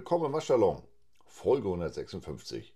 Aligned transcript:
willkommen 0.00 0.32
im 0.32 0.40
Salon. 0.40 0.80
Folge 1.26 1.68
156. 1.68 2.72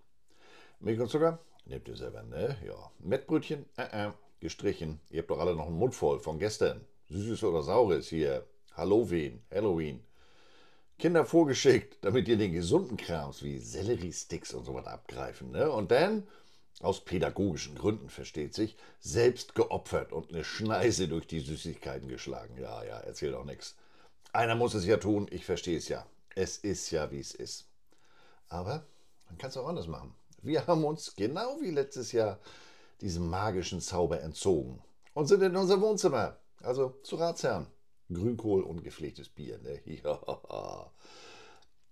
Milch 0.80 1.00
und 1.00 1.08
Zucker? 1.08 1.38
Nehmt 1.64 1.88
ihr 1.88 1.96
selber, 1.96 2.22
ne? 2.22 2.58
Ja. 2.66 2.90
Mettbrötchen? 2.98 3.64
Äh, 3.78 4.08
äh. 4.08 4.10
Gestrichen. 4.40 5.00
Ihr 5.08 5.22
habt 5.22 5.30
doch 5.30 5.38
alle 5.38 5.56
noch 5.56 5.68
einen 5.68 5.78
Mund 5.78 5.94
voll 5.94 6.18
von 6.18 6.38
gestern. 6.38 6.82
Süßes 7.08 7.42
oder 7.44 7.62
Saures 7.62 8.08
hier. 8.08 8.44
Halloween, 8.74 9.42
Halloween. 9.50 10.04
Kinder 10.98 11.24
vorgeschickt, 11.24 11.96
damit 12.02 12.28
ihr 12.28 12.36
den 12.36 12.52
gesunden 12.52 12.98
Krams 12.98 13.42
wie 13.42 13.56
Selleriesticks 13.56 14.52
und 14.52 14.66
sowas 14.66 14.86
abgreifen, 14.86 15.50
ne? 15.50 15.72
Und 15.72 15.92
dann, 15.92 16.28
aus 16.80 17.06
pädagogischen 17.06 17.74
Gründen 17.74 18.10
versteht 18.10 18.52
sich, 18.52 18.76
selbst 19.00 19.54
geopfert 19.54 20.12
und 20.12 20.30
eine 20.30 20.44
Schneise 20.44 21.08
durch 21.08 21.26
die 21.26 21.40
Süßigkeiten 21.40 22.06
geschlagen. 22.06 22.58
Ja, 22.60 22.84
ja, 22.84 23.00
erzähl 23.00 23.32
doch 23.32 23.46
nichts. 23.46 23.76
Einer 24.34 24.56
muss 24.56 24.74
es 24.74 24.84
ja 24.84 24.98
tun, 24.98 25.26
ich 25.30 25.46
verstehe 25.46 25.78
es 25.78 25.88
ja. 25.88 26.06
Es 26.34 26.58
ist 26.58 26.90
ja, 26.90 27.10
wie 27.10 27.20
es 27.20 27.34
ist. 27.34 27.68
Aber 28.48 28.86
man 29.26 29.38
kann 29.38 29.50
es 29.50 29.56
auch 29.56 29.68
anders 29.68 29.86
machen. 29.86 30.14
Wir 30.42 30.66
haben 30.66 30.84
uns, 30.84 31.14
genau 31.16 31.58
wie 31.60 31.70
letztes 31.70 32.12
Jahr, 32.12 32.38
diesem 33.00 33.28
magischen 33.28 33.80
Zauber 33.80 34.20
entzogen 34.20 34.82
und 35.14 35.26
sind 35.26 35.42
in 35.42 35.56
unser 35.56 35.80
Wohnzimmer, 35.80 36.36
also 36.62 36.98
zu 37.02 37.16
Ratsherrn. 37.16 37.66
Grünkohl 38.12 38.62
und 38.62 38.84
gepflegtes 38.84 39.28
Bier. 39.28 39.58
Ne? 39.58 39.80
Ja. 40.04 40.90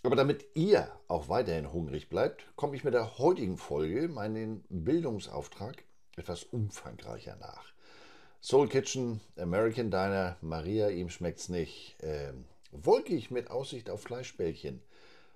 Aber 0.05 0.17
damit 0.17 0.45
ihr 0.55 0.91
auch 1.07 1.29
weiterhin 1.29 1.73
hungrig 1.73 2.09
bleibt, 2.09 2.45
komme 2.57 2.75
ich 2.75 2.83
mit 2.83 2.93
der 2.93 3.19
heutigen 3.19 3.57
Folge 3.57 4.09
meinen 4.09 4.65
Bildungsauftrag 4.69 5.85
etwas 6.17 6.43
umfangreicher 6.43 7.37
nach. 7.37 7.73
Soul 8.41 8.69
Kitchen, 8.69 9.21
American 9.37 9.93
Diner, 9.93 10.37
Maria, 10.41 10.89
ihm 10.89 11.09
schmeckt's 11.09 11.49
nicht. 11.49 11.97
Ähm, 12.01 12.45
wolkig 12.73 13.31
mit 13.31 13.51
Aussicht 13.51 13.91
auf 13.91 14.03
Fleischbällchen. 14.03 14.83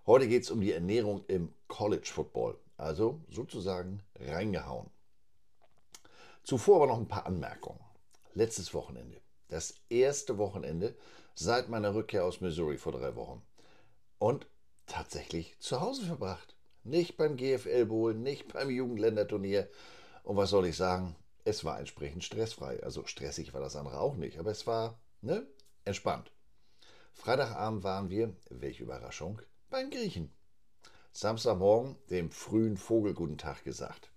Heute 0.06 0.27
geht 0.27 0.42
es 0.42 0.51
um 0.51 0.61
die 0.61 0.73
Ernährung 0.73 1.25
im 1.29 1.53
College 1.69 2.09
Football, 2.12 2.59
also 2.77 3.20
sozusagen 3.28 4.03
reingehauen. 4.19 4.89
Zuvor 6.43 6.77
aber 6.77 6.87
noch 6.87 6.98
ein 6.98 7.09
paar 7.09 7.27
Anmerkungen. 7.27 7.81
Letztes 8.34 8.73
Wochenende, 8.73 9.20
das 9.48 9.75
erste 9.89 10.39
Wochenende 10.39 10.95
seit 11.34 11.69
meiner 11.69 11.95
Rückkehr 11.95 12.25
aus 12.25 12.41
Missouri 12.41 12.78
vor 12.78 12.93
drei 12.93 13.15
Wochen. 13.17 13.43
Und 14.19 14.47
tatsächlich 14.87 15.59
zu 15.59 15.81
Hause 15.81 16.06
verbracht. 16.06 16.56
Nicht 16.84 17.17
beim 17.17 17.37
GFL 17.37 17.87
Bowl, 17.87 18.15
nicht 18.15 18.53
beim 18.53 18.71
Jugendländerturnier. 18.71 19.69
Und 20.23 20.37
was 20.37 20.50
soll 20.50 20.67
ich 20.67 20.77
sagen? 20.77 21.17
Es 21.45 21.65
war 21.65 21.78
entsprechend 21.78 22.25
stressfrei. 22.25 22.83
Also 22.83 23.05
stressig 23.06 23.53
war 23.53 23.61
das 23.61 23.77
andere 23.77 24.00
auch 24.00 24.17
nicht, 24.17 24.39
aber 24.39 24.53
es 24.53 24.67
war 24.67 24.98
ne, 25.21 25.47
entspannt. 25.84 26.31
Freitagabend 27.17 27.83
waren 27.83 28.11
wir, 28.11 28.36
welche 28.50 28.84
Überraschung, 28.84 29.41
beim 29.70 29.91
Griechen. 29.91 30.31
Samstagmorgen 31.12 31.97
dem 32.11 32.31
frühen 32.31 32.77
Vogel 32.77 33.14
guten 33.14 33.39
Tag 33.39 33.64
gesagt. 33.64 34.11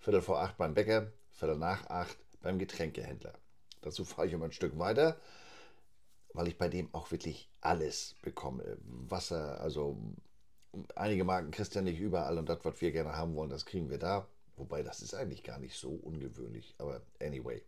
Viertel 0.00 0.22
vor 0.22 0.40
acht 0.40 0.56
beim 0.56 0.74
Bäcker, 0.74 1.12
Viertel 1.30 1.58
nach 1.58 1.86
acht 1.90 2.16
beim 2.40 2.58
Getränkehändler. 2.58 3.34
Dazu 3.82 4.04
fahre 4.04 4.26
ich 4.26 4.32
immer 4.32 4.46
ein 4.46 4.52
Stück 4.52 4.76
weiter, 4.78 5.20
weil 6.32 6.48
ich 6.48 6.58
bei 6.58 6.68
dem 6.68 6.92
auch 6.94 7.12
wirklich 7.12 7.50
alles 7.60 8.16
bekomme. 8.22 8.78
Wasser, 8.80 9.60
also 9.60 9.96
einige 10.96 11.24
Marken 11.24 11.52
kriegst 11.52 11.74
du 11.74 11.80
ja 11.80 11.84
nicht 11.84 12.00
überall 12.00 12.38
und 12.38 12.48
das, 12.48 12.64
was 12.64 12.80
wir 12.80 12.90
gerne 12.90 13.16
haben 13.16 13.36
wollen, 13.36 13.50
das 13.50 13.66
kriegen 13.66 13.90
wir 13.90 13.98
da. 13.98 14.26
Wobei 14.56 14.82
das 14.82 15.02
ist 15.02 15.14
eigentlich 15.14 15.44
gar 15.44 15.58
nicht 15.58 15.76
so 15.76 15.90
ungewöhnlich, 15.90 16.74
aber 16.78 17.02
anyway. 17.20 17.62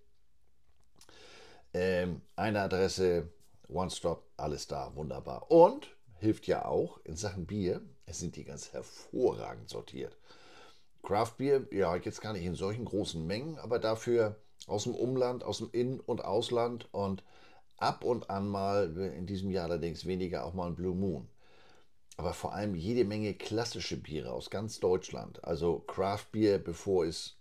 Ähm, 1.75 2.23
eine 2.37 2.63
Adresse, 2.63 3.29
One-Stop, 3.69 4.25
alles 4.37 4.67
da, 4.67 4.95
wunderbar. 4.95 5.51
Und 5.51 5.89
hilft 6.19 6.47
ja 6.47 6.65
auch 6.65 6.99
in 7.05 7.17
Sachen 7.17 7.47
Bier, 7.47 7.83
es 8.07 8.19
sind 8.19 8.37
die 8.37 8.45
ganz 8.45 8.73
hervorragend 8.73 9.69
sortiert. 9.69 10.17
Craft 11.03 11.35
Beer, 11.39 11.67
ja, 11.71 11.95
jetzt 11.97 12.21
gar 12.21 12.33
nicht 12.33 12.45
in 12.45 12.55
solchen 12.55 12.85
großen 12.85 13.25
Mengen, 13.27 13.59
aber 13.59 13.79
dafür 13.79 14.37
aus 14.67 14.85
dem 14.85 14.95
Umland, 14.95 15.45
aus 15.45 15.59
dem 15.59 15.71
In- 15.73 16.01
und 16.01 16.25
Ausland 16.25 16.89
und 16.93 17.23
ab 17.77 18.05
und 18.05 18.31
an 18.31 18.49
mal, 18.49 18.97
in 18.97 19.27
diesem 19.27 19.51
Jahr 19.51 19.67
allerdings 19.67 20.07
weniger, 20.07 20.45
auch 20.45 20.55
mal 20.55 20.67
ein 20.67 20.75
Blue 20.75 20.95
Moon. 20.95 21.29
Aber 22.17 22.33
vor 22.33 22.55
allem 22.55 22.75
jede 22.75 23.05
Menge 23.05 23.35
klassische 23.35 23.97
Biere 23.97 24.33
aus 24.33 24.51
ganz 24.51 24.81
Deutschland. 24.81 25.45
Also 25.45 25.81
Craft 25.81 26.27
Beer, 26.33 26.59
bevor 26.59 27.05
es 27.05 27.37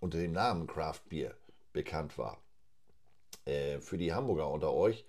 unter 0.00 0.18
dem 0.18 0.32
Namen 0.32 0.66
Craft 0.66 1.08
Beer 1.08 1.34
bekannt 1.72 2.18
war. 2.18 2.38
Äh, 3.46 3.80
für 3.80 3.96
die 3.96 4.12
Hamburger 4.12 4.50
unter 4.50 4.72
euch, 4.72 5.06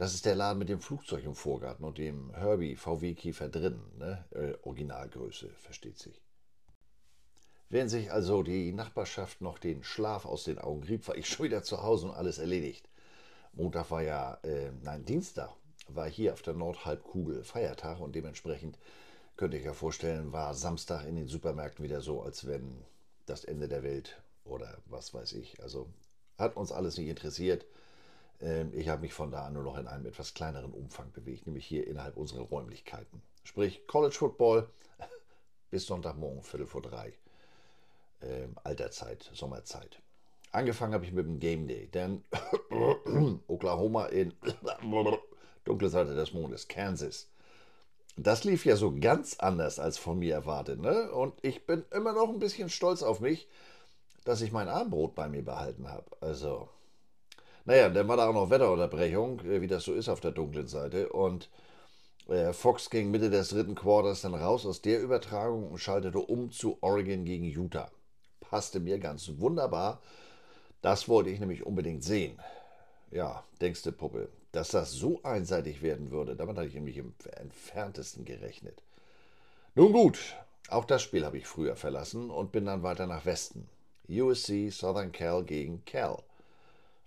das 0.00 0.14
ist 0.14 0.24
der 0.24 0.34
Laden 0.34 0.58
mit 0.58 0.70
dem 0.70 0.80
Flugzeug 0.80 1.24
im 1.24 1.34
Vorgarten 1.34 1.84
und 1.84 1.98
dem 1.98 2.34
Herbie 2.34 2.74
VW-Kiefer 2.74 3.50
drin. 3.50 3.82
Ne? 3.98 4.24
Äh, 4.30 4.54
Originalgröße, 4.66 5.50
versteht 5.58 5.98
sich. 5.98 6.22
Während 7.68 7.90
sich 7.90 8.10
also 8.10 8.42
die 8.42 8.72
Nachbarschaft 8.72 9.42
noch 9.42 9.58
den 9.58 9.84
Schlaf 9.84 10.24
aus 10.24 10.44
den 10.44 10.58
Augen 10.58 10.84
rieb, 10.84 11.06
war 11.06 11.16
ich 11.16 11.28
schon 11.28 11.44
wieder 11.44 11.62
zu 11.62 11.82
Hause 11.82 12.06
und 12.06 12.14
alles 12.14 12.38
erledigt. 12.38 12.88
Montag 13.52 13.90
war 13.90 14.00
ja, 14.00 14.38
äh, 14.42 14.72
nein, 14.80 15.04
Dienstag 15.04 15.50
war 15.86 16.08
hier 16.08 16.32
auf 16.32 16.40
der 16.40 16.54
Nordhalbkugel 16.54 17.44
Feiertag 17.44 18.00
und 18.00 18.14
dementsprechend 18.14 18.78
könnte 19.36 19.58
ich 19.58 19.66
ja 19.66 19.74
vorstellen, 19.74 20.32
war 20.32 20.54
Samstag 20.54 21.04
in 21.04 21.16
den 21.16 21.28
Supermärkten 21.28 21.84
wieder 21.84 22.00
so, 22.00 22.22
als 22.22 22.46
wenn 22.46 22.86
das 23.26 23.44
Ende 23.44 23.68
der 23.68 23.82
Welt 23.82 24.22
oder 24.44 24.78
was 24.86 25.12
weiß 25.12 25.34
ich. 25.34 25.62
Also 25.62 25.90
hat 26.38 26.56
uns 26.56 26.72
alles 26.72 26.96
nicht 26.96 27.08
interessiert. 27.08 27.66
Ähm, 28.40 28.72
ich 28.74 28.88
habe 28.88 29.02
mich 29.02 29.12
von 29.12 29.30
da 29.30 29.46
an 29.46 29.54
nur 29.54 29.62
noch 29.62 29.76
in 29.76 29.86
einem 29.86 30.06
etwas 30.06 30.34
kleineren 30.34 30.72
Umfang 30.72 31.12
bewegt, 31.12 31.46
nämlich 31.46 31.66
hier 31.66 31.86
innerhalb 31.86 32.16
unserer 32.16 32.42
Räumlichkeiten. 32.42 33.22
Sprich 33.44 33.86
College 33.86 34.14
Football 34.14 34.68
bis 35.70 35.86
Sonntagmorgen, 35.86 36.42
Viertel 36.42 36.66
vor 36.66 36.82
drei. 36.82 37.12
Ähm, 38.22 38.56
Alterzeit, 38.64 39.30
Sommerzeit. 39.32 40.00
Angefangen 40.52 40.94
habe 40.94 41.04
ich 41.04 41.12
mit 41.12 41.26
dem 41.26 41.38
Game 41.38 41.68
Day, 41.68 41.86
denn 41.86 42.24
Oklahoma 43.46 44.06
in 44.06 44.34
dunkle 45.64 45.88
Seite 45.88 46.14
des 46.14 46.32
Mondes, 46.32 46.66
Kansas. 46.68 47.28
Das 48.16 48.44
lief 48.44 48.64
ja 48.66 48.76
so 48.76 48.94
ganz 48.98 49.38
anders 49.38 49.78
als 49.78 49.96
von 49.96 50.18
mir 50.18 50.34
erwartet, 50.34 50.80
ne? 50.80 51.10
Und 51.12 51.34
ich 51.42 51.66
bin 51.66 51.84
immer 51.92 52.12
noch 52.12 52.28
ein 52.28 52.40
bisschen 52.40 52.68
stolz 52.68 53.02
auf 53.02 53.20
mich, 53.20 53.48
dass 54.24 54.42
ich 54.42 54.52
mein 54.52 54.68
Armbrot 54.68 55.14
bei 55.14 55.28
mir 55.28 55.44
behalten 55.44 55.88
habe. 55.88 56.04
Also, 56.20 56.68
naja, 57.70 57.88
dann 57.88 58.08
war 58.08 58.16
da 58.16 58.28
auch 58.28 58.34
noch 58.34 58.50
Wetterunterbrechung, 58.50 59.44
äh, 59.44 59.60
wie 59.60 59.68
das 59.68 59.84
so 59.84 59.94
ist 59.94 60.08
auf 60.08 60.18
der 60.18 60.32
dunklen 60.32 60.66
Seite. 60.66 61.08
Und 61.10 61.48
äh, 62.28 62.52
Fox 62.52 62.90
ging 62.90 63.12
Mitte 63.12 63.30
des 63.30 63.50
dritten 63.50 63.76
Quarters 63.76 64.22
dann 64.22 64.34
raus 64.34 64.66
aus 64.66 64.82
der 64.82 65.00
Übertragung 65.00 65.68
und 65.68 65.78
schaltete 65.78 66.18
um 66.18 66.50
zu 66.50 66.78
Oregon 66.80 67.24
gegen 67.24 67.44
Utah. 67.44 67.92
Passte 68.40 68.80
mir 68.80 68.98
ganz 68.98 69.30
wunderbar. 69.36 70.02
Das 70.82 71.08
wollte 71.08 71.30
ich 71.30 71.38
nämlich 71.38 71.64
unbedingt 71.64 72.02
sehen. 72.02 72.40
Ja, 73.12 73.44
denkst 73.60 73.84
du, 73.84 73.92
Puppe, 73.92 74.30
dass 74.50 74.70
das 74.70 74.90
so 74.90 75.20
einseitig 75.22 75.80
werden 75.80 76.10
würde, 76.10 76.34
damit 76.34 76.56
hatte 76.56 76.66
ich 76.66 76.74
nämlich 76.74 76.96
im 76.96 77.14
entferntesten 77.36 78.24
gerechnet. 78.24 78.82
Nun 79.76 79.92
gut, 79.92 80.34
auch 80.70 80.86
das 80.86 81.02
Spiel 81.02 81.24
habe 81.24 81.38
ich 81.38 81.46
früher 81.46 81.76
verlassen 81.76 82.30
und 82.30 82.50
bin 82.50 82.64
dann 82.64 82.82
weiter 82.82 83.06
nach 83.06 83.26
Westen. 83.26 83.68
USC 84.08 84.70
Southern 84.70 85.12
Cal 85.12 85.44
gegen 85.44 85.84
Cal. 85.84 86.20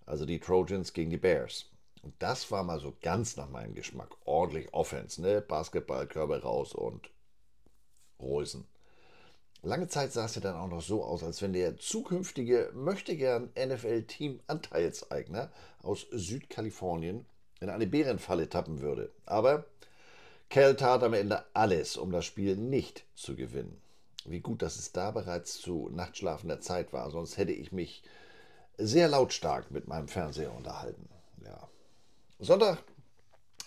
Also 0.06 0.25
die 0.25 0.40
Trojans 0.40 0.94
gegen 0.94 1.09
die 1.09 1.18
Bears. 1.18 1.66
Und 2.02 2.14
das 2.19 2.52
war 2.52 2.64
mal 2.64 2.80
so 2.80 2.94
ganz 3.02 3.38
nach 3.38 3.50
meinem 3.50 3.74
Geschmack. 3.74 4.09
Ordentlich 4.25 4.74
Offense, 4.74 5.22
ne? 5.22 5.41
Basketball, 5.41 6.06
Körbe 6.08 6.41
raus 6.41 6.74
und 6.74 7.09
Rosen. 8.19 8.68
Lange 9.62 9.88
Zeit 9.88 10.12
sah 10.12 10.25
es 10.25 10.36
ja 10.36 10.42
dann 10.42 10.57
auch 10.57 10.68
noch 10.68 10.81
so 10.81 11.06
aus, 11.06 11.24
als 11.24 11.42
wenn 11.42 11.54
der 11.54 11.78
zukünftige 11.78 12.72
möchtegern 12.74 13.50
NFL-Team-Anteilseigner 13.57 15.50
aus 15.81 16.06
Südkalifornien 16.12 17.25
in 17.62 17.69
eine 17.69 17.88
Bärenfalle 17.88 18.50
tappen 18.50 18.81
würde. 18.81 19.10
Aber 19.25 19.66
Cal 20.50 20.75
tat 20.75 21.01
am 21.04 21.13
Ende 21.13 21.45
alles, 21.54 21.95
um 21.95 22.12
das 22.12 22.25
Spiel 22.25 22.57
nicht 22.57 23.06
zu 23.16 23.38
gewinnen. 23.38 23.81
Wie 24.25 24.42
gut, 24.42 24.62
dass 24.62 24.75
es 24.75 24.92
da 24.92 25.12
bereits 25.12 25.62
zu 25.62 25.89
nachtschlafender 25.94 26.60
Zeit 26.60 26.92
war, 26.92 27.10
sonst 27.10 27.38
hätte 27.38 27.54
ich 27.54 27.72
mich 27.72 28.04
sehr 28.78 29.08
lautstark 29.08 29.72
mit 29.72 29.88
meinem 29.88 30.08
Fernseher 30.08 30.54
unterhalten. 30.54 31.08
Ja. 31.46 31.68
Sonntag 32.40 32.84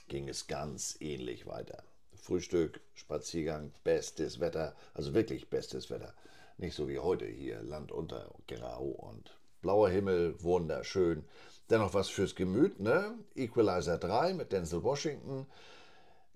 ging 0.08 0.29
es 0.29 0.47
ganz 0.47 0.97
ähnlich 1.00 1.47
weiter. 1.47 1.82
Frühstück, 2.14 2.81
Spaziergang, 2.94 3.73
bestes 3.85 4.41
Wetter, 4.41 4.75
also 4.94 5.14
wirklich 5.14 5.49
bestes 5.49 5.91
Wetter. 5.91 6.12
Nicht 6.58 6.75
so 6.75 6.88
wie 6.88 6.99
heute 6.99 7.26
hier, 7.26 7.62
Land 7.62 7.93
unter, 7.93 8.31
grau 8.49 8.85
und 8.85 9.37
blauer 9.62 9.91
Himmel, 9.91 10.43
wunderschön. 10.43 11.25
Dennoch 11.70 11.94
was 11.94 12.09
fürs 12.09 12.35
Gemüt, 12.35 12.81
ne? 12.81 13.14
Equalizer 13.35 13.99
3 13.99 14.35
mit 14.35 14.52
Denzel 14.52 14.82
Washington. 14.82 15.47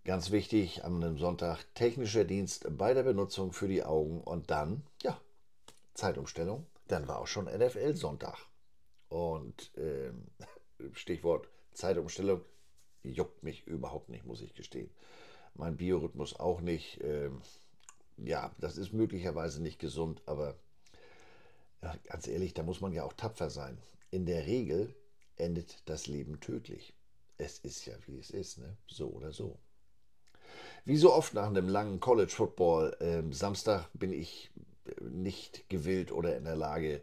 Ganz 0.04 0.30
wichtig, 0.30 0.84
am 0.84 1.18
Sonntag 1.18 1.64
technischer 1.74 2.24
Dienst 2.24 2.66
bei 2.76 2.94
der 2.94 3.02
Benutzung 3.02 3.52
für 3.52 3.68
die 3.68 3.84
Augen 3.84 4.20
und 4.20 4.50
dann, 4.50 4.82
ja, 5.02 5.20
Zeitumstellung. 5.94 6.66
Dann 6.88 7.06
war 7.06 7.18
auch 7.18 7.26
schon 7.26 7.44
NFL-Sonntag. 7.44 8.49
Und 9.10 9.70
ähm, 9.76 10.24
Stichwort 10.92 11.48
Zeitumstellung 11.72 12.40
juckt 13.02 13.42
mich 13.42 13.66
überhaupt 13.66 14.08
nicht, 14.08 14.24
muss 14.24 14.40
ich 14.40 14.54
gestehen. 14.54 14.90
mein 15.54 15.76
Biorhythmus 15.76 16.38
auch 16.38 16.60
nicht. 16.60 17.00
Ähm, 17.02 17.42
ja, 18.16 18.54
das 18.58 18.76
ist 18.76 18.92
möglicherweise 18.92 19.62
nicht 19.62 19.78
gesund, 19.78 20.22
aber 20.26 20.54
ja, 21.82 21.94
ganz 22.04 22.26
ehrlich, 22.26 22.54
da 22.54 22.62
muss 22.62 22.80
man 22.80 22.92
ja 22.92 23.04
auch 23.04 23.14
tapfer 23.14 23.50
sein. 23.50 23.78
In 24.10 24.26
der 24.26 24.46
Regel 24.46 24.94
endet 25.36 25.82
das 25.88 26.06
Leben 26.06 26.40
tödlich. 26.40 26.94
Es 27.38 27.58
ist 27.58 27.86
ja, 27.86 27.94
wie 28.06 28.18
es 28.18 28.30
ist, 28.30 28.58
ne? 28.58 28.76
so 28.86 29.08
oder 29.08 29.32
so. 29.32 29.58
Wie 30.84 30.96
so 30.96 31.12
oft 31.12 31.34
nach 31.34 31.46
einem 31.46 31.68
langen 31.68 32.00
College 32.00 32.32
Football 32.32 32.96
äh, 33.00 33.22
Samstag 33.32 33.88
bin 33.94 34.12
ich 34.12 34.50
nicht 35.00 35.68
gewillt 35.68 36.12
oder 36.12 36.36
in 36.36 36.44
der 36.44 36.56
Lage, 36.56 37.00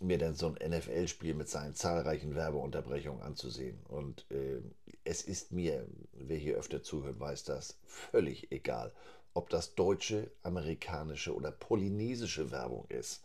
mir 0.00 0.18
dann 0.18 0.34
so 0.34 0.48
ein 0.48 0.70
NFL-Spiel 0.70 1.34
mit 1.34 1.48
seinen 1.48 1.74
zahlreichen 1.74 2.34
Werbeunterbrechungen 2.34 3.22
anzusehen. 3.22 3.78
Und 3.88 4.26
äh, 4.30 4.60
es 5.04 5.22
ist 5.22 5.52
mir, 5.52 5.86
wer 6.12 6.36
hier 6.36 6.56
öfter 6.56 6.82
zuhört, 6.82 7.20
weiß 7.20 7.44
das, 7.44 7.78
völlig 7.84 8.50
egal, 8.50 8.92
ob 9.34 9.50
das 9.50 9.74
deutsche, 9.74 10.30
amerikanische 10.42 11.34
oder 11.34 11.50
polynesische 11.50 12.50
Werbung 12.50 12.86
ist. 12.88 13.22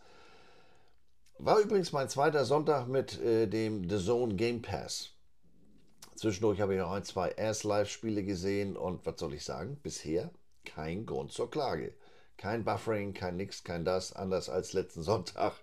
War 1.38 1.58
übrigens 1.58 1.92
mein 1.92 2.08
zweiter 2.08 2.44
Sonntag 2.44 2.86
mit 2.86 3.20
äh, 3.20 3.46
dem 3.46 3.88
The 3.88 3.98
Zone 3.98 4.34
Game 4.34 4.60
Pass. 4.60 5.10
Zwischendurch 6.14 6.60
habe 6.60 6.74
ich 6.74 6.80
noch 6.80 6.92
ein, 6.92 7.04
zwei 7.04 7.34
Ass-Live-Spiele 7.38 8.22
gesehen 8.24 8.76
und 8.76 9.06
was 9.06 9.18
soll 9.18 9.32
ich 9.32 9.42
sagen? 9.44 9.78
Bisher 9.82 10.30
kein 10.66 11.06
Grund 11.06 11.32
zur 11.32 11.50
Klage. 11.50 11.94
Kein 12.36 12.64
Buffering, 12.64 13.14
kein 13.14 13.36
nix, 13.38 13.64
kein 13.64 13.86
das, 13.86 14.12
anders 14.12 14.50
als 14.50 14.74
letzten 14.74 15.02
Sonntag 15.02 15.54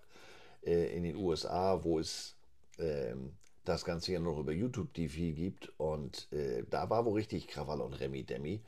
äh, 0.63 0.95
in 0.95 1.03
den 1.03 1.15
USA, 1.15 1.83
wo 1.83 1.99
es 1.99 2.35
ähm, 2.79 3.33
das 3.65 3.83
Ganze 3.85 4.13
ja 4.13 4.19
noch 4.19 4.39
über 4.39 4.51
YouTube 4.51 4.93
TV 4.93 5.35
gibt. 5.35 5.71
Und 5.77 6.31
äh, 6.31 6.63
da 6.69 6.89
war 6.89 7.05
wohl 7.05 7.13
richtig 7.13 7.47
Krawall 7.47 7.81
und 7.81 7.93
Remi 7.93 8.23
Demi. 8.23 8.61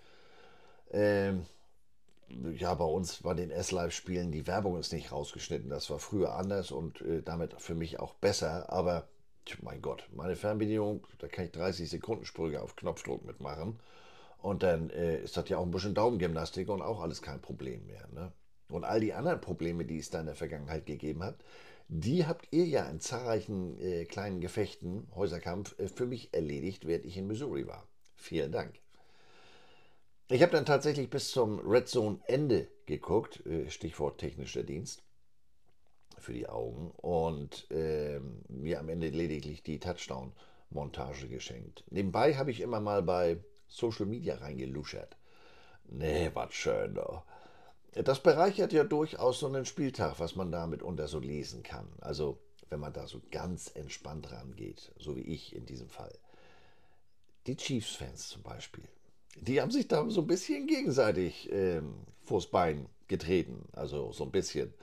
Ähm, 0.91 1.45
ja, 2.55 2.73
bei 2.75 2.85
uns 2.85 3.21
bei 3.23 3.33
den 3.33 3.49
S-Live-Spielen, 3.49 4.31
die 4.31 4.45
Werbung 4.45 4.77
ist 4.77 4.93
nicht 4.93 5.11
rausgeschnitten. 5.11 5.69
Das 5.69 5.89
war 5.89 5.99
früher 5.99 6.35
anders 6.35 6.71
und 6.71 7.01
äh, 7.01 7.21
damit 7.23 7.59
für 7.59 7.75
mich 7.75 7.99
auch 7.99 8.13
besser. 8.15 8.71
Aber 8.71 9.07
mein 9.61 9.81
Gott, 9.81 10.07
meine 10.13 10.35
Fernbedienung, 10.35 11.07
da 11.17 11.27
kann 11.27 11.45
ich 11.45 11.51
30 11.51 11.89
Sekunden 11.89 12.25
Sprünge 12.25 12.61
auf 12.61 12.75
Knopfdruck 12.75 13.25
mitmachen. 13.25 13.79
Und 14.41 14.63
dann 14.63 14.89
äh, 14.91 15.21
ist 15.21 15.37
das 15.37 15.49
ja 15.49 15.57
auch 15.57 15.65
ein 15.65 15.71
bisschen 15.71 15.95
Daumengymnastik 15.95 16.69
und 16.69 16.81
auch 16.81 17.01
alles 17.01 17.21
kein 17.21 17.41
Problem 17.41 17.85
mehr. 17.87 18.07
Ne? 18.13 18.31
Und 18.69 18.85
all 18.85 18.99
die 18.99 19.13
anderen 19.13 19.41
Probleme, 19.41 19.85
die 19.85 19.97
es 19.97 20.11
da 20.11 20.19
in 20.19 20.27
der 20.27 20.35
Vergangenheit 20.35 20.85
gegeben 20.85 21.23
hat, 21.23 21.35
die 21.89 22.27
habt 22.27 22.47
ihr 22.51 22.65
ja 22.65 22.87
in 22.87 22.99
zahlreichen 22.99 23.79
äh, 23.79 24.05
kleinen 24.05 24.41
Gefechten, 24.41 25.07
Häuserkampf, 25.15 25.77
äh, 25.79 25.87
für 25.87 26.05
mich 26.05 26.33
erledigt, 26.33 26.85
während 26.85 27.05
ich 27.05 27.17
in 27.17 27.27
Missouri 27.27 27.67
war. 27.67 27.87
Vielen 28.15 28.51
Dank. 28.51 28.79
Ich 30.29 30.43
habe 30.43 30.51
dann 30.51 30.65
tatsächlich 30.65 31.09
bis 31.09 31.31
zum 31.31 31.59
Red 31.59 31.87
Zone 31.87 32.19
Ende 32.27 32.67
geguckt, 32.85 33.43
äh, 33.47 33.71
Stichwort 33.71 34.19
technischer 34.19 34.61
Dienst 34.61 35.01
für 36.19 36.33
die 36.33 36.47
Augen 36.47 36.91
und 36.91 37.69
äh, 37.71 38.19
mir 38.49 38.79
am 38.79 38.89
Ende 38.89 39.09
lediglich 39.09 39.63
die 39.63 39.79
Touchdown-Montage 39.79 41.27
geschenkt. 41.27 41.83
Nebenbei 41.89 42.35
habe 42.35 42.51
ich 42.51 42.61
immer 42.61 42.79
mal 42.79 43.01
bei 43.01 43.37
Social 43.67 44.05
Media 44.05 44.35
reingeluschert. 44.35 45.17
Nee, 45.85 46.29
was 46.35 46.53
schön 46.53 46.93
doch. 46.93 47.23
Das 47.93 48.21
bereichert 48.21 48.71
ja 48.71 48.83
durchaus 48.83 49.39
so 49.39 49.47
einen 49.47 49.65
Spieltag, 49.65 50.19
was 50.19 50.35
man 50.35 50.51
da 50.51 50.67
mitunter 50.67 51.07
so 51.07 51.19
lesen 51.19 51.63
kann. 51.63 51.87
Also, 52.01 52.37
wenn 52.69 52.79
man 52.79 52.93
da 52.93 53.07
so 53.07 53.21
ganz 53.31 53.71
entspannt 53.73 54.31
rangeht, 54.31 54.91
so 54.99 55.15
wie 55.15 55.21
ich 55.21 55.55
in 55.55 55.65
diesem 55.65 55.89
Fall. 55.89 56.13
Die 57.47 57.55
Chiefs-Fans 57.55 58.29
zum 58.29 58.43
Beispiel, 58.43 58.83
die 59.37 59.61
haben 59.61 59.71
sich 59.71 59.87
da 59.87 60.07
so 60.09 60.21
ein 60.21 60.27
bisschen 60.27 60.67
gegenseitig 60.67 61.51
ähm, 61.51 61.95
vors 62.23 62.47
Bein 62.47 62.87
getreten. 63.07 63.67
Also 63.73 64.11
so 64.11 64.23
ein 64.23 64.31
bisschen. 64.31 64.73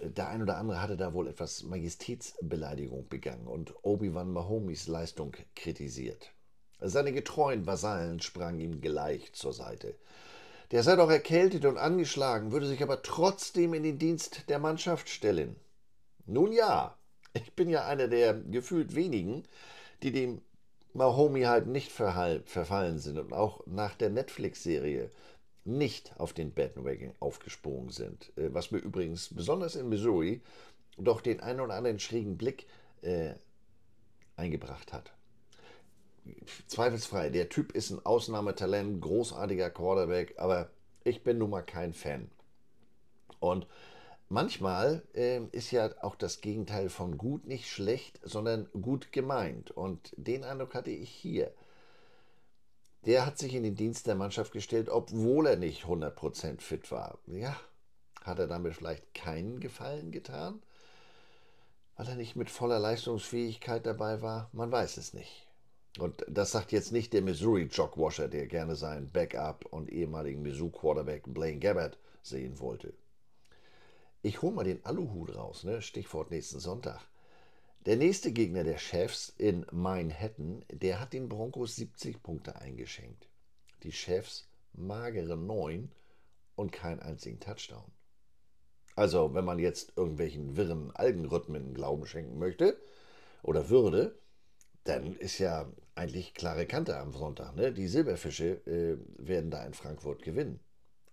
Der 0.00 0.28
ein 0.28 0.42
oder 0.42 0.56
andere 0.56 0.80
hatte 0.80 0.96
da 0.96 1.12
wohl 1.12 1.28
etwas 1.28 1.64
Majestätsbeleidigung 1.64 3.08
begangen 3.08 3.46
und 3.46 3.74
Obi-Wan 3.82 4.32
Mahomes 4.32 4.88
Leistung 4.88 5.36
kritisiert. 5.54 6.32
Seine 6.80 7.12
getreuen 7.12 7.66
Vasallen 7.66 8.20
sprangen 8.20 8.60
ihm 8.60 8.80
gleich 8.80 9.32
zur 9.32 9.52
Seite. 9.52 9.94
Der 10.72 10.82
sei 10.82 10.96
doch 10.96 11.10
erkältet 11.10 11.66
und 11.66 11.76
angeschlagen, 11.76 12.50
würde 12.50 12.66
sich 12.66 12.82
aber 12.82 13.02
trotzdem 13.02 13.74
in 13.74 13.82
den 13.82 13.98
Dienst 13.98 14.48
der 14.48 14.58
Mannschaft 14.58 15.10
stellen. 15.10 15.54
Nun 16.24 16.50
ja, 16.50 16.96
ich 17.34 17.52
bin 17.52 17.68
ja 17.68 17.86
einer 17.86 18.08
der 18.08 18.32
gefühlt 18.32 18.94
wenigen, 18.94 19.44
die 20.02 20.12
dem 20.12 20.40
Mahomey 20.94 21.42
halt 21.42 21.66
nicht 21.66 21.92
verfallen 21.92 22.98
sind 22.98 23.18
und 23.18 23.34
auch 23.34 23.66
nach 23.66 23.94
der 23.96 24.08
Netflix-Serie 24.08 25.10
nicht 25.64 26.18
auf 26.18 26.32
den 26.32 26.54
Bandwagon 26.54 27.12
aufgesprungen 27.20 27.90
sind. 27.90 28.32
Äh, 28.38 28.54
was 28.54 28.70
mir 28.70 28.78
übrigens 28.78 29.32
besonders 29.32 29.76
in 29.76 29.90
Missouri 29.90 30.40
doch 30.96 31.20
den 31.20 31.40
einen 31.40 31.60
oder 31.60 31.74
anderen 31.74 31.98
schrägen 31.98 32.38
Blick 32.38 32.66
äh, 33.02 33.34
eingebracht 34.36 34.92
hat 34.94 35.12
zweifelsfrei, 36.66 37.30
der 37.30 37.48
Typ 37.48 37.72
ist 37.72 37.90
ein 37.90 38.04
Ausnahmetalent, 38.04 39.00
großartiger 39.00 39.70
Quarterback, 39.70 40.34
aber 40.38 40.70
ich 41.04 41.22
bin 41.22 41.38
nun 41.38 41.50
mal 41.50 41.62
kein 41.62 41.92
Fan. 41.92 42.30
Und 43.40 43.66
manchmal 44.28 45.02
äh, 45.14 45.40
ist 45.52 45.70
ja 45.72 45.90
auch 46.02 46.14
das 46.14 46.40
Gegenteil 46.40 46.88
von 46.88 47.18
gut 47.18 47.46
nicht 47.46 47.68
schlecht, 47.68 48.20
sondern 48.22 48.68
gut 48.80 49.12
gemeint. 49.12 49.70
Und 49.70 50.12
den 50.16 50.44
Eindruck 50.44 50.74
hatte 50.74 50.90
ich 50.90 51.10
hier. 51.10 51.52
Der 53.04 53.26
hat 53.26 53.36
sich 53.38 53.54
in 53.54 53.64
den 53.64 53.74
Dienst 53.74 54.06
der 54.06 54.14
Mannschaft 54.14 54.52
gestellt, 54.52 54.88
obwohl 54.88 55.46
er 55.46 55.56
nicht 55.56 55.84
100% 55.84 56.60
fit 56.60 56.92
war. 56.92 57.18
Ja, 57.26 57.56
hat 58.22 58.38
er 58.38 58.46
damit 58.46 58.76
vielleicht 58.76 59.12
keinen 59.12 59.58
Gefallen 59.58 60.12
getan? 60.12 60.62
Weil 61.96 62.08
er 62.08 62.14
nicht 62.14 62.36
mit 62.36 62.48
voller 62.48 62.78
Leistungsfähigkeit 62.78 63.84
dabei 63.84 64.22
war? 64.22 64.48
Man 64.52 64.70
weiß 64.70 64.98
es 64.98 65.14
nicht. 65.14 65.48
Und 65.98 66.24
das 66.28 66.52
sagt 66.52 66.72
jetzt 66.72 66.92
nicht 66.92 67.12
der 67.12 67.22
Missouri 67.22 67.64
Jogwasher, 67.64 68.28
der 68.28 68.46
gerne 68.46 68.76
seinen 68.76 69.10
Backup 69.10 69.66
und 69.66 69.90
ehemaligen 69.90 70.42
Mizzou-Quarterback 70.42 71.24
Blaine 71.26 71.58
Gabbard 71.58 71.98
sehen 72.22 72.58
wollte. 72.60 72.94
Ich 74.22 74.40
hole 74.40 74.54
mal 74.54 74.64
den 74.64 74.84
Aluhut 74.86 75.34
raus, 75.34 75.64
ne? 75.64 75.82
Stichwort 75.82 76.30
nächsten 76.30 76.60
Sonntag. 76.60 77.00
Der 77.84 77.96
nächste 77.96 78.32
Gegner 78.32 78.62
der 78.62 78.78
Chefs 78.78 79.34
in 79.36 79.66
Manhattan, 79.72 80.64
der 80.70 81.00
hat 81.00 81.12
den 81.12 81.28
Broncos 81.28 81.74
70 81.76 82.22
Punkte 82.22 82.56
eingeschenkt. 82.56 83.26
Die 83.82 83.90
Chefs 83.90 84.46
magere 84.72 85.36
9 85.36 85.90
und 86.54 86.70
keinen 86.70 87.00
einzigen 87.00 87.40
Touchdown. 87.40 87.90
Also, 88.94 89.34
wenn 89.34 89.44
man 89.44 89.58
jetzt 89.58 89.94
irgendwelchen 89.96 90.56
wirren 90.56 90.90
Algenrhythmen 90.94 91.74
Glauben 91.74 92.06
schenken 92.06 92.38
möchte 92.38 92.78
oder 93.42 93.68
würde, 93.68 94.16
dann 94.84 95.16
ist 95.16 95.38
ja 95.38 95.68
eigentlich 95.94 96.34
klare 96.34 96.66
Kante 96.66 96.96
am 96.96 97.12
Sonntag. 97.12 97.54
Ne? 97.54 97.72
Die 97.72 97.88
Silberfische 97.88 98.66
äh, 98.66 98.96
werden 99.18 99.50
da 99.50 99.64
in 99.64 99.74
Frankfurt 99.74 100.22
gewinnen. 100.22 100.60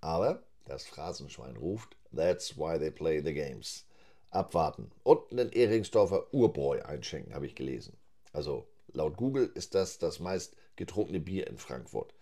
Aber 0.01 0.43
das 0.65 0.85
Phrasenschwein 0.85 1.57
ruft, 1.57 1.97
that's 2.15 2.57
why 2.57 2.77
they 2.77 2.91
play 2.91 3.21
the 3.21 3.33
games. 3.33 3.85
Abwarten. 4.31 4.91
Und 5.03 5.31
einen 5.31 5.51
Ehringsdorfer 5.51 6.33
Urbräu 6.33 6.81
einschenken, 6.83 7.33
habe 7.33 7.47
ich 7.47 7.55
gelesen. 7.55 7.97
Also 8.31 8.67
laut 8.93 9.17
Google 9.17 9.51
ist 9.55 9.73
das 9.75 9.97
das 9.97 10.19
meist 10.19 10.55
getrunkene 10.75 11.19
Bier 11.19 11.47
in 11.47 11.57
Frankfurt. 11.57 12.13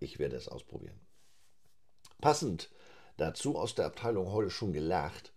Ich 0.00 0.18
werde 0.18 0.36
es 0.36 0.48
ausprobieren. 0.48 0.98
Passend 2.20 2.70
dazu 3.16 3.56
aus 3.56 3.74
der 3.74 3.86
Abteilung 3.86 4.32
heute 4.32 4.50
schon 4.50 4.72
gelacht, 4.72 5.32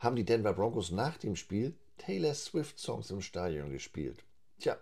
haben 0.00 0.16
die 0.16 0.24
Denver 0.24 0.52
Broncos 0.52 0.90
nach 0.90 1.16
dem 1.16 1.36
Spiel 1.36 1.76
Taylor 1.96 2.34
Swift 2.34 2.78
Songs 2.78 3.10
im 3.10 3.22
Stadion 3.22 3.70
gespielt. 3.70 4.24
Tja, 4.58 4.76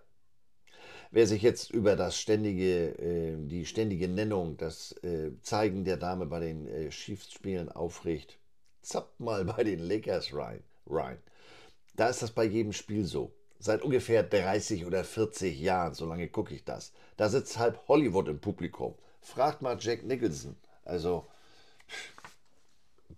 Wer 1.12 1.26
sich 1.26 1.42
jetzt 1.42 1.72
über 1.72 1.96
das 1.96 2.16
ständige, 2.16 2.96
äh, 2.98 3.36
die 3.36 3.66
ständige 3.66 4.06
Nennung, 4.06 4.56
das 4.56 4.92
äh, 5.02 5.32
Zeigen 5.42 5.84
der 5.84 5.96
Dame 5.96 6.26
bei 6.26 6.38
den 6.38 6.68
äh, 6.68 6.90
Chiefs-Spielen 6.90 7.68
aufregt, 7.68 8.38
zappt 8.82 9.18
mal 9.18 9.44
bei 9.44 9.64
den 9.64 9.80
Lakers 9.80 10.32
rein, 10.34 10.62
rein. 10.86 11.18
Da 11.96 12.08
ist 12.08 12.22
das 12.22 12.30
bei 12.30 12.44
jedem 12.44 12.72
Spiel 12.72 13.04
so. 13.04 13.32
Seit 13.58 13.82
ungefähr 13.82 14.22
30 14.22 14.86
oder 14.86 15.02
40 15.02 15.60
Jahren, 15.60 15.94
so 15.94 16.06
lange 16.06 16.28
gucke 16.28 16.54
ich 16.54 16.64
das. 16.64 16.92
Da 17.16 17.28
sitzt 17.28 17.58
halb 17.58 17.88
Hollywood 17.88 18.28
im 18.28 18.40
Publikum. 18.40 18.94
Fragt 19.20 19.62
mal 19.62 19.76
Jack 19.80 20.04
Nicholson. 20.04 20.56
Also, 20.84 21.26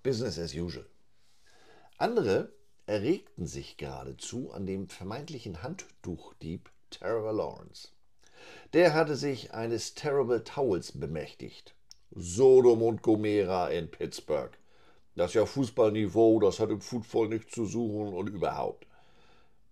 Business 0.02 0.38
as 0.38 0.54
usual. 0.54 0.86
Andere 1.98 2.52
erregten 2.86 3.46
sich 3.46 3.76
geradezu 3.76 4.50
an 4.50 4.66
dem 4.66 4.88
vermeintlichen 4.88 5.62
Handtuchdieb 5.62 6.70
Trevor 6.92 7.32
Lawrence. 7.32 7.88
Der 8.72 8.94
hatte 8.94 9.16
sich 9.16 9.52
eines 9.54 9.94
Terrible 9.94 10.44
Towels 10.44 10.98
bemächtigt. 10.98 11.74
Sodom 12.10 12.82
und 12.82 13.02
Gomera 13.02 13.68
in 13.68 13.90
Pittsburgh. 13.90 14.56
Das 15.14 15.30
ist 15.30 15.34
ja 15.34 15.46
Fußballniveau, 15.46 16.40
das 16.40 16.58
hat 16.58 16.70
im 16.70 16.80
Football 16.80 17.28
nichts 17.28 17.52
zu 17.52 17.66
suchen 17.66 18.14
und 18.14 18.28
überhaupt. 18.28 18.86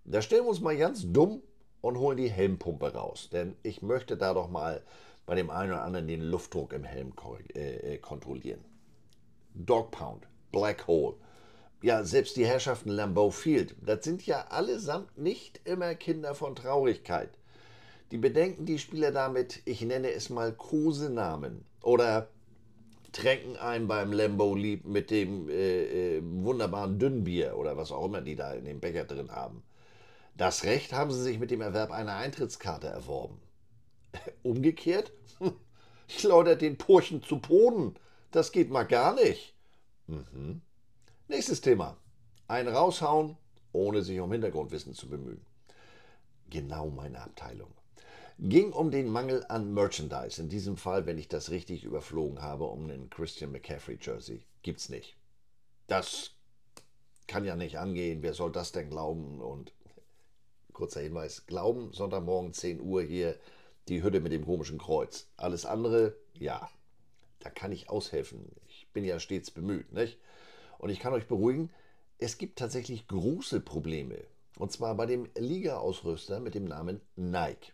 Da 0.05 0.21
stellen 0.21 0.45
wir 0.45 0.51
uns 0.51 0.61
mal 0.61 0.77
ganz 0.77 1.05
dumm 1.07 1.43
und 1.81 1.99
holen 1.99 2.17
die 2.17 2.31
Helmpumpe 2.31 2.93
raus, 2.93 3.29
denn 3.33 3.57
ich 3.63 3.81
möchte 3.81 4.17
da 4.17 4.35
doch 4.35 4.51
mal 4.51 4.83
bei 5.27 5.35
dem 5.35 5.51
einen 5.51 5.73
oder 5.73 5.83
anderen 5.83 6.09
den 6.09 6.23
Luftdruck 6.23 6.73
im 6.73 6.85
Helm 6.85 7.13
äh, 7.55 7.95
äh, 7.95 7.99
kontrollieren. 7.99 8.65
Dog 9.55 9.91
Pound, 9.93 10.27
Black 10.53 10.87
Hole, 10.87 11.17
ja, 11.83 12.05
selbst 12.05 12.37
die 12.37 12.47
Herrschaften 12.47 12.91
Lambeau 12.91 13.31
Field, 13.31 13.75
das 13.81 14.05
sind 14.05 14.27
ja 14.27 14.47
allesamt 14.49 15.17
nicht 15.17 15.61
immer 15.65 15.95
Kinder 15.95 16.35
von 16.35 16.55
Traurigkeit. 16.55 17.31
Die 18.11 18.19
bedenken 18.19 18.67
die 18.67 18.79
Spieler 18.79 19.13
damit, 19.13 19.63
ich 19.65 19.83
nenne 19.83 20.11
es 20.11 20.31
mal 20.31 20.53
Kosenamen 20.53 21.65
oder 21.83 22.29
tränken 23.13 23.57
ein 23.57 23.89
beim 23.89 24.13
Lambeau 24.13 24.55
Lieb 24.55 24.85
mit 24.85 25.11
dem 25.11 25.49
äh, 25.49 26.17
äh, 26.17 26.23
wunderbaren 26.23 26.99
Dünnbier 26.99 27.57
oder 27.57 27.77
was 27.77 27.93
auch 27.93 28.05
immer 28.05 28.21
die 28.21 28.37
da 28.37 28.53
in 28.53 28.65
dem 28.65 28.81
Becher 28.81 29.05
drin 29.05 29.31
haben. 29.31 29.63
Das 30.37 30.65
Recht 30.65 30.93
haben 30.93 31.11
sie 31.11 31.23
sich 31.23 31.39
mit 31.39 31.51
dem 31.51 31.61
Erwerb 31.61 31.91
einer 31.91 32.17
Eintrittskarte 32.17 32.89
erworben. 32.89 33.41
Umgekehrt? 34.43 35.13
Schleudert 36.09 36.63
den 36.63 36.79
Purchen 36.79 37.23
zu 37.23 37.39
Boden. 37.39 37.95
Das 38.31 38.53
geht 38.53 38.71
mal 38.71 38.85
gar 38.85 39.15
nicht. 39.15 39.55
Mhm. 40.07 40.63
Nächstes 41.31 41.61
Thema. 41.61 41.97
Ein 42.49 42.67
raushauen, 42.67 43.37
ohne 43.71 44.03
sich 44.03 44.19
um 44.19 44.33
Hintergrundwissen 44.33 44.95
zu 44.95 45.09
bemühen. 45.09 45.47
Genau 46.51 46.91
meine 46.91 47.23
Abteilung. 47.23 47.71
Ging 48.41 48.73
um 48.73 48.91
den 48.91 49.09
Mangel 49.09 49.47
an 49.49 49.73
Merchandise. 49.73 50.43
In 50.43 50.49
diesem 50.49 50.77
Fall, 50.77 51.07
wenn 51.07 51.19
ich 51.19 51.29
das 51.29 51.53
richtig 51.53 51.85
überflogen 51.85 52.43
habe, 52.43 52.65
um 52.65 52.91
einen 52.91 53.11
Christian 53.11 53.53
McCaffrey 53.53 53.97
Jersey. 54.03 54.43
Gibt's 54.63 54.89
nicht. 54.89 55.17
Das 55.87 56.33
kann 57.29 57.45
ja 57.45 57.55
nicht 57.55 57.79
angehen. 57.79 58.25
Wer 58.25 58.35
soll 58.35 58.51
das 58.51 58.73
denn 58.73 58.91
glauben? 58.91 59.41
Und 59.41 59.73
kurzer 60.73 61.01
Hinweis: 61.01 61.47
Glauben, 61.47 61.93
Sonntagmorgen 61.93 62.55
10 62.55 62.81
Uhr 62.81 63.03
hier, 63.03 63.39
die 63.87 64.03
Hütte 64.03 64.19
mit 64.19 64.33
dem 64.33 64.47
komischen 64.47 64.79
Kreuz. 64.79 65.29
Alles 65.37 65.65
andere, 65.65 66.17
ja, 66.35 66.69
da 67.39 67.51
kann 67.51 67.71
ich 67.71 67.89
aushelfen. 67.89 68.51
Ich 68.67 68.89
bin 68.93 69.05
ja 69.05 69.21
stets 69.21 69.53
bemüht, 69.53 69.93
nicht? 69.93 70.19
Und 70.81 70.89
ich 70.89 70.99
kann 70.99 71.13
euch 71.13 71.29
beruhigen, 71.29 71.71
es 72.19 72.39
gibt 72.39 72.59
tatsächlich 72.59 73.07
große 73.07 73.61
Probleme. 73.61 74.17
Und 74.59 74.73
zwar 74.73 74.95
bei 74.95 75.05
dem 75.05 75.29
Liga-Ausrüster 75.37 76.41
mit 76.41 76.55
dem 76.55 76.65
Namen 76.65 77.03
Nike. 77.17 77.73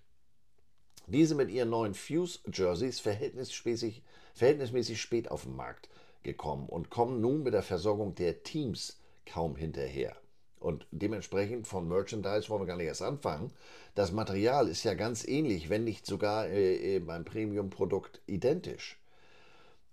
Diese 1.07 1.37
mit 1.37 1.51
ihren 1.51 1.71
neuen 1.71 1.95
Fuse-Jerseys 1.95 2.99
verhältnismäßig, 2.99 4.03
verhältnismäßig 4.35 5.01
spät 5.01 5.31
auf 5.31 5.45
den 5.45 5.55
Markt 5.55 5.89
gekommen 6.25 6.69
und 6.69 6.91
kommen 6.91 7.21
nun 7.21 7.45
mit 7.45 7.55
der 7.55 7.63
Versorgung 7.63 8.17
der 8.17 8.43
Teams 8.43 8.99
kaum 9.25 9.55
hinterher. 9.55 10.17
Und 10.59 10.89
dementsprechend 10.91 11.69
von 11.69 11.87
Merchandise 11.87 12.49
wollen 12.49 12.63
wir 12.63 12.67
gar 12.67 12.77
nicht 12.77 12.87
erst 12.87 13.03
anfangen. 13.03 13.53
Das 13.95 14.11
Material 14.11 14.67
ist 14.67 14.83
ja 14.83 14.95
ganz 14.95 15.27
ähnlich, 15.27 15.71
wenn 15.71 15.85
nicht 15.85 16.07
sogar 16.07 16.49
äh, 16.49 16.97
äh 16.97 16.99
beim 16.99 17.25
Premium-Produkt 17.25 18.21
identisch. 18.27 18.99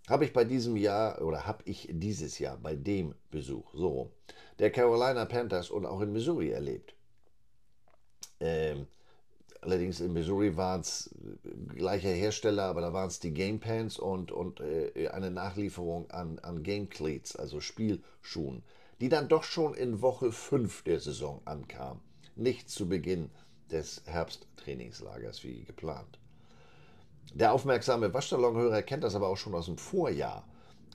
Habe 0.09 0.25
ich 0.25 0.33
bei 0.33 0.43
diesem 0.43 0.75
Jahr 0.75 1.21
oder 1.21 1.45
habe 1.45 1.63
ich 1.65 1.87
dieses 1.89 2.37
Jahr 2.37 2.57
bei 2.57 2.75
dem 2.75 3.15
Besuch 3.31 3.73
so 3.73 4.11
der 4.59 4.71
Carolina 4.71 5.25
Panthers 5.25 5.69
und 5.69 5.85
auch 5.85 6.01
in 6.01 6.11
Missouri 6.11 6.51
erlebt. 6.51 6.93
Ähm, 8.41 8.87
allerdings 9.61 10.01
in 10.01 10.11
Missouri 10.11 10.57
waren 10.57 10.81
es 10.81 11.09
gleicher 11.69 12.09
Hersteller, 12.09 12.63
aber 12.63 12.81
da 12.81 12.91
waren 12.91 13.07
es 13.07 13.19
die 13.19 13.33
Game 13.33 13.59
Pants 13.59 13.97
und, 13.97 14.31
und 14.31 14.59
äh, 14.59 15.07
eine 15.07 15.31
Nachlieferung 15.31 16.11
an, 16.11 16.37
an 16.39 16.63
Game 16.63 16.89
Cleats, 16.89 17.37
also 17.37 17.61
Spielschuhen, 17.61 18.63
die 18.99 19.09
dann 19.09 19.29
doch 19.29 19.43
schon 19.43 19.73
in 19.73 20.01
Woche 20.01 20.33
5 20.33 20.83
der 20.83 20.99
Saison 20.99 21.41
ankam. 21.45 22.01
Nicht 22.35 22.69
zu 22.69 22.89
Beginn 22.89 23.29
des 23.71 24.01
Herbsttrainingslagers 24.05 25.43
wie 25.43 25.63
geplant. 25.63 26.19
Der 27.33 27.51
aufmerksame 27.51 28.13
Waschsalonhörer 28.13 28.83
kennt 28.83 29.03
das 29.03 29.15
aber 29.15 29.27
auch 29.27 29.37
schon 29.37 29.55
aus 29.55 29.65
dem 29.65 29.77
Vorjahr. 29.77 30.45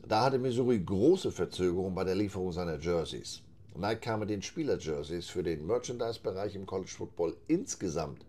Da 0.07 0.25
hatte 0.25 0.39
Missouri 0.39 0.79
große 0.79 1.33
Verzögerungen 1.33 1.95
bei 1.95 2.05
der 2.05 2.15
Lieferung 2.15 2.53
seiner 2.53 2.79
Jerseys. 2.79 3.43
Nike 3.75 4.01
kam 4.01 4.21
mit 4.21 4.31
den 4.31 4.43
Spieler-Jerseys 4.43 5.29
für 5.29 5.43
den 5.43 5.67
Merchandise-Bereich 5.67 6.55
im 6.55 6.67
College 6.67 6.91
Football 6.97 7.37
insgesamt 7.49 8.25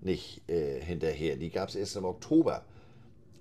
nicht 0.00 0.48
äh, 0.48 0.80
hinterher. 0.80 1.36
Die 1.36 1.50
gab 1.50 1.70
es 1.70 1.74
erst 1.74 1.96
im 1.96 2.04
Oktober. 2.04 2.64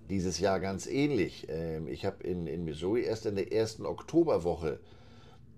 Dieses 0.10 0.40
Jahr 0.40 0.60
ganz 0.60 0.88
ähnlich. 0.88 1.48
Ähm, 1.50 1.88
ich 1.88 2.06
habe 2.06 2.24
in, 2.24 2.48
in 2.48 2.64
Missouri 2.64 3.04
erst 3.04 3.26
in 3.26 3.36
der 3.36 3.52
ersten 3.52 3.86
Oktoberwoche 3.86 4.80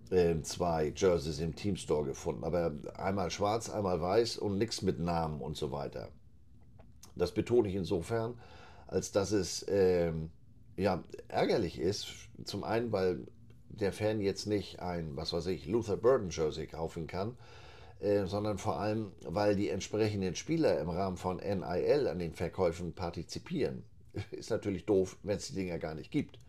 äh, 0.10 0.42
zwei 0.42 0.92
Jerseys 0.96 1.40
im 1.40 1.56
Teamstore 1.56 2.06
gefunden. 2.06 2.44
Aber 2.44 2.72
einmal 2.98 3.30
schwarz, 3.32 3.70
einmal 3.70 4.02
weiß 4.02 4.38
und 4.38 4.58
nichts 4.58 4.82
mit 4.82 5.00
Namen 5.00 5.42
und 5.42 5.56
so 5.56 5.72
weiter. 5.72 6.10
Das 7.16 7.32
betone 7.32 7.70
ich 7.70 7.76
insofern, 7.76 8.36
als 8.88 9.12
dass 9.12 9.32
es 9.32 9.66
ähm, 9.70 10.30
ja, 10.78 11.04
ärgerlich 11.28 11.80
ist. 11.80 12.08
Zum 12.44 12.64
einen, 12.64 12.92
weil 12.92 13.28
der 13.70 13.94
Fan 13.94 14.22
jetzt 14.22 14.46
nicht 14.46 14.80
ein, 14.80 15.16
was 15.16 15.34
weiß 15.34 15.48
ich, 15.48 15.66
Luther 15.66 15.98
Burden 15.98 16.30
Jersey 16.30 16.68
kaufen 16.68 17.08
kann, 17.08 17.38
äh, 18.00 18.26
sondern 18.26 18.58
vor 18.58 18.80
allem, 18.80 19.12
weil 19.26 19.56
die 19.56 19.70
entsprechenden 19.70 20.36
Spieler 20.36 20.80
im 20.80 20.90
Rahmen 20.90 21.18
von 21.18 21.38
NIL 21.38 22.08
an 22.08 22.20
den 22.20 22.34
Verkäufen 22.34 22.94
partizipieren. 22.94 23.84
Ist 24.32 24.50
natürlich 24.50 24.86
doof, 24.86 25.18
wenn 25.24 25.38
es 25.38 25.48
die 25.48 25.56
Dinger 25.56 25.80
gar 25.80 25.96
nicht 25.96 26.12
gibt. 26.12 26.40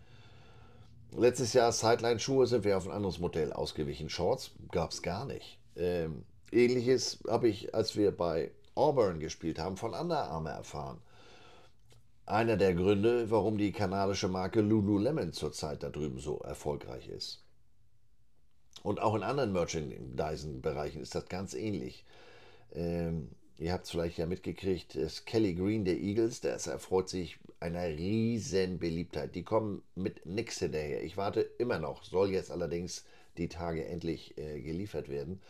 Letztes 1.13 1.53
Jahr 1.53 1.73
Sideline-Schuhe 1.73 2.47
sind 2.47 2.65
wir 2.65 2.77
auf 2.77 2.87
ein 2.87 2.93
anderes 2.93 3.19
Modell 3.19 3.53
ausgewichen. 3.53 4.09
Shorts 4.09 4.53
gab 4.71 4.91
es 4.91 5.03
gar 5.03 5.25
nicht. 5.25 5.59
Ähm, 5.77 6.25
Ähnliches 6.53 7.21
habe 7.29 7.49
ich, 7.49 7.75
als 7.75 7.97
wir 7.97 8.11
bei 8.11 8.51
Auburn 8.75 9.21
gespielt 9.21 9.59
haben, 9.59 9.77
von 9.77 9.95
Under 9.95 10.29
Armour 10.29 10.51
erfahren. 10.53 10.99
Einer 12.27 12.57
der 12.57 12.75
Gründe, 12.75 13.31
warum 13.31 13.57
die 13.57 13.71
kanadische 13.71 14.27
Marke 14.27 14.61
Lululemon 14.61 15.33
zurzeit 15.33 15.85
da 15.85 15.91
drüben 15.91 16.19
so 16.19 16.39
erfolgreich 16.39 17.09
ist. 17.09 17.45
Und 18.83 19.01
auch 19.01 19.15
in 19.15 19.23
anderen 19.23 19.53
Merchandising-Bereichen 19.53 21.01
ist 21.01 21.15
das 21.15 21.29
ganz 21.29 21.55
ähnlich. 21.55 22.05
Ähm, 22.75 23.31
ihr 23.59 23.73
habt 23.73 23.85
es 23.85 23.93
vielleicht 23.93 24.19
ja 24.19 24.27
mitgekriegt, 24.27 24.97
ist 24.97 25.25
Kelly 25.25 25.55
Green 25.55 25.85
der 25.85 25.99
Eagles, 25.99 26.41
der 26.41 26.55
erfreut 26.55 27.09
sich 27.09 27.39
einer 27.61 27.87
riesen 27.87 28.81
Beliebtheit. 28.81 29.37
Die 29.37 29.45
kommen 29.45 29.83
mit 29.95 30.27
nichts 30.27 30.59
hinterher. 30.59 31.05
Ich 31.05 31.17
warte 31.17 31.41
immer 31.41 31.79
noch, 31.79 32.03
soll 32.03 32.31
jetzt 32.31 32.51
allerdings 32.51 33.05
die 33.39 33.49
Tage 33.49 33.87
endlich 33.87 34.37
äh, 34.37 34.61
geliefert 34.61 35.09
werden 35.09 35.41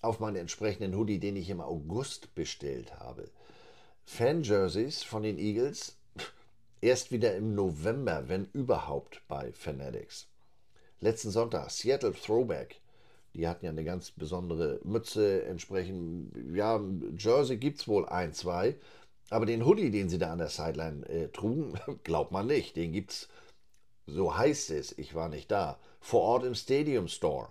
auf 0.00 0.20
meinen 0.20 0.36
entsprechenden 0.36 0.96
Hoodie, 0.96 1.18
den 1.18 1.36
ich 1.36 1.50
im 1.50 1.60
August 1.60 2.34
bestellt 2.34 2.98
habe. 3.00 3.28
Fan-Jerseys 4.04 5.02
von 5.02 5.22
den 5.22 5.38
Eagles 5.38 5.96
erst 6.80 7.12
wieder 7.12 7.34
im 7.36 7.54
November, 7.54 8.24
wenn 8.28 8.48
überhaupt, 8.52 9.22
bei 9.28 9.52
Fanatics. 9.52 10.28
Letzten 11.00 11.30
Sonntag, 11.30 11.70
Seattle 11.70 12.12
Throwback. 12.12 12.80
Die 13.34 13.46
hatten 13.46 13.64
ja 13.64 13.70
eine 13.70 13.84
ganz 13.84 14.10
besondere 14.10 14.80
Mütze, 14.82 15.44
entsprechend, 15.44 16.32
ja, 16.54 16.80
Jersey 17.16 17.58
gibt 17.58 17.78
es 17.78 17.86
wohl 17.86 18.08
ein, 18.08 18.32
zwei, 18.32 18.74
aber 19.30 19.46
den 19.46 19.64
Hoodie, 19.64 19.92
den 19.92 20.08
sie 20.08 20.18
da 20.18 20.32
an 20.32 20.38
der 20.38 20.48
Sideline 20.48 21.08
äh, 21.08 21.28
trugen, 21.28 21.74
glaubt 22.04 22.32
man 22.32 22.48
nicht. 22.48 22.76
Den 22.76 22.92
gibt 22.92 23.12
es, 23.12 23.28
so 24.06 24.36
heißt 24.36 24.70
es, 24.72 24.98
ich 24.98 25.14
war 25.14 25.28
nicht 25.28 25.50
da, 25.50 25.78
vor 26.00 26.22
Ort 26.22 26.44
im 26.44 26.56
Stadium 26.56 27.06
Store. 27.06 27.48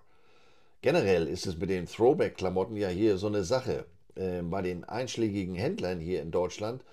Generell 0.82 1.28
ist 1.28 1.46
es 1.46 1.58
mit 1.58 1.70
den 1.70 1.88
Throwback-Klamotten 1.88 2.76
ja 2.76 2.90
hier 2.90 3.18
so 3.18 3.28
eine 3.28 3.44
Sache. 3.44 3.86
Äh, 4.16 4.42
bei 4.42 4.62
den 4.62 4.84
einschlägigen 4.84 5.56
Händlern 5.56 6.00
hier 6.02 6.22
in 6.22 6.32
Deutschland 6.32 6.84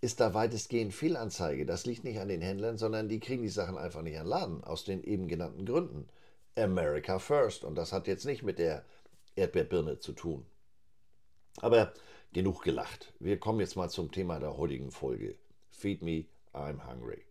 ist 0.00 0.20
da 0.20 0.34
weitestgehend 0.34 0.94
Fehlanzeige. 0.94 1.66
Das 1.66 1.86
liegt 1.86 2.04
nicht 2.04 2.20
an 2.20 2.28
den 2.28 2.42
Händlern, 2.42 2.76
sondern 2.76 3.08
die 3.08 3.20
kriegen 3.20 3.42
die 3.42 3.48
Sachen 3.48 3.78
einfach 3.78 4.02
nicht 4.02 4.18
an 4.18 4.26
Laden, 4.26 4.64
aus 4.64 4.84
den 4.84 5.02
eben 5.02 5.28
genannten 5.28 5.64
Gründen. 5.64 6.08
America 6.56 7.18
First. 7.18 7.64
Und 7.64 7.74
das 7.76 7.92
hat 7.92 8.06
jetzt 8.06 8.24
nicht 8.24 8.42
mit 8.42 8.58
der 8.58 8.84
Erdbeerbirne 9.36 9.98
zu 9.98 10.12
tun. 10.12 10.46
Aber 11.58 11.92
genug 12.32 12.62
gelacht. 12.62 13.12
Wir 13.18 13.38
kommen 13.38 13.60
jetzt 13.60 13.76
mal 13.76 13.88
zum 13.88 14.12
Thema 14.12 14.38
der 14.38 14.56
heutigen 14.56 14.90
Folge. 14.90 15.36
Feed 15.70 16.02
me, 16.02 16.26
I'm 16.52 16.86
hungry. 16.86 17.22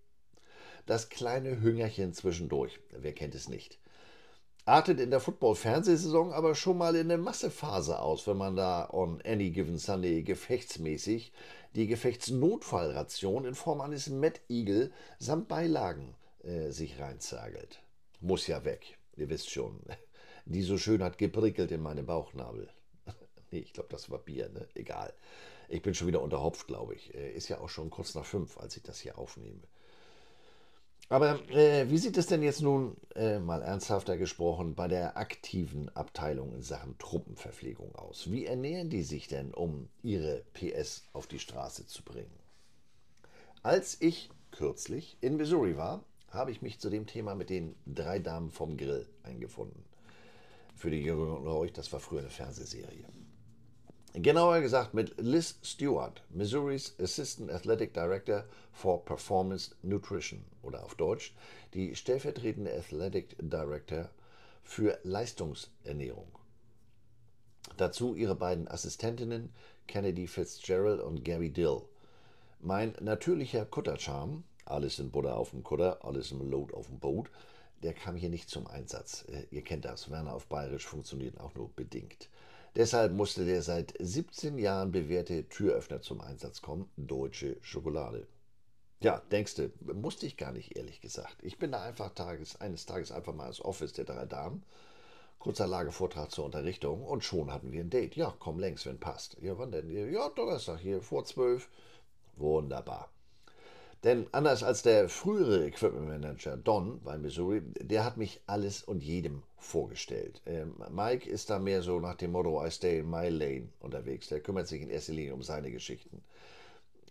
Das 0.86 1.10
kleine 1.10 1.62
Hüngerchen 1.62 2.13
zwischendurch, 2.13 2.79
wer 2.91 3.13
kennt 3.13 3.34
es 3.36 3.50
nicht? 3.50 3.79
Artet 4.65 5.00
in 5.00 5.12
der 5.12 5.19
Football-Fernsehsaison 5.19 6.34
aber 6.34 6.55
schon 6.55 6.77
mal 6.77 6.95
in 6.95 7.12
eine 7.12 7.22
Massephase 7.22 8.00
aus, 8.00 8.25
wenn 8.27 8.38
man 8.38 8.55
da 8.55 8.89
on 8.91 9.22
any 9.24 9.51
given 9.51 9.77
Sunday 9.77 10.24
gefechtsmäßig 10.24 11.31
die 11.75 11.88
Gefechtsnotfallration 11.88 13.45
in 13.45 13.53
Form 13.53 13.81
eines 13.81 14.10
Mad 14.10 14.39
Eagle 14.50 14.91
samt 15.19 15.50
Beilagen 15.50 16.15
äh, 16.43 16.72
sich 16.72 17.00
reinzagelt. 17.00 17.81
Muss 18.22 18.48
ja 18.48 18.63
weg, 18.63 18.98
ihr 19.17 19.29
wisst 19.29 19.50
schon. 19.50 19.81
Die 20.45 20.62
so 20.62 20.77
schön 20.77 21.03
hat 21.03 21.17
geprickelt 21.17 21.72
in 21.72 21.81
meine 21.81 22.03
Bauchnabel. 22.03 22.69
nee, 23.51 23.60
ich 23.60 23.74
glaube, 23.74 23.89
das 23.89 24.10
war 24.10 24.19
Bier, 24.19 24.48
ne? 24.50 24.67
Egal. 24.75 25.13
Ich 25.67 25.81
bin 25.81 25.95
schon 25.95 26.07
wieder 26.07 26.22
unterhopft, 26.22 26.67
glaube 26.67 26.95
ich. 26.95 27.13
Äh, 27.13 27.34
ist 27.34 27.50
ja 27.50 27.60
auch 27.60 27.69
schon 27.69 27.89
kurz 27.89 28.15
nach 28.15 28.25
fünf, 28.25 28.57
als 28.57 28.77
ich 28.77 28.84
das 28.84 29.00
hier 29.00 29.17
aufnehme. 29.17 29.62
Aber 31.07 31.39
äh, 31.51 31.89
wie 31.89 32.00
sieht 32.00 32.17
es 32.17 32.25
denn 32.25 32.41
jetzt 32.41 32.62
nun, 32.62 32.97
äh, 33.15 33.38
mal 33.38 33.62
ernsthafter 33.62 34.17
gesprochen, 34.17 34.74
bei 34.74 34.88
der 34.88 35.17
aktiven 35.17 35.95
Abteilung 35.95 36.53
in 36.53 36.63
Sachen 36.63 36.97
Truppenverpflegung 36.97 37.93
aus? 37.95 38.31
Wie 38.31 38.45
ernähren 38.45 38.89
die 38.89 39.03
sich 39.03 39.27
denn, 39.27 39.53
um 39.53 39.88
ihre 40.01 40.43
PS 40.53 41.03
auf 41.13 41.27
die 41.27 41.39
Straße 41.39 41.85
zu 41.85 42.03
bringen? 42.03 42.33
Als 43.62 44.01
ich 44.01 44.29
kürzlich 44.51 45.17
in 45.21 45.38
Missouri 45.38 45.77
war, 45.77 46.03
habe 46.29 46.51
ich 46.51 46.62
mich 46.62 46.79
zu 46.79 46.89
dem 46.89 47.05
Thema 47.05 47.35
mit 47.35 47.50
den 47.50 47.75
drei 47.85 48.19
Damen 48.19 48.50
vom 48.50 48.75
Grill 48.75 49.07
eingefunden. 49.24 49.83
Für 50.75 50.89
die 50.89 51.01
Jüngeren 51.01 51.38
unter 51.38 51.55
euch, 51.55 51.71
das 51.71 51.93
war 51.93 52.00
früher 52.00 52.19
eine 52.19 52.29
Fernsehserie. 52.29 53.05
Genauer 54.17 54.62
gesagt 54.62 54.93
mit 54.93 55.13
Liz 55.17 55.60
Stewart, 55.62 56.24
Missouris 56.29 56.95
Assistant 57.01 57.51
Athletic 57.51 57.93
Director 57.93 58.45
for 58.72 59.03
Performance 59.03 59.75
Nutrition 59.81 60.45
oder 60.62 60.86
auf 60.86 60.95
Deutsch 60.95 61.34
die 61.74 61.98
stellvertretende 61.98 62.74
Athletic 62.74 63.36
Director 63.39 64.10
für 64.63 64.98
Leistungsernährung. 65.03 66.29
Dazu 67.75 68.15
ihre 68.15 68.36
beiden 68.36 68.69
Assistentinnen 68.69 69.53
Kennedy 69.86 70.27
Fitzgerald 70.27 71.01
und 71.01 71.25
Gabby 71.25 71.51
Dill. 71.51 71.81
Mein 72.62 72.95
natürlicher 73.01 73.65
Kuttercharme, 73.65 74.43
alles 74.63 74.98
in 74.98 75.12
Butter 75.12 75.36
auf 75.36 75.50
dem 75.50 75.62
Kutter, 75.62 76.05
alles 76.05 76.31
im 76.31 76.50
Load 76.50 76.74
auf 76.74 76.88
dem 76.88 77.00
Boot, 77.00 77.29
der 77.84 77.93
kam 77.93 78.15
hier 78.15 78.29
nicht 78.29 78.50
zum 78.50 78.65
Einsatz. 78.65 79.25
Äh, 79.27 79.43
ihr 79.51 79.62
kennt 79.62 79.84
das, 79.84 80.10
Werner 80.10 80.34
auf 80.34 80.48
Bayerisch 80.48 80.86
funktioniert 80.86 81.38
auch 81.38 81.53
nur 81.53 81.69
bedingt. 81.75 82.29
Deshalb 82.75 83.13
musste 83.13 83.46
der 83.46 83.62
seit 83.62 83.94
17 84.00 84.58
Jahren 84.58 84.91
bewährte 84.91 85.48
Türöffner 85.48 86.01
zum 86.01 86.20
Einsatz 86.20 86.62
kommen, 86.62 86.89
Deutsche 86.98 87.55
Schokolade. 87.62 88.27
Ja, 89.01 89.22
denkste, 89.32 89.72
musste 89.82 90.25
ich 90.25 90.36
gar 90.36 90.51
nicht, 90.51 90.75
ehrlich 90.75 91.00
gesagt. 91.00 91.38
Ich 91.41 91.58
bin 91.58 91.72
da 91.72 91.84
einfach 91.84 92.13
tages, 92.13 92.60
eines 92.60 92.86
Tages 92.86 93.13
einfach 93.13 93.34
mal 93.34 93.48
ins 93.48 93.63
Office 93.63 93.94
der 93.94 94.03
drei 94.03 94.25
Damen. 94.25 94.63
Kurzer 95.39 95.67
Lagevortrag 95.67 96.32
zur 96.32 96.46
Unterrichtung 96.46 97.03
und 97.05 97.24
schon 97.24 97.53
hatten 97.53 97.72
wir 97.72 97.82
ein 97.82 97.89
Date. 97.89 98.15
Ja, 98.17 98.36
komm 98.39 98.60
längs, 98.60 98.86
wenn 98.86 99.00
passt. 99.00 99.38
Ja, 99.41 99.58
wann 99.58 99.72
denn? 99.72 99.89
Ja, 100.12 100.27
Donnerstag 100.29 100.79
hier 100.79 101.01
vor 101.01 101.24
zwölf. 101.24 101.70
Wunderbar. 102.36 103.10
Denn 104.05 104.27
anders 104.33 104.62
als 104.62 104.83
der 104.83 105.09
frühere 105.09 105.65
Equipment 105.65 106.07
Manager 106.07 106.57
Don 106.57 107.01
bei 107.01 107.17
Missouri, 107.17 107.63
der 107.81 108.05
hat 108.05 108.17
mich 108.17 108.39
alles 108.45 108.83
und 108.83 109.03
jedem 109.03 109.41
vorgestellt. 109.57 110.43
Ähm, 110.45 110.75
Mike 110.91 111.27
ist 111.27 111.50
da 111.50 111.57
mehr 111.57 111.81
so 111.81 112.00
nach 112.00 112.13
dem 112.13 112.33
Motto 112.33 112.63
I 112.63 112.69
stay 112.69 113.00
in 113.00 113.09
my 113.09 113.29
lane 113.29 113.69
unterwegs. 113.79 114.27
Der 114.27 114.41
kümmert 114.41 114.67
sich 114.67 114.83
in 114.83 114.91
erster 114.91 115.13
Linie 115.13 115.33
um 115.33 115.41
seine 115.41 115.71
Geschichten. 115.71 116.21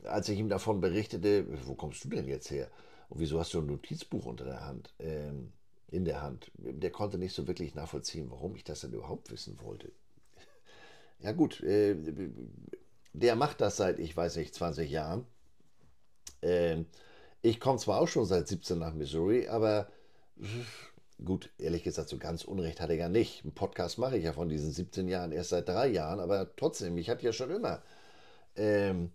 Als 0.04 0.28
ich 0.28 0.38
ihm 0.38 0.48
davon 0.48 0.80
berichtete, 0.80 1.44
wo 1.66 1.74
kommst 1.74 2.04
du 2.04 2.10
denn 2.10 2.28
jetzt 2.28 2.52
her? 2.52 2.70
Und 3.08 3.18
wieso 3.18 3.40
hast 3.40 3.52
du 3.54 3.58
ein 3.58 3.66
Notizbuch 3.66 4.26
unter 4.26 4.44
der 4.44 4.64
Hand? 4.64 4.94
Ähm, 5.00 5.52
in 5.90 6.04
der 6.04 6.22
Hand. 6.22 6.52
Der 6.58 6.90
konnte 6.90 7.18
nicht 7.18 7.34
so 7.34 7.48
wirklich 7.48 7.74
nachvollziehen, 7.74 8.30
warum 8.30 8.54
ich 8.54 8.62
das 8.62 8.82
denn 8.82 8.92
überhaupt 8.92 9.32
wissen 9.32 9.58
wollte. 9.62 9.90
Ja 11.18 11.32
gut, 11.32 11.60
äh, 11.64 11.96
der 13.12 13.34
macht 13.34 13.60
das 13.60 13.78
seit, 13.78 13.98
ich 13.98 14.16
weiß 14.16 14.36
nicht, 14.36 14.54
20 14.54 14.88
Jahren 14.88 15.26
ähm, 16.44 16.86
ich 17.42 17.60
komme 17.60 17.78
zwar 17.78 18.00
auch 18.00 18.08
schon 18.08 18.26
seit 18.26 18.48
17 18.48 18.78
nach 18.78 18.94
Missouri, 18.94 19.48
aber 19.48 19.88
gut, 21.24 21.50
ehrlich 21.58 21.82
gesagt, 21.82 22.08
so 22.08 22.18
ganz 22.18 22.44
Unrecht 22.44 22.80
hat 22.80 22.90
er 22.90 22.96
ja 22.96 23.08
nicht. 23.08 23.44
Einen 23.44 23.54
Podcast 23.54 23.98
mache 23.98 24.16
ich 24.16 24.24
ja 24.24 24.32
von 24.32 24.48
diesen 24.48 24.72
17 24.72 25.08
Jahren 25.08 25.32
erst 25.32 25.50
seit 25.50 25.68
drei 25.68 25.88
Jahren, 25.88 26.20
aber 26.20 26.54
trotzdem, 26.56 26.94
mich 26.94 27.10
hat 27.10 27.22
ja 27.22 27.32
schon 27.32 27.50
immer 27.50 27.82
ähm, 28.56 29.10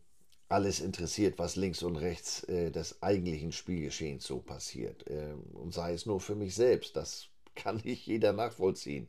alles 0.48 0.80
interessiert, 0.80 1.38
was 1.38 1.56
links 1.56 1.84
und 1.84 1.96
rechts 1.96 2.44
äh, 2.46 2.72
des 2.72 3.02
eigentlichen 3.02 3.52
Spielgeschehens 3.52 4.26
so 4.26 4.40
passiert. 4.40 5.06
Ähm, 5.10 5.42
und 5.54 5.74
sei 5.74 5.94
es 5.94 6.06
nur 6.06 6.20
für 6.20 6.36
mich 6.36 6.56
selbst, 6.56 6.96
das 6.96 7.28
kann 7.56 7.78
nicht 7.84 8.06
jeder 8.08 8.34
nachvollziehen. 8.34 9.08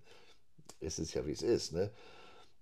Es 0.80 0.98
ist 0.98 1.14
ja, 1.14 1.26
wie 1.26 1.32
es 1.32 1.42
ist. 1.42 1.72
Ne? 1.72 1.90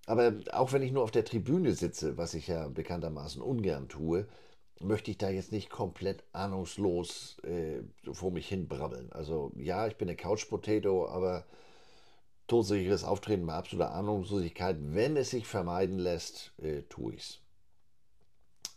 Aber 0.07 0.33
auch 0.53 0.73
wenn 0.73 0.83
ich 0.83 0.93
nur 0.93 1.03
auf 1.05 1.11
der 1.11 1.25
Tribüne 1.25 1.75
sitze, 1.75 2.17
was 2.17 2.35
ich 2.35 2.49
ja 2.49 2.69
bekanntermaßen 2.69 3.43
ungern 3.43 3.89
tue, 3.89 4.27
möchte 4.81 5.11
ich 5.11 5.19
da 5.19 5.31
jetzt 5.31 5.53
nicht 5.53 5.71
komplett 5.71 6.25
ahnungslos 6.33 7.39
äh, 7.41 7.83
vor 8.13 8.31
mich 8.31 8.49
hin 8.49 8.69
brabbeln. 8.69 9.11
Also 9.13 9.53
ja, 9.57 9.87
ich 9.87 9.97
bin 9.97 10.09
eine 10.09 10.17
Couch 10.17 10.49
Potato, 10.49 11.09
aber 11.09 11.45
todsicheres 12.47 13.05
Auftreten 13.05 13.47
bei 13.47 13.55
absoluter 13.55 13.93
Ahnungslosigkeit, 13.93 14.77
wenn 14.81 15.17
es 15.17 15.31
sich 15.31 15.47
vermeiden 15.47 15.99
lässt, 15.99 16.53
äh, 16.59 16.83
tue 16.83 17.15
ich's. 17.15 17.41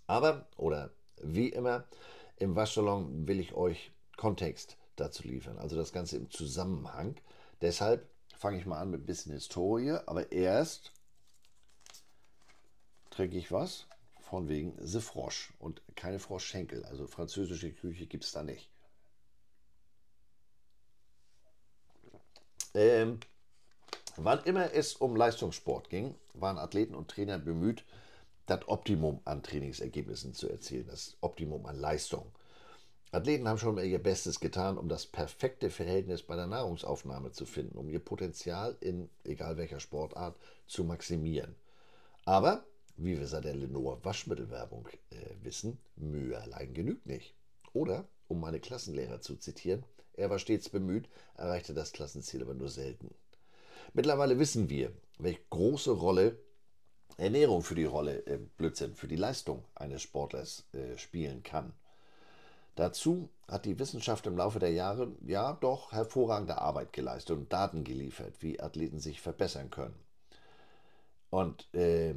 Aber, 0.07 0.47
oder 0.57 0.91
wie 1.21 1.49
immer, 1.49 1.85
im 2.37 2.55
Waschsalon 2.55 3.27
will 3.27 3.39
ich 3.39 3.53
euch 3.53 3.91
Kontext 4.17 4.77
dazu 4.95 5.23
liefern, 5.23 5.57
also 5.57 5.75
das 5.75 5.93
Ganze 5.93 6.17
im 6.17 6.29
Zusammenhang. 6.29 7.15
Deshalb 7.61 8.09
fange 8.37 8.57
ich 8.57 8.65
mal 8.65 8.79
an 8.79 8.91
mit 8.91 9.01
ein 9.01 9.05
bisschen 9.05 9.33
Historie, 9.33 9.97
aber 10.05 10.31
erst 10.31 10.91
trinke 13.11 13.37
ich 13.37 13.51
was 13.51 13.87
von 14.31 14.47
wegen 14.47 14.73
The 14.79 15.01
Frosch 15.01 15.51
und 15.59 15.81
keine 15.95 16.17
Froschschenkel. 16.17 16.85
Also 16.85 17.05
französische 17.05 17.73
Küche 17.73 18.05
gibt 18.05 18.23
es 18.23 18.31
da 18.31 18.43
nicht. 18.43 18.69
Ähm, 22.73 23.19
wann 24.15 24.41
immer 24.45 24.73
es 24.73 24.95
um 24.95 25.17
Leistungssport 25.17 25.89
ging, 25.89 26.15
waren 26.33 26.57
Athleten 26.57 26.95
und 26.95 27.09
Trainer 27.09 27.39
bemüht, 27.39 27.83
das 28.45 28.65
Optimum 28.69 29.19
an 29.25 29.43
Trainingsergebnissen 29.43 30.33
zu 30.33 30.47
erzielen, 30.47 30.87
das 30.87 31.17
Optimum 31.19 31.65
an 31.65 31.77
Leistung. 31.77 32.31
Athleten 33.11 33.49
haben 33.49 33.57
schon 33.57 33.77
ihr 33.79 34.01
Bestes 34.01 34.39
getan, 34.39 34.77
um 34.77 34.87
das 34.87 35.05
perfekte 35.05 35.69
Verhältnis 35.69 36.23
bei 36.23 36.37
der 36.37 36.47
Nahrungsaufnahme 36.47 37.33
zu 37.33 37.45
finden, 37.45 37.77
um 37.77 37.89
ihr 37.89 37.99
Potenzial 37.99 38.77
in 38.79 39.09
egal 39.25 39.57
welcher 39.57 39.81
Sportart 39.81 40.37
zu 40.67 40.85
maximieren. 40.85 41.53
Aber 42.23 42.63
wie 43.03 43.19
wir 43.19 43.27
seit 43.27 43.45
der 43.45 43.55
Lenore 43.55 44.03
Waschmittelwerbung 44.03 44.87
äh, 45.09 45.15
wissen, 45.41 45.79
Mühe 45.95 46.39
allein 46.39 46.73
genügt 46.73 47.05
nicht. 47.05 47.35
Oder, 47.73 48.07
um 48.27 48.39
meine 48.39 48.59
Klassenlehrer 48.59 49.21
zu 49.21 49.35
zitieren, 49.35 49.83
er 50.13 50.29
war 50.29 50.39
stets 50.39 50.69
bemüht, 50.69 51.09
erreichte 51.35 51.73
das 51.73 51.93
Klassenziel 51.93 52.41
aber 52.41 52.53
nur 52.53 52.69
selten. 52.69 53.13
Mittlerweile 53.93 54.39
wissen 54.39 54.69
wir, 54.69 54.91
welche 55.17 55.41
große 55.49 55.91
Rolle 55.91 56.37
Ernährung 57.17 57.61
für 57.61 57.75
die 57.75 57.85
Rolle, 57.85 58.25
äh, 58.25 58.37
Blödsinn, 58.37 58.95
für 58.95 59.07
die 59.07 59.15
Leistung 59.15 59.63
eines 59.75 60.01
Sportlers 60.01 60.65
äh, 60.73 60.97
spielen 60.97 61.43
kann. 61.43 61.73
Dazu 62.75 63.29
hat 63.47 63.65
die 63.65 63.77
Wissenschaft 63.79 64.25
im 64.27 64.37
Laufe 64.37 64.59
der 64.59 64.71
Jahre 64.71 65.11
ja 65.25 65.53
doch 65.53 65.91
hervorragende 65.91 66.57
Arbeit 66.57 66.93
geleistet 66.93 67.37
und 67.37 67.51
Daten 67.51 67.83
geliefert, 67.83 68.41
wie 68.41 68.59
Athleten 68.59 68.99
sich 68.99 69.21
verbessern 69.21 69.69
können. 69.69 69.99
Und 71.29 71.73
äh, 71.73 72.15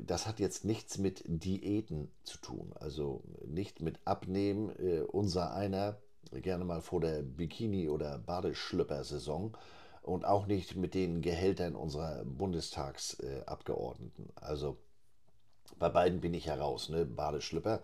das 0.00 0.26
hat 0.26 0.40
jetzt 0.40 0.64
nichts 0.64 0.98
mit 0.98 1.22
Diäten 1.26 2.10
zu 2.24 2.38
tun, 2.38 2.72
also 2.74 3.22
nicht 3.46 3.80
mit 3.80 4.00
Abnehmen. 4.04 4.70
Äh, 4.78 5.02
unser 5.02 5.54
einer 5.54 5.98
gerne 6.30 6.64
mal 6.64 6.80
vor 6.80 7.00
der 7.00 7.22
Bikini- 7.22 7.90
oder 7.90 8.18
Badeschlüpper-Saison 8.18 9.56
und 10.02 10.24
auch 10.24 10.46
nicht 10.46 10.76
mit 10.76 10.94
den 10.94 11.20
Gehältern 11.20 11.74
unserer 11.74 12.24
Bundestagsabgeordneten. 12.24 14.26
Äh, 14.26 14.40
also 14.40 14.78
bei 15.78 15.88
beiden 15.88 16.20
bin 16.20 16.34
ich 16.34 16.46
heraus. 16.46 16.88
Ne? 16.88 17.04
Badeschlüpper, 17.04 17.82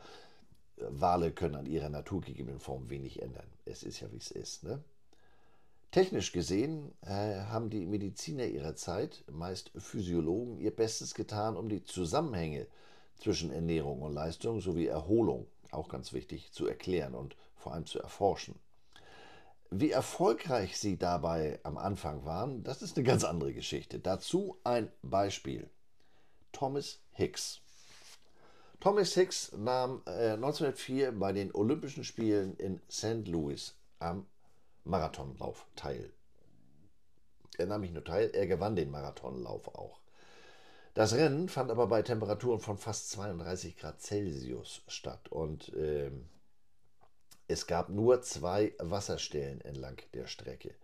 Wale 0.76 1.32
können 1.32 1.56
an 1.56 1.66
ihrer 1.66 1.88
naturgegebenen 1.88 2.60
Form 2.60 2.90
wenig 2.90 3.22
ändern. 3.22 3.46
Es 3.64 3.82
ist 3.82 4.00
ja 4.00 4.12
wie 4.12 4.18
es 4.18 4.30
ist. 4.30 4.64
Ne? 4.64 4.82
Technisch 5.90 6.32
gesehen 6.32 6.92
äh, 7.00 7.40
haben 7.46 7.70
die 7.70 7.86
Mediziner 7.86 8.44
ihrer 8.44 8.76
Zeit, 8.76 9.24
meist 9.30 9.70
Physiologen, 9.76 10.58
ihr 10.58 10.74
Bestes 10.74 11.14
getan, 11.14 11.56
um 11.56 11.70
die 11.70 11.82
Zusammenhänge 11.82 12.66
zwischen 13.16 13.50
Ernährung 13.50 14.02
und 14.02 14.12
Leistung 14.12 14.60
sowie 14.60 14.86
Erholung, 14.86 15.46
auch 15.70 15.88
ganz 15.88 16.12
wichtig, 16.12 16.52
zu 16.52 16.66
erklären 16.66 17.14
und 17.14 17.36
vor 17.56 17.72
allem 17.72 17.86
zu 17.86 17.98
erforschen. 18.00 18.54
Wie 19.70 19.90
erfolgreich 19.90 20.78
sie 20.78 20.98
dabei 20.98 21.58
am 21.62 21.78
Anfang 21.78 22.24
waren, 22.24 22.64
das 22.64 22.82
ist 22.82 22.96
eine 22.96 23.04
ganz 23.04 23.24
andere 23.24 23.52
Geschichte. 23.52 23.98
Dazu 23.98 24.58
ein 24.64 24.90
Beispiel. 25.02 25.68
Thomas 26.52 27.00
Hicks. 27.12 27.60
Thomas 28.80 29.14
Hicks 29.14 29.52
nahm 29.56 30.02
äh, 30.06 30.32
1904 30.32 31.12
bei 31.12 31.32
den 31.32 31.54
Olympischen 31.54 32.04
Spielen 32.04 32.56
in 32.56 32.80
St. 32.90 33.26
Louis 33.26 33.74
am 33.98 34.26
Marathonlauf 34.84 35.66
teil. 35.76 36.12
Er 37.58 37.66
nahm 37.66 37.80
nicht 37.80 37.94
nur 37.94 38.04
teil, 38.04 38.30
er 38.32 38.46
gewann 38.46 38.76
den 38.76 38.90
Marathonlauf 38.90 39.68
auch. 39.74 40.00
Das 40.94 41.14
Rennen 41.14 41.48
fand 41.48 41.70
aber 41.70 41.86
bei 41.86 42.02
Temperaturen 42.02 42.60
von 42.60 42.76
fast 42.76 43.10
32 43.10 43.76
Grad 43.76 44.00
Celsius 44.00 44.82
statt 44.88 45.28
und 45.28 45.72
äh, 45.74 46.10
es 47.46 47.66
gab 47.66 47.88
nur 47.88 48.20
zwei 48.22 48.74
Wasserstellen 48.78 49.60
entlang 49.60 49.96
der 50.12 50.26
Strecke. 50.26 50.74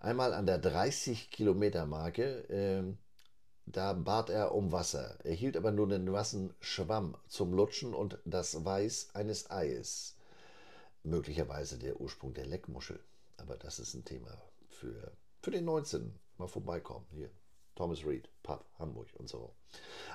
Einmal 0.00 0.32
an 0.32 0.46
der 0.46 0.58
30 0.58 1.30
Kilometer 1.30 1.86
Marke, 1.86 2.48
äh, 2.48 2.82
da 3.66 3.92
bat 3.92 4.30
er 4.30 4.54
um 4.54 4.72
Wasser. 4.72 5.18
Er 5.22 5.34
hielt 5.34 5.56
aber 5.56 5.70
nur 5.70 5.86
einen 5.86 6.04
nassen 6.04 6.54
Schwamm 6.60 7.16
zum 7.28 7.52
Lutschen 7.52 7.94
und 7.94 8.18
das 8.24 8.64
Weiß 8.64 9.10
eines 9.14 9.50
Eies. 9.50 10.16
Möglicherweise 11.04 11.78
der 11.78 12.00
Ursprung 12.00 12.32
der 12.34 12.46
Leckmuschel. 12.46 13.00
Aber 13.42 13.56
das 13.56 13.78
ist 13.78 13.94
ein 13.94 14.04
Thema 14.04 14.30
für, 14.70 15.12
für 15.42 15.50
den 15.50 15.64
19. 15.64 16.14
Mal 16.38 16.48
vorbeikommen 16.48 17.06
hier. 17.10 17.30
Thomas 17.74 18.04
Reed, 18.04 18.28
Pub, 18.42 18.64
Hamburg 18.78 19.08
und 19.14 19.28
so. 19.28 19.54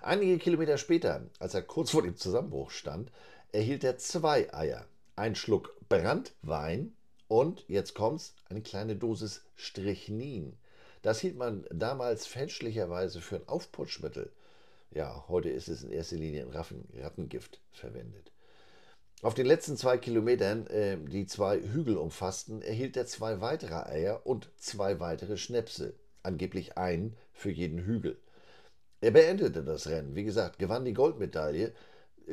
Einige 0.02 0.38
Kilometer 0.38 0.78
später, 0.78 1.30
als 1.40 1.54
er 1.54 1.64
kurz 1.64 1.92
vor 1.92 2.04
dem 2.04 2.16
Zusammenbruch 2.16 2.72
stand, 2.72 3.12
erhielt 3.52 3.84
er 3.84 3.98
zwei 3.98 4.54
Eier, 4.54 4.88
ein 5.16 5.36
Schluck 5.36 5.76
Brandwein 5.90 6.96
und, 7.28 7.66
jetzt 7.68 7.96
kommt's, 7.96 8.36
eine 8.46 8.62
kleine 8.62 8.96
Dosis 8.96 9.44
Strychnin. 9.56 10.56
Das 11.02 11.20
hielt 11.20 11.36
man 11.36 11.66
damals 11.72 12.26
fälschlicherweise 12.28 13.22
für 13.22 13.38
ein 13.38 13.48
Aufputschmittel. 13.48 14.32
Ja, 14.92 15.26
heute 15.28 15.50
ist 15.50 15.68
es 15.68 15.84
in 15.84 15.92
erster 15.92 16.16
Linie 16.16 16.44
in 16.44 17.02
Rattengift 17.02 17.60
verwendet. 17.72 18.32
Auf 19.24 19.34
den 19.34 19.48
letzten 19.48 19.78
zwei 19.78 19.98
Kilometern, 19.98 20.68
äh, 20.68 20.98
die 20.98 21.26
zwei 21.26 21.60
Hügel 21.60 21.98
umfassten, 21.98 22.62
erhielt 22.62 22.96
er 22.96 23.08
zwei 23.08 23.42
weitere 23.42 23.74
Eier 23.74 24.26
und 24.26 24.50
zwei 24.58 25.00
weitere 25.00 25.38
Schnäpse, 25.38 25.96
angeblich 26.22 26.78
einen 26.78 27.18
für 27.34 27.50
jeden 27.50 27.80
Hügel. 27.80 28.20
Er 29.02 29.12
beendete 29.12 29.64
das 29.64 29.88
Rennen, 29.88 30.16
wie 30.16 30.24
gesagt, 30.24 30.60
gewann 30.60 30.86
die 30.86 30.94
Goldmedaille, 30.94 31.74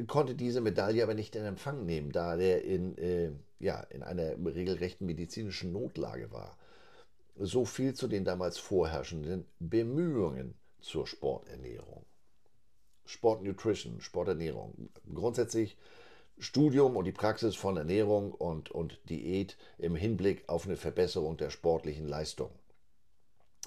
konnte 0.06 0.34
diese 0.34 0.60
Medaille 0.60 1.02
aber 1.02 1.14
nicht 1.14 1.36
in 1.36 1.44
Empfang 1.44 1.86
nehmen, 1.86 2.12
da 2.12 2.36
er 2.36 2.64
in, 2.64 2.98
äh, 2.98 3.30
ja, 3.60 3.80
in 3.80 4.02
einer 4.02 4.34
regelrechten 4.44 5.06
medizinischen 5.06 5.72
Notlage 5.72 6.32
war. 6.32 6.58
So 7.36 7.64
viel 7.64 7.94
zu 7.94 8.08
den 8.08 8.24
damals 8.24 8.58
vorherrschenden 8.58 9.46
Bemühungen 9.58 10.54
zur 10.80 11.06
Sporternährung. 11.06 12.04
Sportnutrition, 13.06 14.00
Sporternährung. 14.00 14.90
Grundsätzlich 15.12 15.76
Studium 16.38 16.96
und 16.96 17.04
die 17.04 17.12
Praxis 17.12 17.54
von 17.54 17.76
Ernährung 17.76 18.32
und, 18.32 18.70
und 18.70 19.00
Diät 19.08 19.56
im 19.78 19.94
Hinblick 19.94 20.48
auf 20.48 20.66
eine 20.66 20.76
Verbesserung 20.76 21.36
der 21.36 21.50
sportlichen 21.50 22.06
Leistung. 22.06 22.50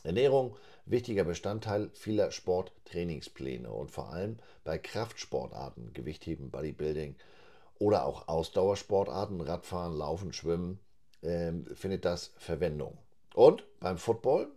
Ernährung 0.03 0.55
wichtiger 0.85 1.23
Bestandteil 1.23 1.89
vieler 1.93 2.31
Sporttrainingspläne 2.31 3.69
und 3.69 3.91
vor 3.91 4.11
allem 4.11 4.37
bei 4.63 4.77
Kraftsportarten, 4.77 5.93
Gewichtheben, 5.93 6.51
Bodybuilding 6.51 7.15
oder 7.79 8.05
auch 8.05 8.27
Ausdauersportarten, 8.27 9.41
Radfahren, 9.41 9.93
Laufen, 9.93 10.33
Schwimmen, 10.33 10.79
äh, 11.21 11.53
findet 11.73 12.05
das 12.05 12.33
Verwendung. 12.37 12.97
Und 13.33 13.63
beim 13.79 13.97
Football, 13.97 14.51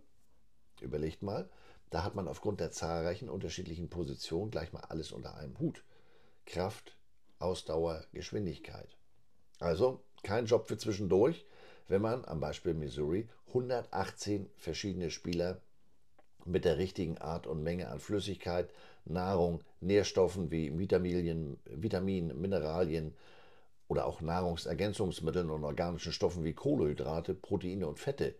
überlegt 0.79 1.21
mal, 1.21 1.49
da 1.89 2.03
hat 2.03 2.15
man 2.15 2.27
aufgrund 2.27 2.59
der 2.59 2.71
zahlreichen 2.71 3.29
unterschiedlichen 3.29 3.89
Positionen 3.89 4.51
gleich 4.51 4.73
mal 4.73 4.83
alles 4.87 5.11
unter 5.11 5.35
einem 5.35 5.59
Hut. 5.59 5.83
Kraft, 6.45 6.95
Ausdauer, 7.41 8.05
Geschwindigkeit. 8.13 8.89
Also 9.59 10.01
kein 10.23 10.45
Job 10.45 10.67
für 10.67 10.77
zwischendurch, 10.77 11.45
wenn 11.87 12.01
man 12.01 12.25
am 12.25 12.39
Beispiel 12.39 12.73
Missouri 12.73 13.27
118 13.49 14.49
verschiedene 14.57 15.11
Spieler 15.11 15.61
mit 16.45 16.65
der 16.65 16.77
richtigen 16.77 17.17
Art 17.17 17.47
und 17.47 17.63
Menge 17.63 17.89
an 17.89 17.99
Flüssigkeit, 17.99 18.69
Nahrung, 19.05 19.61
Nährstoffen 19.79 20.51
wie 20.51 20.77
Vitaminen, 20.77 21.59
Vitaminen 21.65 22.39
Mineralien 22.39 23.13
oder 23.87 24.05
auch 24.05 24.21
Nahrungsergänzungsmitteln 24.21 25.49
und 25.49 25.63
organischen 25.63 26.13
Stoffen 26.13 26.43
wie 26.43 26.53
Kohlenhydrate, 26.53 27.33
Proteine 27.33 27.87
und 27.87 27.99
Fette 27.99 28.35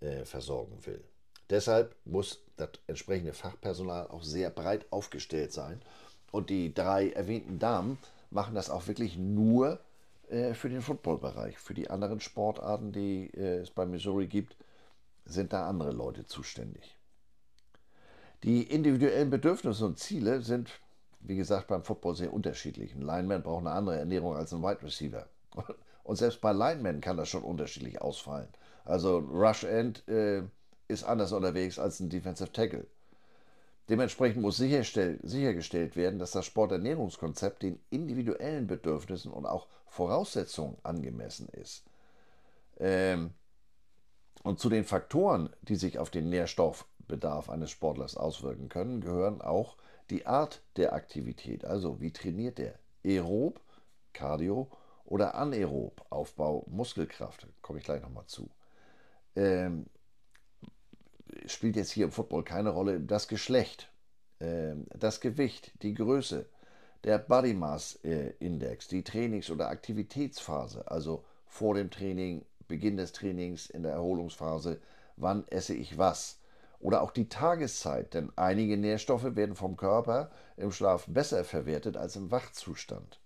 äh, 0.00 0.24
versorgen 0.24 0.84
will. 0.84 1.02
Deshalb 1.50 1.94
muss 2.04 2.42
das 2.56 2.70
entsprechende 2.86 3.32
Fachpersonal 3.32 4.08
auch 4.08 4.22
sehr 4.22 4.50
breit 4.50 4.86
aufgestellt 4.90 5.52
sein. 5.52 5.80
Und 6.30 6.50
die 6.50 6.74
drei 6.74 7.10
erwähnten 7.10 7.58
Damen 7.58 7.98
machen 8.34 8.54
das 8.54 8.68
auch 8.68 8.86
wirklich 8.88 9.16
nur 9.16 9.80
äh, 10.28 10.54
für 10.54 10.68
den 10.68 10.82
Footballbereich. 10.82 11.58
Für 11.58 11.74
die 11.74 11.88
anderen 11.88 12.20
Sportarten, 12.20 12.92
die 12.92 13.30
äh, 13.34 13.60
es 13.60 13.70
bei 13.70 13.86
Missouri 13.86 14.26
gibt, 14.26 14.56
sind 15.24 15.52
da 15.52 15.68
andere 15.68 15.92
Leute 15.92 16.26
zuständig. 16.26 16.98
Die 18.42 18.62
individuellen 18.64 19.30
Bedürfnisse 19.30 19.86
und 19.86 19.98
Ziele 19.98 20.42
sind, 20.42 20.70
wie 21.20 21.36
gesagt, 21.36 21.68
beim 21.68 21.82
Football 21.82 22.14
sehr 22.16 22.32
unterschiedlich. 22.32 22.94
Ein 22.94 23.00
Lineman 23.00 23.42
braucht 23.42 23.60
eine 23.60 23.70
andere 23.70 23.98
Ernährung 23.98 24.36
als 24.36 24.52
ein 24.52 24.62
Wide 24.62 24.82
Receiver. 24.82 25.26
Und 26.04 26.16
selbst 26.16 26.42
bei 26.42 26.52
Linemen 26.52 27.00
kann 27.00 27.16
das 27.16 27.30
schon 27.30 27.42
unterschiedlich 27.42 28.02
ausfallen. 28.02 28.48
Also 28.84 29.16
Rush 29.20 29.64
End 29.64 30.06
äh, 30.06 30.42
ist 30.86 31.04
anders 31.04 31.32
unterwegs 31.32 31.78
als 31.78 32.00
ein 32.00 32.10
Defensive 32.10 32.52
Tackle. 32.52 32.86
Dementsprechend 33.88 34.40
muss 34.40 34.56
sichergestellt 34.56 35.96
werden, 35.96 36.18
dass 36.18 36.30
das 36.30 36.46
Sporternährungskonzept 36.46 37.62
den 37.62 37.78
individuellen 37.90 38.66
Bedürfnissen 38.66 39.30
und 39.30 39.44
auch 39.44 39.66
Voraussetzungen 39.86 40.78
angemessen 40.82 41.48
ist. 41.48 41.84
Ähm, 42.78 43.34
und 44.42 44.58
zu 44.58 44.68
den 44.68 44.84
Faktoren, 44.84 45.50
die 45.62 45.76
sich 45.76 45.98
auf 45.98 46.10
den 46.10 46.30
Nährstoffbedarf 46.30 47.50
eines 47.50 47.70
Sportlers 47.70 48.16
auswirken 48.16 48.68
können, 48.68 49.00
gehören 49.00 49.42
auch 49.42 49.76
die 50.10 50.26
Art 50.26 50.62
der 50.76 50.94
Aktivität. 50.94 51.64
Also 51.64 52.00
wie 52.00 52.12
trainiert 52.12 52.58
er? 52.58 52.78
Aerob, 53.04 53.60
Cardio 54.12 54.70
oder 55.04 55.34
anaerob, 55.34 56.04
Aufbau, 56.10 56.64
Muskelkraft. 56.68 57.46
Komme 57.60 57.78
ich 57.78 57.84
gleich 57.84 58.02
nochmal 58.02 58.26
zu. 58.26 58.48
Ähm, 59.36 59.86
spielt 61.46 61.76
jetzt 61.76 61.90
hier 61.90 62.06
im 62.06 62.12
Football 62.12 62.44
keine 62.44 62.70
Rolle. 62.70 63.00
Das 63.00 63.28
Geschlecht, 63.28 63.90
äh, 64.38 64.74
das 64.98 65.20
Gewicht, 65.20 65.72
die 65.82 65.94
Größe, 65.94 66.46
der 67.04 67.18
Body 67.18 67.54
Mass 67.54 67.96
äh, 68.04 68.32
Index, 68.40 68.88
die 68.88 69.04
Trainings- 69.04 69.50
oder 69.50 69.68
Aktivitätsphase, 69.68 70.90
also 70.90 71.24
vor 71.46 71.74
dem 71.74 71.90
Training, 71.90 72.44
Beginn 72.66 72.96
des 72.96 73.12
Trainings, 73.12 73.68
in 73.68 73.82
der 73.82 73.92
Erholungsphase, 73.92 74.80
wann 75.16 75.46
esse 75.48 75.74
ich 75.74 75.98
was. 75.98 76.40
Oder 76.80 77.02
auch 77.02 77.12
die 77.12 77.28
Tageszeit, 77.28 78.14
denn 78.14 78.32
einige 78.36 78.76
Nährstoffe 78.76 79.36
werden 79.36 79.54
vom 79.54 79.76
Körper 79.76 80.30
im 80.56 80.70
Schlaf 80.72 81.06
besser 81.06 81.44
verwertet 81.44 81.96
als 81.96 82.16
im 82.16 82.30
Wachzustand. 82.30 83.20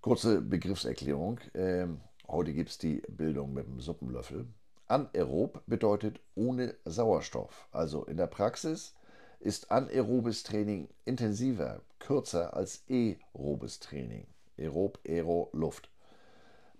Kurze 0.00 0.40
Begriffserklärung. 0.40 1.40
Ähm, 1.54 2.00
heute 2.28 2.52
gibt 2.52 2.70
es 2.70 2.78
die 2.78 3.02
Bildung 3.08 3.52
mit 3.52 3.66
dem 3.66 3.80
Suppenlöffel. 3.80 4.46
Anaerob 4.90 5.62
bedeutet 5.66 6.18
ohne 6.34 6.74
Sauerstoff. 6.84 7.68
Also 7.70 8.04
in 8.06 8.16
der 8.16 8.26
Praxis 8.26 8.96
ist 9.38 9.70
anaerobes 9.70 10.42
Training 10.42 10.88
intensiver, 11.04 11.82
kürzer 12.00 12.54
als 12.54 12.82
aerobes 12.90 13.78
Training. 13.78 14.26
Aerob, 14.58 14.98
Aero, 15.06 15.48
Luft. 15.52 15.90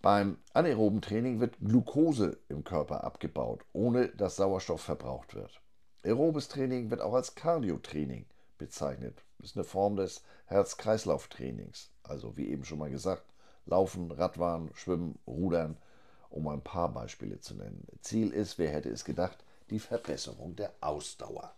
Beim 0.03 0.39
anaeroben 0.55 1.01
Training 1.01 1.39
wird 1.39 1.57
Glucose 1.61 2.37
im 2.49 2.65
Körper 2.65 3.05
abgebaut, 3.05 3.65
ohne 3.73 4.09
dass 4.09 4.35
Sauerstoff 4.35 4.81
verbraucht 4.81 5.37
wird. 5.37 5.61
Aerobes 6.03 6.49
Training 6.49 6.91
wird 6.91 7.03
auch 7.03 7.15
als 7.15 7.37
Cardiotraining 7.37 8.27
bezeichnet. 8.59 9.23
Das 9.39 9.51
ist 9.51 9.57
eine 9.57 9.65
Form 9.65 9.95
des 9.95 10.25
Herz-Kreislauf-Trainings. 10.47 11.93
Also 12.03 12.37
wie 12.37 12.49
eben 12.49 12.65
schon 12.65 12.79
mal 12.79 12.91
gesagt, 12.91 13.23
Laufen, 13.67 14.11
Radfahren, 14.11 14.71
Schwimmen, 14.75 15.17
Rudern– 15.29 15.77
um 16.31 16.49
ein 16.49 16.63
paar 16.63 16.93
Beispiele 16.93 17.41
zu 17.41 17.55
nennen. 17.55 17.87
Ziel 18.01 18.31
ist, 18.31 18.59
wer 18.59 18.71
hätte 18.71 18.89
es 18.89 19.05
gedacht, 19.05 19.39
die 19.71 19.79
Verbesserung 19.79 20.57
der 20.57 20.73
Ausdauer. 20.81 21.55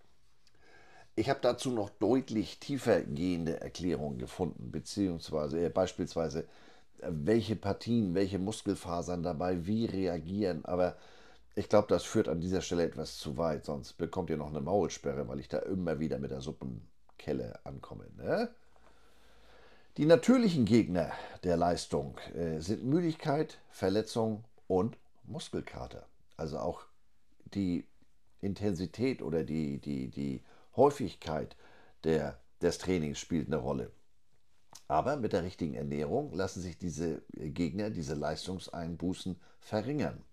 Ich 1.15 1.29
habe 1.29 1.41
dazu 1.43 1.71
noch 1.71 1.91
deutlich 1.91 2.59
tiefer 2.59 3.03
gehende 3.03 3.61
Erklärungen 3.61 4.19
gefunden, 4.19 4.71
beziehungsweise 4.71 5.67
äh, 5.67 5.69
beispielsweise, 5.69 6.41
äh, 7.01 7.09
welche 7.11 7.55
Partien, 7.55 8.15
welche 8.15 8.39
Muskelfasern 8.39 9.23
dabei 9.23 9.67
wie 9.67 9.85
reagieren. 9.85 10.65
Aber 10.65 10.97
ich 11.55 11.69
glaube, 11.69 11.89
das 11.89 12.05
führt 12.05 12.29
an 12.29 12.41
dieser 12.41 12.63
Stelle 12.63 12.85
etwas 12.85 13.19
zu 13.19 13.37
weit, 13.37 13.67
sonst 13.67 13.95
bekommt 13.95 14.31
ihr 14.31 14.39
noch 14.39 14.49
eine 14.49 14.63
Maulsperre, 14.63 15.29
weil 15.29 15.41
ich 15.41 15.49
da 15.49 15.59
immer 15.59 16.01
wieder 16.01 16.19
mit 16.19 16.31
der 16.31 16.41
Suppenkelle 16.41 17.61
ankomme. 17.65 18.07
Ne? 18.17 18.49
Die 19.99 20.07
natürlichen 20.07 20.65
Gegner 20.65 21.13
der 21.45 21.59
Leistung 21.59 22.17
äh, 22.35 22.61
sind 22.61 22.85
Müdigkeit, 22.85 23.59
Verletzung, 23.69 24.45
und 24.73 24.97
Muskelkater. 25.25 26.07
Also 26.39 26.59
auch 26.59 26.87
die 27.53 27.85
Intensität 28.41 29.21
oder 29.21 29.45
die, 29.45 29.79
die, 29.79 30.09
die 30.09 30.43
Häufigkeit 30.77 31.57
der, 32.05 32.41
des 32.63 32.79
Trainings 32.79 33.19
spielt 33.19 33.49
eine 33.49 33.59
Rolle. 33.59 33.93
Aber 34.89 35.17
mit 35.17 35.35
der 35.35 35.45
richtigen 35.45 35.75
Ernährung 35.75 36.33
lassen 36.33 36.63
sich 36.63 36.79
diese 36.79 37.21
Gegner, 37.35 37.91
diese 37.91 38.15
Leistungseinbußen 38.15 39.39
verringern. 39.61 40.25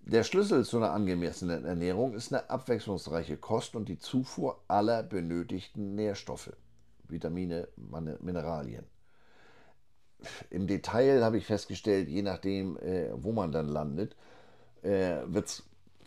Der 0.00 0.24
Schlüssel 0.24 0.64
zu 0.64 0.78
einer 0.78 0.90
angemessenen 0.90 1.64
Ernährung 1.64 2.14
ist 2.14 2.32
eine 2.32 2.50
abwechslungsreiche 2.50 3.36
Kost 3.36 3.76
und 3.76 3.88
die 3.88 4.00
Zufuhr 4.00 4.60
aller 4.66 5.04
benötigten 5.04 5.94
Nährstoffe, 5.94 6.52
Vitamine, 7.08 7.68
Mineralien 7.76 8.84
im 10.50 10.66
Detail 10.66 11.22
habe 11.24 11.38
ich 11.38 11.46
festgestellt, 11.46 12.08
je 12.08 12.22
nachdem, 12.22 12.76
äh, 12.78 13.10
wo 13.14 13.32
man 13.32 13.52
dann 13.52 13.68
landet, 13.68 14.16
äh, 14.82 15.18
wird 15.26 15.46
es 15.46 15.62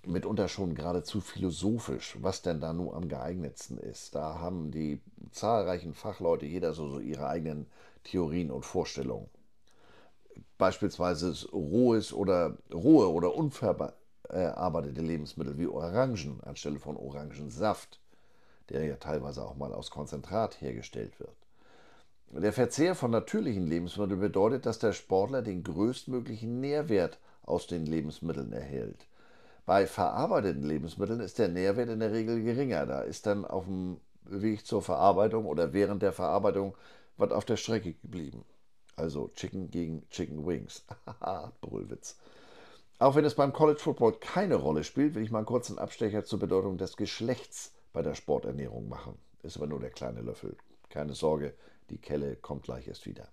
mitunter 0.05 0.47
schon 0.47 0.75
geradezu 0.75 1.21
philosophisch, 1.21 2.17
was 2.21 2.41
denn 2.41 2.59
da 2.59 2.73
nur 2.73 2.95
am 2.95 3.07
geeignetsten 3.07 3.77
ist. 3.77 4.15
Da 4.15 4.39
haben 4.39 4.71
die 4.71 5.01
zahlreichen 5.31 5.93
Fachleute 5.93 6.45
jeder 6.45 6.73
so, 6.73 6.89
so 6.89 6.99
ihre 6.99 7.27
eigenen 7.27 7.65
Theorien 8.03 8.51
und 8.51 8.65
Vorstellungen. 8.65 9.29
Beispielsweise 10.57 11.33
rohes 11.51 12.13
oder 12.13 12.57
rohe 12.73 13.11
oder 13.11 13.35
unverarbeitete 13.35 15.01
Lebensmittel 15.01 15.57
wie 15.57 15.67
Orangen 15.67 16.39
anstelle 16.43 16.79
von 16.79 16.97
Orangensaft, 16.97 17.99
der 18.69 18.83
ja 18.85 18.95
teilweise 18.97 19.43
auch 19.43 19.55
mal 19.55 19.73
aus 19.73 19.89
Konzentrat 19.89 20.61
hergestellt 20.61 21.19
wird 21.19 21.44
Der 22.37 22.51
Verzehr 22.51 22.95
von 22.95 23.11
natürlichen 23.11 23.65
Lebensmitteln 23.65 24.19
bedeutet, 24.19 24.65
dass 24.65 24.77
der 24.77 24.91
Sportler 24.91 25.41
den 25.41 25.63
größtmöglichen 25.63 26.59
Nährwert 26.59 27.17
aus 27.43 27.65
den 27.65 27.85
Lebensmitteln 27.85 28.51
erhält. 28.51 29.07
Bei 29.65 29.87
verarbeiteten 29.87 30.63
Lebensmitteln 30.63 31.21
ist 31.21 31.39
der 31.39 31.47
Nährwert 31.47 31.87
in 31.87 32.01
der 32.01 32.11
Regel 32.11 32.43
geringer. 32.43 32.85
Da 32.85 33.01
ist 33.01 33.25
dann 33.25 33.45
auf 33.45 33.63
dem 33.63 34.01
Weg 34.25 34.65
zur 34.67 34.81
Verarbeitung 34.81 35.45
oder 35.45 35.71
während 35.71 36.01
der 36.01 36.11
Verarbeitung 36.11 36.75
was 37.15 37.31
auf 37.31 37.45
der 37.45 37.55
Strecke 37.55 37.93
geblieben. 37.93 38.43
Also 38.97 39.29
Chicken 39.29 39.71
gegen 39.71 40.07
Chicken 40.09 40.45
Wings. 40.45 40.83
Haha, 41.05 41.53
Brüllwitz. 41.61 42.17
Auch 42.99 43.15
wenn 43.15 43.23
es 43.23 43.35
beim 43.35 43.53
College 43.53 43.79
Football 43.79 44.11
keine 44.19 44.55
Rolle 44.55 44.83
spielt, 44.83 45.15
will 45.15 45.23
ich 45.23 45.31
mal 45.31 45.39
einen 45.39 45.47
kurzen 45.47 45.79
Abstecher 45.79 46.25
zur 46.25 46.39
Bedeutung 46.39 46.77
des 46.77 46.97
Geschlechts 46.97 47.73
bei 47.93 48.01
der 48.01 48.13
Sporternährung 48.13 48.89
machen. 48.89 49.17
Ist 49.41 49.55
aber 49.55 49.67
nur 49.67 49.79
der 49.79 49.91
kleine 49.91 50.19
Löffel. 50.19 50.57
Keine 50.95 51.13
Sorge, 51.13 51.53
die 51.89 51.97
Kelle 51.97 52.37
kommt 52.37 52.63
gleich 52.63 52.87
erst 52.87 53.05
wieder. 53.05 53.27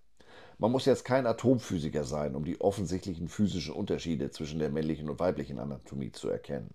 Man 0.58 0.72
muss 0.72 0.84
jetzt 0.84 1.04
kein 1.04 1.28
Atomphysiker 1.28 2.02
sein, 2.02 2.34
um 2.34 2.44
die 2.44 2.60
offensichtlichen 2.60 3.28
physischen 3.28 3.72
Unterschiede 3.72 4.32
zwischen 4.32 4.58
der 4.58 4.68
männlichen 4.68 5.08
und 5.08 5.20
weiblichen 5.20 5.60
Anatomie 5.60 6.10
zu 6.10 6.28
erkennen. 6.28 6.74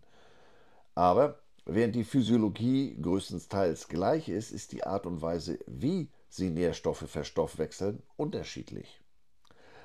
Aber 0.95 1.41
während 1.65 1.93
die 1.93 2.05
Physiologie 2.05 2.97
größtenteils 3.01 3.89
gleich 3.89 4.29
ist, 4.29 4.51
ist 4.51 4.71
die 4.71 4.85
Art 4.85 5.05
und 5.05 5.21
Weise, 5.21 5.59
wie 5.67 6.09
sie 6.29 6.51
Nährstoffe 6.51 7.03
verstoffwechseln, 7.05 8.01
unterschiedlich. 8.15 9.01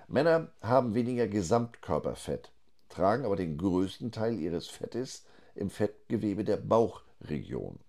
Männer 0.07 0.53
haben 0.61 0.95
weniger 0.95 1.27
Gesamtkörperfett, 1.27 2.53
tragen 2.89 3.25
aber 3.25 3.35
den 3.35 3.59
größten 3.59 4.13
Teil 4.13 4.39
ihres 4.39 4.69
Fettes 4.69 5.25
im 5.57 5.69
Fettgewebe 5.69 6.45
der 6.45 6.59
Bauchregion. 6.59 7.81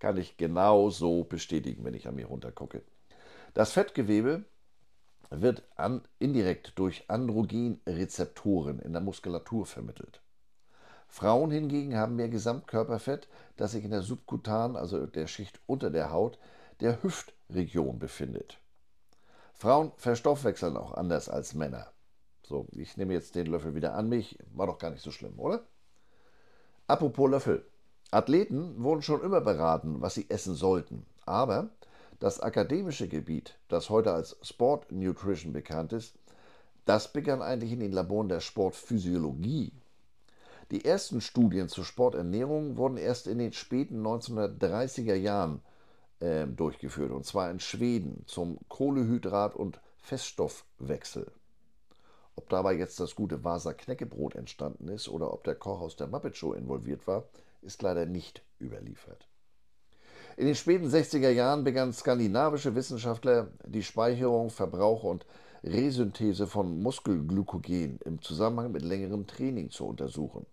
Kann 0.00 0.16
ich 0.16 0.36
genau 0.36 0.90
so 0.90 1.22
bestätigen, 1.22 1.84
wenn 1.84 1.94
ich 1.94 2.08
an 2.08 2.16
mir 2.16 2.26
runtergucke. 2.26 2.82
Das 3.54 3.72
Fettgewebe 3.72 4.44
wird 5.30 5.62
an, 5.76 6.02
indirekt 6.18 6.78
durch 6.78 7.08
Androgenrezeptoren 7.08 8.80
in 8.80 8.92
der 8.92 9.02
Muskulatur 9.02 9.66
vermittelt. 9.66 10.20
Frauen 11.06 11.50
hingegen 11.50 11.96
haben 11.96 12.16
mehr 12.16 12.28
Gesamtkörperfett, 12.28 13.28
das 13.56 13.72
sich 13.72 13.84
in 13.84 13.90
der 13.90 14.02
subkutanen, 14.02 14.76
also 14.76 15.06
der 15.06 15.26
Schicht 15.26 15.60
unter 15.66 15.90
der 15.90 16.10
Haut, 16.10 16.38
der 16.80 17.02
Hüftregion 17.02 17.98
befindet. 17.98 18.58
Frauen 19.52 19.92
verstoffwechseln 19.96 20.76
auch 20.76 20.94
anders 20.94 21.28
als 21.28 21.54
Männer. 21.54 21.92
So, 22.42 22.66
ich 22.72 22.96
nehme 22.96 23.12
jetzt 23.12 23.34
den 23.34 23.46
Löffel 23.46 23.74
wieder 23.74 23.94
an 23.94 24.08
mich. 24.08 24.38
War 24.54 24.66
doch 24.66 24.78
gar 24.78 24.90
nicht 24.90 25.02
so 25.02 25.10
schlimm, 25.10 25.38
oder? 25.38 25.66
Apropos 26.86 27.30
Löffel. 27.30 27.66
Athleten 28.10 28.82
wurden 28.82 29.02
schon 29.02 29.22
immer 29.22 29.40
beraten, 29.40 30.00
was 30.00 30.14
sie 30.14 30.28
essen 30.28 30.54
sollten. 30.54 31.06
Aber 31.26 31.70
das 32.18 32.40
akademische 32.40 33.08
Gebiet, 33.08 33.56
das 33.68 33.88
heute 33.88 34.12
als 34.12 34.36
Sport 34.42 34.90
Nutrition 34.90 35.52
bekannt 35.52 35.92
ist, 35.92 36.14
das 36.86 37.12
begann 37.12 37.40
eigentlich 37.40 37.72
in 37.72 37.80
den 37.80 37.92
Laboren 37.92 38.28
der 38.28 38.40
Sportphysiologie. 38.40 39.72
Die 40.70 40.84
ersten 40.84 41.20
Studien 41.20 41.68
zur 41.68 41.84
Sporternährung 41.84 42.76
wurden 42.76 42.96
erst 42.96 43.26
in 43.26 43.38
den 43.38 43.52
späten 43.52 44.04
1930er 44.06 45.14
Jahren 45.14 45.62
äh, 46.20 46.46
durchgeführt, 46.46 47.12
und 47.12 47.24
zwar 47.24 47.50
in 47.50 47.60
Schweden 47.60 48.24
zum 48.26 48.58
Kohlehydrat- 48.68 49.54
und 49.54 49.80
Feststoffwechsel. 50.00 51.30
Ob 52.36 52.48
dabei 52.48 52.74
jetzt 52.74 53.00
das 53.00 53.14
gute 53.14 53.44
Vasa 53.44 53.72
Knäckebrot 53.72 54.34
entstanden 54.34 54.88
ist 54.88 55.08
oder 55.08 55.32
ob 55.32 55.44
der 55.44 55.54
Koch 55.54 55.80
aus 55.80 55.96
der 55.96 56.06
Muppet 56.06 56.36
Show 56.36 56.52
involviert 56.52 57.06
war, 57.06 57.24
ist 57.62 57.82
leider 57.82 58.06
nicht 58.06 58.42
überliefert. 58.60 59.26
In 60.36 60.46
den 60.46 60.54
späten 60.54 60.88
60er 60.88 61.30
Jahren 61.30 61.64
begannen 61.64 61.92
skandinavische 61.92 62.74
Wissenschaftler 62.74 63.48
die 63.66 63.82
Speicherung, 63.82 64.50
Verbrauch 64.50 65.02
und 65.02 65.26
Resynthese 65.62 66.46
von 66.46 66.82
Muskelglykogen 66.82 67.98
im 68.04 68.22
Zusammenhang 68.22 68.72
mit 68.72 68.82
längerem 68.82 69.26
Training 69.26 69.70
zu 69.70 69.86
untersuchen. 69.86 70.46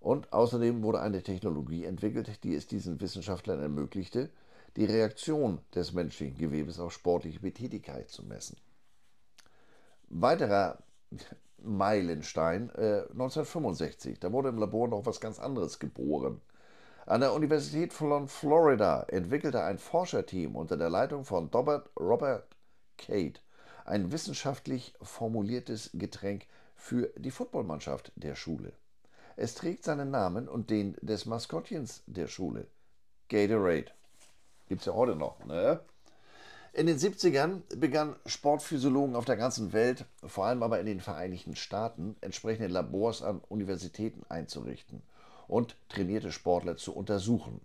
Und 0.00 0.32
außerdem 0.32 0.82
wurde 0.82 1.00
eine 1.00 1.22
Technologie 1.22 1.84
entwickelt, 1.84 2.44
die 2.44 2.54
es 2.54 2.66
diesen 2.66 3.00
Wissenschaftlern 3.00 3.60
ermöglichte, 3.60 4.30
die 4.76 4.84
Reaktion 4.84 5.60
des 5.74 5.92
menschlichen 5.92 6.38
Gewebes 6.38 6.78
auf 6.78 6.92
sportliche 6.92 7.40
Betätigkeit 7.40 8.10
zu 8.10 8.24
messen. 8.24 8.56
Weiterer 10.08 10.78
Meilenstein 11.62 12.70
äh, 12.70 13.02
1965. 13.12 14.20
Da 14.20 14.32
wurde 14.32 14.48
im 14.48 14.58
Labor 14.58 14.88
noch 14.88 15.06
was 15.06 15.20
ganz 15.20 15.38
anderes 15.38 15.78
geboren. 15.78 16.40
An 17.06 17.20
der 17.20 17.32
Universität 17.32 17.92
von 17.92 18.28
Florida 18.28 19.04
entwickelte 19.08 19.62
ein 19.62 19.78
Forscherteam 19.78 20.56
unter 20.56 20.76
der 20.76 20.90
Leitung 20.90 21.24
von 21.24 21.48
Robert, 21.52 21.90
Robert 21.98 22.46
Cade 22.98 23.40
ein 23.88 24.12
wissenschaftlich 24.12 24.92
formuliertes 25.00 25.90
Getränk 25.94 26.46
für 26.76 27.10
die 27.16 27.30
Footballmannschaft 27.30 28.12
der 28.16 28.34
Schule. 28.34 28.72
Es 29.36 29.54
trägt 29.54 29.84
seinen 29.84 30.10
Namen 30.10 30.48
und 30.48 30.70
den 30.70 30.96
des 31.00 31.26
Maskottchens 31.26 32.02
der 32.06 32.26
Schule, 32.26 32.66
Gatorade. 33.28 33.90
Gibt 34.68 34.82
es 34.82 34.86
ja 34.86 34.94
heute 34.94 35.16
noch, 35.16 35.44
ne? 35.44 35.80
In 36.72 36.86
den 36.86 36.98
70ern 36.98 37.62
begannen 37.76 38.16
Sportphysiologen 38.26 39.16
auf 39.16 39.24
der 39.24 39.36
ganzen 39.36 39.72
Welt, 39.72 40.04
vor 40.24 40.46
allem 40.46 40.62
aber 40.62 40.78
in 40.80 40.86
den 40.86 41.00
Vereinigten 41.00 41.56
Staaten, 41.56 42.16
entsprechende 42.20 42.68
Labors 42.68 43.22
an 43.22 43.40
Universitäten 43.48 44.24
einzurichten 44.28 45.02
und 45.48 45.76
trainierte 45.88 46.30
Sportler 46.30 46.76
zu 46.76 46.94
untersuchen. 46.94 47.60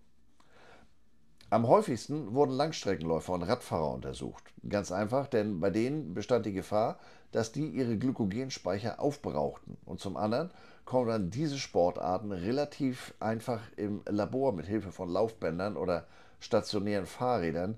Am 1.50 1.68
häufigsten 1.68 2.34
wurden 2.34 2.54
Langstreckenläufer 2.54 3.34
und 3.34 3.44
Radfahrer 3.44 3.92
untersucht. 3.92 4.44
Ganz 4.68 4.92
einfach, 4.92 5.28
denn 5.28 5.60
bei 5.60 5.70
denen 5.70 6.16
bestand 6.16 6.48
die 6.48 6.54
Gefahr, 6.54 6.98
dass 7.32 7.52
die 7.52 7.68
ihre 7.68 7.98
Glykogenspeicher 7.98 9.00
aufbrauchten. 9.00 9.78
Und 9.86 10.00
zum 10.00 10.18
anderen 10.18 10.50
konnten 10.86 11.10
dann 11.10 11.30
diese 11.30 11.60
Sportarten 11.60 12.32
relativ 12.32 13.14
einfach 13.20 13.62
im 13.76 14.02
Labor 14.10 14.54
mit 14.54 14.66
Hilfe 14.66 14.92
von 14.92 15.10
Laufbändern 15.10 15.78
oder 15.78 16.08
stationären 16.40 17.06
Fahrrädern 17.06 17.78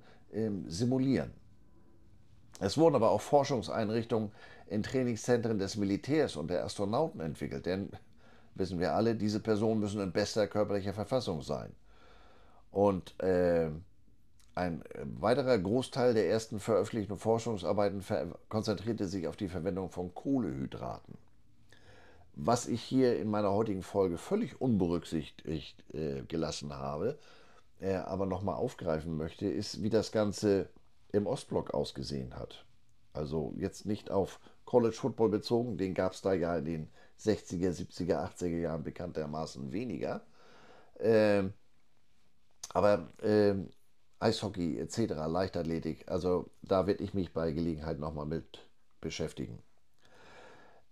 simulieren. 0.68 1.32
Es 2.60 2.78
wurden 2.78 2.96
aber 2.96 3.12
auch 3.12 3.22
Forschungseinrichtungen 3.22 4.32
in 4.68 4.84
Trainingszentren 4.84 5.60
des 5.60 5.76
Militärs 5.76 6.36
und 6.36 6.50
der 6.50 6.64
Astronauten 6.64 7.20
entwickelt, 7.20 7.66
denn 7.66 7.90
wissen 8.56 8.80
wir 8.80 8.94
alle, 8.94 9.16
diese 9.16 9.40
Personen 9.40 9.82
müssen 9.82 10.02
in 10.02 10.12
bester 10.12 10.48
körperlicher 10.48 10.94
Verfassung 10.94 11.42
sein. 11.42 11.74
Und 12.72 13.20
äh, 13.22 13.70
ein 14.56 14.84
weiterer 15.20 15.58
Großteil 15.58 16.14
der 16.14 16.30
ersten 16.30 16.60
veröffentlichten 16.60 17.18
Forschungsarbeiten 17.18 18.04
konzentrierte 18.48 19.08
sich 19.08 19.28
auf 19.28 19.36
die 19.36 19.50
Verwendung 19.50 19.90
von 19.90 20.16
Kohlehydraten. 20.16 21.18
Was 22.36 22.68
ich 22.68 22.82
hier 22.82 23.20
in 23.20 23.30
meiner 23.30 23.52
heutigen 23.52 23.82
Folge 23.82 24.18
völlig 24.18 24.60
unberücksichtigt 24.60 25.84
äh, 25.94 26.22
gelassen 26.28 26.74
habe, 26.74 27.18
äh, 27.80 27.96
aber 27.96 28.26
nochmal 28.26 28.56
aufgreifen 28.56 29.18
möchte, 29.18 29.48
ist, 29.48 29.84
wie 29.84 29.90
das 29.90 30.12
Ganze 30.12 30.70
im 31.12 31.28
Ostblock 31.28 31.74
ausgesehen 31.74 32.36
hat. 32.36 32.66
Also 33.14 33.54
jetzt 33.58 33.86
nicht 33.86 34.12
auf 34.12 34.40
College 34.66 34.96
Football 34.96 35.30
bezogen, 35.30 35.78
den 35.78 35.94
gab 35.94 36.14
es 36.14 36.22
da 36.22 36.34
ja 36.34 36.58
in 36.58 36.66
den 36.66 36.90
60er, 37.20 37.72
70er, 37.72 38.36
80er 38.36 38.60
Jahren 38.60 38.84
bekanntermaßen 38.84 39.72
weniger. 39.72 40.26
Ähm, 41.00 41.54
aber 42.74 43.08
ähm, 43.22 43.70
Eishockey 44.20 44.80
etc., 44.80 45.14
Leichtathletik, 45.28 46.10
also 46.10 46.50
da 46.62 46.88
werde 46.88 47.04
ich 47.04 47.14
mich 47.14 47.34
bei 47.34 47.52
Gelegenheit 47.52 48.00
nochmal 48.00 48.26
mit 48.26 48.68
beschäftigen. 49.02 49.62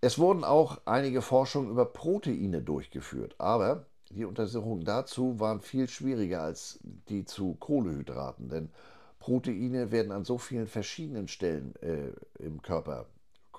Es 0.00 0.18
wurden 0.18 0.44
auch 0.44 0.80
einige 0.84 1.22
Forschungen 1.22 1.70
über 1.70 1.86
Proteine 1.86 2.62
durchgeführt, 2.62 3.34
aber 3.38 3.86
die 4.14 4.24
Untersuchungen 4.24 4.84
dazu 4.84 5.40
waren 5.40 5.60
viel 5.60 5.88
schwieriger 5.88 6.42
als 6.42 6.78
die 7.08 7.24
zu 7.24 7.54
Kohlehydraten, 7.54 8.48
denn 8.48 8.70
Proteine 9.18 9.90
werden 9.90 10.12
an 10.12 10.24
so 10.24 10.38
vielen 10.38 10.66
verschiedenen 10.66 11.28
Stellen 11.28 11.74
äh, 11.76 12.12
im 12.38 12.62
Körper 12.62 13.06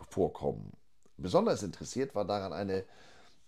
vorkommen. 0.10 0.72
Besonders 1.18 1.64
interessiert 1.64 2.14
war 2.16 2.26
daran 2.26 2.54
eine, 2.54 2.84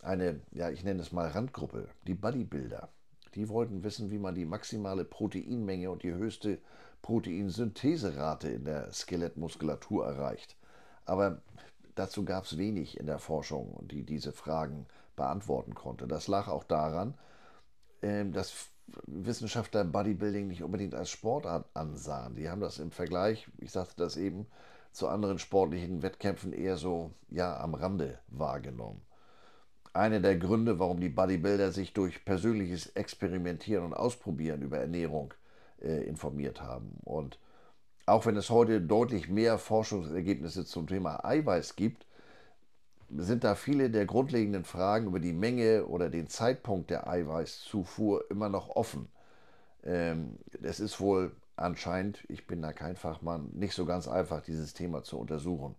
eine, 0.02 0.42
ja, 0.52 0.70
ich 0.70 0.84
nenne 0.84 1.02
es 1.02 1.12
mal 1.12 1.28
Randgruppe, 1.28 1.88
die 2.08 2.14
Bodybuilder. 2.14 2.90
Die 3.36 3.50
wollten 3.50 3.84
wissen, 3.84 4.10
wie 4.10 4.18
man 4.18 4.36
die 4.36 4.46
maximale 4.46 5.06
Proteinmenge 5.06 5.92
und 5.92 6.04
die 6.04 6.14
höchste 6.14 6.60
Proteinsyntheserate 7.02 8.50
in 8.50 8.66
der 8.66 8.92
Skelettmuskulatur 8.92 10.06
erreicht. 10.06 10.56
Aber 11.06 11.42
dazu 11.96 12.26
gab 12.26 12.46
es 12.46 12.58
wenig 12.58 13.00
in 13.00 13.06
der 13.06 13.20
Forschung, 13.20 13.88
die 13.88 14.04
diese 14.04 14.32
Fragen 14.32 14.88
beantworten 15.18 15.76
konnte. 15.76 16.08
Das 16.08 16.30
lag 16.30 16.48
auch 16.48 16.64
daran, 16.64 17.16
ähm, 18.02 18.32
dass 18.32 18.70
Wissenschaftler 19.06 19.84
Bodybuilding 19.84 20.48
nicht 20.48 20.64
unbedingt 20.64 20.96
als 20.96 21.10
Sportart 21.10 21.66
ansahen. 21.74 22.36
Die 22.36 22.50
haben 22.50 22.62
das 22.62 22.80
im 22.80 22.92
Vergleich, 22.92 23.50
ich 23.58 23.72
sagte 23.72 23.96
das 23.98 24.16
eben, 24.16 24.48
zu 24.94 25.10
anderen 25.10 25.40
sportlichen 25.40 26.02
Wettkämpfen 26.02 26.54
eher 26.54 26.78
so 26.78 27.12
ja 27.30 27.60
am 27.60 27.74
Rande 27.74 28.20
wahrgenommen. 28.30 29.02
Einer 29.94 30.20
der 30.20 30.38
Gründe, 30.38 30.80
warum 30.80 31.00
die 31.00 31.10
Bodybuilder 31.10 31.72
sich 31.72 31.94
durch 31.94 32.24
persönliches 32.24 32.88
Experimentieren 32.88 33.84
und 33.84 33.94
Ausprobieren 33.94 34.62
über 34.62 34.78
Ernährung 34.78 35.34
äh, 35.82 36.04
informiert 36.08 36.62
haben. 36.62 36.98
Und 37.04 37.40
auch 38.06 38.26
wenn 38.26 38.38
es 38.38 38.50
heute 38.50 38.80
deutlich 38.80 39.28
mehr 39.28 39.58
Forschungsergebnisse 39.58 40.66
zum 40.66 40.88
Thema 40.88 41.26
Eiweiß 41.26 41.76
gibt, 41.76 42.07
sind 43.10 43.44
da 43.44 43.56
viele 43.56 43.90
der 43.90 44.06
grundlegenden 44.06 44.66
Fragen 44.66 45.08
über 45.08 45.20
die 45.20 45.34
Menge 45.34 45.86
oder 45.86 46.10
den 46.10 46.28
Zeitpunkt 46.28 46.90
der 46.90 47.08
Eiweißzufuhr 47.08 48.30
immer 48.30 48.50
noch 48.50 48.70
offen. 48.70 49.10
Ähm, 49.84 50.38
es 50.62 50.80
ist 50.80 51.00
wohl 51.00 51.32
anscheinend, 51.56 52.24
ich 52.28 52.48
bin 52.48 52.62
da 52.62 52.74
kein 52.74 52.96
Fachmann, 52.96 53.50
nicht 53.54 53.74
so 53.74 53.86
ganz 53.86 54.08
einfach, 54.08 54.42
dieses 54.42 54.74
Thema 54.74 55.04
zu 55.04 55.18
untersuchen. 55.18 55.76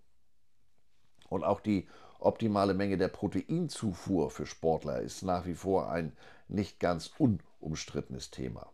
Und 1.28 1.44
auch 1.44 1.60
die 1.60 1.86
optimale 2.18 2.74
Menge 2.74 2.96
der 2.96 3.08
Proteinzufuhr 3.08 4.30
für 4.30 4.46
Sportler 4.46 5.00
ist 5.00 5.22
nach 5.22 5.46
wie 5.46 5.54
vor 5.54 5.90
ein 5.90 6.16
nicht 6.48 6.80
ganz 6.80 7.12
unumstrittenes 7.18 8.30
Thema. 8.30 8.72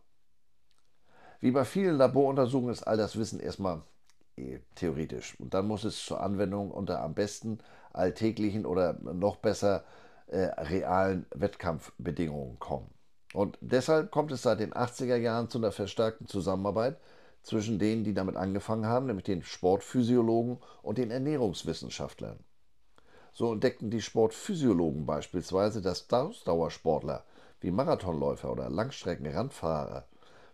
Wie 1.41 1.51
bei 1.51 1.65
vielen 1.65 1.97
Laboruntersuchungen 1.97 2.71
ist 2.71 2.83
all 2.83 2.97
das 2.97 3.17
Wissen 3.17 3.39
erstmal 3.39 3.83
eh, 4.37 4.59
theoretisch. 4.75 5.39
Und 5.39 5.53
dann 5.53 5.67
muss 5.67 5.83
es 5.83 6.03
zur 6.05 6.21
Anwendung 6.21 6.71
unter 6.71 7.01
am 7.01 7.13
besten 7.13 7.59
alltäglichen 7.95 8.65
oder 8.65 8.93
noch 9.01 9.37
besser 9.37 9.83
äh, 10.27 10.39
realen 10.57 11.25
Wettkampfbedingungen 11.33 12.59
kommen. 12.59 12.89
Und 13.33 13.57
deshalb 13.61 14.11
kommt 14.11 14.31
es 14.31 14.43
seit 14.43 14.59
den 14.59 14.73
80er 14.73 15.17
Jahren 15.17 15.49
zu 15.49 15.57
einer 15.57 15.71
verstärkten 15.71 16.27
Zusammenarbeit 16.27 16.97
zwischen 17.43 17.79
denen, 17.79 18.03
die 18.03 18.13
damit 18.13 18.37
angefangen 18.37 18.85
haben, 18.85 19.05
nämlich 19.05 19.25
den 19.25 19.43
Sportphysiologen 19.43 20.57
und 20.81 20.97
den 20.97 21.11
Ernährungswissenschaftlern. 21.11 22.39
So 23.33 23.51
entdeckten 23.51 23.89
die 23.91 24.01
Sportphysiologen 24.01 25.05
beispielsweise, 25.05 25.81
dass 25.81 26.11
Ausdauersportler 26.11 27.25
wie 27.59 27.71
Marathonläufer 27.71 28.51
oder 28.51 28.69
Langstreckenrandfahrer 28.69 30.05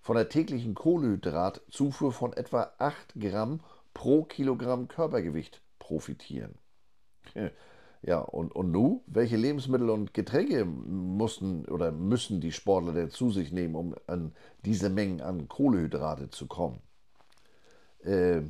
von 0.01 0.15
der 0.15 0.29
täglichen 0.29 0.73
Kohlenhydratzufuhr 0.73 2.11
von 2.11 2.33
etwa 2.33 2.71
8 2.79 3.13
Gramm 3.19 3.61
pro 3.93 4.23
Kilogramm 4.23 4.87
Körpergewicht 4.87 5.61
profitieren. 5.77 6.55
Ja, 8.03 8.17
und, 8.19 8.55
und 8.55 8.71
nun, 8.71 9.01
welche 9.05 9.37
Lebensmittel 9.37 9.89
und 9.91 10.13
Getränke 10.13 10.65
mussten 10.65 11.65
oder 11.65 11.91
müssen 11.91 12.41
die 12.41 12.51
Sportler 12.51 12.93
denn 12.93 13.11
zu 13.11 13.29
sich 13.29 13.51
nehmen, 13.51 13.75
um 13.75 13.95
an 14.07 14.33
diese 14.65 14.89
Mengen 14.89 15.21
an 15.21 15.47
Kohlenhydrate 15.47 16.31
zu 16.31 16.47
kommen? 16.47 16.81
Äh, 18.03 18.41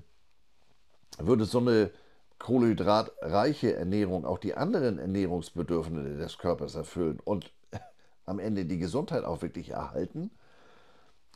würde 1.17 1.44
so 1.44 1.60
eine 1.60 1.91
kohlenhydratreiche 2.39 3.76
Ernährung 3.76 4.26
auch 4.26 4.39
die 4.39 4.56
anderen 4.56 4.98
Ernährungsbedürfnisse 5.00 6.17
des 6.17 6.38
Körpers 6.38 6.76
erfüllen 6.76 7.20
und 7.20 7.52
am 8.26 8.39
Ende 8.39 8.65
die 8.65 8.78
Gesundheit 8.78 9.26
auch 9.26 9.41
wirklich 9.41 9.72
erhalten? 9.72 10.32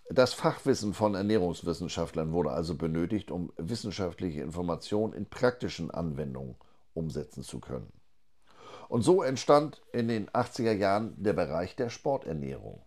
Das 0.09 0.33
Fachwissen 0.33 0.93
von 0.93 1.15
Ernährungswissenschaftlern 1.15 2.31
wurde 2.31 2.51
also 2.51 2.75
benötigt, 2.75 3.29
um 3.29 3.51
wissenschaftliche 3.57 4.41
Informationen 4.41 5.11
in 5.13 5.25
praktischen 5.25 5.91
Anwendungen 5.91 6.55
umsetzen 6.95 7.43
zu 7.43 7.59
können. 7.59 7.91
Und 8.87 9.01
so 9.01 9.21
entstand 9.23 9.81
in 9.93 10.07
den 10.07 10.29
80er 10.29 10.71
Jahren 10.71 11.13
der 11.21 11.33
Bereich 11.33 11.75
der 11.75 11.89
Sporternährung. 11.89 12.83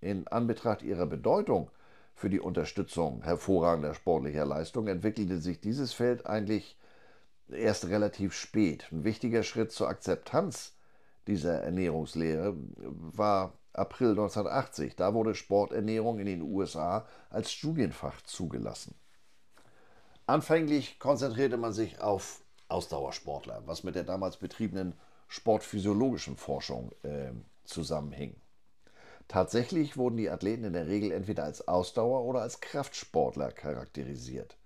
In 0.00 0.26
Anbetracht 0.28 0.82
ihrer 0.82 1.06
Bedeutung 1.06 1.70
für 2.14 2.30
die 2.30 2.40
Unterstützung 2.40 3.22
hervorragender 3.22 3.94
sportlicher 3.94 4.44
Leistung 4.44 4.88
entwickelte 4.88 5.38
sich 5.38 5.60
dieses 5.60 5.92
Feld 5.92 6.26
eigentlich 6.26 6.76
erst 7.48 7.88
relativ 7.88 8.34
spät. 8.34 8.86
Ein 8.90 9.04
wichtiger 9.04 9.42
Schritt 9.42 9.72
zur 9.72 9.88
Akzeptanz 9.88 10.76
dieser 11.26 11.62
Ernährungslehre 11.62 12.56
war 12.76 13.52
April 13.72 14.10
1980. 14.10 14.96
Da 14.96 15.14
wurde 15.14 15.34
Sporternährung 15.34 16.18
in 16.18 16.26
den 16.26 16.42
USA 16.42 17.06
als 17.30 17.52
Studienfach 17.52 18.20
zugelassen. 18.22 18.94
Anfänglich 20.26 20.98
konzentrierte 20.98 21.56
man 21.56 21.72
sich 21.72 22.00
auf 22.00 22.42
Ausdauersportler, 22.70 23.62
was 23.66 23.84
mit 23.84 23.94
der 23.94 24.04
damals 24.04 24.36
betriebenen 24.36 24.94
sportphysiologischen 25.28 26.36
Forschung 26.36 26.92
äh, 27.02 27.32
zusammenhing. 27.64 28.36
Tatsächlich 29.28 29.96
wurden 29.96 30.16
die 30.16 30.28
Athleten 30.28 30.64
in 30.64 30.72
der 30.72 30.88
Regel 30.88 31.12
entweder 31.12 31.44
als 31.44 31.68
Ausdauer- 31.68 32.24
oder 32.24 32.42
als 32.42 32.60
Kraftsportler 32.60 33.52
charakterisiert. 33.52 34.56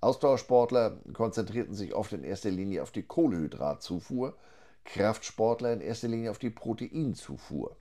Ausdauersportler 0.00 0.98
konzentrierten 1.12 1.74
sich 1.74 1.94
oft 1.94 2.12
in 2.12 2.24
erster 2.24 2.50
Linie 2.50 2.82
auf 2.82 2.90
die 2.90 3.02
Kohlehydratzufuhr, 3.04 4.36
Kraftsportler 4.84 5.72
in 5.72 5.80
erster 5.80 6.08
Linie 6.08 6.30
auf 6.30 6.38
die 6.38 6.50
Proteinzufuhr. 6.50 7.76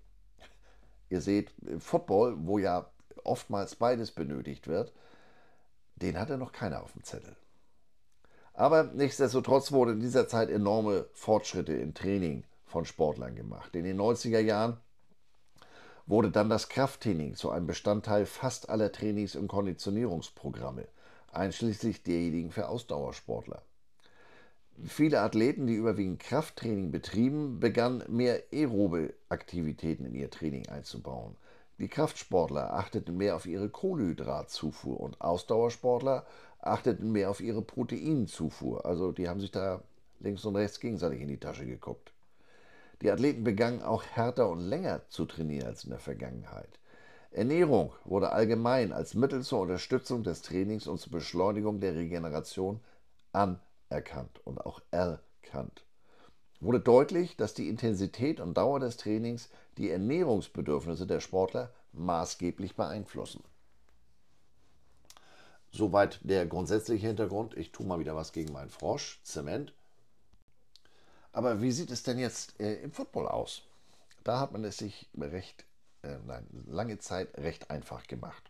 Ihr 1.09 1.21
seht, 1.21 1.53
Football, 1.79 2.35
wo 2.39 2.59
ja 2.59 2.89
oftmals 3.23 3.75
beides 3.75 4.11
benötigt 4.11 4.67
wird, 4.67 4.93
den 5.95 6.19
hatte 6.19 6.37
noch 6.37 6.51
keiner 6.51 6.83
auf 6.83 6.93
dem 6.93 7.03
Zettel. 7.03 7.35
Aber 8.58 8.86
nichtsdestotrotz 8.86 9.72
wurden 9.72 9.93
in 9.93 10.00
dieser 10.00 10.28
Zeit 10.28 10.50
enorme 10.50 11.06
Fortschritte 11.13 11.74
im 11.74 11.93
Training 11.93 12.43
von 12.65 12.86
Sportlern 12.86 13.36
gemacht. 13.36 13.76
In 13.76 13.84
den 13.84 14.02
90er 14.02 14.39
Jahren 14.39 14.78
wurde 16.08 16.32
dann 16.32 16.50
das 16.50 16.67
Krafttraining 16.67 17.36
zu 17.36 17.52
einem 17.52 17.67
Bestandteil 17.67 18.26
fast 18.26 18.72
aller 18.72 18.91
Trainings- 18.91 19.36
und 19.36 19.48
Konditionierungsprogramme, 19.48 20.88
einschließlich 21.32 22.02
derjenigen 22.02 22.50
für 22.50 22.67
Ausdauersportler. 22.67 23.62
Viele 24.88 25.22
Athleten, 25.22 25.67
die 25.67 25.76
überwiegend 25.76 26.20
Krafttraining 26.20 26.89
betrieben, 26.89 27.60
begannen 27.60 28.04
mehr 28.08 28.41
aerobe 28.52 29.13
Aktivitäten 29.30 30.04
in 30.04 30.15
ihr 30.15 30.32
Training 30.32 30.67
einzubauen. 30.67 31.36
Die 31.78 31.89
Kraftsportler 31.89 32.74
achteten 32.74 33.17
mehr 33.17 33.36
auf 33.36 33.46
ihre 33.46 33.70
Kohlenhydratzufuhr 33.70 35.00
und 35.00 35.22
Ausdauersportler 35.22 36.26
achteten 36.67 37.12
mehr 37.12 37.30
auf 37.30 37.41
ihre 37.41 37.62
Proteinzufuhr. 37.62 38.86
Also 38.86 39.12
die 39.12 39.27
haben 39.27 39.39
sich 39.39 39.51
da 39.51 39.82
links 40.19 40.45
und 40.45 40.56
rechts 40.56 40.80
gegenseitig 40.80 41.21
in 41.21 41.27
die 41.27 41.39
Tasche 41.39 41.65
geguckt. 41.65 42.13
Die 43.01 43.12
Athleten 43.12 43.43
begannen 43.43 43.82
auch 43.82 44.03
härter 44.03 44.49
und 44.49 44.60
länger 44.60 45.08
zu 45.10 45.25
trainieren 45.25 45.67
als 45.67 45.84
in 45.84 45.91
der 45.91 45.99
Vergangenheit. 45.99 46.80
Ernährung 47.32 47.93
wurde 48.06 48.32
allgemein 48.32 48.91
als 48.91 49.13
Mittel 49.13 49.43
zur 49.43 49.62
Unterstützung 49.62 50.23
des 50.23 50.41
Trainings 50.41 50.88
und 50.88 50.99
zur 50.99 51.12
Beschleunigung 51.12 51.80
der 51.80 51.93
Regeneration 51.93 52.80
anerkannt 53.34 54.41
und 54.45 54.65
auch 54.65 54.82
erkannt. 54.89 55.86
Wurde 56.60 56.80
deutlich, 56.80 57.38
dass 57.38 57.53
die 57.53 57.69
Intensität 57.69 58.39
und 58.39 58.58
Dauer 58.58 58.80
des 58.80 58.97
Trainings 58.97 59.49
die 59.77 59.91
Ernährungsbedürfnisse 59.91 61.06
der 61.06 61.19
Sportler 61.19 61.71
maßgeblich 61.93 62.75
beeinflussen. 62.75 63.43
Soweit 65.77 66.19
der 66.23 66.47
grundsätzliche 66.47 67.05
Hintergrund. 67.05 67.55
Ich 67.55 67.71
tue 67.71 67.85
mal 67.85 67.99
wieder 67.99 68.15
was 68.15 68.31
gegen 68.31 68.51
meinen 68.51 68.71
Frosch, 68.71 69.21
Zement. 69.23 69.73
Aber 71.31 71.61
wie 71.61 71.71
sieht 71.71 71.91
es 71.91 72.01
denn 72.01 72.17
jetzt 72.17 72.59
äh, 72.59 72.81
im 72.81 72.91
Football 72.91 73.27
aus? 73.27 73.61
Da 74.23 74.39
hat 74.39 74.51
man 74.51 74.63
es 74.63 74.77
sich 74.77 75.07
recht, 75.15 75.65
äh, 76.01 76.17
nein, 76.25 76.47
lange 76.65 76.97
Zeit 76.97 77.37
recht 77.37 77.69
einfach 77.69 78.07
gemacht. 78.07 78.49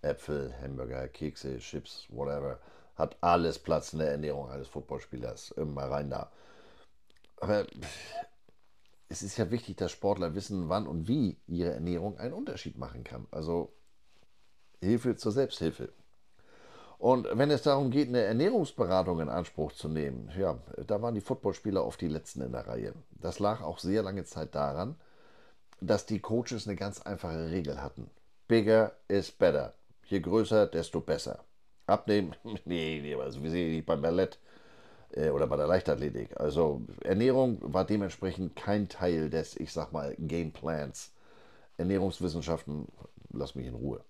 Äpfel, 0.00 0.54
Hamburger, 0.62 1.06
Kekse, 1.08 1.58
Chips, 1.58 2.06
whatever. 2.08 2.58
Hat 2.96 3.18
alles 3.20 3.58
Platz 3.58 3.92
in 3.92 3.98
der 3.98 4.12
Ernährung 4.12 4.48
eines 4.48 4.68
Footballspielers. 4.68 5.50
Immer 5.50 5.90
rein 5.90 6.08
da. 6.08 6.32
Aber 7.36 7.66
es 9.10 9.22
ist 9.22 9.36
ja 9.36 9.50
wichtig, 9.50 9.76
dass 9.76 9.92
Sportler 9.92 10.34
wissen, 10.34 10.70
wann 10.70 10.86
und 10.86 11.08
wie 11.08 11.36
ihre 11.46 11.74
Ernährung 11.74 12.16
einen 12.16 12.32
Unterschied 12.32 12.78
machen 12.78 13.04
kann. 13.04 13.26
Also 13.30 13.74
Hilfe 14.80 15.16
zur 15.16 15.32
Selbsthilfe. 15.32 15.92
Und 17.02 17.26
wenn 17.32 17.50
es 17.50 17.62
darum 17.62 17.90
geht, 17.90 18.06
eine 18.06 18.20
Ernährungsberatung 18.20 19.18
in 19.18 19.28
Anspruch 19.28 19.72
zu 19.72 19.88
nehmen, 19.88 20.30
ja, 20.38 20.56
da 20.86 21.02
waren 21.02 21.16
die 21.16 21.20
Footballspieler 21.20 21.84
oft 21.84 22.00
die 22.00 22.06
Letzten 22.06 22.42
in 22.42 22.52
der 22.52 22.68
Reihe. 22.68 22.94
Das 23.10 23.40
lag 23.40 23.60
auch 23.60 23.80
sehr 23.80 24.04
lange 24.04 24.22
Zeit 24.22 24.54
daran, 24.54 24.94
dass 25.80 26.06
die 26.06 26.20
Coaches 26.20 26.68
eine 26.68 26.76
ganz 26.76 27.02
einfache 27.02 27.50
Regel 27.50 27.82
hatten. 27.82 28.08
Bigger 28.46 28.92
is 29.08 29.32
better. 29.32 29.74
Je 30.04 30.20
größer, 30.20 30.68
desto 30.68 31.00
besser. 31.00 31.40
Abnehmen, 31.88 32.36
nee, 32.66 33.00
nee, 33.02 33.16
also 33.16 33.42
wir 33.42 33.50
sehen 33.50 33.72
nicht 33.72 33.86
beim 33.86 34.00
Ballett 34.00 34.38
äh, 35.10 35.30
oder 35.30 35.48
bei 35.48 35.56
der 35.56 35.66
Leichtathletik. 35.66 36.38
Also 36.38 36.82
Ernährung 37.00 37.58
war 37.62 37.84
dementsprechend 37.84 38.54
kein 38.54 38.88
Teil 38.88 39.28
des, 39.28 39.56
ich 39.56 39.72
sag 39.72 39.90
mal, 39.90 40.14
Gameplans. 40.20 41.10
Ernährungswissenschaften, 41.78 42.86
lass 43.32 43.56
mich 43.56 43.66
in 43.66 43.74
Ruhe. 43.74 44.04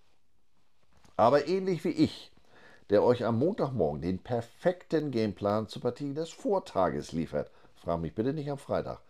Aber 1.17 1.49
ähnlich 1.49 1.85
wie 1.85 1.91
ich 1.93 2.32
der 2.93 3.03
euch 3.03 3.25
am 3.25 3.39
Montagmorgen 3.39 4.03
den 4.03 4.19
perfekten 4.19 5.11
Gameplan 5.11 5.67
zur 5.67 5.81
Partie 5.81 6.13
des 6.13 6.29
Vortages 6.29 7.13
liefert. 7.13 7.51
Frag 7.75 8.03
mich 8.03 8.15
bitte 8.15 8.35
nicht 8.35 8.51
am 8.51 8.59
Freitag. 8.59 9.01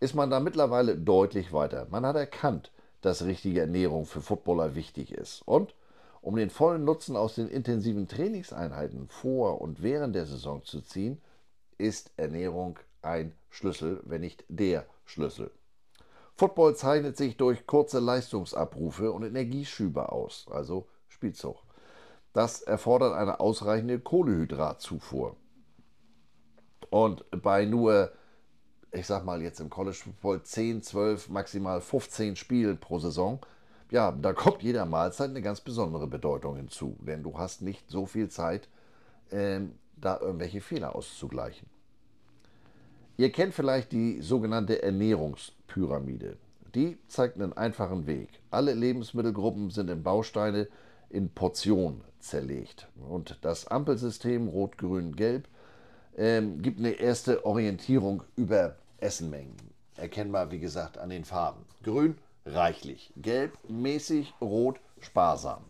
Ist 0.00 0.16
man 0.16 0.28
da 0.28 0.40
mittlerweile 0.40 0.96
deutlich 0.96 1.52
weiter. 1.52 1.86
Man 1.88 2.04
hat 2.04 2.16
erkannt, 2.16 2.72
dass 3.00 3.24
richtige 3.24 3.60
Ernährung 3.60 4.06
für 4.06 4.22
Footballer 4.22 4.74
wichtig 4.74 5.12
ist. 5.12 5.42
Und 5.46 5.76
um 6.20 6.34
den 6.34 6.50
vollen 6.50 6.84
Nutzen 6.84 7.14
aus 7.14 7.36
den 7.36 7.48
intensiven 7.48 8.08
Trainingseinheiten 8.08 9.06
vor 9.06 9.60
und 9.60 9.84
während 9.84 10.16
der 10.16 10.26
Saison 10.26 10.64
zu 10.64 10.80
ziehen, 10.80 11.20
ist 11.78 12.10
Ernährung 12.16 12.80
ein 13.02 13.36
Schlüssel, 13.50 14.00
wenn 14.04 14.22
nicht 14.22 14.44
der 14.48 14.84
Schlüssel. 15.04 15.52
Football 16.34 16.74
zeichnet 16.74 17.16
sich 17.16 17.36
durch 17.36 17.68
kurze 17.68 18.00
Leistungsabrufe 18.00 19.12
und 19.12 19.22
Energieschübe 19.22 20.10
aus, 20.10 20.46
also 20.50 20.88
Spielzug. 21.08 21.67
Das 22.32 22.62
erfordert 22.62 23.14
eine 23.14 23.40
ausreichende 23.40 23.98
Kohlehydratzufuhr. 23.98 25.36
Und 26.90 27.24
bei 27.42 27.64
nur, 27.64 28.12
ich 28.92 29.06
sag 29.06 29.24
mal 29.24 29.42
jetzt 29.42 29.60
im 29.60 29.70
College 29.70 29.96
Football 29.96 30.42
10, 30.42 30.82
12, 30.82 31.28
maximal 31.28 31.80
15 31.80 32.36
Spielen 32.36 32.78
pro 32.78 32.98
Saison, 32.98 33.40
ja, 33.90 34.12
da 34.12 34.32
kommt 34.32 34.62
jeder 34.62 34.84
Mahlzeit 34.84 35.30
eine 35.30 35.42
ganz 35.42 35.60
besondere 35.60 36.06
Bedeutung 36.06 36.56
hinzu. 36.56 36.96
Denn 37.00 37.22
du 37.22 37.38
hast 37.38 37.62
nicht 37.62 37.90
so 37.90 38.06
viel 38.06 38.28
Zeit, 38.28 38.68
ähm, 39.30 39.74
da 39.96 40.20
irgendwelche 40.20 40.60
Fehler 40.60 40.94
auszugleichen. 40.94 41.68
Ihr 43.16 43.32
kennt 43.32 43.54
vielleicht 43.54 43.92
die 43.92 44.22
sogenannte 44.22 44.82
Ernährungspyramide. 44.82 46.36
Die 46.74 46.98
zeigt 47.08 47.36
einen 47.36 47.52
einfachen 47.52 48.06
Weg. 48.06 48.28
Alle 48.50 48.74
Lebensmittelgruppen 48.74 49.70
sind 49.70 49.90
in 49.90 50.02
Bausteine 50.02 50.68
in 51.10 51.30
Portionen 51.30 52.02
zerlegt. 52.20 52.88
Und 53.08 53.38
das 53.42 53.66
Ampelsystem 53.66 54.48
Rot, 54.48 54.78
Grün, 54.78 55.16
Gelb 55.16 55.48
ähm, 56.16 56.60
gibt 56.62 56.78
eine 56.78 56.92
erste 56.92 57.44
Orientierung 57.44 58.22
über 58.36 58.76
Essenmengen. 58.98 59.56
Erkennbar, 59.96 60.50
wie 60.50 60.60
gesagt, 60.60 60.98
an 60.98 61.10
den 61.10 61.24
Farben. 61.24 61.64
Grün 61.82 62.16
reichlich, 62.44 63.12
gelb 63.16 63.58
mäßig, 63.68 64.34
rot 64.40 64.80
sparsam. 65.00 65.64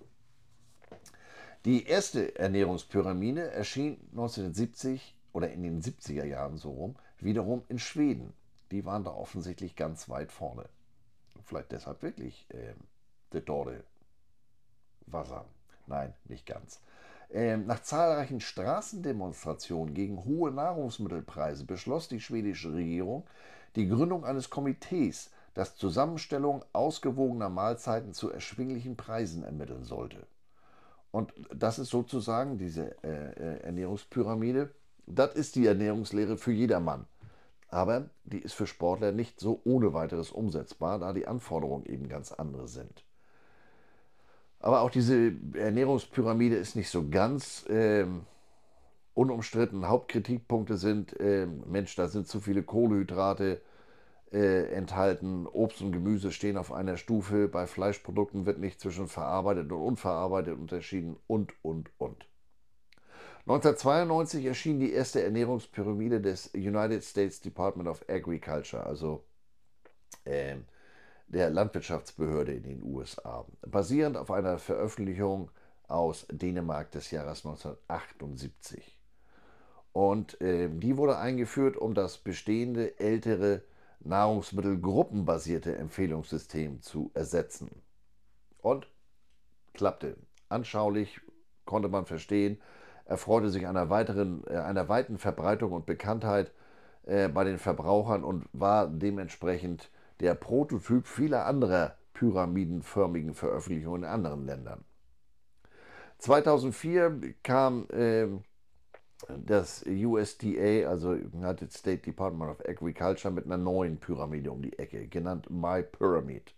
Die 1.65 1.87
erste 1.87 2.39
Ernährungspyramide 2.39 3.51
erschien 3.51 3.99
1970 4.13 5.17
oder 5.33 5.51
in 5.51 5.63
den 5.63 5.83
70er 5.83 6.25
Jahren 6.25 6.57
so 6.57 6.71
rum, 6.71 6.97
wiederum 7.19 7.63
in 7.69 7.79
Schweden. 7.79 8.33
Die 8.71 8.85
waren 8.85 9.05
da 9.05 9.11
offensichtlich 9.11 9.77
ganz 9.77 10.09
weit 10.09 10.31
vorne. 10.31 10.69
Vielleicht 11.45 11.73
deshalb 11.73 12.03
wirklich 12.03 12.47
äh, 12.51 12.75
der 13.33 13.41
Dorde 13.41 13.85
Wasser. 15.13 15.45
Nein, 15.87 16.15
nicht 16.25 16.47
ganz. 16.47 16.81
Ähm, 17.31 17.67
nach 17.67 17.83
zahlreichen 17.83 18.41
Straßendemonstrationen 18.41 19.95
gegen 19.95 20.25
hohe 20.25 20.51
Nahrungsmittelpreise 20.51 21.65
beschloss 21.65 22.09
die 22.09 22.21
schwedische 22.21 22.73
Regierung 22.73 23.25
die 23.77 23.89
Gründung 23.89 24.25
eines 24.25 24.51
Komitees, 24.51 25.31
das 25.55 25.77
Zusammenstellung 25.77 26.65
ausgewogener 26.73 27.49
Mahlzeiten 27.49 28.13
zu 28.13 28.31
erschwinglichen 28.31 28.97
Preisen 28.97 29.45
ermitteln 29.45 29.85
sollte. 29.85 30.27
Und 31.11 31.33
das 31.55 31.79
ist 31.79 31.91
sozusagen 31.91 32.59
diese 32.59 33.03
äh, 33.03 33.33
äh 33.33 33.61
Ernährungspyramide. 33.63 34.75
Das 35.07 35.35
ist 35.35 35.57
die 35.57 35.67
Ernährungslehre 35.67 36.37
für 36.37 36.53
jedermann. 36.53 37.07
Aber 37.71 38.09
die 38.25 38.39
ist 38.39 38.55
für 38.55 38.67
Sportler 38.67 39.13
nicht 39.13 39.41
so 39.41 39.61
ohne 39.65 39.93
weiteres 39.93 40.31
umsetzbar, 40.31 40.99
da 40.99 41.13
die 41.13 41.27
Anforderungen 41.27 41.87
eben 41.87 42.09
ganz 42.09 42.33
andere 42.33 42.69
sind. 42.69 43.05
Aber 44.61 44.81
auch 44.81 44.91
diese 44.91 45.33
Ernährungspyramide 45.55 46.57
ist 46.57 46.75
nicht 46.75 46.91
so 46.91 47.09
ganz 47.09 47.65
ähm, 47.69 48.27
unumstritten. 49.15 49.89
Hauptkritikpunkte 49.89 50.77
sind, 50.77 51.15
ähm, 51.21 51.63
Mensch, 51.67 51.95
da 51.95 52.09
sind 52.09 52.27
zu 52.27 52.41
viele 52.41 52.63
Kohlenhydrate 52.63 53.61
äh, 54.33 54.73
enthalten, 54.73 55.47
Obst 55.47 55.81
und 55.81 55.93
Gemüse 55.93 56.33
stehen 56.33 56.57
auf 56.57 56.73
einer 56.73 56.97
Stufe, 56.97 57.49
bei 57.49 57.67
Fleischprodukten 57.67 58.47
wird 58.47 58.59
nicht 58.59 58.81
zwischen 58.81 59.09
verarbeitet 59.09 59.73
und 59.73 59.81
unverarbeitet 59.81 60.59
unterschieden 60.59 61.17
und, 61.27 61.53
und, 61.63 61.91
und. 61.99 62.29
1992 63.47 64.45
erschien 64.45 64.79
die 64.79 64.93
erste 64.93 65.23
Ernährungspyramide 65.23 66.21
des 66.21 66.53
United 66.55 67.03
States 67.03 67.41
Department 67.41 67.89
of 67.89 68.05
Agriculture, 68.09 68.85
also 68.85 69.25
äh, 70.25 70.57
der 71.29 71.51
Landwirtschaftsbehörde 71.51 72.53
in 72.53 72.63
den 72.63 72.83
USA, 72.83 73.45
basierend 73.67 74.17
auf 74.17 74.31
einer 74.31 74.59
Veröffentlichung 74.59 75.51
aus 75.87 76.27
Dänemark 76.31 76.91
des 76.91 77.11
Jahres 77.11 77.45
1978. 77.45 78.99
Und 79.93 80.41
äh, 80.41 80.69
die 80.69 80.97
wurde 80.97 81.19
eingeführt, 81.19 81.77
um 81.77 81.95
das 81.95 82.19
bestehende 82.19 82.99
ältere 82.99 83.63
Nahrungsmittelgruppenbasierte 84.01 85.77
Empfehlungssystem 85.77 86.83
zu 86.83 87.11
ersetzen. 87.15 87.83
Und 88.61 88.89
klappte. 89.75 90.17
Anschaulich 90.49 91.21
konnte 91.65 91.89
man 91.89 92.07
verstehen, 92.07 92.61
erfreute 93.05 93.51
sich 93.51 93.67
einer, 93.67 93.91
weiteren, 93.91 94.45
äh, 94.47 94.57
einer 94.57 94.89
weiten 94.89 95.19
Verbreitung 95.19 95.73
und 95.73 95.87
Bekanntheit 95.87 96.53
äh, 97.07 97.29
bei 97.29 97.45
den 97.45 97.59
Verbrauchern 97.59 98.25
und 98.25 98.47
war 98.53 98.87
dementsprechend 98.87 99.91
der 100.21 100.35
Prototyp 100.35 101.07
vieler 101.07 101.47
anderer 101.47 101.97
pyramidenförmigen 102.15 103.35
Veröffentlichungen 103.35 104.03
in 104.03 104.09
anderen 104.09 104.45
Ländern. 104.45 104.85
2004 106.19 107.35
kam 107.45 107.87
äh, 107.91 108.27
das 109.45 109.85
USDA, 109.87 110.89
also 110.89 111.11
United 111.11 111.73
States 111.73 112.03
Department 112.03 112.51
of 112.51 112.69
Agriculture, 112.69 113.33
mit 113.33 113.47
einer 113.47 113.57
neuen 113.57 113.99
Pyramide 113.99 114.51
um 114.51 114.63
die 114.63 114.79
Ecke, 114.79 115.07
genannt 115.07 115.49
My 115.51 115.83
Pyramid, 115.83 116.55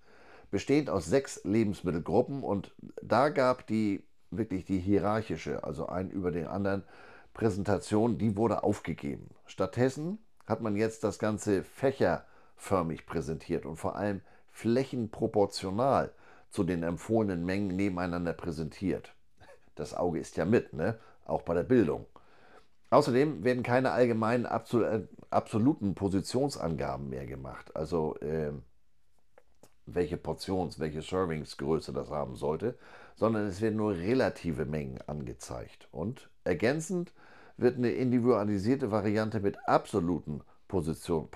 bestehend 0.51 0.89
aus 0.89 1.07
sechs 1.07 1.43
Lebensmittelgruppen 1.45 2.43
und 2.43 2.75
da 3.03 3.29
gab 3.29 3.67
die 3.67 4.03
wirklich 4.31 4.65
die 4.65 4.79
hierarchische, 4.79 5.65
also 5.65 5.87
ein 5.87 6.11
über 6.11 6.31
den 6.31 6.47
anderen, 6.47 6.85
Präsentation, 7.35 8.19
die 8.19 8.37
wurde 8.37 8.63
aufgegeben. 8.63 9.31
Stattdessen 9.47 10.19
hat 10.47 10.61
man 10.61 10.77
jetzt 10.77 11.05
das 11.05 11.19
Ganze 11.19 11.63
fächerförmig 12.61 13.07
präsentiert 13.07 13.65
und 13.67 13.77
vor 13.77 13.97
allem 13.97 14.21
flächenproportional 14.51 16.13
zu 16.51 16.63
den 16.63 16.83
empfohlenen 16.83 17.45
Mengen 17.45 17.75
nebeneinander 17.75 18.33
präsentiert. 18.33 19.15
Das 19.75 19.95
Auge 19.95 20.21
ist 20.21 20.37
ja 20.37 20.45
mit, 20.45 20.73
ne? 20.75 20.99
auch 21.25 21.43
bei 21.43 21.55
der 21.55 21.63
Bildung. 21.63 22.07
Außerdem 22.91 23.45
werden 23.45 23.63
keine 23.63 23.93
allgemeinen 23.93 24.47
absoluten 24.47 25.95
Positionsangaben 25.95 27.09
mehr 27.09 27.27
gemacht. 27.27 27.75
Also 27.77 28.17
äh, 28.17 28.53
welche 29.87 30.17
Portions-, 30.17 30.81
welche 30.81 31.01
Servingsgröße 31.01 31.93
das 31.93 32.11
haben 32.11 32.35
sollte, 32.35 32.77
sondern 33.15 33.47
es 33.47 33.61
werden 33.61 33.77
nur 33.77 33.95
relative 33.95 34.67
Mengen 34.67 35.01
angezeigt. 35.07 35.89
Und 35.93 36.31
ergänzend 36.43 37.13
wird 37.57 37.77
eine 37.77 37.93
individualisierte 37.93 38.91
Variante 38.91 39.39
mit 39.39 39.57
absoluten 39.69 40.43
Position, 40.67 41.29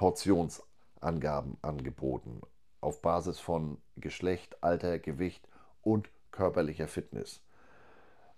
Portionsangaben 1.04 1.58
angeboten, 1.60 2.40
auf 2.80 3.02
Basis 3.02 3.38
von 3.38 3.78
Geschlecht, 3.96 4.62
Alter, 4.62 4.98
Gewicht 4.98 5.46
und 5.82 6.08
körperlicher 6.30 6.88
Fitness. 6.88 7.42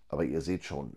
Aber 0.08 0.24
ihr 0.24 0.40
seht 0.40 0.64
schon, 0.64 0.92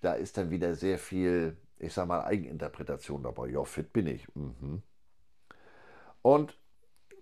da 0.00 0.14
ist 0.14 0.36
dann 0.36 0.50
wieder 0.50 0.74
sehr 0.74 0.98
viel, 0.98 1.56
ich 1.78 1.92
sag 1.92 2.08
mal, 2.08 2.24
Eigeninterpretation 2.24 3.22
dabei. 3.22 3.48
Ja, 3.48 3.64
fit 3.64 3.92
bin 3.92 4.06
ich. 4.06 4.26
Mhm. 4.34 4.82
Und 6.22 6.58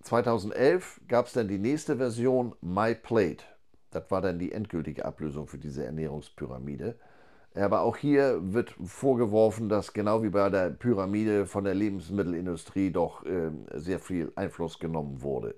2011 0.03 1.01
gab 1.09 1.27
es 1.27 1.33
dann 1.33 1.49
die 1.49 1.59
nächste 1.59 1.97
Version, 1.97 2.55
My 2.61 2.95
Plate. 2.95 3.45
Das 3.91 4.11
war 4.11 4.21
dann 4.21 4.39
die 4.39 4.53
endgültige 4.53 5.05
Ablösung 5.05 5.47
für 5.47 5.59
diese 5.59 5.85
Ernährungspyramide. 5.85 6.99
Aber 7.55 7.83
auch 7.83 7.97
hier 7.97 8.53
wird 8.53 8.75
vorgeworfen, 8.85 9.69
dass 9.69 9.93
genau 9.93 10.23
wie 10.23 10.31
bei 10.31 10.51
der 10.51 10.71
Pyramide 10.71 11.47
von 11.47 11.65
der 11.65 11.75
Lebensmittelindustrie 11.75 12.91
doch 12.91 13.25
äh, 13.25 13.51
sehr 13.75 14.01
viel 14.01 14.33
Einfluss 14.35 14.81
genommen 14.81 15.23
wurde 15.23 15.55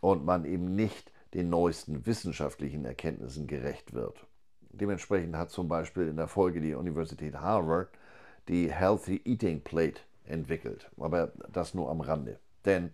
und 0.00 0.24
man 0.24 0.44
eben 0.44 0.76
nicht 0.76 1.12
den 1.34 1.50
neuesten 1.50 2.06
wissenschaftlichen 2.06 2.84
Erkenntnissen 2.84 3.48
gerecht 3.48 3.94
wird. 3.94 4.26
Dementsprechend 4.70 5.36
hat 5.36 5.50
zum 5.50 5.68
Beispiel 5.68 6.06
in 6.08 6.16
der 6.16 6.28
Folge 6.28 6.60
die 6.60 6.74
Universität 6.74 7.34
Harvard 7.34 7.88
die 8.46 8.72
Healthy 8.72 9.20
Eating 9.24 9.60
Plate 9.60 10.00
entwickelt. 10.24 10.90
Aber 10.98 11.32
das 11.52 11.74
nur 11.74 11.90
am 11.90 12.00
Rande. 12.00 12.38
Denn 12.64 12.92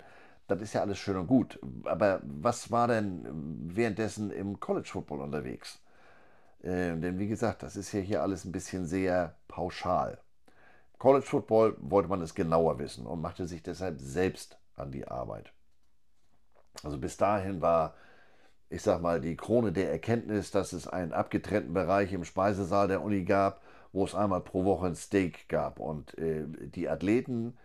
das 0.49 0.61
ist 0.63 0.73
ja 0.73 0.81
alles 0.81 0.99
schön 0.99 1.17
und 1.17 1.27
gut. 1.27 1.59
Aber 1.85 2.21
was 2.25 2.71
war 2.71 2.89
denn 2.89 3.27
währenddessen 3.75 4.31
im 4.31 4.61
College 4.61 4.89
Football 4.91 5.21
unterwegs? 5.21 5.81
Äh, 6.65 6.97
denn 6.97 7.19
wie 7.19 7.29
gesagt, 7.29 7.63
das 7.63 7.77
ist 7.77 7.93
ja 7.93 8.01
hier 8.01 8.23
alles 8.23 8.45
ein 8.45 8.53
bisschen 8.53 8.87
sehr 8.87 9.37
pauschal. 9.49 10.19
College 10.99 11.27
Football 11.27 11.77
wollte 11.81 12.09
man 12.09 12.23
es 12.23 12.35
genauer 12.35 12.79
wissen 12.79 13.07
und 13.07 13.21
machte 13.21 13.47
sich 13.47 13.63
deshalb 13.63 14.01
selbst 14.01 14.59
an 14.77 14.91
die 14.91 15.07
Arbeit. 15.07 15.53
Also 16.83 16.99
bis 16.99 17.17
dahin 17.17 17.61
war, 17.61 17.95
ich 18.71 18.83
sag 18.83 19.01
mal, 19.03 19.21
die 19.21 19.37
Krone 19.37 19.73
der 19.73 19.91
Erkenntnis, 19.91 20.51
dass 20.51 20.73
es 20.73 20.89
einen 20.89 21.13
abgetrennten 21.13 21.75
Bereich 21.75 22.13
im 22.13 22.25
Speisesaal 22.25 22.89
der 22.89 23.03
Uni 23.03 23.25
gab, 23.25 23.63
wo 23.93 24.05
es 24.05 24.15
einmal 24.15 24.41
pro 24.41 24.65
Woche 24.65 24.87
ein 24.87 24.97
Steak 24.97 25.49
gab. 25.49 25.79
Und 25.79 26.17
äh, 26.19 26.45
die 26.47 26.89
Athleten 26.89 27.57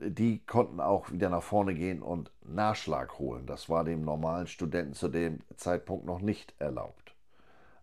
die 0.00 0.44
konnten 0.46 0.80
auch 0.80 1.10
wieder 1.10 1.28
nach 1.28 1.42
vorne 1.42 1.74
gehen 1.74 2.02
und 2.02 2.30
Nachschlag 2.44 3.18
holen. 3.18 3.46
Das 3.46 3.68
war 3.68 3.84
dem 3.84 4.02
normalen 4.02 4.46
Studenten 4.46 4.94
zu 4.94 5.08
dem 5.08 5.40
Zeitpunkt 5.56 6.06
noch 6.06 6.20
nicht 6.20 6.54
erlaubt. 6.58 7.07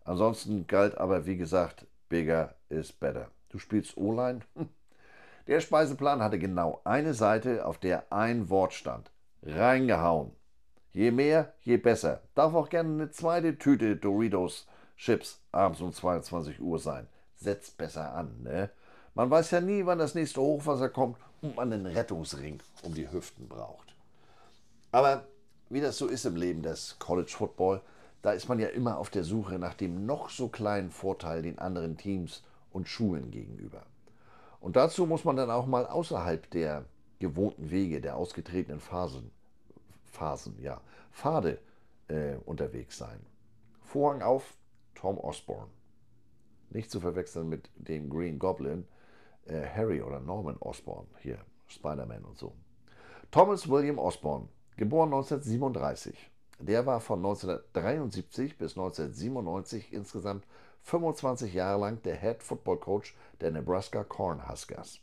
Ansonsten 0.06 0.68
galt 0.68 0.96
aber, 0.96 1.26
wie 1.26 1.36
gesagt, 1.36 1.84
bigger 2.08 2.54
is 2.68 2.92
better. 2.92 3.28
Du 3.50 3.58
spielst 3.58 3.96
O-Line? 3.96 4.40
Hm. 4.54 4.68
Der 5.48 5.60
Speiseplan 5.60 6.22
hatte 6.22 6.38
genau 6.38 6.80
eine 6.84 7.12
Seite, 7.12 7.66
auf 7.66 7.78
der 7.78 8.12
ein 8.12 8.48
Wort 8.48 8.72
stand. 8.72 9.10
Reingehauen. 9.42 10.30
Je 10.92 11.10
mehr, 11.10 11.52
je 11.60 11.76
besser. 11.76 12.22
Darf 12.34 12.54
auch 12.54 12.68
gerne 12.68 12.90
eine 12.90 13.10
zweite 13.10 13.58
Tüte 13.58 13.96
Doritos 13.96 14.66
Chips 14.96 15.40
abends 15.52 15.80
um 15.80 15.92
22 15.92 16.60
Uhr 16.60 16.78
sein. 16.78 17.06
Setzt 17.34 17.76
besser 17.76 18.14
an, 18.14 18.42
ne? 18.42 18.70
Man 19.14 19.30
weiß 19.30 19.50
ja 19.50 19.60
nie, 19.60 19.84
wann 19.86 19.98
das 19.98 20.14
nächste 20.14 20.40
Hochwasser 20.40 20.88
kommt 20.88 21.18
und 21.42 21.56
man 21.56 21.72
einen 21.72 21.86
Rettungsring 21.86 22.60
um 22.82 22.94
die 22.94 23.10
Hüften 23.10 23.48
braucht. 23.48 23.94
Aber 24.92 25.26
wie 25.68 25.80
das 25.80 25.98
so 25.98 26.06
ist 26.06 26.24
im 26.26 26.36
Leben 26.36 26.62
des 26.62 26.96
College 26.98 27.32
Football, 27.36 27.82
da 28.22 28.32
ist 28.32 28.48
man 28.48 28.58
ja 28.58 28.68
immer 28.68 28.98
auf 28.98 29.10
der 29.10 29.24
Suche 29.24 29.58
nach 29.58 29.74
dem 29.74 30.06
noch 30.06 30.30
so 30.30 30.48
kleinen 30.48 30.90
Vorteil 30.90 31.42
den 31.42 31.58
anderen 31.58 31.96
Teams 31.96 32.42
und 32.72 32.88
Schulen 32.88 33.30
gegenüber. 33.30 33.82
Und 34.60 34.76
dazu 34.76 35.06
muss 35.06 35.24
man 35.24 35.36
dann 35.36 35.50
auch 35.50 35.66
mal 35.66 35.86
außerhalb 35.86 36.50
der 36.50 36.84
gewohnten 37.18 37.70
Wege, 37.70 38.00
der 38.00 38.16
ausgetretenen 38.16 38.80
Phasen, 38.80 39.30
Phasen, 40.04 40.60
ja, 40.60 40.80
Pfade 41.12 41.58
äh, 42.08 42.36
unterwegs 42.44 42.98
sein. 42.98 43.20
Vorhang 43.82 44.22
auf, 44.22 44.56
Tom 44.94 45.18
Osborne. 45.18 45.70
Nicht 46.70 46.90
zu 46.90 47.00
verwechseln 47.00 47.48
mit 47.48 47.70
dem 47.76 48.10
Green 48.10 48.38
Goblin, 48.38 48.86
äh, 49.46 49.66
Harry 49.66 50.02
oder 50.02 50.20
Norman 50.20 50.56
Osborne, 50.58 51.06
hier, 51.20 51.38
Spider-Man 51.68 52.24
und 52.24 52.38
so. 52.38 52.52
Thomas 53.30 53.68
William 53.68 53.98
Osborne, 53.98 54.48
geboren 54.76 55.12
1937. 55.12 56.30
Der 56.58 56.86
war 56.86 57.00
von 57.00 57.18
1973 57.18 58.56
bis 58.56 58.72
1997 58.72 59.92
insgesamt 59.92 60.44
25 60.82 61.52
Jahre 61.52 61.80
lang 61.80 62.02
der 62.02 62.16
Head 62.16 62.42
Football 62.42 62.78
Coach 62.78 63.14
der 63.40 63.50
Nebraska 63.50 64.04
Cornhuskers. 64.04 65.00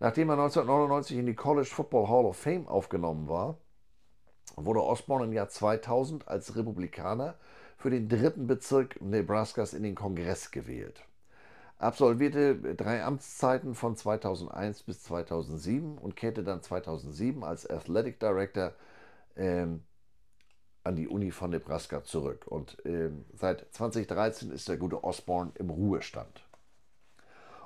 Nachdem 0.00 0.28
er 0.28 0.34
1999 0.34 1.18
in 1.18 1.26
die 1.26 1.34
College 1.34 1.68
Football 1.68 2.08
Hall 2.08 2.24
of 2.26 2.36
Fame 2.36 2.68
aufgenommen 2.68 3.28
war, 3.28 3.56
wurde 4.56 4.82
Osborne 4.82 5.24
im 5.24 5.32
Jahr 5.32 5.48
2000 5.48 6.28
als 6.28 6.56
Republikaner 6.56 7.34
für 7.76 7.90
den 7.90 8.08
dritten 8.08 8.46
Bezirk 8.46 9.00
Nebraskas 9.00 9.74
in 9.74 9.82
den 9.82 9.94
Kongress 9.94 10.50
gewählt. 10.50 11.04
Absolvierte 11.78 12.74
drei 12.76 13.02
Amtszeiten 13.02 13.74
von 13.74 13.96
2001 13.96 14.84
bis 14.84 15.02
2007 15.02 15.98
und 15.98 16.14
kehrte 16.14 16.44
dann 16.44 16.62
2007 16.62 17.42
als 17.42 17.68
Athletic 17.68 18.20
Director 18.20 18.72
ähm, 19.36 19.82
an 20.84 20.96
die 20.96 21.08
Uni 21.08 21.30
von 21.30 21.50
Nebraska 21.50 22.04
zurück. 22.04 22.46
Und 22.46 22.76
ähm, 22.84 23.24
seit 23.34 23.66
2013 23.72 24.50
ist 24.50 24.68
der 24.68 24.76
gute 24.76 25.02
Osborne 25.02 25.52
im 25.56 25.70
Ruhestand. 25.70 26.44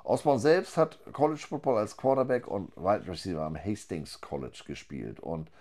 Osborne 0.03 0.39
selbst 0.39 0.77
hat 0.77 0.99
College 1.13 1.45
Football 1.47 1.77
als 1.77 1.95
Quarterback 1.95 2.47
und 2.47 2.75
Wide 2.75 3.07
Receiver 3.07 3.43
am 3.43 3.57
Hastings 3.57 4.21
College 4.21 4.63
gespielt 4.65 5.19
und 5.19 5.51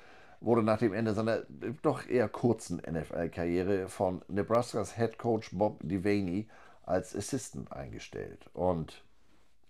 wurde 0.40 0.62
nach 0.62 0.78
dem 0.78 0.94
Ende 0.94 1.14
seiner 1.14 1.42
doch 1.82 2.06
eher 2.08 2.28
kurzen 2.28 2.78
NFL-Karriere 2.78 3.88
von 3.88 4.22
Nebraskas 4.28 4.96
Head 4.96 5.18
Coach 5.18 5.50
Bob 5.52 5.80
Devaney 5.82 6.48
als 6.84 7.14
Assistant 7.14 7.72
eingestellt 7.72 8.48
und 8.54 9.04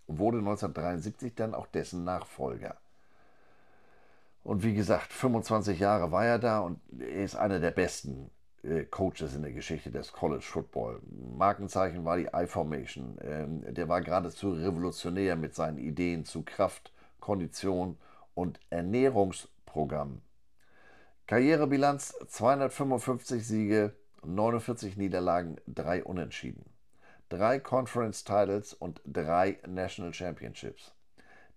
wurde 0.07 0.39
1973 0.39 1.35
dann 1.35 1.55
auch 1.55 1.67
dessen 1.67 2.05
Nachfolger. 2.05 2.77
Und 4.49 4.63
wie 4.63 4.73
gesagt, 4.73 5.13
25 5.13 5.79
Jahre 5.79 6.11
war 6.11 6.25
er 6.25 6.39
da 6.39 6.61
und 6.61 6.81
er 6.99 7.23
ist 7.23 7.37
einer 7.37 7.61
der 7.61 7.71
besten 7.71 8.31
äh, 8.63 8.85
Coaches 8.85 9.35
in 9.35 9.43
der 9.43 9.53
Geschichte 9.53 9.91
des 9.91 10.11
College 10.11 10.43
Football. 10.43 11.03
Markenzeichen 11.37 12.07
war 12.07 12.17
die 12.17 12.31
I-Formation. 12.35 13.19
Ähm, 13.21 13.75
der 13.75 13.91
war 13.91 14.01
geradezu 14.01 14.53
revolutionär 14.53 15.37
mit 15.37 15.55
seinen 15.55 15.77
Ideen 15.77 16.25
zu 16.25 16.45
Kraft, 16.45 16.95
Kondition 17.21 17.99
und 18.33 18.59
Ernährungsprogramm. 18.71 20.23
Karrierebilanz 21.27 22.15
255 22.29 23.47
Siege, 23.47 23.93
49 24.25 24.97
Niederlagen, 24.97 25.57
3 25.67 26.05
Unentschieden. 26.05 26.65
Drei 27.29 27.61
Conference 27.61 28.25
Titles 28.25 28.73
und 28.73 29.03
drei 29.05 29.59
National 29.67 30.15
Championships 30.15 30.95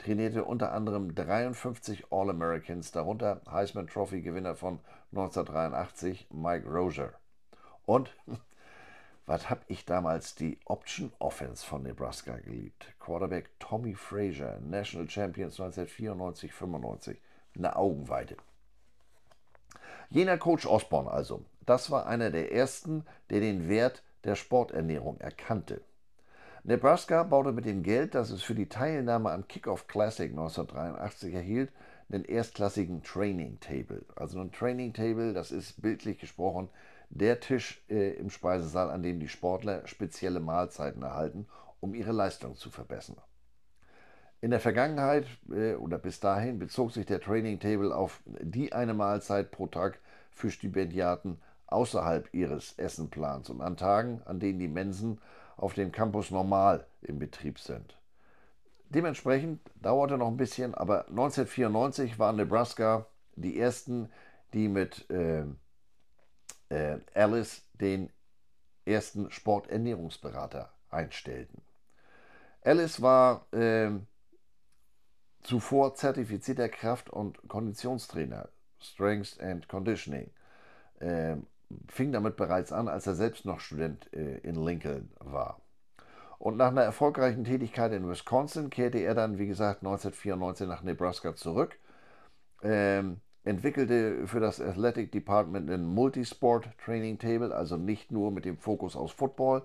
trainierte 0.01 0.45
unter 0.45 0.71
anderem 0.71 1.13
53 1.13 2.11
All-Americans, 2.11 2.91
darunter 2.91 3.41
Heisman 3.49 3.87
Trophy-Gewinner 3.87 4.55
von 4.55 4.79
1983 5.11 6.27
Mike 6.31 6.67
Rozier. 6.67 7.13
Und 7.85 8.15
was 9.27 9.49
habe 9.49 9.61
ich 9.67 9.85
damals 9.85 10.33
die 10.33 10.59
Option 10.65 11.13
Offense 11.19 11.63
von 11.63 11.83
Nebraska 11.83 12.37
geliebt? 12.37 12.95
Quarterback 12.99 13.51
Tommy 13.59 13.93
Frazier, 13.93 14.59
National 14.61 15.07
Champions 15.07 15.59
1994-95, 15.59 17.17
eine 17.55 17.75
Augenweite. 17.75 18.37
Jener 20.09 20.37
Coach 20.37 20.65
Osborne 20.65 21.11
also, 21.11 21.45
das 21.65 21.91
war 21.91 22.07
einer 22.07 22.31
der 22.31 22.51
ersten, 22.51 23.05
der 23.29 23.39
den 23.39 23.69
Wert 23.69 24.03
der 24.23 24.35
Sporternährung 24.35 25.19
erkannte. 25.19 25.81
Nebraska 26.63 27.23
baute 27.23 27.51
mit 27.51 27.65
dem 27.65 27.81
Geld, 27.81 28.13
das 28.13 28.29
es 28.29 28.43
für 28.43 28.53
die 28.53 28.69
Teilnahme 28.69 29.31
am 29.31 29.47
Kickoff 29.47 29.87
Classic 29.87 30.29
1983 30.29 31.33
erhielt, 31.33 31.71
einen 32.09 32.23
erstklassigen 32.23 33.01
Training 33.01 33.59
Table. 33.59 34.05
Also 34.15 34.39
ein 34.39 34.51
Training 34.51 34.93
Table, 34.93 35.33
das 35.33 35.51
ist 35.51 35.81
bildlich 35.81 36.19
gesprochen 36.19 36.69
der 37.11 37.39
Tisch 37.39 37.83
äh, 37.89 38.11
im 38.13 38.29
Speisesaal, 38.29 38.89
an 38.89 39.03
dem 39.03 39.19
die 39.19 39.27
Sportler 39.27 39.85
spezielle 39.85 40.39
Mahlzeiten 40.39 41.03
erhalten, 41.03 41.45
um 41.79 41.93
ihre 41.93 42.13
Leistung 42.13 42.55
zu 42.55 42.69
verbessern. 42.69 43.17
In 44.39 44.51
der 44.51 44.59
Vergangenheit 44.59 45.25
äh, 45.51 45.75
oder 45.75 45.97
bis 45.97 46.19
dahin 46.19 46.57
bezog 46.57 46.91
sich 46.91 47.05
der 47.05 47.19
Training 47.19 47.59
Table 47.59 47.93
auf 47.93 48.21
die 48.25 48.71
eine 48.71 48.93
Mahlzeit 48.93 49.51
pro 49.51 49.67
Tag 49.67 49.99
für 50.31 50.51
Stipendiaten 50.51 51.41
außerhalb 51.67 52.33
ihres 52.33 52.77
Essenplans 52.77 53.49
und 53.49 53.61
an 53.61 53.77
Tagen, 53.77 54.21
an 54.25 54.39
denen 54.39 54.59
die 54.59 54.67
Mensen 54.67 55.19
auf 55.61 55.73
dem 55.73 55.91
Campus 55.91 56.31
normal 56.31 56.87
im 57.01 57.19
Betrieb 57.19 57.59
sind. 57.59 57.97
Dementsprechend 58.89 59.61
dauerte 59.75 60.17
noch 60.17 60.27
ein 60.27 60.37
bisschen, 60.37 60.75
aber 60.75 61.07
1994 61.07 62.19
waren 62.19 62.35
Nebraska 62.35 63.05
die 63.35 63.57
ersten, 63.57 64.11
die 64.53 64.67
mit 64.67 65.09
äh, 65.09 65.45
äh, 66.69 66.99
Alice 67.13 67.63
den 67.73 68.09
ersten 68.85 69.31
Sporternährungsberater 69.31 70.73
einstellten. 70.89 71.61
Alice 72.63 73.01
war 73.01 73.45
äh, 73.53 73.91
zuvor 75.43 75.95
zertifizierter 75.95 76.69
Kraft- 76.69 77.09
und 77.09 77.47
Konditionstrainer, 77.47 78.49
Strength 78.79 79.39
and 79.39 79.67
Conditioning, 79.67 80.31
ähm, 80.99 81.47
fing 81.87 82.11
damit 82.11 82.35
bereits 82.35 82.71
an, 82.71 82.87
als 82.87 83.07
er 83.07 83.15
selbst 83.15 83.45
noch 83.45 83.59
Student 83.59 84.11
äh, 84.13 84.37
in 84.39 84.55
Lincoln 84.55 85.09
war. 85.19 85.61
Und 86.39 86.57
nach 86.57 86.69
einer 86.69 86.81
erfolgreichen 86.81 87.43
Tätigkeit 87.43 87.91
in 87.93 88.09
Wisconsin 88.09 88.69
kehrte 88.71 88.97
er 88.97 89.13
dann, 89.13 89.37
wie 89.37 89.47
gesagt, 89.47 89.83
1994 89.83 90.67
nach 90.67 90.81
Nebraska 90.81 91.35
zurück, 91.35 91.77
ähm, 92.63 93.21
entwickelte 93.43 94.27
für 94.27 94.39
das 94.39 94.59
Athletic 94.59 95.11
Department 95.11 95.69
ein 95.69 95.85
Multisport 95.85 96.69
Training 96.83 97.19
Table, 97.19 97.55
also 97.55 97.77
nicht 97.77 98.11
nur 98.11 98.31
mit 98.31 98.45
dem 98.45 98.57
Fokus 98.57 98.95
aus 98.95 99.11
Football, 99.11 99.63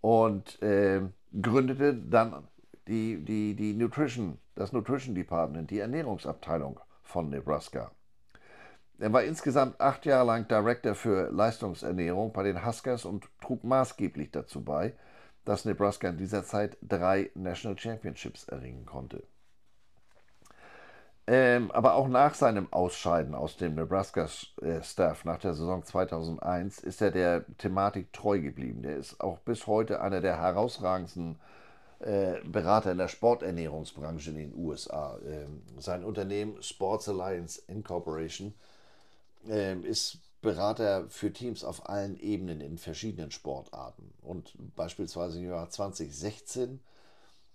und 0.00 0.60
äh, 0.60 1.02
gründete 1.40 1.94
dann 1.94 2.48
die, 2.88 3.24
die, 3.24 3.54
die 3.54 3.74
Nutrition, 3.74 4.38
das 4.54 4.72
Nutrition 4.72 5.14
Department, 5.14 5.70
die 5.70 5.78
Ernährungsabteilung 5.78 6.80
von 7.02 7.30
Nebraska. 7.30 7.92
Er 8.98 9.12
war 9.12 9.24
insgesamt 9.24 9.80
acht 9.80 10.06
Jahre 10.06 10.26
lang 10.26 10.46
Director 10.48 10.94
für 10.94 11.30
Leistungsernährung 11.30 12.32
bei 12.32 12.44
den 12.44 12.64
Huskers 12.64 13.04
und 13.04 13.26
trug 13.40 13.64
maßgeblich 13.64 14.30
dazu 14.30 14.64
bei, 14.64 14.94
dass 15.44 15.64
Nebraska 15.64 16.08
in 16.08 16.18
dieser 16.18 16.44
Zeit 16.44 16.76
drei 16.82 17.30
National 17.34 17.78
Championships 17.78 18.44
erringen 18.44 18.86
konnte. 18.86 19.24
Ähm, 21.26 21.70
aber 21.70 21.94
auch 21.94 22.08
nach 22.08 22.34
seinem 22.34 22.72
Ausscheiden 22.72 23.34
aus 23.34 23.56
dem 23.56 23.76
Nebraska-Staff 23.76 25.24
nach 25.24 25.38
der 25.38 25.54
Saison 25.54 25.84
2001 25.84 26.80
ist 26.80 27.00
er 27.00 27.12
der 27.12 27.44
Thematik 27.58 28.12
treu 28.12 28.40
geblieben. 28.40 28.82
Der 28.82 28.96
ist 28.96 29.20
auch 29.20 29.38
bis 29.38 29.68
heute 29.68 30.00
einer 30.00 30.20
der 30.20 30.38
herausragendsten 30.38 31.38
äh, 32.00 32.40
Berater 32.44 32.90
in 32.90 32.98
der 32.98 33.06
Sporternährungsbranche 33.06 34.30
in 34.30 34.36
den 34.36 34.54
USA. 34.56 35.16
Ähm, 35.24 35.62
sein 35.78 36.04
Unternehmen 36.04 36.60
Sports 36.60 37.08
Alliance 37.08 37.62
Incorporation 37.68 38.52
ähm, 39.48 39.84
ist 39.84 40.18
Berater 40.42 41.08
für 41.08 41.32
Teams 41.32 41.62
auf 41.62 41.88
allen 41.88 42.18
Ebenen 42.18 42.60
in 42.60 42.76
verschiedenen 42.76 43.30
Sportarten. 43.30 44.12
Und 44.22 44.52
beispielsweise 44.74 45.38
im 45.38 45.46
Jahr 45.46 45.70
2016 45.70 46.80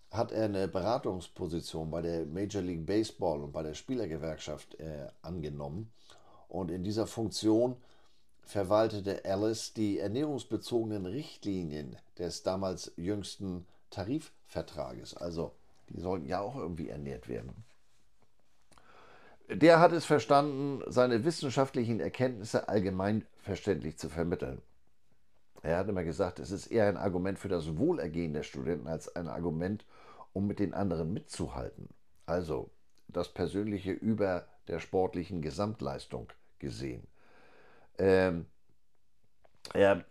hat 0.10 0.32
er 0.32 0.46
eine 0.46 0.70
Beratungsposition 0.70 1.92
bei 1.92 2.02
der 2.02 2.26
Major 2.26 2.62
League 2.62 2.86
Baseball 2.86 3.44
und 3.44 3.52
bei 3.52 3.62
der 3.62 3.74
Spielergewerkschaft 3.74 4.80
äh, 4.80 5.08
angenommen. 5.22 5.92
Und 6.48 6.72
in 6.72 6.84
dieser 6.84 7.08
Funktion 7.08 7.76
verwaltete 8.44 9.26
Alice 9.26 9.74
die 9.74 10.00
ernährungsbezogenen 10.00 11.06
Richtlinien 11.06 11.98
des 12.18 12.44
damals 12.44 12.94
jüngsten 12.96 13.68
Tarifvertrages. 13.90 15.18
Also 15.18 15.52
die 15.90 16.00
sollten 16.00 16.28
ja 16.28 16.40
auch 16.40 16.56
irgendwie 16.56 16.88
ernährt 16.88 17.28
werden 17.28 17.66
der 19.50 19.80
hat 19.80 19.92
es 19.92 20.06
verstanden, 20.06 20.82
seine 20.88 21.24
wissenschaftlichen 21.24 22.00
Erkenntnisse 22.00 22.68
allgemein 22.68 23.26
verständlich 23.40 23.98
zu 23.98 24.10
vermitteln. 24.10 24.62
Er 25.64 25.78
hat 25.78 25.90
immer 25.90 26.04
gesagt, 26.04 26.40
es 26.40 26.52
ist 26.52 26.68
eher 26.68 26.88
ein 26.88 26.98
Argument 26.98 27.40
für 27.40 27.50
das 27.50 27.78
Wohlergehen 27.78 28.34
der 28.34 28.44
Studenten 28.44 28.88
als 28.88 29.16
ein 29.16 29.28
Argument, 29.28 29.86
um 30.34 30.48
mit 30.48 30.60
den 30.60 30.74
anderen 30.74 31.14
mitzuhalten. 31.14 31.90
Also 32.26 32.70
das 33.08 33.34
Persönliche 33.34 33.92
über 33.92 34.46
der 34.68 34.80
sportlichen 34.80 35.42
Gesamtleistung 35.42 36.28
gesehen. 36.60 37.08
Ähm, 37.98 38.46
er 39.74 40.06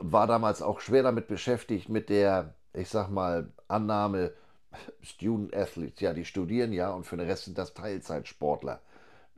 war 0.00 0.26
damals 0.26 0.62
auch 0.62 0.80
schwer 0.80 1.02
damit 1.02 1.28
beschäftigt, 1.28 1.88
mit 1.88 2.08
der, 2.08 2.54
ich 2.72 2.88
sag 2.88 3.10
mal, 3.10 3.50
Annahme, 3.68 4.32
Student 5.02 5.54
Athletes, 5.54 6.00
ja, 6.00 6.12
die 6.12 6.24
studieren 6.24 6.72
ja 6.72 6.92
und 6.92 7.04
für 7.04 7.16
den 7.16 7.26
Rest 7.26 7.44
sind 7.44 7.58
das 7.58 7.74
Teilzeitsportler. 7.74 8.80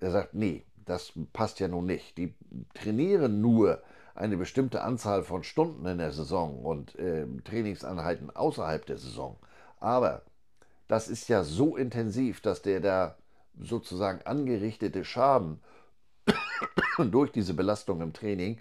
Er 0.00 0.10
sagt, 0.10 0.34
nee, 0.34 0.64
das 0.84 1.12
passt 1.32 1.60
ja 1.60 1.68
nun 1.68 1.86
nicht. 1.86 2.16
Die 2.18 2.34
trainieren 2.74 3.40
nur 3.40 3.82
eine 4.14 4.36
bestimmte 4.36 4.82
Anzahl 4.82 5.22
von 5.22 5.42
Stunden 5.42 5.86
in 5.86 5.98
der 5.98 6.12
Saison 6.12 6.64
und 6.64 6.96
äh, 6.98 7.26
Trainingseinheiten 7.44 8.34
außerhalb 8.34 8.86
der 8.86 8.98
Saison. 8.98 9.36
Aber 9.80 10.22
das 10.88 11.08
ist 11.08 11.28
ja 11.28 11.42
so 11.42 11.76
intensiv, 11.76 12.40
dass 12.40 12.62
der 12.62 12.80
da 12.80 13.16
sozusagen 13.58 14.22
angerichtete 14.24 15.04
Schaden 15.04 15.60
durch 16.98 17.32
diese 17.32 17.54
Belastung 17.54 18.00
im 18.00 18.12
Training 18.12 18.60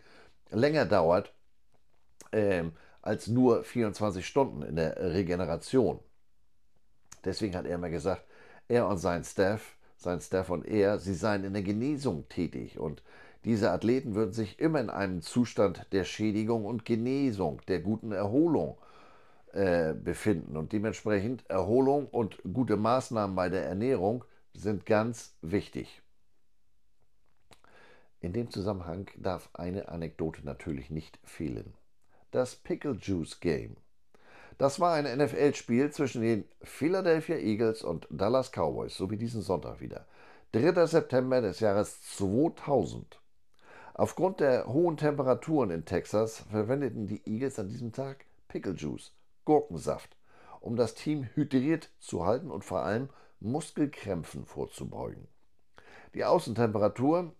länger 0.49 0.85
dauert 0.85 1.33
äh, 2.31 2.63
als 3.01 3.27
nur 3.27 3.63
24 3.63 4.25
Stunden 4.25 4.63
in 4.63 4.75
der 4.75 4.97
Regeneration. 5.13 5.99
Deswegen 7.25 7.55
hat 7.55 7.65
er 7.65 7.75
immer 7.75 7.89
gesagt, 7.89 8.23
er 8.67 8.87
und 8.87 8.97
sein 8.97 9.23
Staff, 9.23 9.75
sein 9.97 10.19
Staff 10.21 10.49
und 10.49 10.65
er, 10.65 10.99
sie 10.99 11.13
seien 11.13 11.43
in 11.43 11.53
der 11.53 11.63
Genesung 11.63 12.27
tätig 12.29 12.79
und 12.79 13.03
diese 13.45 13.71
Athleten 13.71 14.15
würden 14.15 14.31
sich 14.31 14.59
immer 14.59 14.79
in 14.79 14.89
einem 14.89 15.21
Zustand 15.21 15.85
der 15.91 16.05
Schädigung 16.05 16.65
und 16.65 16.85
Genesung, 16.85 17.61
der 17.67 17.81
guten 17.81 18.13
Erholung 18.13 18.77
äh, 19.51 19.93
befinden. 19.93 20.55
Und 20.55 20.71
dementsprechend 20.71 21.49
Erholung 21.49 22.07
und 22.07 22.37
gute 22.53 22.77
Maßnahmen 22.77 23.35
bei 23.35 23.49
der 23.49 23.65
Ernährung 23.65 24.23
sind 24.53 24.85
ganz 24.85 25.35
wichtig. 25.41 26.01
In 28.21 28.31
dem 28.31 28.49
Zusammenhang 28.49 29.09
darf 29.17 29.49
eine 29.53 29.89
Anekdote 29.89 30.45
natürlich 30.45 30.89
nicht 30.89 31.19
fehlen. 31.25 31.73
Das 32.31 32.55
Pickle 32.55 32.97
Juice 33.01 33.41
Game. 33.41 33.75
Das 34.57 34.79
war 34.79 34.93
ein 34.93 35.05
NFL-Spiel 35.05 35.91
zwischen 35.91 36.21
den 36.21 36.45
Philadelphia 36.61 37.37
Eagles 37.37 37.83
und 37.83 38.07
Dallas 38.09 38.51
Cowboys, 38.51 38.95
so 38.95 39.09
wie 39.09 39.17
diesen 39.17 39.41
Sonntag 39.41 39.79
wieder. 39.79 40.05
3. 40.51 40.85
September 40.85 41.41
des 41.41 41.59
Jahres 41.59 42.01
2000. 42.17 43.19
Aufgrund 43.95 44.39
der 44.39 44.67
hohen 44.67 44.97
Temperaturen 44.97 45.71
in 45.71 45.85
Texas 45.85 46.43
verwendeten 46.51 47.07
die 47.07 47.21
Eagles 47.25 47.57
an 47.59 47.69
diesem 47.69 47.91
Tag 47.91 48.25
Pickle 48.47 48.73
Juice, 48.73 49.11
Gurkensaft, 49.45 50.15
um 50.61 50.75
das 50.75 50.93
Team 50.93 51.27
hydriert 51.33 51.89
zu 51.99 52.25
halten 52.25 52.51
und 52.51 52.63
vor 52.63 52.81
allem 52.81 53.09
Muskelkrämpfen 53.39 54.45
vorzubeugen. 54.45 55.27
Die 56.13 56.25
Außentemperatur 56.25 57.31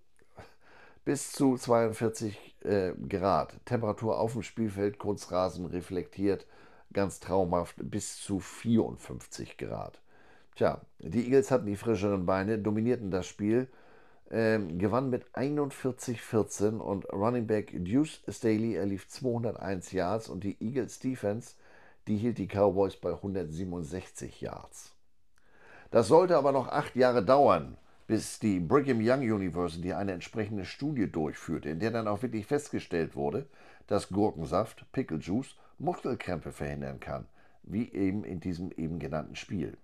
bis 1.05 1.32
zu 1.32 1.57
42 1.57 2.55
äh, 2.64 2.93
Grad. 3.07 3.53
Temperatur 3.66 4.20
auf 4.20 4.34
dem 4.34 4.43
Spielfeld, 4.43 4.99
Kunstrasen 4.99 5.66
reflektiert, 5.66 6.45
ganz 6.94 7.20
traumhaft, 7.20 7.76
bis 7.78 8.22
zu 8.22 8.39
54 8.39 9.58
Grad. 9.58 10.00
Tja, 10.56 10.82
die 11.00 11.26
Eagles 11.26 11.52
hatten 11.52 11.66
die 11.66 11.76
frischeren 11.76 12.26
Beine, 12.26 12.60
dominierten 12.60 13.10
das 13.10 13.26
Spiel, 13.26 13.68
äh, 14.30 14.60
gewann 14.60 15.10
mit 15.10 15.26
41-14 15.34 16.78
und 16.78 17.12
Running 17.12 17.48
Back 17.48 17.74
Deuce 17.74 18.22
Staley 18.28 18.76
erlief 18.76 19.08
201 19.08 19.91
Yards 19.91 20.30
und 20.30 20.44
die 20.44 20.58
Eagles 20.60 21.00
Defense, 21.00 21.56
die 22.08 22.18
hielt 22.18 22.38
die 22.38 22.48
Cowboys 22.48 22.96
bei 22.98 23.12
167 23.12 24.41
Yards. 24.41 24.94
Das 25.91 26.08
sollte 26.08 26.38
aber 26.38 26.52
noch 26.52 26.68
acht 26.68 26.96
Jahre 26.96 27.24
dauern, 27.24 27.78
bis 28.08 28.39
die 28.39 28.60
Brigham 28.60 29.00
Young 29.02 29.22
University 29.22 29.94
eine 29.94 30.12
entsprechende 30.12 30.66
Studie 30.66 31.12
durchführte, 31.12 31.70
in 31.70 31.80
der 31.80 31.91
dann 31.91 32.08
auch 32.08 32.22
wirklich 32.22 32.46
festgestellt 32.46 33.16
wurde, 33.16 33.48
dass 33.88 34.10
Gurkensaft, 34.10 34.86
Pickle 34.91 35.18
Juice, 35.18 35.56
Muskelkrämpfe 35.84 36.52
verhindern 36.52 37.00
kann, 37.00 37.28
wie 37.64 37.92
eben 37.92 38.24
in 38.24 38.40
diesem 38.40 38.72
eben 38.72 39.00
genannten 39.00 39.36
Spiel. 39.36 39.78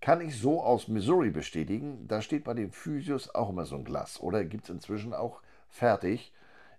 Kann 0.00 0.20
ich 0.20 0.38
so 0.38 0.62
aus 0.62 0.88
Missouri 0.88 1.30
bestätigen, 1.30 2.06
da 2.08 2.20
steht 2.20 2.44
bei 2.44 2.54
den 2.54 2.72
Physios 2.72 3.34
auch 3.34 3.50
immer 3.50 3.64
so 3.64 3.76
ein 3.76 3.84
Glas. 3.84 4.20
Oder 4.20 4.44
gibt 4.44 4.64
es 4.64 4.70
inzwischen 4.70 5.14
auch 5.14 5.42
fertig, 5.68 6.32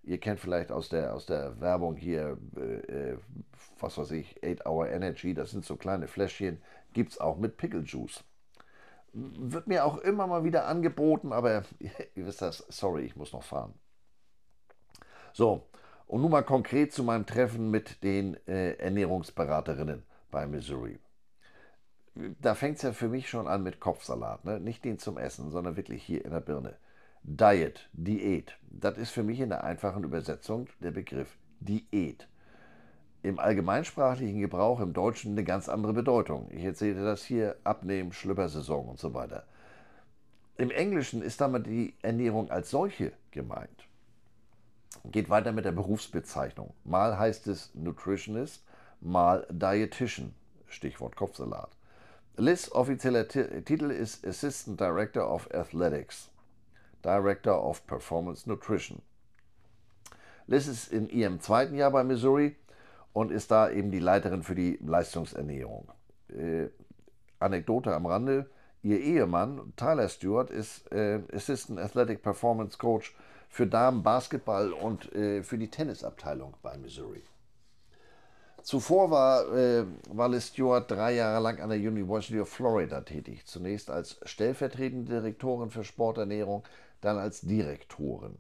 ihr 0.03 0.19
kennt 0.19 0.39
vielleicht 0.39 0.71
aus 0.71 0.89
der, 0.89 1.13
aus 1.13 1.25
der 1.25 1.59
Werbung 1.61 1.95
hier, 1.95 2.37
äh, 2.57 3.11
äh 3.11 3.17
was 3.79 3.97
weiß 3.97 4.11
ich, 4.11 4.43
8 4.43 4.65
Hour 4.65 4.89
Energy, 4.89 5.33
das 5.33 5.51
sind 5.51 5.65
so 5.65 5.75
kleine 5.75 6.07
Fläschchen, 6.07 6.61
gibt 6.93 7.13
es 7.13 7.19
auch 7.19 7.37
mit 7.37 7.57
Pickle 7.57 7.81
Juice 7.81 8.23
wird 9.13 9.67
mir 9.67 9.85
auch 9.85 9.97
immer 9.99 10.27
mal 10.27 10.43
wieder 10.43 10.65
angeboten, 10.67 11.31
aber 11.31 11.63
ihr 11.79 12.25
wisst 12.25 12.41
das, 12.41 12.65
sorry, 12.69 13.03
ich 13.03 13.15
muss 13.15 13.33
noch 13.33 13.43
fahren. 13.43 13.73
So, 15.33 15.67
und 16.07 16.21
nun 16.21 16.31
mal 16.31 16.43
konkret 16.43 16.93
zu 16.93 17.03
meinem 17.03 17.25
Treffen 17.25 17.71
mit 17.71 18.03
den 18.03 18.37
äh, 18.47 18.73
Ernährungsberaterinnen 18.73 20.03
bei 20.31 20.47
Missouri. 20.47 20.99
Da 22.39 22.53
fängt 22.53 22.77
es 22.77 22.83
ja 22.83 22.91
für 22.91 23.07
mich 23.07 23.29
schon 23.29 23.47
an 23.47 23.63
mit 23.63 23.79
Kopfsalat, 23.79 24.45
ne? 24.45 24.59
nicht 24.59 24.85
den 24.85 24.99
zum 24.99 25.17
Essen, 25.17 25.49
sondern 25.49 25.75
wirklich 25.75 26.03
hier 26.03 26.23
in 26.23 26.31
der 26.31 26.41
Birne. 26.41 26.75
Diet, 27.23 27.89
Diät, 27.93 28.57
das 28.69 28.97
ist 28.97 29.11
für 29.11 29.23
mich 29.23 29.39
in 29.39 29.49
der 29.49 29.63
einfachen 29.63 30.03
Übersetzung 30.03 30.67
der 30.81 30.91
Begriff 30.91 31.37
Diät 31.59 32.27
im 33.23 33.39
allgemeinsprachlichen 33.39 34.41
Gebrauch 34.41 34.81
im 34.81 34.93
Deutschen 34.93 35.31
eine 35.31 35.45
ganz 35.45 35.69
andere 35.69 35.93
Bedeutung. 35.93 36.49
Ich 36.51 36.63
erzähle 36.63 37.03
das 37.03 37.23
hier, 37.23 37.55
Abnehmen, 37.63 38.11
Schlüppersaison 38.11 38.89
und 38.89 38.99
so 38.99 39.13
weiter. 39.13 39.45
Im 40.57 40.69
Englischen 40.69 41.21
ist 41.21 41.41
damit 41.41 41.65
die 41.65 41.95
Ernährung 42.01 42.51
als 42.51 42.69
solche 42.69 43.13
gemeint. 43.31 43.87
Geht 45.05 45.29
weiter 45.29 45.51
mit 45.51 45.65
der 45.65 45.73
Berufsbezeichnung. 45.73 46.73
Mal 46.85 47.17
heißt 47.17 47.47
es 47.47 47.73
Nutritionist, 47.75 48.63
mal 49.01 49.45
Dietitian, 49.49 50.33
Stichwort 50.67 51.15
Kopfsalat. 51.15 51.69
Liz 52.37 52.71
offizieller 52.71 53.27
Titel 53.27 53.91
ist 53.91 54.25
Assistant 54.25 54.79
Director 54.79 55.29
of 55.29 55.49
Athletics, 55.53 56.31
Director 57.03 57.63
of 57.63 57.85
Performance 57.85 58.49
Nutrition. 58.49 59.01
Liz 60.47 60.67
ist 60.67 60.91
in 60.91 61.09
ihrem 61.09 61.41
zweiten 61.41 61.75
Jahr 61.75 61.91
bei 61.91 62.03
Missouri 62.03 62.55
und 63.13 63.31
ist 63.31 63.51
da 63.51 63.69
eben 63.69 63.91
die 63.91 63.99
Leiterin 63.99 64.41
für 64.41 64.55
die 64.55 64.79
Leistungsernährung. 64.83 65.91
Äh, 66.29 66.69
Anekdote 67.39 67.93
am 67.93 68.05
Rande, 68.05 68.49
ihr 68.81 68.99
Ehemann 68.99 69.73
Tyler 69.75 70.09
Stewart 70.09 70.49
ist 70.49 70.91
äh, 70.91 71.21
Assistant 71.33 71.79
Athletic 71.79 72.23
Performance 72.23 72.77
Coach 72.77 73.15
für 73.53 73.67
Damen 73.67 74.01
Basketball 74.01 74.73
und 74.73 75.13
äh, 75.13 75.43
für 75.43 75.59
die 75.59 75.69
Tennisabteilung 75.69 76.55
bei 76.63 76.75
Missouri. 76.75 77.21
Zuvor 78.63 79.11
war, 79.11 79.55
äh, 79.55 79.85
Liz 80.27 80.47
Stewart 80.47 80.89
drei 80.89 81.13
Jahre 81.13 81.39
lang 81.39 81.59
an 81.61 81.69
der 81.69 81.77
University 81.77 82.39
of 82.39 82.49
Florida 82.49 83.01
tätig. 83.01 83.45
Zunächst 83.45 83.91
als 83.91 84.19
stellvertretende 84.23 85.13
Direktorin 85.13 85.69
für 85.69 85.83
Sporternährung, 85.83 86.63
dann 87.01 87.19
als 87.19 87.41
Direktorin. 87.41 88.39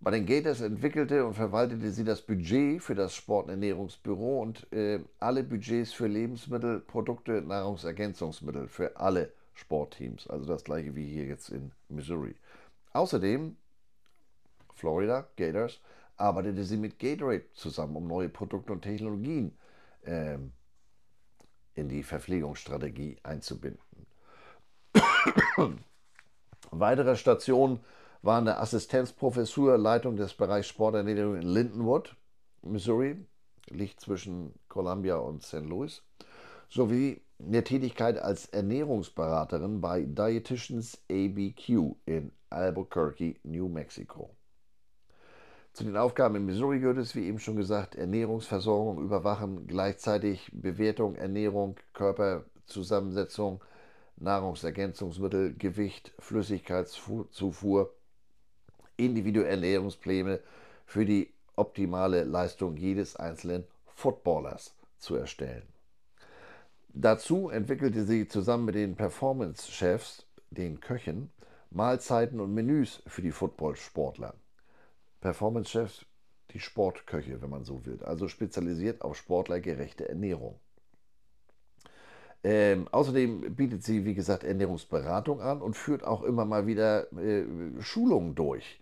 Bei 0.00 0.10
den 0.10 0.24
Gators 0.24 0.62
entwickelte 0.62 1.26
und 1.26 1.34
verwaltete 1.34 1.90
sie 1.90 2.04
das 2.04 2.22
Budget 2.22 2.82
für 2.82 2.94
das 2.94 3.14
Sporternährungsbüro 3.14 4.40
und 4.40 4.72
äh, 4.72 5.00
alle 5.18 5.44
Budgets 5.44 5.92
für 5.92 6.06
Lebensmittel, 6.06 6.80
Produkte, 6.80 7.42
Nahrungsergänzungsmittel 7.42 8.68
für 8.68 8.96
alle 8.96 9.34
Sportteams. 9.52 10.30
Also 10.30 10.46
das 10.46 10.64
gleiche 10.64 10.96
wie 10.96 11.06
hier 11.06 11.26
jetzt 11.26 11.50
in 11.50 11.72
Missouri. 11.90 12.36
Außerdem, 12.94 13.56
Florida 14.80 15.28
Gators, 15.36 15.80
arbeitete 16.16 16.64
sie 16.64 16.76
mit 16.76 16.98
Gatorade 16.98 17.44
zusammen, 17.52 17.96
um 17.96 18.06
neue 18.06 18.28
Produkte 18.28 18.72
und 18.72 18.82
Technologien 18.82 19.56
äh, 20.02 20.38
in 21.74 21.88
die 21.88 22.02
Verpflegungsstrategie 22.02 23.18
einzubinden. 23.22 24.06
Weitere 26.70 27.16
Stationen 27.16 27.80
war 28.22 28.38
an 28.38 28.46
der 28.46 28.60
Assistenzprofessur 28.60 29.78
Leitung 29.78 30.16
des 30.16 30.34
Bereichs 30.34 30.68
Sporternährung 30.68 31.36
in 31.36 31.42
Lindenwood, 31.42 32.16
Missouri, 32.62 33.16
liegt 33.68 34.00
zwischen 34.00 34.54
Columbia 34.68 35.16
und 35.16 35.42
St. 35.42 35.64
Louis, 35.66 36.02
sowie 36.68 37.22
der 37.38 37.64
Tätigkeit 37.64 38.18
als 38.18 38.46
Ernährungsberaterin 38.46 39.80
bei 39.80 40.02
Dietitians 40.02 40.98
ABQ 41.10 41.96
in 42.06 42.32
Albuquerque, 42.50 43.36
New 43.44 43.68
Mexico. 43.68 44.36
Zu 45.72 45.84
den 45.84 45.96
Aufgaben 45.96 46.36
in 46.36 46.46
Missouri 46.46 46.80
gehört 46.80 46.98
es, 46.98 47.14
wie 47.14 47.26
eben 47.26 47.38
schon 47.38 47.56
gesagt, 47.56 47.94
Ernährungsversorgung 47.94 49.02
überwachen, 49.02 49.66
gleichzeitig 49.66 50.50
Bewertung, 50.52 51.14
Ernährung, 51.14 51.76
Körperzusammensetzung, 51.94 53.62
Nahrungsergänzungsmittel, 54.16 55.54
Gewicht, 55.54 56.12
Flüssigkeitszufuhr 56.18 57.94
individuelle 58.96 59.50
Ernährungspläne 59.50 60.40
für 60.84 61.06
die 61.06 61.32
optimale 61.56 62.24
Leistung 62.24 62.76
jedes 62.76 63.16
einzelnen 63.16 63.64
Footballers 63.94 64.74
zu 64.98 65.14
erstellen. 65.14 65.62
Dazu 66.92 67.48
entwickelte 67.48 68.04
sie 68.04 68.28
zusammen 68.28 68.66
mit 68.66 68.74
den 68.74 68.96
Performance-Chefs, 68.96 70.26
den 70.50 70.80
Köchen, 70.80 71.30
Mahlzeiten 71.70 72.40
und 72.40 72.52
Menüs 72.52 73.02
für 73.06 73.22
die 73.22 73.30
Footballsportler. 73.30 74.34
Performance-Chefs, 75.20 76.06
die 76.52 76.60
Sportköche, 76.60 77.40
wenn 77.42 77.50
man 77.50 77.64
so 77.64 77.84
will, 77.86 78.02
also 78.02 78.28
spezialisiert 78.28 79.02
auf 79.02 79.16
sportlergerechte 79.16 80.08
Ernährung. 80.08 80.58
Ähm, 82.42 82.88
außerdem 82.90 83.54
bietet 83.54 83.84
sie, 83.84 84.04
wie 84.04 84.14
gesagt, 84.14 84.44
Ernährungsberatung 84.44 85.42
an 85.42 85.60
und 85.60 85.76
führt 85.76 86.04
auch 86.04 86.22
immer 86.22 86.46
mal 86.46 86.66
wieder 86.66 87.12
äh, 87.12 87.44
Schulungen 87.80 88.34
durch. 88.34 88.80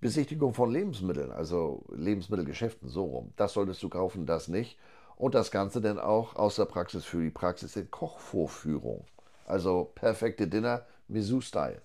Besichtigung 0.00 0.54
von 0.54 0.70
Lebensmitteln, 0.70 1.30
also 1.30 1.84
Lebensmittelgeschäften, 1.94 2.88
so 2.88 3.04
rum. 3.04 3.32
Das 3.36 3.54
solltest 3.54 3.82
du 3.82 3.88
kaufen, 3.88 4.26
das 4.26 4.48
nicht. 4.48 4.78
Und 5.16 5.34
das 5.34 5.50
Ganze 5.50 5.80
dann 5.80 5.98
auch 5.98 6.36
aus 6.36 6.56
der 6.56 6.66
Praxis 6.66 7.04
für 7.04 7.22
die 7.22 7.30
Praxis 7.30 7.76
in 7.76 7.90
Kochvorführung. 7.90 9.06
Also 9.46 9.90
perfekte 9.94 10.48
Dinner, 10.48 10.84
Misu-Style. 11.08 11.80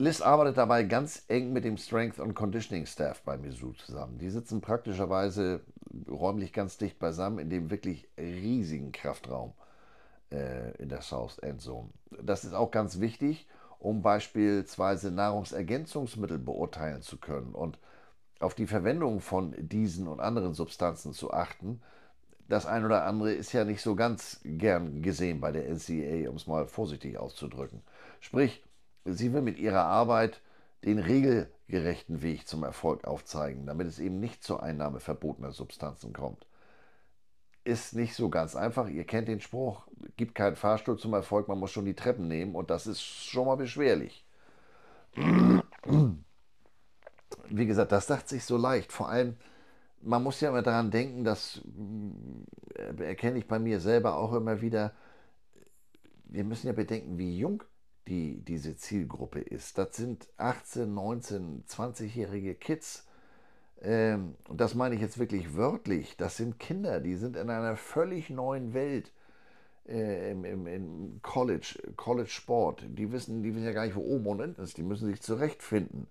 Liz 0.00 0.22
arbeitet 0.22 0.56
dabei 0.56 0.84
ganz 0.84 1.24
eng 1.28 1.52
mit 1.52 1.66
dem 1.66 1.76
Strength 1.76 2.20
and 2.20 2.34
Conditioning 2.34 2.86
Staff 2.86 3.20
bei 3.20 3.36
Misu 3.36 3.74
zusammen. 3.74 4.16
Die 4.16 4.30
sitzen 4.30 4.62
praktischerweise 4.62 5.60
räumlich 6.08 6.54
ganz 6.54 6.78
dicht 6.78 6.98
beisammen 6.98 7.38
in 7.38 7.50
dem 7.50 7.70
wirklich 7.70 8.08
riesigen 8.16 8.92
Kraftraum 8.92 9.52
äh, 10.32 10.70
in 10.78 10.88
der 10.88 11.02
South 11.02 11.38
End 11.40 11.60
Zone. 11.60 11.90
Das 12.22 12.46
ist 12.46 12.54
auch 12.54 12.70
ganz 12.70 12.98
wichtig, 12.98 13.46
um 13.78 14.00
beispielsweise 14.00 15.10
Nahrungsergänzungsmittel 15.10 16.38
beurteilen 16.38 17.02
zu 17.02 17.18
können 17.18 17.54
und 17.54 17.78
auf 18.38 18.54
die 18.54 18.66
Verwendung 18.66 19.20
von 19.20 19.54
diesen 19.58 20.08
und 20.08 20.20
anderen 20.20 20.54
Substanzen 20.54 21.12
zu 21.12 21.30
achten. 21.30 21.82
Das 22.48 22.64
ein 22.64 22.86
oder 22.86 23.04
andere 23.04 23.34
ist 23.34 23.52
ja 23.52 23.64
nicht 23.64 23.82
so 23.82 23.96
ganz 23.96 24.40
gern 24.44 25.02
gesehen 25.02 25.42
bei 25.42 25.52
der 25.52 25.68
NCA, 25.68 26.30
um 26.30 26.36
es 26.36 26.46
mal 26.46 26.66
vorsichtig 26.66 27.18
auszudrücken. 27.18 27.82
Sprich, 28.20 28.62
sie 29.04 29.32
will 29.32 29.42
mit 29.42 29.58
ihrer 29.58 29.84
Arbeit 29.84 30.40
den 30.84 30.98
regelgerechten 30.98 32.22
Weg 32.22 32.48
zum 32.48 32.62
Erfolg 32.62 33.04
aufzeigen, 33.04 33.66
damit 33.66 33.86
es 33.86 33.98
eben 33.98 34.20
nicht 34.20 34.42
zur 34.42 34.62
Einnahme 34.62 35.00
verbotener 35.00 35.52
Substanzen 35.52 36.12
kommt. 36.12 36.46
Ist 37.64 37.94
nicht 37.94 38.14
so 38.14 38.30
ganz 38.30 38.56
einfach. 38.56 38.88
Ihr 38.88 39.04
kennt 39.04 39.28
den 39.28 39.40
Spruch, 39.40 39.86
gibt 40.16 40.34
keinen 40.34 40.56
Fahrstuhl 40.56 40.98
zum 40.98 41.12
Erfolg, 41.12 41.48
man 41.48 41.58
muss 41.58 41.70
schon 41.70 41.84
die 41.84 41.94
Treppen 41.94 42.26
nehmen 42.28 42.54
und 42.54 42.70
das 42.70 42.86
ist 42.86 43.02
schon 43.02 43.46
mal 43.46 43.56
beschwerlich. 43.56 44.24
Wie 47.48 47.66
gesagt, 47.66 47.92
das 47.92 48.06
sagt 48.06 48.28
sich 48.28 48.44
so 48.44 48.56
leicht. 48.56 48.92
Vor 48.92 49.08
allem, 49.08 49.36
man 50.00 50.22
muss 50.22 50.40
ja 50.40 50.48
immer 50.48 50.62
daran 50.62 50.90
denken, 50.90 51.24
das 51.24 51.60
äh, 52.74 53.04
erkenne 53.04 53.38
ich 53.38 53.46
bei 53.46 53.58
mir 53.58 53.80
selber 53.80 54.16
auch 54.16 54.32
immer 54.32 54.62
wieder, 54.62 54.94
wir 56.24 56.44
müssen 56.44 56.68
ja 56.68 56.72
bedenken, 56.72 57.18
wie 57.18 57.36
jung 57.38 57.62
die 58.08 58.40
diese 58.44 58.76
Zielgruppe 58.76 59.40
ist. 59.40 59.78
Das 59.78 59.96
sind 59.96 60.28
18, 60.36 60.92
19, 60.92 61.64
20-jährige 61.66 62.54
Kids. 62.54 63.06
Ähm, 63.82 64.34
und 64.48 64.60
das 64.60 64.74
meine 64.74 64.94
ich 64.94 65.00
jetzt 65.00 65.18
wirklich 65.18 65.56
wörtlich. 65.56 66.16
Das 66.16 66.36
sind 66.36 66.58
Kinder, 66.58 67.00
die 67.00 67.16
sind 67.16 67.36
in 67.36 67.50
einer 67.50 67.76
völlig 67.76 68.30
neuen 68.30 68.74
Welt. 68.74 69.12
Äh, 69.88 70.32
im, 70.32 70.44
im, 70.44 70.66
im, 70.66 71.20
College, 71.22 71.78
College 71.96 72.28
Sport. 72.28 72.84
Die 72.86 73.10
wissen, 73.10 73.42
die 73.42 73.54
wissen 73.54 73.64
ja 73.64 73.72
gar 73.72 73.86
nicht, 73.86 73.96
wo 73.96 74.02
oben 74.02 74.26
und 74.26 74.40
unten 74.40 74.62
ist. 74.62 74.76
Die 74.76 74.82
müssen 74.82 75.08
sich 75.08 75.20
zurechtfinden. 75.20 76.06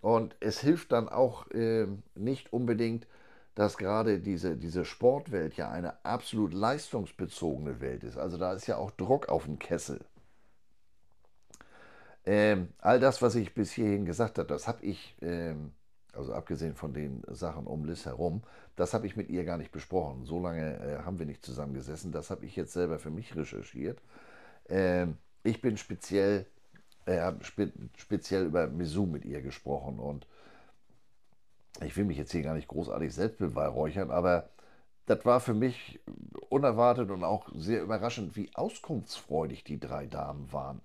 Und 0.00 0.36
es 0.40 0.60
hilft 0.60 0.92
dann 0.92 1.08
auch 1.08 1.50
äh, 1.50 1.86
nicht 2.14 2.52
unbedingt, 2.52 3.06
dass 3.54 3.76
gerade 3.76 4.20
diese, 4.20 4.56
diese 4.56 4.84
Sportwelt 4.84 5.56
ja 5.56 5.70
eine 5.70 6.04
absolut 6.04 6.54
leistungsbezogene 6.54 7.80
Welt 7.80 8.04
ist. 8.04 8.16
Also 8.16 8.38
da 8.38 8.52
ist 8.52 8.66
ja 8.66 8.76
auch 8.76 8.90
Druck 8.92 9.28
auf 9.28 9.44
dem 9.44 9.58
Kessel. 9.58 10.00
Ähm, 12.26 12.68
all 12.78 13.00
das, 13.00 13.22
was 13.22 13.34
ich 13.34 13.54
bis 13.54 13.72
hierhin 13.72 14.04
gesagt 14.04 14.38
habe, 14.38 14.48
das 14.48 14.68
habe 14.68 14.84
ich, 14.84 15.16
ähm, 15.22 15.72
also 16.12 16.32
abgesehen 16.34 16.74
von 16.74 16.92
den 16.92 17.22
Sachen 17.28 17.66
um 17.66 17.84
Liz 17.84 18.04
herum, 18.04 18.42
das 18.76 18.94
habe 18.94 19.06
ich 19.06 19.16
mit 19.16 19.30
ihr 19.30 19.44
gar 19.44 19.56
nicht 19.56 19.72
besprochen. 19.72 20.24
So 20.24 20.40
lange 20.40 20.78
äh, 20.80 20.98
haben 21.04 21.18
wir 21.18 21.26
nicht 21.26 21.44
zusammengesessen. 21.44 22.12
Das 22.12 22.30
habe 22.30 22.46
ich 22.46 22.56
jetzt 22.56 22.72
selber 22.72 22.98
für 22.98 23.10
mich 23.10 23.36
recherchiert. 23.36 24.00
Ähm, 24.68 25.16
ich 25.42 25.60
bin 25.60 25.76
speziell, 25.76 26.46
äh, 27.06 27.32
spe 27.42 27.72
speziell 27.96 28.46
über 28.46 28.66
Misu 28.68 29.06
mit 29.06 29.24
ihr 29.24 29.42
gesprochen 29.42 29.98
und 29.98 30.26
ich 31.84 31.96
will 31.96 32.04
mich 32.04 32.18
jetzt 32.18 32.32
hier 32.32 32.42
gar 32.42 32.54
nicht 32.54 32.68
großartig 32.68 33.14
selbst 33.14 33.38
beweihräuchern, 33.38 34.10
aber 34.10 34.50
das 35.06 35.24
war 35.24 35.40
für 35.40 35.54
mich 35.54 36.00
unerwartet 36.50 37.10
und 37.10 37.24
auch 37.24 37.48
sehr 37.54 37.82
überraschend, 37.82 38.36
wie 38.36 38.50
auskunftsfreudig 38.54 39.64
die 39.64 39.80
drei 39.80 40.06
Damen 40.06 40.52
waren. 40.52 40.82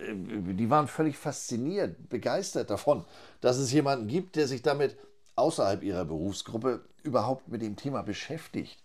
Äh, 0.00 0.14
die 0.54 0.70
waren 0.70 0.88
völlig 0.88 1.16
fasziniert, 1.16 2.08
begeistert 2.08 2.70
davon, 2.70 3.04
dass 3.40 3.58
es 3.58 3.72
jemanden 3.72 4.08
gibt, 4.08 4.36
der 4.36 4.46
sich 4.46 4.62
damit 4.62 4.96
außerhalb 5.36 5.82
ihrer 5.82 6.04
Berufsgruppe 6.04 6.80
überhaupt 7.02 7.48
mit 7.48 7.62
dem 7.62 7.76
Thema 7.76 8.02
beschäftigt. 8.02 8.82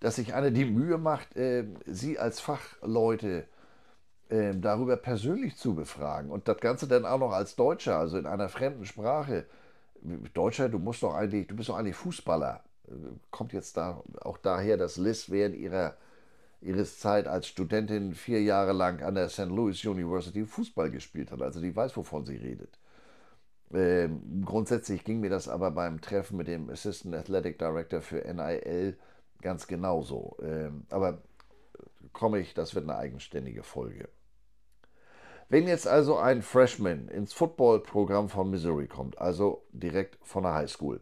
Dass 0.00 0.16
sich 0.16 0.34
einer 0.34 0.50
die 0.50 0.66
Mühe 0.66 0.98
macht, 0.98 1.36
äh, 1.36 1.64
sie 1.86 2.18
als 2.18 2.40
Fachleute 2.40 3.46
äh, 4.28 4.54
darüber 4.54 4.96
persönlich 4.96 5.56
zu 5.56 5.74
befragen 5.74 6.30
und 6.30 6.48
das 6.48 6.58
Ganze 6.58 6.86
dann 6.86 7.06
auch 7.06 7.18
noch 7.18 7.32
als 7.32 7.56
Deutscher, 7.56 7.98
also 7.98 8.18
in 8.18 8.26
einer 8.26 8.48
fremden 8.48 8.84
Sprache. 8.84 9.46
Deutscher, 10.34 10.68
du 10.68 10.78
musst 10.78 11.02
doch 11.02 11.14
eigentlich, 11.14 11.46
du 11.46 11.56
bist 11.56 11.68
doch 11.68 11.76
eigentlich 11.76 11.96
Fußballer. 11.96 12.62
Kommt 13.30 13.52
jetzt 13.52 13.76
da 13.76 14.02
auch 14.20 14.38
daher, 14.38 14.76
dass 14.76 14.98
Liz 14.98 15.30
während 15.30 15.56
ihrer 15.56 15.96
ihres 16.60 16.98
Zeit 16.98 17.26
als 17.26 17.46
Studentin 17.46 18.14
vier 18.14 18.42
Jahre 18.42 18.72
lang 18.72 19.02
an 19.02 19.14
der 19.14 19.28
St. 19.28 19.46
Louis 19.46 19.84
University 19.84 20.44
Fußball 20.44 20.90
gespielt 20.90 21.30
hat. 21.30 21.42
Also 21.42 21.60
die 21.60 21.74
weiß, 21.74 21.96
wovon 21.96 22.24
sie 22.24 22.36
redet. 22.36 22.78
Ähm, 23.72 24.42
grundsätzlich 24.44 25.04
ging 25.04 25.20
mir 25.20 25.30
das 25.30 25.48
aber 25.48 25.70
beim 25.70 26.00
Treffen 26.00 26.36
mit 26.36 26.46
dem 26.46 26.70
Assistant 26.70 27.14
Athletic 27.14 27.58
Director 27.58 28.00
für 28.00 28.22
NIL 28.32 28.96
ganz 29.42 29.66
genauso. 29.66 30.36
Ähm, 30.42 30.86
aber 30.90 31.22
komme 32.12 32.38
ich, 32.38 32.54
das 32.54 32.74
wird 32.74 32.84
eine 32.84 32.96
eigenständige 32.96 33.62
Folge. 33.62 34.08
Wenn 35.48 35.68
jetzt 35.68 35.86
also 35.86 36.16
ein 36.16 36.42
Freshman 36.42 37.08
ins 37.08 37.32
Footballprogramm 37.32 38.28
von 38.28 38.50
Missouri 38.50 38.88
kommt, 38.88 39.18
also 39.18 39.64
direkt 39.70 40.18
von 40.22 40.42
der 40.42 40.54
High 40.54 40.70
School, 40.70 41.00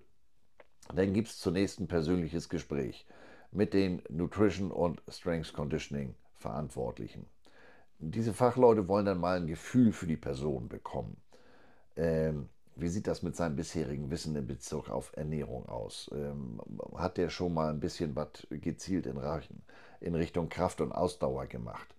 dann 0.95 1.15
gibt 1.15 1.29
es 1.29 1.39
zunächst 1.39 1.81
ein 1.81 1.89
persönliches 1.89 2.51
Gespräch 2.51 3.07
mit 3.55 3.73
den 3.73 4.03
Nutrition 4.11 4.71
und 4.71 5.01
Strength 5.09 5.53
Conditioning 5.53 6.15
Verantwortlichen. 6.35 7.27
Diese 7.99 8.35
Fachleute 8.35 8.89
wollen 8.89 9.07
dann 9.07 9.21
mal 9.21 9.37
ein 9.37 9.47
Gefühl 9.47 9.93
für 9.93 10.07
die 10.07 10.17
Person 10.17 10.69
bekommen. 10.69 11.17
Ähm, 11.97 12.49
wie 12.77 12.89
sieht 12.89 13.07
das 13.07 13.23
mit 13.23 13.37
seinem 13.37 13.55
bisherigen 13.55 14.11
Wissen 14.11 14.35
in 14.35 14.47
Bezug 14.49 14.91
auf 14.91 15.13
Ernährung 15.17 15.69
aus? 15.69 16.11
Ähm, 16.13 16.61
hat 16.97 17.17
der 17.17 17.31
schon 17.31 17.55
mal 17.55 17.71
ein 17.71 17.79
bisschen 17.79 18.17
was 18.17 18.47
gezielt 18.51 19.07
in, 19.07 19.19
in 20.01 20.15
Richtung 20.17 20.49
Kraft 20.49 20.81
und 20.81 20.93
Ausdauer 20.93 21.47
gemacht? 21.47 21.95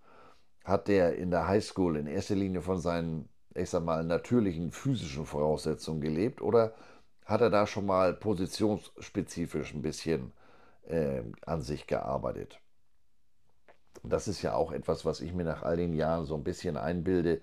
Hat 0.66 0.90
der 0.90 1.16
in 1.16 1.32
der 1.32 1.48
Highschool 1.48 1.96
in 1.96 2.08
erster 2.08 2.36
Linie 2.36 2.62
von 2.62 2.80
seinen, 2.80 3.30
ich 3.54 3.70
sag 3.70 3.86
mal, 3.86 4.04
natürlichen 4.04 4.72
physischen 4.72 5.26
Voraussetzungen 5.26 6.02
gelebt 6.02 6.42
oder 6.42 6.74
hat 7.24 7.40
er 7.40 7.50
da 7.50 7.66
schon 7.66 7.86
mal 7.86 8.14
positionsspezifisch 8.14 9.74
ein 9.74 9.82
bisschen 9.82 10.34
äh, 10.88 11.24
an 11.46 11.62
sich 11.62 11.88
gearbeitet. 11.88 12.60
Das 14.04 14.28
ist 14.28 14.42
ja 14.42 14.54
auch 14.54 14.72
etwas, 14.72 15.06
was 15.06 15.22
ich 15.22 15.34
mir 15.34 15.46
nach 15.46 15.64
all 15.64 15.78
den 15.78 15.94
Jahren 15.94 16.26
so 16.26 16.36
ein 16.36 16.44
bisschen 16.44 16.78
einbilde. 16.78 17.42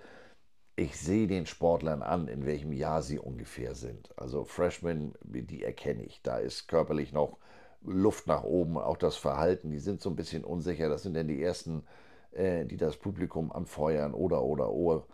Ich 0.76 0.98
sehe 0.98 1.26
den 1.26 1.46
Sportlern 1.46 2.02
an, 2.02 2.28
in 2.28 2.46
welchem 2.46 2.72
Jahr 2.72 3.02
sie 3.02 3.18
ungefähr 3.18 3.74
sind. 3.74 4.16
Also 4.18 4.44
Freshmen, 4.44 5.14
die 5.22 5.62
erkenne 5.62 6.04
ich. 6.04 6.22
Da 6.22 6.38
ist 6.38 6.68
körperlich 6.68 7.12
noch 7.12 7.38
Luft 7.84 8.26
nach 8.26 8.44
oben, 8.44 8.78
auch 8.78 8.96
das 8.96 9.16
Verhalten, 9.16 9.70
die 9.70 9.78
sind 9.80 10.00
so 10.00 10.10
ein 10.10 10.16
bisschen 10.16 10.44
unsicher. 10.44 10.88
Das 10.88 11.02
sind 11.02 11.14
dann 11.14 11.28
die 11.28 11.42
ersten, 11.42 11.84
äh, 12.32 12.64
die 12.64 12.76
das 12.76 12.96
Publikum 12.96 13.52
anfeuern 13.52 14.14
oder, 14.14 14.42
oder, 14.42 14.70
oder. 14.70 15.06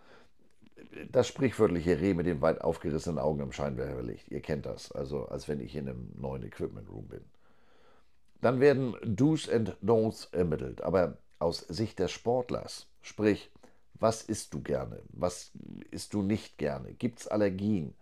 Das 1.11 1.27
sprichwörtliche 1.27 1.99
Reh 1.99 2.13
mit 2.13 2.25
den 2.25 2.41
weit 2.41 2.61
aufgerissenen 2.61 3.19
Augen 3.19 3.41
im 3.41 3.51
Scheinwerferlicht. 3.51 4.29
Ihr 4.29 4.41
kennt 4.41 4.65
das. 4.65 4.91
Also, 4.91 5.25
als 5.27 5.47
wenn 5.47 5.59
ich 5.59 5.75
in 5.75 5.89
einem 5.89 6.11
neuen 6.15 6.43
Equipment 6.43 6.89
Room 6.89 7.07
bin. 7.07 7.21
Dann 8.41 8.59
werden 8.59 8.95
Do's 9.03 9.49
and 9.49 9.75
Don'ts 9.83 10.33
ermittelt, 10.33 10.81
aber 10.81 11.17
aus 11.39 11.59
Sicht 11.59 11.99
des 11.99 12.11
Sportlers. 12.11 12.87
Sprich, 13.01 13.51
was 13.95 14.23
isst 14.23 14.53
du 14.53 14.61
gerne? 14.61 15.01
Was 15.09 15.51
isst 15.91 16.13
du 16.13 16.21
nicht 16.21 16.57
gerne? 16.57 16.93
Gibt 16.93 17.19
es 17.19 17.27
Allergien? 17.27 17.93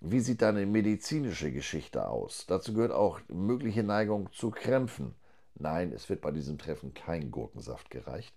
Wie 0.00 0.20
sieht 0.20 0.42
deine 0.42 0.66
medizinische 0.66 1.50
Geschichte 1.50 2.08
aus? 2.08 2.44
Dazu 2.46 2.74
gehört 2.74 2.92
auch 2.92 3.20
mögliche 3.28 3.82
Neigung 3.82 4.30
zu 4.32 4.50
Krämpfen. 4.50 5.14
Nein, 5.54 5.92
es 5.92 6.10
wird 6.10 6.20
bei 6.20 6.30
diesem 6.30 6.58
Treffen 6.58 6.92
kein 6.92 7.30
Gurkensaft 7.30 7.90
gereicht. 7.90 8.34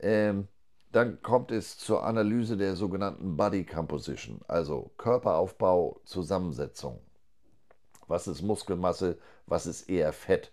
Ähm, 0.00 0.48
dann 0.90 1.20
kommt 1.22 1.50
es 1.50 1.76
zur 1.76 2.04
Analyse 2.04 2.56
der 2.56 2.76
sogenannten 2.76 3.36
Body 3.36 3.64
Composition, 3.64 4.40
also 4.48 4.90
Körperaufbau, 4.96 6.00
Zusammensetzung. 6.04 7.00
Was 8.08 8.26
ist 8.26 8.42
Muskelmasse, 8.42 9.18
was 9.46 9.66
ist 9.66 9.88
eher 9.88 10.12
Fett? 10.12 10.52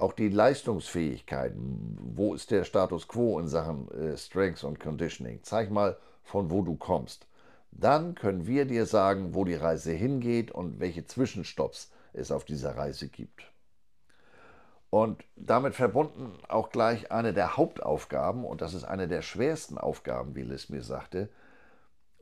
Auch 0.00 0.14
die 0.14 0.30
Leistungsfähigkeit, 0.30 1.52
wo 1.56 2.32
ist 2.32 2.50
der 2.50 2.64
Status 2.64 3.06
quo 3.06 3.38
in 3.38 3.48
Sachen 3.48 3.90
äh, 3.90 4.16
Strength 4.16 4.64
und 4.64 4.80
Conditioning? 4.80 5.40
Zeig 5.42 5.70
mal, 5.70 5.98
von 6.22 6.50
wo 6.50 6.62
du 6.62 6.74
kommst. 6.74 7.26
Dann 7.70 8.14
können 8.14 8.46
wir 8.46 8.64
dir 8.64 8.86
sagen, 8.86 9.34
wo 9.34 9.44
die 9.44 9.54
Reise 9.54 9.92
hingeht 9.92 10.52
und 10.52 10.80
welche 10.80 11.04
Zwischenstopps 11.04 11.92
es 12.14 12.32
auf 12.32 12.46
dieser 12.46 12.78
Reise 12.78 13.08
gibt. 13.08 13.52
Und 14.88 15.22
damit 15.36 15.74
verbunden 15.74 16.32
auch 16.48 16.70
gleich 16.70 17.12
eine 17.12 17.34
der 17.34 17.58
Hauptaufgaben, 17.58 18.46
und 18.46 18.62
das 18.62 18.72
ist 18.72 18.84
eine 18.84 19.06
der 19.06 19.20
schwersten 19.20 19.76
Aufgaben, 19.76 20.34
wie 20.34 20.42
Liz 20.42 20.70
mir 20.70 20.82
sagte, 20.82 21.28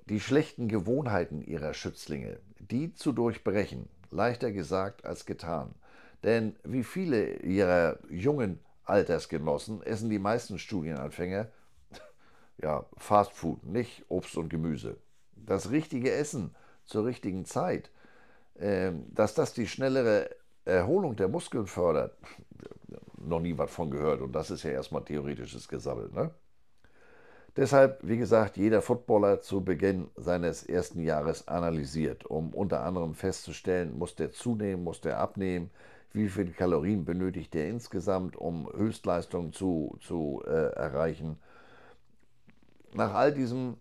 die 0.06 0.18
schlechten 0.18 0.66
Gewohnheiten 0.66 1.42
ihrer 1.42 1.74
Schützlinge, 1.74 2.40
die 2.58 2.92
zu 2.92 3.12
durchbrechen, 3.12 3.88
leichter 4.10 4.50
gesagt 4.50 5.04
als 5.04 5.26
getan. 5.26 5.76
Denn 6.24 6.56
wie 6.64 6.82
viele 6.82 7.36
ihrer 7.36 7.98
jungen 8.08 8.58
Altersgenossen 8.84 9.82
essen 9.82 10.10
die 10.10 10.18
meisten 10.18 10.58
Studienanfänger 10.58 11.48
ja, 12.58 12.84
Fast 12.96 13.32
Food, 13.32 13.64
nicht 13.64 14.04
Obst 14.08 14.36
und 14.36 14.48
Gemüse. 14.48 14.96
Das 15.36 15.70
richtige 15.70 16.12
Essen 16.12 16.54
zur 16.84 17.04
richtigen 17.04 17.44
Zeit, 17.44 17.90
äh, 18.54 18.92
dass 19.10 19.34
das 19.34 19.52
die 19.52 19.66
schnellere 19.66 20.30
Erholung 20.64 21.16
der 21.16 21.28
Muskeln 21.28 21.66
fördert, 21.66 22.16
noch 23.16 23.40
nie 23.40 23.56
was 23.56 23.70
von 23.70 23.90
gehört. 23.90 24.20
Und 24.20 24.32
das 24.32 24.50
ist 24.50 24.62
ja 24.62 24.70
erstmal 24.70 25.04
theoretisches 25.04 25.68
Gesammelt. 25.68 26.14
Ne? 26.14 26.30
Deshalb, 27.56 27.98
wie 28.02 28.18
gesagt, 28.18 28.56
jeder 28.56 28.82
Footballer 28.82 29.40
zu 29.40 29.64
Beginn 29.64 30.08
seines 30.16 30.62
ersten 30.62 31.00
Jahres 31.00 31.48
analysiert, 31.48 32.24
um 32.24 32.54
unter 32.54 32.84
anderem 32.84 33.14
festzustellen, 33.14 33.98
muss 33.98 34.14
der 34.14 34.30
zunehmen, 34.30 34.84
muss 34.84 35.00
der 35.00 35.18
abnehmen, 35.18 35.70
wie 36.12 36.28
viele 36.28 36.50
Kalorien 36.52 37.04
benötigt 37.04 37.54
der 37.54 37.68
insgesamt, 37.68 38.36
um 38.36 38.68
Höchstleistungen 38.72 39.52
zu, 39.52 39.96
zu 40.00 40.42
äh, 40.46 40.72
erreichen. 40.72 41.38
Nach 42.94 43.14
all 43.14 43.32
diesen 43.32 43.76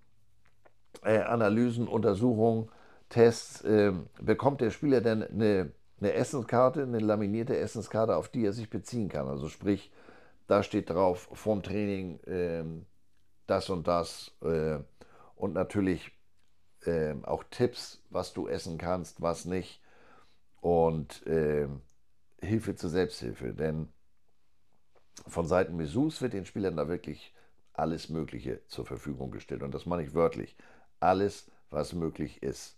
äh, 1.03 1.19
Analysen, 1.19 1.87
Untersuchungen, 1.87 2.69
Tests 3.09 3.61
äh, 3.61 3.93
bekommt 4.21 4.61
der 4.61 4.71
Spieler 4.71 5.01
dann 5.01 5.23
eine 5.23 5.71
eine 5.99 6.13
Essenskarte, 6.13 6.83
eine 6.83 6.99
laminierte 6.99 7.57
Essenskarte, 7.57 8.15
auf 8.15 8.29
die 8.29 8.45
er 8.45 8.53
sich 8.53 8.69
beziehen 8.69 9.09
kann. 9.09 9.27
Also 9.27 9.49
sprich, 9.49 9.91
da 10.47 10.63
steht 10.63 10.89
drauf 10.89 11.29
vorm 11.33 11.63
Training 11.63 12.19
äh, 12.21 12.63
das 13.47 13.69
und 13.69 13.87
das 13.87 14.31
äh, 14.41 14.79
und 15.35 15.53
natürlich 15.53 16.11
äh, 16.85 17.15
auch 17.23 17.43
Tipps, 17.49 18.01
was 18.09 18.33
du 18.33 18.47
essen 18.47 18.77
kannst, 18.77 19.21
was 19.21 19.45
nicht 19.45 19.81
und 20.61 21.23
ähm, 21.25 21.81
Hilfe 22.41 22.75
zur 22.75 22.89
Selbsthilfe. 22.89 23.53
Denn 23.53 23.89
von 25.27 25.47
Seiten 25.47 25.75
Mesus 25.75 26.21
wird 26.21 26.33
den 26.33 26.45
Spielern 26.45 26.77
da 26.77 26.87
wirklich 26.87 27.33
alles 27.73 28.09
Mögliche 28.09 28.65
zur 28.67 28.85
Verfügung 28.85 29.31
gestellt 29.31 29.61
und 29.61 29.73
das 29.73 29.85
meine 29.85 30.03
ich 30.03 30.13
wörtlich. 30.13 30.55
Alles, 30.99 31.51
was 31.69 31.93
möglich 31.93 32.41
ist 32.41 32.77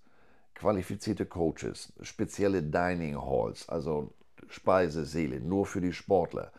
qualifizierte 0.59 1.25
Coaches, 1.25 1.93
spezielle 2.01 2.61
Dining 2.61 3.17
Halls, 3.17 3.67
also 3.69 4.13
Speisesäle 4.49 5.39
nur 5.39 5.65
für 5.65 5.79
die 5.79 5.93
Sportler. 5.93 6.51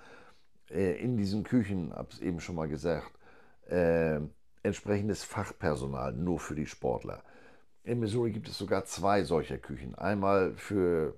Äh, 0.71 0.97
in 1.03 1.17
diesen 1.17 1.45
Küchen, 1.45 1.93
habe 1.93 2.09
es 2.11 2.21
eben 2.21 2.41
schon 2.41 2.55
mal 2.55 2.69
gesagt, 2.69 3.13
äh, 3.69 4.21
entsprechendes 4.63 5.23
Fachpersonal 5.23 6.13
nur 6.13 6.41
für 6.41 6.55
die 6.55 6.67
Sportler. 6.67 7.23
In 7.83 8.01
Missouri 8.01 8.33
gibt 8.33 8.49
es 8.49 8.57
sogar 8.57 8.85
zwei 8.85 9.25
solcher 9.25 9.59
Küchen. 9.59 9.95
Einmal 9.95 10.55
für 10.55 11.15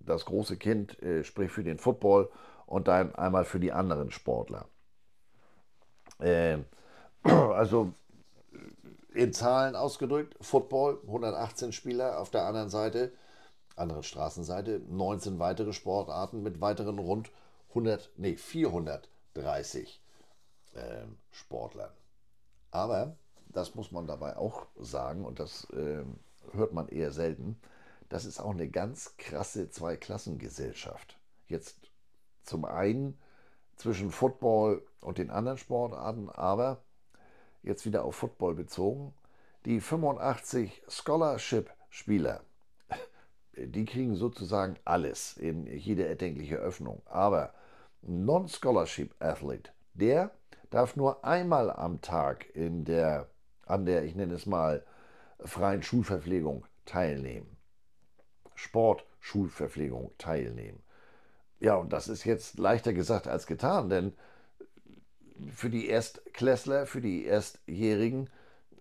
das 0.00 0.24
große 0.24 0.56
Kind, 0.56 1.02
äh, 1.02 1.24
sprich 1.24 1.50
für 1.50 1.64
den 1.64 1.78
Football, 1.78 2.30
und 2.66 2.88
dann 2.88 3.14
einmal 3.14 3.44
für 3.44 3.60
die 3.60 3.72
anderen 3.72 4.10
Sportler. 4.10 4.66
Äh, 6.20 6.58
also 7.22 7.94
in 9.14 9.32
Zahlen 9.32 9.74
ausgedrückt, 9.74 10.36
Football 10.42 10.98
118 11.06 11.72
Spieler 11.72 12.20
auf 12.20 12.28
der 12.28 12.44
anderen 12.44 12.68
Seite, 12.68 13.12
anderen 13.74 14.02
Straßenseite 14.02 14.82
19 14.86 15.38
weitere 15.38 15.72
Sportarten 15.72 16.42
mit 16.42 16.60
weiteren 16.60 16.98
rund 16.98 17.30
100, 17.70 18.10
nee, 18.16 18.36
430 18.36 20.02
äh, 20.74 20.80
Sportlern. 21.30 21.90
Aber, 22.70 23.16
das 23.48 23.74
muss 23.74 23.90
man 23.90 24.06
dabei 24.06 24.36
auch 24.36 24.66
sagen, 24.78 25.24
und 25.24 25.40
das 25.40 25.64
äh, 25.70 26.04
hört 26.52 26.72
man 26.72 26.88
eher 26.88 27.12
selten, 27.12 27.58
das 28.10 28.24
ist 28.24 28.40
auch 28.40 28.50
eine 28.50 28.68
ganz 28.68 29.16
krasse 29.16 29.70
Zweiklassengesellschaft. 29.70 31.18
Jetzt 31.46 31.78
zum 32.42 32.64
einen 32.64 33.18
zwischen 33.76 34.10
Football 34.10 34.84
und 35.00 35.18
den 35.18 35.30
anderen 35.30 35.58
Sportarten, 35.58 36.28
aber 36.28 36.82
jetzt 37.62 37.86
wieder 37.86 38.04
auf 38.04 38.16
Football 38.16 38.54
bezogen, 38.56 39.14
die 39.64 39.80
85 39.80 40.82
Scholarship-Spieler, 40.88 42.42
die 43.56 43.84
kriegen 43.84 44.16
sozusagen 44.16 44.76
alles 44.84 45.36
in 45.36 45.66
jede 45.66 46.06
erdenkliche 46.06 46.56
Öffnung. 46.56 47.02
Aber 47.06 47.54
Non-Scholarship-Athlete, 48.02 49.70
der 49.94 50.32
darf 50.70 50.96
nur 50.96 51.24
einmal 51.24 51.70
am 51.70 52.00
Tag 52.00 52.54
in 52.56 52.84
der, 52.84 53.28
an 53.66 53.86
der, 53.86 54.04
ich 54.04 54.16
nenne 54.16 54.34
es 54.34 54.46
mal, 54.46 54.84
freien 55.38 55.82
Schulverpflegung 55.82 56.66
teilnehmen. 56.86 57.59
Sportschulverpflegung 58.60 60.12
teilnehmen. 60.18 60.82
Ja, 61.58 61.76
und 61.76 61.92
das 61.92 62.08
ist 62.08 62.24
jetzt 62.24 62.58
leichter 62.58 62.92
gesagt 62.92 63.28
als 63.28 63.46
getan, 63.46 63.90
denn 63.90 64.12
für 65.52 65.70
die 65.70 65.88
Erstklässler, 65.88 66.86
für 66.86 67.00
die 67.00 67.24
Erstjährigen, 67.24 68.28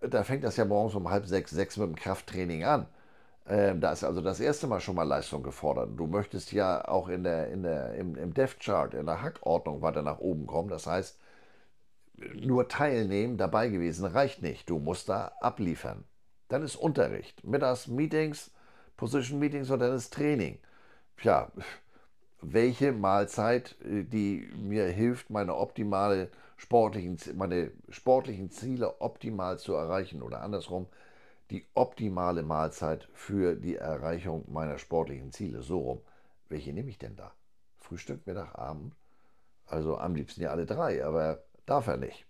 da 0.02 0.24
fängt 0.24 0.44
das 0.44 0.58
ja 0.58 0.66
morgens 0.66 0.96
um 0.96 1.10
halb 1.10 1.26
sechs, 1.26 1.52
sechs 1.52 1.78
mit 1.78 1.88
dem 1.88 1.96
Krafttraining 1.96 2.64
an. 2.64 2.88
Ähm, 3.48 3.82
da 3.82 3.92
ist 3.92 4.04
also 4.04 4.22
das 4.22 4.40
erste 4.40 4.68
Mal 4.68 4.80
schon 4.80 4.96
mal 4.96 5.04
Leistung 5.04 5.44
gefordert. 5.44 5.92
Du 5.98 6.08
möchtest 6.08 6.52
ja 6.52 6.88
auch 6.88 7.10
in 7.10 7.24
der, 7.24 7.50
in 7.50 7.64
der, 7.64 7.96
im, 7.96 8.16
im 8.16 8.34
Depth 8.34 8.60
Chart, 8.60 8.94
in 8.94 9.06
der 9.06 9.22
Hackordnung 9.22 9.82
weiter 9.82 10.02
nach 10.02 10.20
oben 10.20 10.46
kommen. 10.46 10.70
Das 10.70 10.86
heißt, 10.86 11.20
nur 12.36 12.68
teilnehmen, 12.68 13.38
dabei 13.38 13.70
gewesen 13.70 14.06
reicht 14.06 14.42
nicht. 14.42 14.70
Du 14.70 14.78
musst 14.78 15.10
da 15.10 15.32
abliefern. 15.42 16.04
Dann 16.50 16.64
ist 16.64 16.76
Unterricht. 16.76 17.44
Mittags 17.44 17.88
Meetings, 17.88 18.52
Position 19.00 19.40
Meetings 19.40 19.70
und 19.72 19.80
dann 19.80 19.96
ist 19.96 20.14
Training. 20.14 20.60
Tja, 21.16 21.50
welche 22.42 22.92
Mahlzeit, 22.92 23.78
äh, 23.82 24.04
die 24.04 24.50
mir 24.58 24.88
hilft, 24.88 25.30
meine 25.30 25.56
optimale 25.56 26.30
sportlichen, 26.58 27.18
meine 27.38 27.72
sportlichen 27.88 28.52
Ziele 28.52 29.00
optimal 29.00 29.58
zu 29.58 29.74
erreichen 29.74 30.22
oder 30.22 30.42
andersrum, 30.42 30.88
die 31.50 31.66
optimale 31.76 32.44
Mahlzeit 32.44 33.08
für 33.14 33.56
die 33.56 33.78
Erreichung 33.78 34.44
meiner 34.52 34.78
sportlichen 34.78 35.32
Ziele. 35.32 35.62
So 35.62 35.80
rum. 35.80 36.02
Welche 36.50 36.74
nehme 36.74 36.90
ich 36.90 36.98
denn 36.98 37.16
da? 37.16 37.32
Frühstück, 37.78 38.28
Mittag, 38.28 38.54
Abend? 38.56 38.96
Also 39.66 39.98
am 39.98 40.14
liebsten 40.14 40.42
ja 40.42 40.50
alle 40.50 40.66
drei, 40.66 41.06
aber 41.06 41.42
darf 41.66 41.88
er 41.88 41.96
nicht. 41.96 42.29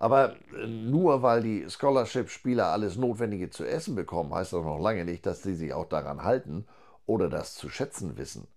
Aber 0.00 0.34
äh, 0.56 0.66
nur 0.66 1.22
weil 1.22 1.42
die 1.42 1.70
Scholarship-Spieler 1.70 2.66
alles 2.66 2.96
Notwendige 2.96 3.50
zu 3.50 3.64
essen 3.64 3.94
bekommen, 3.94 4.34
heißt 4.34 4.52
das 4.52 4.64
noch 4.64 4.80
lange 4.80 5.04
nicht, 5.04 5.24
dass 5.26 5.44
sie 5.44 5.54
sich 5.54 5.72
auch 5.72 5.86
daran 5.86 6.24
halten 6.24 6.66
oder 7.06 7.28
das 7.28 7.54
zu 7.54 7.68
schätzen 7.68 8.18
wissen 8.18 8.48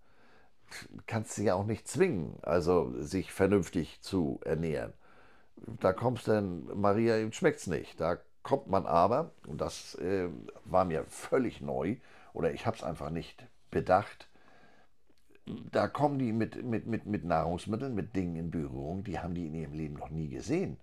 kannst 1.08 1.38
du 1.38 1.44
ja 1.44 1.56
auch 1.56 1.66
nicht 1.66 1.88
zwingen, 1.88 2.38
also 2.42 2.94
sich 3.02 3.32
vernünftig 3.32 4.02
zu 4.02 4.40
ernähren. 4.44 4.94
Da 5.80 5.94
kommst 5.94 6.28
dann, 6.28 6.66
Maria, 6.76 7.18
ihm 7.18 7.32
schmeckt 7.32 7.60
es 7.60 7.68
nicht. 7.68 8.00
Da 8.00 8.18
kommt 8.42 8.68
man 8.68 8.86
aber, 8.86 9.32
und 9.48 9.62
das 9.62 9.96
äh, 9.96 10.30
war 10.66 10.86
mir 10.86 11.06
völlig 11.06 11.62
neu, 11.62 11.98
oder 12.34 12.54
ich 12.54 12.66
habe 12.66 12.76
es 12.76 12.84
einfach 12.84 13.10
nicht 13.10 13.46
bedacht, 13.72 14.28
da 15.46 15.88
kommen 15.88 16.20
die 16.20 16.32
mit, 16.32 16.64
mit, 16.64 16.88
mit, 16.88 17.06
mit 17.06 17.26
Nahrungsmitteln, 17.26 17.94
mit 17.94 18.16
Dingen 18.16 18.36
in 18.36 18.52
Berührung, 18.52 19.04
die 19.04 19.20
haben 19.20 19.36
die 19.36 19.48
in 19.48 19.54
ihrem 19.54 19.74
Leben 19.74 19.96
noch 19.96 20.10
nie 20.10 20.30
gesehen. 20.30 20.78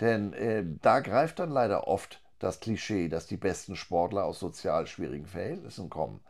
Denn 0.00 0.32
äh, 0.34 0.64
da 0.82 1.00
greift 1.00 1.38
dann 1.38 1.50
leider 1.50 1.86
oft 1.88 2.20
das 2.38 2.60
Klischee, 2.60 3.08
dass 3.08 3.26
die 3.26 3.38
besten 3.38 3.76
Sportler 3.76 4.24
aus 4.24 4.38
sozial 4.38 4.86
schwierigen 4.86 5.26
Verhältnissen 5.26 5.88
kommen 5.88 6.20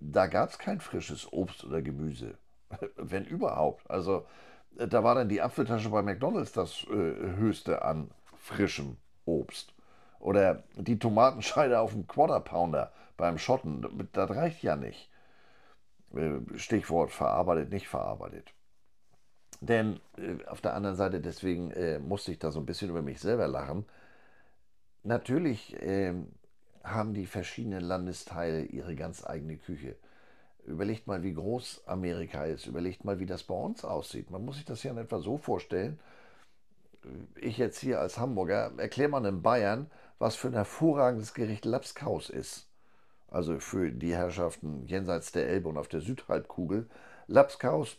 da 0.00 0.26
gab 0.26 0.50
es 0.50 0.58
kein 0.58 0.80
frisches 0.80 1.32
Obst 1.32 1.64
oder 1.64 1.82
Gemüse. 1.82 2.38
Wenn 2.96 3.24
überhaupt. 3.24 3.88
Also 3.90 4.26
äh, 4.78 4.88
da 4.88 5.04
war 5.04 5.14
dann 5.14 5.28
die 5.28 5.42
Apfeltasche 5.42 5.90
bei 5.90 6.02
McDonald's 6.02 6.52
das 6.52 6.84
äh, 6.84 7.36
höchste 7.36 7.82
an 7.82 8.10
frischem 8.38 8.96
Obst. 9.24 9.74
Oder 10.18 10.64
die 10.76 10.98
Tomatenscheide 10.98 11.80
auf 11.80 11.92
dem 11.92 12.06
Quarter 12.06 12.40
Pounder 12.40 12.92
beim 13.16 13.38
Schotten. 13.38 14.08
Das 14.12 14.30
reicht 14.30 14.62
ja 14.62 14.76
nicht. 14.76 15.10
Äh, 16.14 16.40
Stichwort 16.56 17.10
verarbeitet, 17.10 17.70
nicht 17.70 17.88
verarbeitet. 17.88 18.52
Denn 19.60 20.00
äh, 20.16 20.44
auf 20.46 20.60
der 20.60 20.74
anderen 20.74 20.96
Seite, 20.96 21.20
deswegen 21.20 21.70
äh, 21.72 21.98
musste 21.98 22.32
ich 22.32 22.38
da 22.38 22.50
so 22.50 22.60
ein 22.60 22.66
bisschen 22.66 22.90
über 22.90 23.02
mich 23.02 23.20
selber 23.20 23.46
lachen. 23.46 23.84
Natürlich 25.02 25.74
äh, 25.82 26.14
haben 26.82 27.14
die 27.14 27.26
verschiedenen 27.26 27.82
Landesteile 27.82 28.62
ihre 28.62 28.96
ganz 28.96 29.24
eigene 29.24 29.56
Küche. 29.56 29.96
Überlegt 30.64 31.06
mal, 31.06 31.22
wie 31.22 31.34
groß 31.34 31.82
Amerika 31.86 32.44
ist. 32.44 32.66
Überlegt 32.66 33.04
mal, 33.04 33.18
wie 33.18 33.26
das 33.26 33.42
bei 33.42 33.54
uns 33.54 33.84
aussieht. 33.84 34.30
Man 34.30 34.44
muss 34.44 34.56
sich 34.56 34.64
das 34.64 34.82
ja 34.82 34.90
in 34.90 34.98
etwa 34.98 35.20
so 35.20 35.36
vorstellen. 35.36 35.98
Ich 37.36 37.56
jetzt 37.58 37.78
hier 37.78 38.00
als 38.00 38.18
Hamburger 38.18 38.72
erkläre 38.76 39.08
mal 39.08 39.24
in 39.24 39.42
Bayern, 39.42 39.90
was 40.18 40.36
für 40.36 40.48
ein 40.48 40.54
hervorragendes 40.54 41.32
Gericht 41.32 41.64
Lapskaus 41.64 42.28
ist. 42.28 42.68
Also 43.28 43.58
für 43.58 43.90
die 43.90 44.14
Herrschaften 44.14 44.86
jenseits 44.86 45.32
der 45.32 45.48
Elbe 45.48 45.68
und 45.68 45.78
auf 45.78 45.88
der 45.88 46.00
Südhalbkugel. 46.00 46.88
Lapskaus 47.26 47.96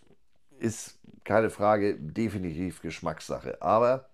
ist 0.61 0.99
keine 1.23 1.49
Frage, 1.49 1.97
definitiv 1.99 2.81
Geschmackssache. 2.81 3.61
Aber 3.61 4.09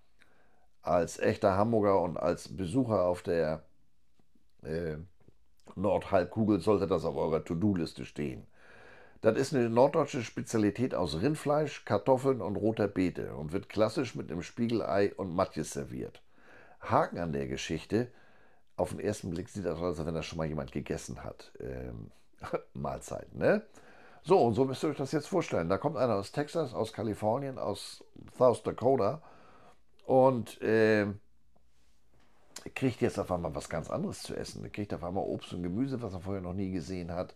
als 0.81 1.19
echter 1.19 1.57
Hamburger 1.57 2.01
und 2.01 2.17
als 2.17 2.55
Besucher 2.55 3.03
auf 3.03 3.21
der 3.21 3.63
äh, 4.63 4.97
Nordhalbkugel 5.75 6.59
sollte 6.61 6.87
das 6.87 7.05
auf 7.05 7.15
eurer 7.15 7.43
To-Do-Liste 7.43 8.05
stehen. 8.05 8.47
Das 9.21 9.37
ist 9.37 9.53
eine 9.53 9.69
norddeutsche 9.69 10.23
Spezialität 10.23 10.93
aus 10.93 11.21
Rindfleisch, 11.21 11.85
Kartoffeln 11.85 12.41
und 12.41 12.55
roter 12.55 12.87
Beete 12.87 13.35
und 13.35 13.51
wird 13.51 13.67
klassisch 13.67 14.15
mit 14.15 14.31
einem 14.31 14.43
Spiegelei 14.43 15.13
und 15.15 15.35
Matjes 15.35 15.71
serviert. 15.71 16.21
Haken 16.81 17.17
an 17.17 17.33
der 17.33 17.47
Geschichte, 17.47 18.11
auf 18.75 18.91
den 18.91 18.99
ersten 18.99 19.31
Blick 19.31 19.49
sieht 19.49 19.65
das 19.65 19.79
aus, 19.79 19.97
als 19.97 20.05
wenn 20.05 20.13
das 20.13 20.25
schon 20.25 20.37
mal 20.37 20.45
jemand 20.47 20.71
gegessen 20.71 21.23
hat. 21.23 21.51
Ähm, 21.59 22.11
Mahlzeit, 22.73 23.33
ne? 23.33 23.63
So, 24.27 24.39
und 24.39 24.55
so 24.55 24.65
müsst 24.65 24.83
ihr 24.83 24.89
euch 24.89 24.97
das 24.97 25.13
jetzt 25.13 25.29
vorstellen. 25.29 25.69
Da 25.69 25.77
kommt 25.77 25.95
einer 25.95 26.15
aus 26.15 26.33
Texas, 26.33 26.73
aus 26.73 26.91
Kalifornien, 26.91 27.57
aus 27.57 28.03
South 28.37 28.61
Dakota 28.61 29.21
und 30.05 30.61
äh, 30.61 31.05
kriegt 32.75 32.99
jetzt 32.99 33.17
auf 33.19 33.31
einmal 33.31 33.55
was 33.55 33.69
ganz 33.69 33.89
anderes 33.89 34.23
zu 34.23 34.35
essen. 34.35 34.65
Er 34.65 34.69
kriegt 34.69 34.93
auf 34.93 35.05
einmal 35.05 35.23
Obst 35.23 35.53
und 35.53 35.63
Gemüse, 35.63 36.01
was 36.01 36.11
er 36.11 36.19
vorher 36.19 36.41
noch 36.41 36.51
nie 36.51 36.71
gesehen 36.71 37.13
hat. 37.13 37.35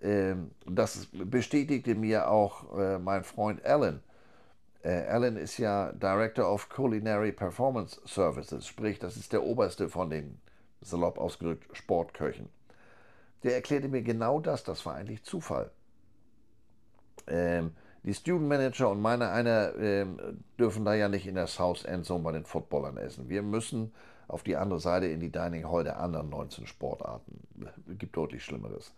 Ähm, 0.00 0.52
das 0.64 1.08
bestätigte 1.12 1.96
mir 1.96 2.30
auch 2.30 2.78
äh, 2.78 3.00
mein 3.00 3.24
Freund 3.24 3.64
Alan. 3.64 4.00
Äh, 4.84 5.06
Alan 5.08 5.36
ist 5.36 5.58
ja 5.58 5.90
Director 5.90 6.48
of 6.48 6.68
Culinary 6.68 7.32
Performance 7.32 8.00
Services, 8.06 8.68
sprich, 8.68 9.00
das 9.00 9.16
ist 9.16 9.32
der 9.32 9.42
oberste 9.42 9.88
von 9.88 10.08
den 10.08 10.40
salopp 10.82 11.18
ausgedrückt 11.18 11.76
Sportköchen. 11.76 12.48
Der 13.42 13.56
erklärte 13.56 13.88
mir 13.88 14.02
genau 14.02 14.38
das, 14.38 14.62
das 14.62 14.86
war 14.86 14.94
eigentlich 14.94 15.24
Zufall. 15.24 15.72
Ähm, 17.26 17.72
die 18.04 18.14
Student 18.14 18.48
Manager 18.48 18.90
und 18.90 19.00
meine 19.00 19.30
einer 19.30 19.74
ähm, 19.76 20.18
dürfen 20.58 20.84
da 20.84 20.94
ja 20.94 21.08
nicht 21.08 21.26
in 21.26 21.36
der 21.36 21.46
South 21.46 21.84
End 21.84 22.04
Zone 22.04 22.24
bei 22.24 22.32
den 22.32 22.44
Footballern 22.44 22.96
essen. 22.96 23.28
Wir 23.28 23.42
müssen 23.42 23.92
auf 24.26 24.42
die 24.42 24.56
andere 24.56 24.80
Seite 24.80 25.06
in 25.06 25.20
die 25.20 25.30
Dining 25.30 25.70
Hall 25.70 25.84
der 25.84 26.00
anderen 26.00 26.30
19 26.30 26.66
Sportarten. 26.66 27.42
Es 27.90 27.98
gibt 27.98 28.16
deutlich 28.16 28.44
Schlimmeres. 28.44 28.92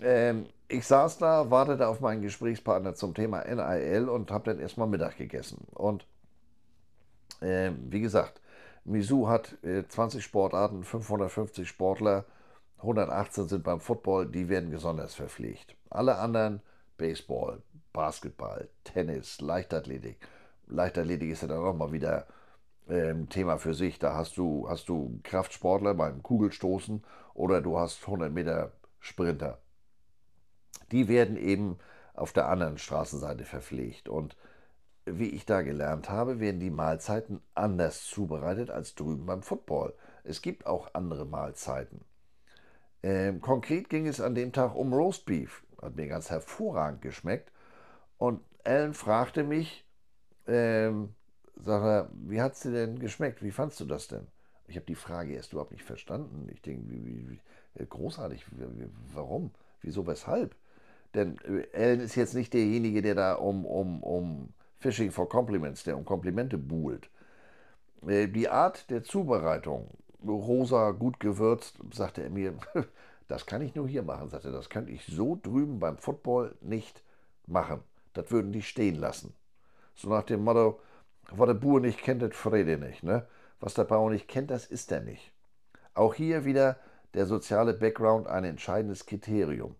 Ähm, 0.00 0.46
ich 0.68 0.86
saß 0.86 1.18
da, 1.18 1.50
wartete 1.50 1.86
auf 1.86 2.00
meinen 2.00 2.22
Gesprächspartner 2.22 2.94
zum 2.94 3.14
Thema 3.14 3.44
NIL 3.44 4.08
und 4.08 4.30
habe 4.30 4.50
dann 4.50 4.60
erstmal 4.60 4.88
Mittag 4.88 5.18
gegessen. 5.18 5.66
Und 5.74 6.06
äh, 7.40 7.72
wie 7.88 8.00
gesagt, 8.00 8.40
Misu 8.84 9.28
hat 9.28 9.62
äh, 9.62 9.86
20 9.86 10.24
Sportarten, 10.24 10.84
550 10.84 11.68
Sportler, 11.68 12.24
118 12.78 13.48
sind 13.48 13.62
beim 13.62 13.80
Football, 13.80 14.26
die 14.26 14.48
werden 14.48 14.70
besonders 14.70 15.14
verpflegt. 15.14 15.76
Alle 15.90 16.18
anderen 16.18 16.62
Baseball, 16.96 17.62
Basketball, 17.92 18.68
Tennis, 18.84 19.40
Leichtathletik. 19.40 20.18
Leichtathletik 20.66 21.30
ist 21.30 21.42
ja 21.42 21.48
dann 21.48 21.64
auch 21.64 21.74
mal 21.74 21.92
wieder 21.92 22.26
ähm, 22.88 23.28
Thema 23.28 23.58
für 23.58 23.74
sich. 23.74 23.98
Da 23.98 24.14
hast 24.14 24.36
du, 24.36 24.68
hast 24.68 24.88
du 24.88 25.20
Kraftsportler 25.22 25.94
beim 25.94 26.22
Kugelstoßen 26.22 27.02
oder 27.34 27.60
du 27.60 27.78
hast 27.78 28.02
100 28.02 28.32
Meter 28.32 28.72
Sprinter. 29.00 29.58
Die 30.90 31.08
werden 31.08 31.36
eben 31.36 31.78
auf 32.14 32.32
der 32.32 32.48
anderen 32.48 32.78
Straßenseite 32.78 33.44
verpflegt. 33.44 34.08
Und 34.08 34.36
wie 35.04 35.30
ich 35.30 35.46
da 35.46 35.62
gelernt 35.62 36.10
habe, 36.10 36.38
werden 36.38 36.60
die 36.60 36.70
Mahlzeiten 36.70 37.40
anders 37.54 38.04
zubereitet 38.04 38.70
als 38.70 38.94
drüben 38.94 39.26
beim 39.26 39.42
Football. 39.42 39.94
Es 40.22 40.42
gibt 40.42 40.66
auch 40.66 40.94
andere 40.94 41.24
Mahlzeiten. 41.26 42.04
Ähm, 43.02 43.40
konkret 43.40 43.90
ging 43.90 44.06
es 44.06 44.20
an 44.20 44.34
dem 44.34 44.52
Tag 44.52 44.76
um 44.76 44.92
Roastbeef. 44.92 45.64
Hat 45.82 45.96
mir 45.96 46.06
ganz 46.06 46.30
hervorragend 46.30 47.02
geschmeckt. 47.02 47.50
Und 48.18 48.40
Alan 48.64 48.94
fragte 48.94 49.42
mich, 49.42 49.84
ähm, 50.46 51.14
sag 51.56 51.82
er, 51.82 52.08
wie 52.12 52.40
hat 52.40 52.54
es 52.54 52.60
dir 52.60 52.72
denn 52.72 52.98
geschmeckt? 52.98 53.42
Wie 53.42 53.50
fandst 53.50 53.80
du 53.80 53.84
das 53.84 54.08
denn? 54.08 54.26
Ich 54.68 54.76
habe 54.76 54.86
die 54.86 54.94
Frage 54.94 55.34
erst 55.34 55.52
überhaupt 55.52 55.72
nicht 55.72 55.84
verstanden. 55.84 56.48
Ich 56.52 56.62
denke, 56.62 56.88
wie, 56.88 57.04
wie, 57.04 57.40
wie, 57.74 57.86
großartig, 57.86 58.46
warum? 59.12 59.50
Wieso, 59.82 60.06
weshalb? 60.06 60.54
Denn 61.14 61.38
äh, 61.44 61.66
Alan 61.74 62.00
ist 62.00 62.14
jetzt 62.14 62.34
nicht 62.34 62.54
derjenige, 62.54 63.02
der 63.02 63.14
da 63.14 63.34
um, 63.34 63.66
um, 63.66 64.02
um 64.02 64.48
Fishing 64.78 65.10
for 65.10 65.28
Compliments, 65.28 65.84
der 65.84 65.96
um 65.96 66.04
Komplimente 66.04 66.58
buhlt. 66.58 67.10
Äh, 68.06 68.28
die 68.28 68.48
Art 68.48 68.90
der 68.90 69.02
Zubereitung, 69.02 69.90
rosa, 70.26 70.92
gut 70.92 71.20
gewürzt, 71.20 71.78
sagte 71.92 72.22
er 72.22 72.30
mir, 72.30 72.54
Das 73.32 73.46
kann 73.46 73.62
ich 73.62 73.74
nur 73.74 73.88
hier 73.88 74.02
machen, 74.02 74.28
sagte 74.28 74.48
er. 74.48 74.52
Das 74.52 74.68
könnte 74.68 74.92
ich 74.92 75.06
so 75.06 75.38
drüben 75.42 75.78
beim 75.78 75.96
Football 75.96 76.54
nicht 76.60 77.02
machen. 77.46 77.80
Das 78.12 78.30
würden 78.30 78.52
die 78.52 78.60
stehen 78.60 78.96
lassen. 78.96 79.32
So 79.94 80.10
nach 80.10 80.24
dem 80.24 80.44
Motto, 80.44 80.80
was 81.30 81.46
der 81.46 81.54
Bauer 81.54 81.80
nicht 81.80 82.02
kennt, 82.02 82.20
das 82.20 82.36
Frede 82.36 82.76
nicht. 82.76 83.02
Ne? 83.02 83.26
Was 83.58 83.72
der 83.72 83.84
Bauer 83.84 84.10
nicht 84.10 84.28
kennt, 84.28 84.50
das 84.50 84.66
ist 84.66 84.92
er 84.92 85.00
nicht. 85.00 85.32
Auch 85.94 86.12
hier 86.12 86.44
wieder 86.44 86.76
der 87.14 87.24
soziale 87.24 87.72
Background 87.72 88.26
ein 88.26 88.44
entscheidendes 88.44 89.06
Kriterium. 89.06 89.76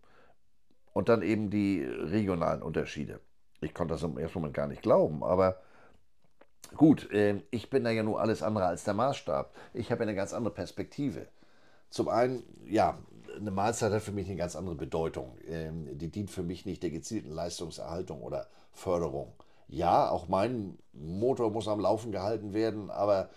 Und 0.94 1.10
dann 1.10 1.20
eben 1.20 1.50
die 1.50 1.84
regionalen 1.84 2.62
Unterschiede. 2.62 3.20
Ich 3.60 3.74
konnte 3.74 3.92
das 3.92 4.02
im 4.02 4.16
ersten 4.16 4.38
Moment 4.38 4.54
gar 4.54 4.66
nicht 4.66 4.80
glauben, 4.80 5.22
aber 5.22 5.60
gut, 6.74 7.10
äh, 7.12 7.42
ich 7.50 7.68
bin 7.68 7.84
da 7.84 7.90
ja 7.90 8.02
nur 8.02 8.18
alles 8.18 8.42
andere 8.42 8.64
als 8.64 8.84
der 8.84 8.94
Maßstab. 8.94 9.54
Ich 9.74 9.92
habe 9.92 10.04
eine 10.04 10.14
ganz 10.14 10.32
andere 10.32 10.54
Perspektive. 10.54 11.26
Zum 11.90 12.08
einen, 12.08 12.44
ja, 12.64 12.98
eine 13.36 13.50
Mahlzeit 13.50 13.92
hat 13.92 14.02
für 14.02 14.12
mich 14.12 14.26
eine 14.26 14.36
ganz 14.36 14.56
andere 14.56 14.74
Bedeutung. 14.74 15.36
Ähm, 15.46 15.98
die 15.98 16.10
dient 16.10 16.30
für 16.30 16.42
mich 16.42 16.66
nicht 16.66 16.82
der 16.82 16.90
gezielten 16.90 17.30
Leistungserhaltung 17.30 18.22
oder 18.22 18.48
Förderung. 18.72 19.32
Ja, 19.68 20.10
auch 20.10 20.28
mein 20.28 20.78
Motor 20.92 21.50
muss 21.50 21.68
am 21.68 21.80
Laufen 21.80 22.12
gehalten 22.12 22.52
werden, 22.52 22.90
aber 22.90 23.30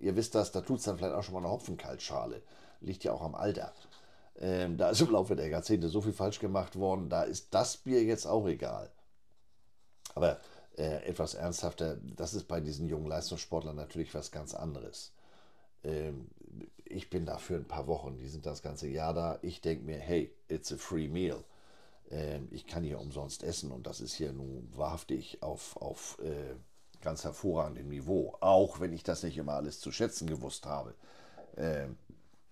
ihr 0.00 0.16
wisst 0.16 0.34
das, 0.34 0.52
da 0.52 0.60
tut 0.60 0.78
es 0.78 0.84
dann 0.84 0.98
vielleicht 0.98 1.14
auch 1.14 1.22
schon 1.22 1.34
mal 1.34 1.40
eine 1.40 1.50
Hopfenkaltschale. 1.50 2.42
Liegt 2.80 3.04
ja 3.04 3.12
auch 3.12 3.22
am 3.22 3.34
Alter. 3.34 3.72
Ähm, 4.38 4.76
da 4.76 4.90
ist 4.90 5.00
im 5.00 5.10
Laufe 5.10 5.36
der 5.36 5.48
Jahrzehnte 5.48 5.88
so 5.88 6.00
viel 6.00 6.12
falsch 6.12 6.38
gemacht 6.38 6.76
worden, 6.76 7.08
da 7.08 7.22
ist 7.22 7.54
das 7.54 7.76
Bier 7.76 8.02
jetzt 8.02 8.26
auch 8.26 8.46
egal. 8.46 8.90
Aber 10.14 10.40
äh, 10.76 11.04
etwas 11.06 11.34
ernsthafter, 11.34 11.98
das 12.16 12.34
ist 12.34 12.48
bei 12.48 12.60
diesen 12.60 12.88
jungen 12.88 13.06
Leistungssportlern 13.06 13.76
natürlich 13.76 14.14
was 14.14 14.30
ganz 14.30 14.54
anderes. 14.54 15.12
Ähm, 15.84 16.28
ich 16.92 17.10
bin 17.10 17.26
da 17.26 17.38
für 17.38 17.54
ein 17.54 17.66
paar 17.66 17.86
Wochen, 17.86 18.18
die 18.18 18.28
sind 18.28 18.46
das 18.46 18.62
ganze 18.62 18.88
Jahr 18.88 19.14
da. 19.14 19.38
Ich 19.42 19.60
denke 19.60 19.84
mir, 19.84 19.98
hey, 19.98 20.32
it's 20.48 20.72
a 20.72 20.76
free 20.76 21.08
meal. 21.08 21.44
Ähm, 22.10 22.48
ich 22.50 22.66
kann 22.66 22.84
hier 22.84 23.00
umsonst 23.00 23.42
essen 23.42 23.72
und 23.72 23.86
das 23.86 24.00
ist 24.00 24.14
hier 24.14 24.32
nun 24.32 24.68
wahrhaftig 24.74 25.42
auf, 25.42 25.76
auf 25.76 26.18
äh, 26.22 26.54
ganz 27.00 27.24
hervorragendem 27.24 27.88
Niveau. 27.88 28.36
Auch 28.40 28.80
wenn 28.80 28.92
ich 28.92 29.02
das 29.02 29.22
nicht 29.22 29.38
immer 29.38 29.54
alles 29.54 29.80
zu 29.80 29.90
schätzen 29.90 30.26
gewusst 30.26 30.66
habe. 30.66 30.94
Ähm, 31.56 31.96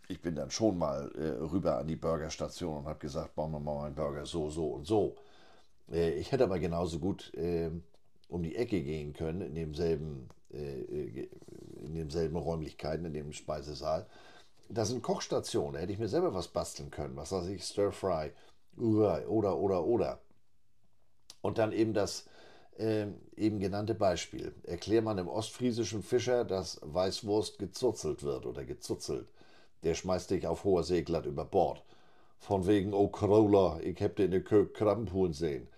ich 0.09 0.21
bin 0.21 0.35
dann 0.35 0.51
schon 0.51 0.77
mal 0.77 1.13
äh, 1.15 1.43
rüber 1.45 1.79
an 1.79 1.87
die 1.87 1.97
Burgerstation 1.97 2.79
und 2.79 2.87
habe 2.87 2.99
gesagt, 2.99 3.35
bauen 3.37 3.53
wir 3.53 3.61
mal 3.61 3.87
einen 3.87 3.95
Burger 3.95 4.27
so, 4.27 4.51
so 4.51 4.67
und 4.69 4.87
so. 4.87 5.17
Äh, 5.91 6.15
ich 6.15 6.33
hätte 6.33 6.45
aber 6.45 6.59
genauso 6.59 6.99
gut 6.99 7.33
äh, 7.35 7.71
um 8.29 8.43
die 8.43 8.57
Ecke 8.57 8.83
gehen 8.83 9.13
können, 9.13 9.41
in 9.41 9.55
demselben, 9.55 10.29
äh, 10.53 10.81
äh, 10.81 11.29
in 11.85 11.95
demselben 11.95 12.37
Räumlichkeiten, 12.37 13.05
in 13.07 13.13
dem 13.13 13.33
Speisesaal 13.33 14.07
da 14.71 14.85
sind 14.85 15.03
Kochstationen, 15.03 15.75
da 15.75 15.81
hätte 15.81 15.93
ich 15.93 15.99
mir 15.99 16.09
selber 16.09 16.33
was 16.33 16.49
basteln 16.49 16.91
können, 16.91 17.17
was 17.17 17.33
weiß 17.33 17.47
ich, 17.49 17.65
Stir 17.65 17.93
Fry 17.93 18.33
oder, 18.77 19.29
oder, 19.29 19.85
oder. 19.85 20.21
Und 21.43 21.59
dann 21.59 21.73
eben 21.73 21.93
das 21.93 22.27
äh, 22.79 23.07
eben 23.37 23.59
genannte 23.59 23.95
Beispiel. 23.95 24.55
Erklär 24.65 25.03
man 25.03 25.17
dem 25.17 25.29
ostfriesischen 25.29 26.03
Fischer, 26.03 26.45
dass 26.45 26.81
Weißwurst 26.83 27.59
gezuzelt 27.59 28.23
wird 28.23 28.47
oder 28.47 28.65
gezuzelt. 28.65 29.29
Der 29.83 29.95
schmeißt 29.95 30.31
dich 30.31 30.47
auf 30.47 30.65
hoher 30.65 30.85
See 30.85 31.03
glatt 31.03 31.27
über 31.27 31.45
Bord. 31.45 31.83
Von 32.39 32.67
wegen, 32.67 32.95
oh 32.95 33.09
Crawler, 33.09 33.81
ich 33.83 34.01
hab 34.03 34.17
dir 34.17 34.27
in 34.27 34.31
der 34.31 34.45
Kök 34.45 34.75
Krabbenpulen 34.75 35.33
sehen. 35.33 35.69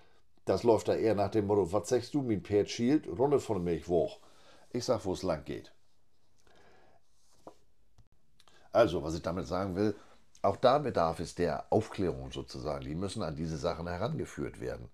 Das 0.45 0.64
läuft 0.64 0.88
da 0.88 0.95
eher 0.95 1.14
nach 1.14 1.30
dem 1.30 1.47
Motto, 1.47 1.72
was 1.72 1.88
sagst 1.88 2.14
du, 2.14 2.22
mein 2.22 2.43
Pferd 2.43 2.68
schielt, 2.68 3.07
Runde 3.07 3.40
von 3.40 3.62
Milch 3.62 3.86
hoch. 3.88 4.18
Ich 4.70 4.84
sag, 4.84 5.05
wo 5.05 5.12
es 5.12 5.22
lang 5.22 5.45
geht. 5.45 5.72
Also, 8.72 9.02
was 9.02 9.14
ich 9.14 9.22
damit 9.22 9.46
sagen 9.46 9.76
will, 9.76 9.94
auch 10.42 10.56
da 10.56 10.78
bedarf 10.78 11.20
es 11.20 11.34
der 11.34 11.66
Aufklärung 11.70 12.32
sozusagen. 12.32 12.84
Die 12.84 12.94
müssen 12.94 13.22
an 13.22 13.36
diese 13.36 13.56
Sachen 13.56 13.86
herangeführt 13.86 14.60
werden. 14.60 14.88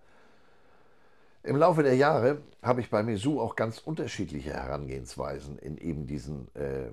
Im 1.42 1.56
Laufe 1.56 1.82
der 1.82 1.96
Jahre 1.96 2.42
habe 2.62 2.80
ich 2.80 2.90
bei 2.90 3.02
Mesu 3.02 3.40
auch 3.40 3.56
ganz 3.56 3.78
unterschiedliche 3.78 4.52
Herangehensweisen 4.52 5.58
in 5.58 5.78
eben 5.78 6.06
diesen 6.06 6.54
äh, 6.54 6.90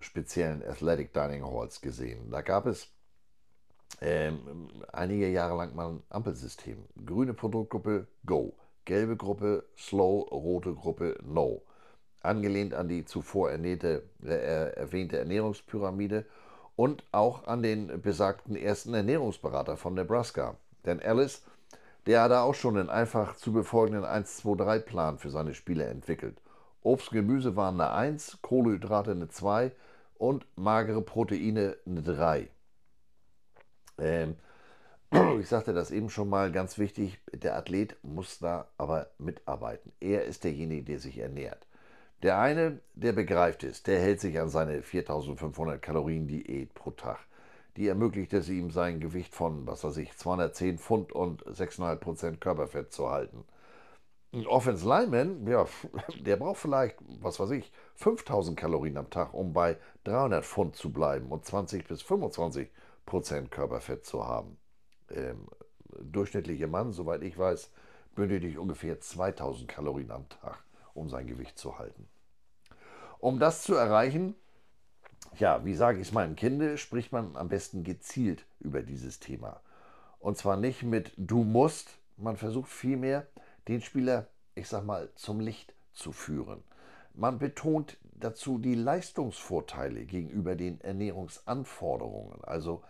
speziellen 0.00 0.62
Athletic 0.66 1.12
Dining 1.12 1.44
Halls 1.44 1.80
gesehen. 1.80 2.30
Da 2.30 2.40
gab 2.40 2.66
es 2.66 2.88
äh, 4.00 4.32
einige 4.92 5.28
Jahre 5.28 5.56
lang 5.56 5.74
mal 5.76 5.90
ein 5.90 6.02
Ampelsystem. 6.08 6.78
Grüne 7.04 7.34
Produktgruppe 7.34 8.08
Go, 8.26 8.54
gelbe 8.84 9.16
Gruppe 9.16 9.64
Slow, 9.76 10.22
rote 10.32 10.74
Gruppe 10.74 11.18
No. 11.22 11.62
Angelehnt 12.22 12.74
an 12.74 12.88
die 12.88 13.04
zuvor 13.04 13.50
ernährte, 13.50 14.02
äh, 14.24 14.74
erwähnte 14.74 15.18
Ernährungspyramide 15.18 16.24
und 16.76 17.04
auch 17.12 17.46
an 17.46 17.62
den 17.62 18.00
besagten 18.00 18.56
ersten 18.56 18.94
Ernährungsberater 18.94 19.76
von 19.76 19.94
Nebraska. 19.94 20.56
Denn 20.84 21.00
Alice 21.02 21.42
der 22.06 22.22
hat 22.22 22.32
auch 22.32 22.54
schon 22.54 22.76
einen 22.76 22.90
einfach 22.90 23.36
zu 23.36 23.52
befolgenden 23.52 24.04
1-2-3-Plan 24.04 25.18
für 25.18 25.30
seine 25.30 25.54
Spieler 25.54 25.88
entwickelt. 25.88 26.36
Obst 26.82 27.12
und 27.12 27.18
Gemüse 27.18 27.54
waren 27.54 27.80
eine 27.80 27.92
1, 27.92 28.38
Kohlenhydrate 28.42 29.12
eine 29.12 29.28
2 29.28 29.70
und 30.18 30.46
magere 30.56 31.00
Proteine 31.00 31.76
eine 31.86 32.02
3. 32.02 32.48
Ähm, 33.98 34.36
ich 35.40 35.48
sagte 35.48 35.72
das 35.72 35.92
eben 35.92 36.10
schon 36.10 36.28
mal, 36.28 36.50
ganz 36.50 36.76
wichtig, 36.76 37.20
der 37.32 37.56
Athlet 37.56 37.96
muss 38.02 38.40
da 38.40 38.66
aber 38.78 39.10
mitarbeiten. 39.18 39.92
Er 40.00 40.24
ist 40.24 40.42
derjenige, 40.42 40.82
der 40.82 40.98
sich 40.98 41.18
ernährt. 41.18 41.66
Der 42.22 42.38
eine, 42.38 42.80
der 42.94 43.12
begreift 43.12 43.64
es, 43.64 43.82
der 43.82 44.00
hält 44.00 44.20
sich 44.20 44.38
an 44.38 44.48
seine 44.48 44.82
4500 44.82 45.82
Kalorien 45.82 46.28
Diät 46.28 46.72
pro 46.74 46.90
Tag 46.92 47.18
die 47.76 47.88
ermöglicht 47.88 48.32
es 48.34 48.48
ihm, 48.48 48.70
sein 48.70 49.00
Gewicht 49.00 49.34
von, 49.34 49.66
was 49.66 49.84
weiß 49.84 49.96
ich, 49.98 50.16
210 50.16 50.78
Pfund 50.78 51.12
und 51.12 51.44
6,5% 51.46 52.38
Körperfett 52.38 52.92
zu 52.92 53.10
halten. 53.10 53.44
Ein 54.34 54.46
Offense 54.46 54.86
Lineman, 54.86 55.46
ja, 55.46 55.66
der 56.20 56.36
braucht 56.36 56.58
vielleicht, 56.58 56.96
was 57.20 57.40
weiß 57.40 57.50
ich, 57.50 57.72
5000 57.96 58.58
Kalorien 58.58 58.96
am 58.96 59.10
Tag, 59.10 59.34
um 59.34 59.52
bei 59.52 59.76
300 60.04 60.44
Pfund 60.44 60.76
zu 60.76 60.92
bleiben 60.92 61.28
und 61.28 61.44
20 61.44 61.86
bis 61.86 62.02
25% 62.02 62.68
Körperfett 63.48 64.04
zu 64.04 64.26
haben. 64.26 64.58
Ähm, 65.10 65.46
durchschnittliche 66.00 66.66
Mann, 66.66 66.92
soweit 66.92 67.22
ich 67.22 67.38
weiß, 67.38 67.70
benötigt 68.14 68.58
ungefähr 68.58 69.00
2000 69.00 69.68
Kalorien 69.68 70.10
am 70.10 70.28
Tag, 70.28 70.62
um 70.94 71.08
sein 71.08 71.26
Gewicht 71.26 71.58
zu 71.58 71.78
halten. 71.78 72.08
Um 73.22 73.38
das 73.38 73.62
zu 73.62 73.76
erreichen, 73.76 74.34
ja, 75.38 75.64
wie 75.64 75.74
sage 75.74 76.00
ich 76.00 76.08
es 76.08 76.12
meinem 76.12 76.34
Kinde, 76.34 76.76
spricht 76.76 77.12
man 77.12 77.36
am 77.36 77.48
besten 77.48 77.84
gezielt 77.84 78.44
über 78.58 78.82
dieses 78.82 79.20
Thema. 79.20 79.60
Und 80.18 80.38
zwar 80.38 80.56
nicht 80.56 80.82
mit 80.82 81.12
du 81.16 81.44
musst, 81.44 81.90
man 82.16 82.36
versucht 82.36 82.68
vielmehr, 82.68 83.28
den 83.68 83.80
Spieler, 83.80 84.26
ich 84.56 84.66
sag 84.66 84.84
mal, 84.84 85.08
zum 85.14 85.38
Licht 85.38 85.72
zu 85.92 86.10
führen. 86.10 86.64
Man 87.14 87.38
betont 87.38 87.96
dazu 88.02 88.58
die 88.58 88.74
Leistungsvorteile 88.74 90.04
gegenüber 90.04 90.56
den 90.56 90.80
Ernährungsanforderungen, 90.80 92.42
also 92.42 92.82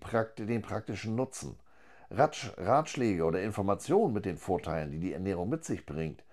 Prakt 0.00 0.40
den 0.40 0.62
praktischen 0.62 1.14
Nutzen. 1.14 1.60
Ratsch 2.10 2.50
Ratschläge 2.56 3.22
oder 3.22 3.40
Informationen 3.40 4.12
mit 4.12 4.24
den 4.24 4.36
Vorteilen, 4.36 4.90
die 4.90 4.98
die 4.98 5.12
Ernährung 5.12 5.48
mit 5.48 5.64
sich 5.64 5.86
bringt, 5.86 6.24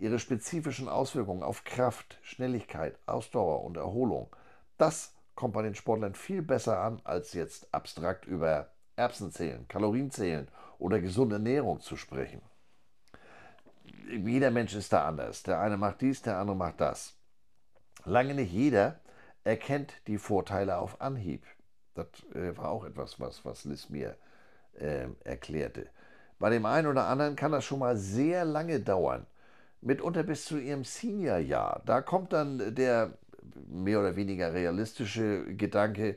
ihre 0.00 0.18
spezifischen 0.18 0.88
Auswirkungen 0.88 1.42
auf 1.42 1.64
Kraft, 1.64 2.18
Schnelligkeit, 2.22 2.98
Ausdauer 3.06 3.64
und 3.64 3.76
Erholung 3.76 4.34
das 4.80 5.14
kommt 5.34 5.52
bei 5.52 5.62
den 5.62 5.74
Sportlern 5.74 6.14
viel 6.14 6.40
besser 6.40 6.80
an, 6.80 7.00
als 7.04 7.34
jetzt 7.34 7.68
abstrakt 7.72 8.24
über 8.24 8.70
Erbsen 8.96 9.30
zählen, 9.30 9.68
Kalorien 9.68 10.10
zählen 10.10 10.48
oder 10.78 11.00
gesunde 11.00 11.36
Ernährung 11.36 11.80
zu 11.80 11.96
sprechen. 11.96 12.40
Jeder 14.08 14.50
Mensch 14.50 14.74
ist 14.74 14.92
da 14.92 15.06
anders. 15.06 15.42
Der 15.42 15.60
eine 15.60 15.76
macht 15.76 16.00
dies, 16.00 16.22
der 16.22 16.38
andere 16.38 16.56
macht 16.56 16.80
das. 16.80 17.14
Lange 18.06 18.34
nicht 18.34 18.52
jeder 18.52 19.00
erkennt 19.44 19.92
die 20.06 20.18
Vorteile 20.18 20.78
auf 20.78 21.00
Anhieb. 21.00 21.44
Das 21.94 22.06
äh, 22.34 22.56
war 22.56 22.70
auch 22.70 22.84
etwas, 22.84 23.20
was, 23.20 23.44
was 23.44 23.64
Liz 23.64 23.90
mir 23.90 24.16
äh, 24.78 25.08
erklärte. 25.24 25.90
Bei 26.38 26.48
dem 26.48 26.64
einen 26.64 26.86
oder 26.86 27.06
anderen 27.06 27.36
kann 27.36 27.52
das 27.52 27.64
schon 27.64 27.80
mal 27.80 27.98
sehr 27.98 28.46
lange 28.46 28.80
dauern, 28.80 29.26
mitunter 29.80 30.22
bis 30.22 30.44
zu 30.44 30.58
ihrem 30.58 30.84
Seniorjahr. 30.84 31.82
Da 31.86 32.00
kommt 32.00 32.32
dann 32.32 32.74
der 32.74 33.12
mehr 33.68 34.00
oder 34.00 34.16
weniger 34.16 34.52
realistische 34.52 35.44
Gedanke, 35.54 36.16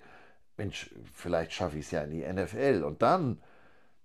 Mensch, 0.58 0.94
vielleicht 1.14 1.54
schaffe 1.54 1.78
ich 1.78 1.86
es 1.86 1.92
ja 1.92 2.02
in 2.02 2.12
die 2.12 2.26
NFL. 2.26 2.84
Und 2.84 3.02
dann, 3.02 3.42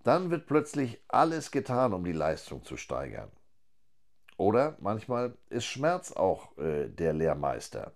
dann 0.03 0.31
wird 0.31 0.47
plötzlich 0.47 0.99
alles 1.07 1.51
getan, 1.51 1.93
um 1.93 2.03
die 2.03 2.11
Leistung 2.11 2.63
zu 2.63 2.77
steigern. 2.77 3.29
Oder 4.37 4.77
manchmal 4.79 5.33
ist 5.49 5.65
Schmerz 5.65 6.13
auch 6.13 6.57
äh, 6.57 6.87
der 6.87 7.13
Lehrmeister. 7.13 7.91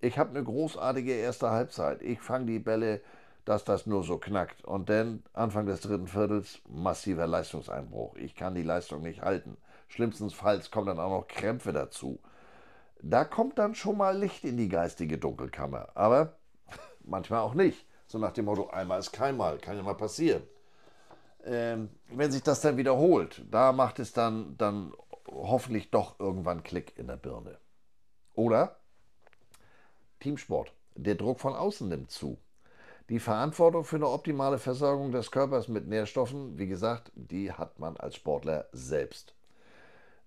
Ich 0.00 0.18
habe 0.18 0.30
eine 0.30 0.44
großartige 0.44 1.12
erste 1.12 1.50
Halbzeit. 1.50 2.02
Ich 2.02 2.20
fange 2.20 2.46
die 2.46 2.58
Bälle, 2.58 3.00
dass 3.44 3.64
das 3.64 3.86
nur 3.86 4.02
so 4.02 4.18
knackt. 4.18 4.64
Und 4.64 4.90
dann 4.90 5.22
Anfang 5.32 5.66
des 5.66 5.80
dritten 5.80 6.08
Viertels 6.08 6.60
massiver 6.68 7.26
Leistungseinbruch. 7.26 8.16
Ich 8.16 8.34
kann 8.34 8.54
die 8.54 8.62
Leistung 8.62 9.02
nicht 9.02 9.22
halten. 9.22 9.56
Schlimmstenfalls 9.88 10.70
kommen 10.70 10.86
dann 10.86 10.98
auch 10.98 11.10
noch 11.10 11.28
Krämpfe 11.28 11.72
dazu. 11.72 12.20
Da 13.00 13.24
kommt 13.24 13.58
dann 13.58 13.74
schon 13.74 13.98
mal 13.98 14.16
Licht 14.16 14.44
in 14.44 14.56
die 14.56 14.68
geistige 14.68 15.18
Dunkelkammer. 15.18 15.88
Aber 15.94 16.36
manchmal 17.04 17.40
auch 17.40 17.54
nicht. 17.54 17.86
So 18.06 18.18
nach 18.18 18.32
dem 18.32 18.46
Motto, 18.46 18.68
einmal 18.68 18.98
ist 18.98 19.12
keinmal, 19.12 19.58
kann 19.58 19.76
ja 19.76 19.82
mal 19.82 19.94
passieren. 19.94 20.42
Ähm, 21.44 21.90
wenn 22.08 22.32
sich 22.32 22.42
das 22.42 22.60
dann 22.60 22.76
wiederholt, 22.76 23.44
da 23.50 23.72
macht 23.72 23.98
es 23.98 24.12
dann, 24.12 24.56
dann 24.56 24.94
hoffentlich 25.26 25.90
doch 25.90 26.18
irgendwann 26.18 26.62
Klick 26.62 26.96
in 26.96 27.06
der 27.06 27.16
Birne. 27.16 27.58
Oder 28.34 28.76
Teamsport. 30.20 30.72
Der 30.94 31.16
Druck 31.16 31.40
von 31.40 31.54
außen 31.54 31.88
nimmt 31.88 32.10
zu. 32.10 32.38
Die 33.10 33.18
Verantwortung 33.18 33.84
für 33.84 33.96
eine 33.96 34.08
optimale 34.08 34.58
Versorgung 34.58 35.12
des 35.12 35.30
Körpers 35.30 35.68
mit 35.68 35.86
Nährstoffen, 35.86 36.56
wie 36.56 36.66
gesagt, 36.66 37.12
die 37.14 37.52
hat 37.52 37.78
man 37.78 37.98
als 37.98 38.14
Sportler 38.14 38.66
selbst 38.72 39.33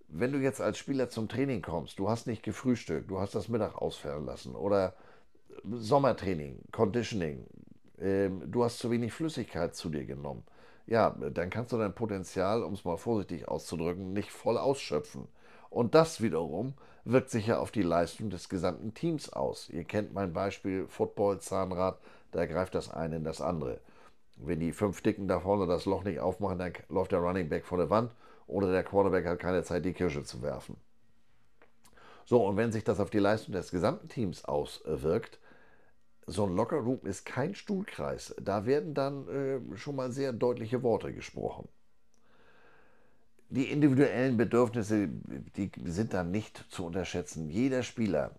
wenn 0.08 0.32
du 0.32 0.40
jetzt 0.40 0.62
als 0.62 0.78
Spieler 0.78 1.10
zum 1.10 1.28
Training 1.28 1.62
kommst, 1.62 2.00
du 2.00 2.10
hast 2.10 2.28
nicht 2.28 2.44
gefrühstückt, 2.44 3.10
du 3.10 3.20
hast 3.20 3.36
das 3.36 3.50
Mittag 3.50 3.76
ausfallen 3.76 4.26
lassen 4.26 4.56
oder 4.56 4.94
Sommertraining, 5.64 6.60
Conditioning, 6.72 7.46
äh, 7.98 8.30
du 8.30 8.64
hast 8.64 8.80
zu 8.80 8.90
wenig 8.92 9.14
Flüssigkeit 9.14 9.76
zu 9.76 9.90
dir 9.90 10.06
genommen, 10.06 10.44
ja, 10.86 11.10
dann 11.10 11.50
kannst 11.50 11.74
du 11.74 11.78
dein 11.78 11.94
Potenzial, 11.94 12.64
um 12.64 12.74
es 12.74 12.86
mal 12.86 12.98
vorsichtig 12.98 13.48
auszudrücken, 13.48 14.14
nicht 14.14 14.32
voll 14.32 14.58
ausschöpfen. 14.58 15.28
Und 15.70 15.96
das 15.96 16.22
wiederum 16.22 16.76
wirkt 17.04 17.30
sich 17.30 17.48
ja 17.48 17.60
auf 17.60 17.72
die 17.72 17.82
Leistung 17.82 18.30
des 18.30 18.48
gesamten 18.48 18.94
Teams 18.94 19.34
aus. 19.34 19.70
Ihr 19.70 19.84
kennt 19.84 20.14
mein 20.14 20.32
Beispiel 20.32 20.88
Football, 20.88 21.42
Zahnrad, 21.42 22.00
da 22.32 22.46
greift 22.46 22.74
das 22.74 22.90
eine 22.90 23.18
in 23.18 23.26
das 23.26 23.42
andere. 23.42 23.82
Wenn 24.38 24.62
die 24.62 24.72
fünf 24.72 25.02
Dicken 25.02 25.28
da 25.28 25.42
vorne 25.42 25.68
das 25.68 25.86
Loch 25.86 26.06
nicht 26.06 26.22
aufmachen, 26.22 26.60
dann 26.60 26.74
läuft 26.88 27.12
der 27.12 27.20
Running 27.20 27.50
Back 27.50 27.66
vor 27.66 27.78
der 27.78 27.90
Wand 27.90 28.12
oder 28.48 28.72
der 28.72 28.84
Quarterback 28.84 29.26
hat 29.26 29.40
keine 29.40 29.64
Zeit, 29.64 29.86
die 29.86 29.94
Kirsche 29.94 30.24
zu 30.24 30.42
werfen. 30.42 30.78
So, 32.26 32.46
und 32.46 32.58
wenn 32.58 32.72
sich 32.72 32.84
das 32.84 33.00
auf 33.00 33.10
die 33.10 33.20
Leistung 33.20 33.54
des 33.54 33.72
gesamten 33.72 34.10
Teams 34.10 34.44
auswirkt, 34.44 35.40
so 36.26 36.46
ein 36.46 36.56
Lockerroom 36.56 37.00
ist 37.04 37.26
kein 37.26 37.56
Stuhlkreis. 37.56 38.36
Da 38.42 38.66
werden 38.66 38.94
dann 38.94 39.28
äh, 39.30 39.78
schon 39.78 39.96
mal 39.96 40.12
sehr 40.12 40.34
deutliche 40.34 40.84
Worte 40.84 41.14
gesprochen. 41.14 41.70
Die 43.50 43.72
individuellen 43.72 44.36
Bedürfnisse, 44.36 45.08
die 45.56 45.72
sind 45.86 46.14
dann 46.14 46.32
nicht 46.32 46.66
zu 46.70 46.86
unterschätzen. 46.86 47.50
Jeder 47.50 47.82
Spieler 47.82 48.32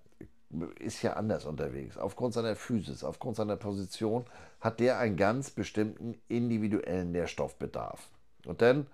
ist 0.79 1.01
ja 1.01 1.15
anders 1.15 1.47
unterwegs. 1.47 1.97
Aufgrund 1.97 2.35
seiner 2.35 2.57
Physis, 2.57 3.03
aufgrund 3.03 3.37
seiner 3.37 3.57
Position 3.57 4.27
hat 4.61 4.81
der 4.81 4.99
einen 4.99 5.17
ganz 5.17 5.51
bestimmten 5.51 6.15
individuellen 6.29 7.11
Nährstoffbedarf. 7.13 8.11
Und 8.45 8.61
dann 8.61 8.87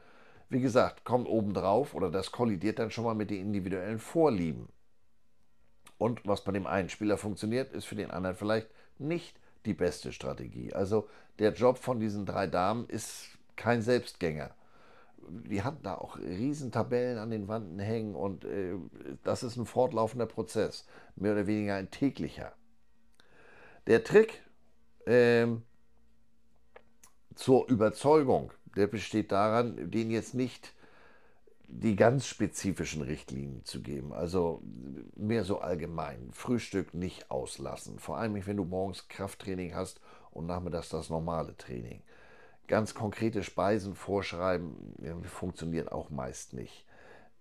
wie 0.49 0.61
gesagt, 0.61 1.05
kommt 1.05 1.29
obendrauf 1.29 1.95
oder 1.95 2.11
das 2.11 2.33
kollidiert 2.33 2.79
dann 2.79 2.91
schon 2.91 3.05
mal 3.05 3.15
mit 3.15 3.31
den 3.31 3.41
individuellen 3.41 3.99
Vorlieben. 3.99 4.69
Und 5.99 6.27
was 6.27 6.45
bei 6.45 6.53
dem 6.53 6.67
einen 6.67 6.89
Spieler 6.89 7.17
funktioniert, 7.17 7.73
ist 7.73 7.87
für 7.87 7.95
den 7.95 8.11
anderen 8.11 8.37
vielleicht 8.37 8.69
nicht 8.99 9.39
die 9.65 9.75
beste 9.75 10.13
Strategie. 10.13 10.73
Also 10.73 11.09
der 11.39 11.53
Job 11.53 11.79
von 11.79 12.01
diesen 12.01 12.27
drei 12.27 12.47
Damen 12.47 12.89
ist 12.89 13.29
kein 13.57 13.83
Selbstgänger. 13.83 14.51
Die 15.27 15.63
hatten 15.63 15.83
da 15.83 15.95
auch 15.95 16.19
riesen 16.19 16.71
Tabellen 16.71 17.19
an 17.19 17.31
den 17.31 17.49
Wänden 17.49 17.79
hängen 17.79 18.15
und 18.15 18.45
äh, 18.45 18.75
das 19.23 19.43
ist 19.43 19.57
ein 19.57 19.65
fortlaufender 19.65 20.27
Prozess, 20.27 20.87
mehr 21.17 21.33
oder 21.33 21.47
weniger 21.47 21.77
ein 21.77 21.91
täglicher. 21.91 22.53
Der 23.87 24.05
Trick 24.05 24.43
äh, 25.07 25.47
zur 27.35 27.69
Überzeugung 27.69 28.53
der 28.77 28.87
besteht 28.87 29.33
daran, 29.33 29.91
denen 29.91 30.11
jetzt 30.11 30.35
nicht 30.35 30.73
die 31.69 31.97
ganz 31.97 32.27
spezifischen 32.27 33.03
Richtlinien 33.03 33.65
zu 33.65 33.83
geben. 33.83 34.13
Also 34.13 34.63
mehr 35.17 35.45
so 35.45 35.59
allgemein. 35.59 36.29
Frühstück 36.33 36.95
nicht 36.95 37.31
auslassen. 37.31 37.99
Vor 37.99 38.19
allem, 38.19 38.47
wenn 38.47 38.57
du 38.57 38.65
morgens 38.65 39.09
Krafttraining 39.09 39.75
hast 39.75 40.01
und 40.31 40.47
nachmittags 40.47 40.89
das 40.89 41.11
normale 41.11 41.57
Training. 41.57 42.03
Ganz 42.67 42.95
konkrete 42.95 43.43
Speisen 43.43 43.95
vorschreiben 43.95 44.95
funktioniert 45.25 45.93
auch 45.93 46.11
meist 46.11 46.55
nicht. 46.55 46.87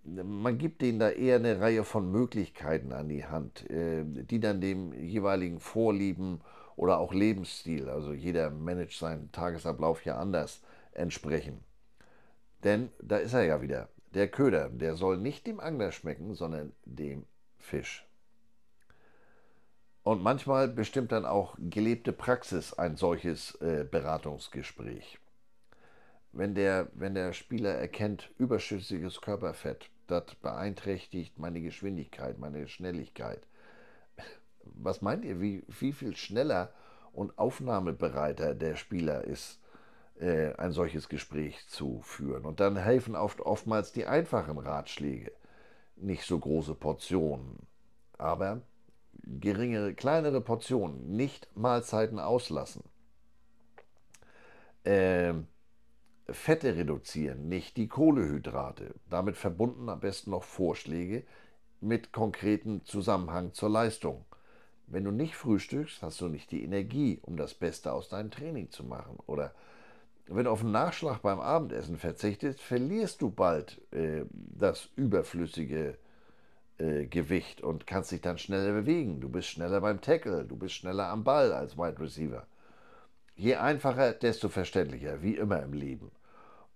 man 0.03 0.57
gibt 0.57 0.81
denen 0.81 0.99
da 0.99 1.10
eher 1.10 1.38
eine 1.38 1.61
Reihe 1.61 1.84
von 1.85 2.11
Möglichkeiten 2.11 2.91
an 2.91 3.07
die 3.07 3.26
Hand, 3.26 3.69
äh, 3.69 4.03
die 4.03 4.39
dann 4.39 4.60
dem 4.60 4.93
jeweiligen 4.93 5.60
Vorlieben 5.60 6.41
oder 6.76 6.99
auch 6.99 7.14
Lebensstil, 7.14 7.88
also 7.88 8.14
jeder 8.14 8.49
managt 8.49 8.97
seinen 8.97 9.31
Tagesablauf 9.31 10.03
ja 10.05 10.18
anders, 10.18 10.61
entsprechen. 10.95 11.64
Denn 12.64 12.90
da 13.02 13.18
ist 13.18 13.34
er 13.34 13.44
ja 13.44 13.61
wieder. 13.61 13.90
Der 14.14 14.28
Köder, 14.28 14.70
der 14.70 14.95
soll 14.95 15.18
nicht 15.18 15.48
dem 15.48 15.60
Angler 15.60 15.91
schmecken, 15.91 16.36
sondern 16.36 16.72
dem 16.86 17.26
Fisch. 17.57 18.06
Und 20.03 20.22
manchmal 20.22 20.68
bestimmt 20.68 21.11
dann 21.11 21.26
auch 21.26 21.56
gelebte 21.57 22.11
Praxis 22.11 22.74
ein 22.74 22.98
solches 22.98 23.56
äh, 23.56 23.86
Beratungsgespräch. 23.90 25.18
Wenn 26.34 26.56
der, 26.56 26.90
wenn 26.94 27.15
der 27.15 27.32
Spieler 27.34 27.72
erkennt, 27.72 28.30
überschüssiges 28.38 29.22
Körperfett, 29.22 29.90
das 30.07 30.36
beeinträchtigt 30.41 31.40
meine 31.40 31.61
Geschwindigkeit, 31.61 32.38
meine 32.38 32.68
Schnelligkeit. 32.68 33.41
Was 34.65 35.02
meint 35.02 35.24
ihr, 35.26 35.40
wie, 35.40 35.64
wie 35.68 35.94
viel 35.94 36.15
schneller 36.15 36.74
und 37.14 37.38
aufnahmebereiter 37.38 38.56
der 38.56 38.76
Spieler 38.76 39.24
ist, 39.24 39.60
äh, 40.19 40.53
ein 40.56 40.72
solches 40.72 41.10
Gespräch 41.10 41.68
zu 41.68 42.02
führen? 42.02 42.45
Und 42.45 42.60
dann 42.60 42.77
helfen 42.77 43.15
oft, 43.15 43.41
oftmals 43.41 43.91
die 43.91 44.06
einfachen 44.06 44.57
Ratschläge, 44.57 45.31
nicht 45.95 46.26
so 46.26 46.40
große 46.40 46.76
Portionen, 46.76 47.68
aber 48.18 48.61
geringere, 49.23 49.94
kleinere 49.94 50.41
Portionen, 50.41 51.15
nicht 51.15 51.48
Mahlzeiten 51.56 52.19
auslassen. 52.19 52.84
Äh, 54.84 55.34
Fette 56.30 56.76
reduzieren, 56.76 57.49
nicht 57.49 57.77
die 57.77 57.88
Kohlehydrate. 57.88 58.95
Damit 59.10 59.35
verbunden 59.35 59.90
am 59.90 59.99
besten 59.99 60.31
noch 60.31 60.44
Vorschläge 60.44 61.23
mit 61.81 62.14
konkreten 62.14 62.84
Zusammenhang 62.85 63.53
zur 63.53 63.69
Leistung. 63.69 64.26
Wenn 64.88 65.03
du 65.03 65.11
nicht 65.11 65.35
frühstückst, 65.35 66.02
hast 66.02 66.22
du 66.22 66.27
nicht 66.27 66.52
die 66.52 66.64
Energie, 66.64 67.19
um 67.23 67.35
das 67.35 67.53
Beste 67.53 67.91
aus 67.91 68.10
deinem 68.10 68.31
Training 68.31 68.69
zu 68.69 68.84
machen. 68.84 69.18
Oder 69.26 69.53
wenn 70.28 70.45
du 70.45 70.52
auf 70.52 70.62
einen 70.62 70.72
Nachschlag 70.72 71.22
beim 71.22 71.40
Abendessen 71.40 71.98
verzichtest, 71.98 72.62
verlierst 72.62 73.22
du 73.22 73.30
bald 73.30 73.82
äh, 73.91 74.26
das 74.32 74.90
überflüssige 74.95 75.98
äh, 76.78 77.06
Gewicht 77.06 77.62
und 77.62 77.86
kannst 77.86 78.12
dich 78.12 78.22
dann 78.22 78.38
schneller 78.38 78.74
bewegen. 78.74 79.20
Du 79.20 79.30
bist 79.30 79.50
schneller 79.50 79.82
beim 79.82 80.02
Tackle, 80.02 80.45
du 80.45 80.56
bist 80.56 80.76
schneller 80.76 81.08
am 81.08 81.24
Ball 81.24 81.52
als 81.52 81.78
Wide 81.78 82.00
Receiver. 82.00 82.45
Je 83.36 83.56
einfacher, 83.56 84.14
desto 84.14 84.50
verständlicher, 84.50 85.22
wie 85.22 85.36
immer 85.36 85.62
im 85.62 85.74
Leben. 85.74 86.12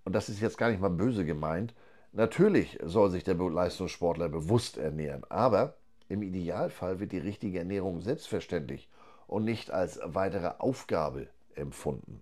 Und 0.04 0.14
das 0.14 0.30
ist 0.30 0.42
jetzt 0.42 0.58
gar 0.58 0.70
nicht 0.70 0.82
mal 0.82 0.90
böse 0.90 1.26
gemeint. 1.26 1.74
Natürlich 2.12 2.80
soll 2.84 3.12
sich 3.12 3.24
der 3.24 3.36
Leistungssportler 3.36 4.30
bewusst 4.30 4.78
ernähren, 4.78 5.24
aber 5.30 5.76
im 6.10 6.24
Idealfall 6.24 7.00
wird 7.00 7.12
die 7.12 7.18
richtige 7.18 7.60
Ernährung 7.60 8.02
selbstverständlich 8.02 8.90
und 9.28 9.44
nicht 9.44 9.72
als 9.72 10.00
weitere 10.04 10.54
Aufgabe 10.60 11.28
empfunden. 11.56 12.22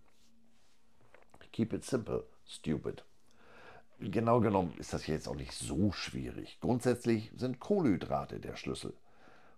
Keep 1.56 1.72
it 1.72 1.86
simple, 1.86 2.26
stupid. 2.46 3.06
Genau 4.02 4.42
genommen 4.42 4.74
ist 4.78 4.92
das 4.92 5.08
jetzt 5.08 5.30
auch 5.30 5.38
nicht 5.38 5.54
so 5.54 5.94
schwierig. 5.94 6.58
Grundsätzlich 6.60 7.32
sind 7.34 7.62
Kohlenhydrate 7.62 8.42
der 8.42 8.58
Schlüssel. 8.58 8.94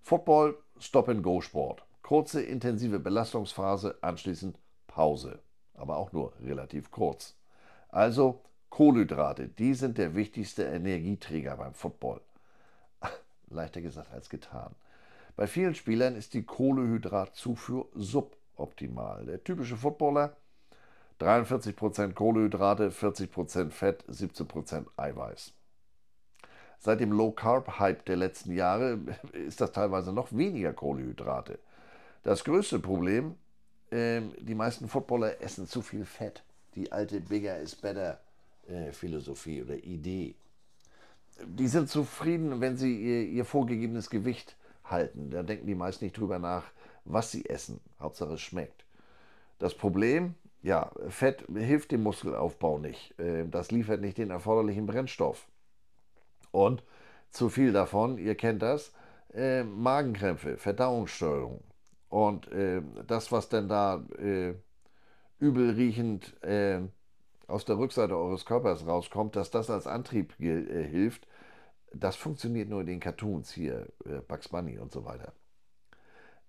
Football, 0.04 0.60
Stop-and-Go-Sport. 0.78 1.84
Kurze, 2.04 2.44
intensive 2.44 3.00
Belastungsphase, 3.00 3.98
anschließend 4.02 4.60
Pause, 4.86 5.40
aber 5.74 5.98
auch 5.98 6.12
nur 6.12 6.34
relativ 6.40 6.92
kurz. 6.92 7.36
Also 7.90 8.44
Kohlenhydrate, 8.70 9.48
die 9.48 9.74
sind 9.74 9.98
der 9.98 10.14
wichtigste 10.14 10.66
Energieträger 10.66 11.58
beim 11.58 11.74
Football. 11.74 12.22
Leichter 13.50 13.82
gesagt 13.82 14.14
als 14.14 14.30
getan. 14.30 14.76
Bei 15.36 15.48
vielen 15.48 15.74
Spielern 15.74 16.16
ist 16.16 16.36
die 16.36 16.44
Kohlehydratzufuhr 16.44 17.90
suboptimal. 17.96 19.26
Der 19.26 19.44
typische 19.44 19.78
Footballer 19.78 20.38
43% 21.20 22.14
Kohlenhydrate, 22.14 22.92
40% 22.92 23.72
Fett, 23.72 24.04
17% 24.10 24.86
Eiweiß. 24.98 25.54
Seit 26.80 27.00
dem 27.00 27.12
Low-Carb-Hype 27.12 28.06
der 28.06 28.18
letzten 28.18 28.54
Jahre 28.54 29.00
ist 29.34 29.62
das 29.62 29.72
teilweise 29.72 30.14
noch 30.14 30.32
weniger 30.32 30.74
Kohlenhydrate. 30.74 31.60
Das 32.24 32.44
größte 32.44 32.80
Problem 32.80 33.36
ähm, 33.92 34.34
die 34.40 34.56
meisten 34.56 34.88
Footballer 34.88 35.42
essen 35.42 35.68
zu 35.68 35.82
viel 35.82 36.06
Fett. 36.06 36.44
Die 36.76 36.92
alte 36.92 37.22
Bigger 37.22 37.60
is 37.60 37.76
better 37.76 38.20
äh, 38.68 38.92
Philosophie 38.92 39.62
oder 39.62 39.76
Idee. 39.76 40.36
Die 41.46 41.68
sind 41.68 41.90
zufrieden, 41.90 42.62
wenn 42.62 42.78
sie 42.78 42.96
ihr, 42.98 43.24
ihr 43.24 43.46
vorgegebenes 43.46 44.10
Gewicht 44.10 44.56
halten. 44.84 45.30
Da 45.32 45.44
denken 45.44 45.68
die 45.68 45.76
meisten 45.76 46.06
nicht 46.06 46.18
drüber 46.18 46.40
nach, 46.40 46.66
was 47.06 47.32
sie 47.32 47.46
essen. 47.48 47.80
Hauptsache 48.00 48.34
es 48.34 48.42
schmeckt. 48.42 48.84
Das 49.60 49.74
Problem, 49.74 50.36
ja, 50.68 50.92
Fett 51.08 51.46
hilft 51.54 51.92
dem 51.92 52.04
Muskelaufbau 52.04 52.78
nicht. 52.78 53.18
Äh, 53.20 53.48
das 53.48 53.72
liefert 53.72 54.02
nicht 54.02 54.18
den 54.18 54.32
erforderlichen 54.32 54.86
Brennstoff. 54.86 55.48
Und 56.52 56.84
zu 57.30 57.50
viel 57.50 57.72
davon, 57.72 58.18
ihr 58.18 58.36
kennt 58.36 58.62
das, 58.62 58.92
äh, 59.34 59.64
Magenkrämpfe, 59.64 60.58
Verdauungsstörungen, 60.58 61.64
und 62.10 62.52
äh, 62.52 62.82
das, 63.06 63.32
was 63.32 63.50
denn 63.50 63.68
da 63.68 64.06
äh, 64.18 64.54
übel 65.40 65.72
riechend 65.72 66.42
äh, 66.44 66.82
aus 67.48 67.66
der 67.66 67.78
Rückseite 67.78 68.18
eures 68.18 68.46
Körpers 68.46 68.86
rauskommt, 68.86 69.36
dass 69.36 69.52
das 69.52 69.70
als 69.70 69.88
Antrieb 69.88 70.40
äh, 70.40 70.84
hilft, 70.84 71.28
das 71.94 72.16
funktioniert 72.16 72.70
nur 72.70 72.82
in 72.82 72.88
den 72.88 73.00
Cartoons 73.00 73.52
hier, 73.52 73.88
äh, 74.06 74.20
Bugs 74.28 74.50
Bunny 74.50 74.78
und 74.80 74.92
so 74.92 75.06
weiter. 75.06 75.34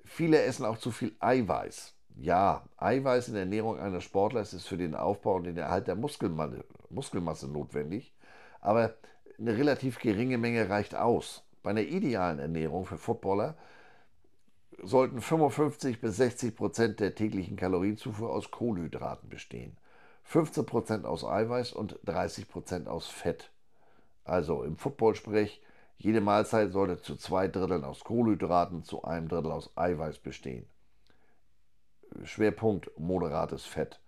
Viele 0.04 0.42
essen 0.42 0.64
auch 0.64 0.78
zu 0.78 0.90
viel 0.90 1.14
Eiweiß. 1.20 1.97
Ja, 2.20 2.64
Eiweiß 2.78 3.28
in 3.28 3.34
der 3.34 3.44
Ernährung 3.44 3.78
eines 3.78 4.02
Sportlers 4.02 4.52
ist 4.52 4.66
für 4.66 4.76
den 4.76 4.96
Aufbau 4.96 5.36
und 5.36 5.44
den 5.44 5.56
Erhalt 5.56 5.86
der 5.86 5.94
Muskelmasse, 5.94 6.64
Muskelmasse 6.90 7.46
notwendig, 7.46 8.12
aber 8.60 8.94
eine 9.38 9.56
relativ 9.56 10.00
geringe 10.00 10.36
Menge 10.36 10.68
reicht 10.68 10.96
aus. 10.96 11.44
Bei 11.62 11.70
einer 11.70 11.82
idealen 11.82 12.40
Ernährung 12.40 12.86
für 12.86 12.98
Footballer 12.98 13.56
sollten 14.82 15.20
55 15.20 16.00
bis 16.00 16.16
60 16.16 16.56
Prozent 16.56 16.98
der 16.98 17.14
täglichen 17.14 17.56
Kalorienzufuhr 17.56 18.32
aus 18.32 18.50
Kohlenhydraten 18.50 19.28
bestehen, 19.28 19.76
15 20.24 20.66
Prozent 20.66 21.04
aus 21.04 21.24
Eiweiß 21.24 21.72
und 21.72 22.00
30 22.04 22.48
Prozent 22.48 22.88
aus 22.88 23.06
Fett. 23.06 23.52
Also 24.24 24.64
im 24.64 24.76
Football-Sprech, 24.76 25.62
jede 25.98 26.20
Mahlzeit 26.20 26.72
sollte 26.72 27.00
zu 27.00 27.14
zwei 27.14 27.46
Dritteln 27.46 27.84
aus 27.84 28.02
Kohlenhydraten, 28.02 28.82
zu 28.82 29.04
einem 29.04 29.28
Drittel 29.28 29.52
aus 29.52 29.70
Eiweiß 29.76 30.18
bestehen. 30.18 30.66
Schwerpunkt 32.24 32.90
moderates 32.98 33.64
Fett. 33.64 34.00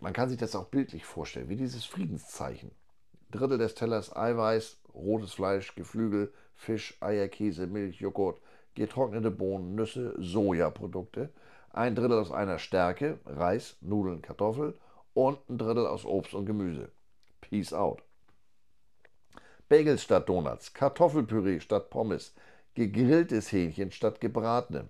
Man 0.00 0.12
kann 0.12 0.28
sich 0.28 0.38
das 0.38 0.54
auch 0.54 0.66
bildlich 0.66 1.04
vorstellen, 1.04 1.48
wie 1.48 1.56
dieses 1.56 1.84
Friedenszeichen. 1.84 2.70
Drittel 3.30 3.58
des 3.58 3.74
Tellers 3.74 4.14
Eiweiß, 4.14 4.78
rotes 4.94 5.32
Fleisch, 5.32 5.74
Geflügel, 5.74 6.32
Fisch, 6.54 6.96
Eier, 7.00 7.28
Käse, 7.28 7.66
Milch, 7.66 8.00
Joghurt, 8.00 8.40
getrocknete 8.74 9.30
Bohnen, 9.30 9.74
Nüsse, 9.74 10.14
Sojaprodukte, 10.18 11.30
ein 11.72 11.94
Drittel 11.94 12.18
aus 12.18 12.30
einer 12.30 12.58
Stärke, 12.58 13.18
Reis, 13.26 13.76
Nudeln, 13.80 14.22
Kartoffel 14.22 14.78
und 15.14 15.38
ein 15.48 15.58
Drittel 15.58 15.86
aus 15.86 16.04
Obst 16.04 16.34
und 16.34 16.46
Gemüse. 16.46 16.90
Peace 17.40 17.72
out. 17.72 18.02
Bagels 19.68 20.02
statt 20.02 20.28
Donuts, 20.28 20.74
Kartoffelpüree 20.74 21.60
statt 21.60 21.90
Pommes, 21.90 22.34
gegrilltes 22.74 23.50
Hähnchen 23.50 23.90
statt 23.90 24.20
gebratenem, 24.20 24.88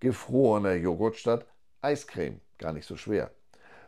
gefrorener 0.00 0.74
Joghurt 0.74 1.16
statt 1.16 1.46
Eiscreme, 1.84 2.40
gar 2.58 2.72
nicht 2.72 2.86
so 2.86 2.96
schwer. 2.96 3.30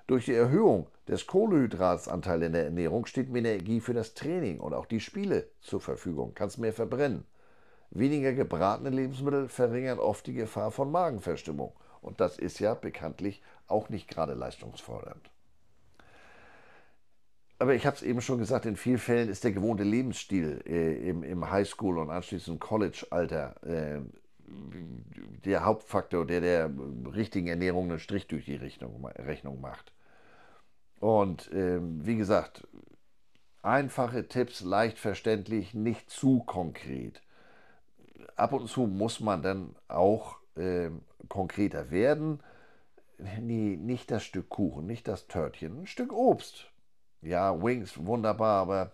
Durch 0.07 0.27
die 0.27 0.35
Erhöhung 0.35 0.87
des 1.09 1.27
Kohlehydratsanteils 1.27 2.45
in 2.45 2.53
der 2.53 2.65
Ernährung 2.65 3.07
steht 3.07 3.29
mehr 3.29 3.41
Energie 3.41 3.81
für 3.81 3.95
das 3.95 4.15
Training 4.15 4.61
und 4.61 4.75
auch 4.75 4.87
die 4.87 5.01
Spiele 5.01 5.49
zur 5.61 5.81
Verfügung, 5.81 6.33
kannst 6.35 6.59
mehr 6.59 6.73
verbrennen. 6.73 7.25
Weniger 7.91 8.33
gebratene 8.33 8.91
Lebensmittel 8.91 9.49
verringern 9.49 9.99
oft 9.99 10.27
die 10.27 10.35
Gefahr 10.35 10.71
von 10.71 10.91
Magenverstimmung. 10.91 11.73
Und 12.03 12.21
das 12.21 12.39
ist 12.39 12.61
ja 12.61 12.75
bekanntlich 12.75 13.43
auch 13.67 13.89
nicht 13.89 14.09
gerade 14.09 14.35
leistungsfördernd. 14.35 15.31
Aber 17.59 17.75
ich 17.75 17.87
habe 17.87 17.97
es 17.97 18.03
eben 18.03 18.21
schon 18.21 18.39
gesagt, 18.39 18.67
in 18.67 18.77
vielen 18.77 18.99
Fällen 18.99 19.31
ist 19.31 19.45
der 19.45 19.53
gewohnte 19.53 19.83
Lebensstil 19.83 20.63
äh, 20.67 21.09
im, 21.09 21.23
im 21.23 21.51
Highschool- 21.51 21.99
und 21.99 22.11
anschließend 22.11 22.61
College-Alter 22.61 23.55
äh, 23.65 24.01
der 25.45 25.65
Hauptfaktor, 25.65 26.27
der 26.27 26.41
der 26.41 26.71
richtigen 27.15 27.49
Ernährung 27.49 27.91
einen 27.91 27.99
Strich 27.99 28.27
durch 28.27 28.45
die 28.45 28.57
Richtung, 28.57 29.05
Rechnung 29.07 29.61
macht. 29.61 29.93
Und 31.01 31.53
äh, 31.53 31.79
wie 31.81 32.17
gesagt, 32.17 32.67
einfache 33.63 34.29
Tipps, 34.29 34.61
leicht 34.61 34.99
verständlich, 34.99 35.75
nicht 35.75 36.11
zu 36.11 36.41
konkret 36.41 37.23
ab 38.37 38.53
und 38.53 38.69
zu 38.69 38.83
muss 38.87 39.21
man 39.21 39.43
dann 39.43 39.75
auch 39.89 40.37
äh, 40.57 40.91
konkreter 41.29 41.91
werden. 41.91 42.41
Nee, 43.19 43.77
nicht 43.77 44.11
das 44.11 44.25
Stück 44.25 44.51
Kuchen, 44.51 44.87
nicht 44.87 45.09
das 45.09 45.27
Törtchen, 45.27 45.81
ein 45.81 45.87
Stück 45.87 46.13
Obst. 46.13 46.71
Ja, 47.23 47.61
Wings, 47.63 48.05
wunderbar, 48.05 48.61
aber 48.61 48.93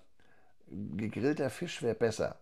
gegrillter 0.68 1.50
Fisch 1.50 1.82
wäre 1.82 1.96
besser. 1.96 2.36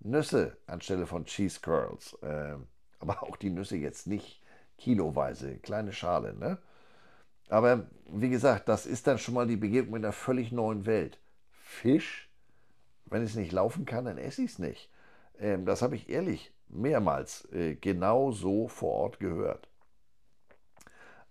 Nüsse 0.00 0.56
anstelle 0.66 1.06
von 1.06 1.24
Cheese 1.24 1.60
Curls. 1.60 2.14
Äh, 2.22 2.56
aber 2.98 3.22
auch 3.22 3.36
die 3.36 3.50
Nüsse 3.50 3.76
jetzt 3.76 4.06
nicht 4.06 4.42
kiloweise, 4.76 5.58
kleine 5.58 5.92
Schale. 5.92 6.34
Ne? 6.34 6.58
Aber 7.48 7.86
wie 8.06 8.30
gesagt, 8.30 8.68
das 8.68 8.86
ist 8.86 9.06
dann 9.06 9.18
schon 9.18 9.34
mal 9.34 9.46
die 9.46 9.56
Begegnung 9.56 9.96
in 9.96 10.04
einer 10.04 10.12
völlig 10.12 10.52
neuen 10.52 10.86
Welt. 10.86 11.18
Fisch, 11.50 12.28
wenn 13.06 13.22
es 13.22 13.34
nicht 13.34 13.52
laufen 13.52 13.84
kann, 13.84 14.04
dann 14.04 14.18
esse 14.18 14.42
ich 14.42 14.52
es 14.52 14.58
nicht. 14.58 14.90
Ähm, 15.38 15.66
das 15.66 15.82
habe 15.82 15.96
ich 15.96 16.08
ehrlich 16.08 16.52
mehrmals 16.68 17.50
äh, 17.52 17.74
genau 17.74 18.30
so 18.30 18.68
vor 18.68 18.92
Ort 18.92 19.20
gehört. 19.20 19.68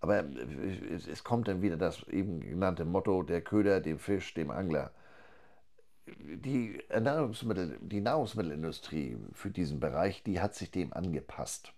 Aber 0.02 0.20
äh, 0.20 1.00
es 1.12 1.24
kommt 1.24 1.48
dann 1.48 1.62
wieder 1.62 1.78
das 1.78 2.08
eben 2.08 2.42
genannte 2.42 2.86
Motto, 2.86 3.24
der 3.24 3.42
Köder, 3.42 3.80
dem 3.80 4.00
Fisch, 4.00 4.34
dem 4.34 4.52
Angler. 4.52 4.92
Die, 6.18 6.80
Nahrungsmittel, 6.90 7.78
die 7.82 8.02
Nahrungsmittelindustrie 8.02 9.18
für 9.34 9.50
diesen 9.50 9.80
Bereich, 9.80 10.24
die 10.24 10.40
hat 10.40 10.56
sich 10.56 10.72
dem 10.72 10.94
angepasst. 10.94 11.74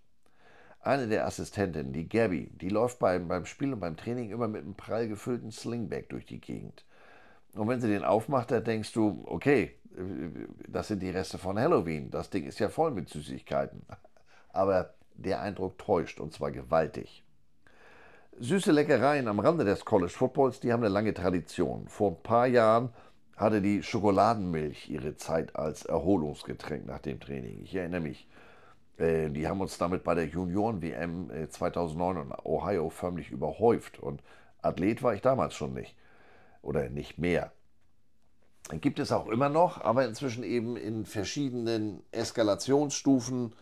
Eine 0.80 1.06
der 1.06 1.26
Assistentinnen, 1.26 1.92
die 1.92 2.08
Gabby, 2.08 2.50
die 2.60 2.68
läuft 2.68 2.98
beim, 2.98 3.28
beim 3.28 3.46
Spiel 3.46 3.72
und 3.72 3.80
beim 3.80 3.96
Training 3.96 4.30
immer 4.30 4.48
mit 4.48 4.62
einem 4.62 4.74
prall 4.74 5.08
gefüllten 5.08 5.52
Slingbag 5.52 6.08
durch 6.08 6.26
die 6.26 6.40
Gegend. 6.40 6.84
Und 7.54 7.68
wenn 7.68 7.80
sie 7.80 7.88
den 7.88 8.04
aufmacht, 8.04 8.50
dann 8.50 8.64
denkst 8.64 8.92
du, 8.92 9.22
okay, 9.26 9.76
das 10.68 10.88
sind 10.88 11.00
die 11.00 11.10
Reste 11.10 11.38
von 11.38 11.58
Halloween. 11.58 12.10
Das 12.10 12.30
Ding 12.30 12.44
ist 12.44 12.58
ja 12.58 12.68
voll 12.68 12.90
mit 12.90 13.08
Süßigkeiten. 13.08 13.82
Aber 14.52 14.94
der 15.14 15.40
Eindruck 15.40 15.78
täuscht 15.78 16.20
und 16.20 16.32
zwar 16.32 16.50
gewaltig. 16.50 17.24
Süße 18.38 18.72
Leckereien 18.72 19.28
am 19.28 19.40
Rande 19.40 19.64
des 19.64 19.84
College 19.84 20.12
Footballs, 20.12 20.60
die 20.60 20.72
haben 20.72 20.82
eine 20.82 20.92
lange 20.92 21.12
Tradition. 21.12 21.86
Vor 21.86 22.12
ein 22.12 22.22
paar 22.22 22.46
Jahren 22.46 22.88
hatte 23.42 23.60
die 23.60 23.82
Schokoladenmilch 23.82 24.88
ihre 24.88 25.16
Zeit 25.16 25.56
als 25.56 25.84
Erholungsgetränk 25.84 26.86
nach 26.86 27.00
dem 27.00 27.20
Training. 27.20 27.62
Ich 27.64 27.74
erinnere 27.74 28.00
mich. 28.00 28.28
Äh, 28.96 29.30
die 29.30 29.46
haben 29.48 29.60
uns 29.60 29.78
damit 29.78 30.04
bei 30.04 30.14
der 30.14 30.26
Junioren-WM 30.26 31.30
2009 31.50 32.16
in 32.16 32.32
Ohio 32.44 32.88
förmlich 32.88 33.30
überhäuft. 33.30 33.98
Und 33.98 34.22
Athlet 34.62 35.02
war 35.02 35.14
ich 35.14 35.20
damals 35.20 35.54
schon 35.54 35.74
nicht. 35.74 35.96
Oder 36.62 36.88
nicht 36.88 37.18
mehr. 37.18 37.52
Gibt 38.80 39.00
es 39.00 39.10
auch 39.10 39.26
immer 39.26 39.48
noch, 39.48 39.80
aber 39.80 40.06
inzwischen 40.06 40.44
eben 40.44 40.76
in 40.76 41.04
verschiedenen 41.04 42.00
Eskalationsstufen, 42.12 43.54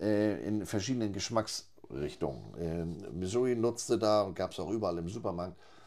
äh, 0.00 0.42
in 0.44 0.66
verschiedenen 0.66 1.12
Geschmacksrichtungen. 1.12 3.06
Missouri 3.12 3.54
nutzte 3.54 3.96
da 3.96 4.22
und 4.22 4.34
gab 4.34 4.50
es 4.50 4.58
auch 4.58 4.70
überall 4.70 4.98
im 4.98 5.08
Supermarkt 5.08 5.56
äh, 5.56 5.79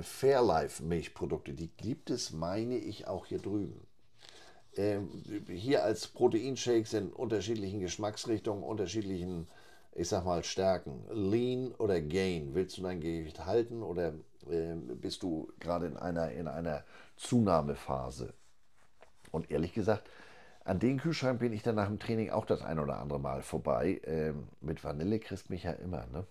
Fairlife 0.00 0.82
Milchprodukte. 0.82 1.52
Die 1.52 1.68
gibt 1.68 2.10
es, 2.10 2.32
meine 2.32 2.76
ich, 2.76 3.06
auch 3.06 3.26
hier 3.26 3.38
drüben. 3.38 3.86
Ähm, 4.76 5.10
hier 5.48 5.84
als 5.84 6.08
Proteinshakes 6.08 6.94
in 6.94 7.12
unterschiedlichen 7.12 7.80
Geschmacksrichtungen, 7.80 8.62
unterschiedlichen, 8.62 9.48
ich 9.94 10.08
sag 10.08 10.24
mal, 10.24 10.42
Stärken. 10.44 11.04
Lean 11.10 11.72
oder 11.74 12.00
Gain. 12.00 12.54
Willst 12.54 12.78
du 12.78 12.82
dein 12.82 13.00
Gewicht 13.00 13.44
halten 13.44 13.82
oder 13.82 14.14
äh, 14.48 14.74
bist 14.74 15.22
du 15.22 15.52
gerade 15.60 15.86
in 15.86 15.96
einer, 15.96 16.30
in 16.32 16.48
einer 16.48 16.84
Zunahmephase? 17.16 18.32
Und 19.30 19.50
ehrlich 19.50 19.74
gesagt, 19.74 20.08
an 20.64 20.78
den 20.78 20.98
Kühlschrank 20.98 21.40
bin 21.40 21.52
ich 21.52 21.62
dann 21.62 21.74
nach 21.74 21.88
dem 21.88 21.98
Training 21.98 22.30
auch 22.30 22.46
das 22.46 22.62
ein 22.62 22.78
oder 22.78 22.98
andere 22.98 23.18
Mal 23.18 23.42
vorbei. 23.42 24.00
Ähm, 24.04 24.48
mit 24.60 24.82
Vanille 24.84 25.18
kriegst 25.18 25.50
mich 25.50 25.64
ja 25.64 25.72
immer. 25.72 26.06
Ne? 26.06 26.24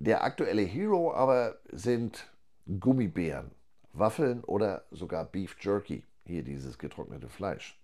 Der 0.00 0.22
aktuelle 0.22 0.62
Hero 0.62 1.12
aber 1.12 1.58
sind 1.72 2.30
Gummibären, 2.78 3.50
Waffeln 3.92 4.44
oder 4.44 4.84
sogar 4.92 5.24
Beef 5.24 5.56
Jerky 5.60 6.04
hier 6.24 6.44
dieses 6.44 6.78
getrocknete 6.78 7.28
Fleisch. 7.28 7.76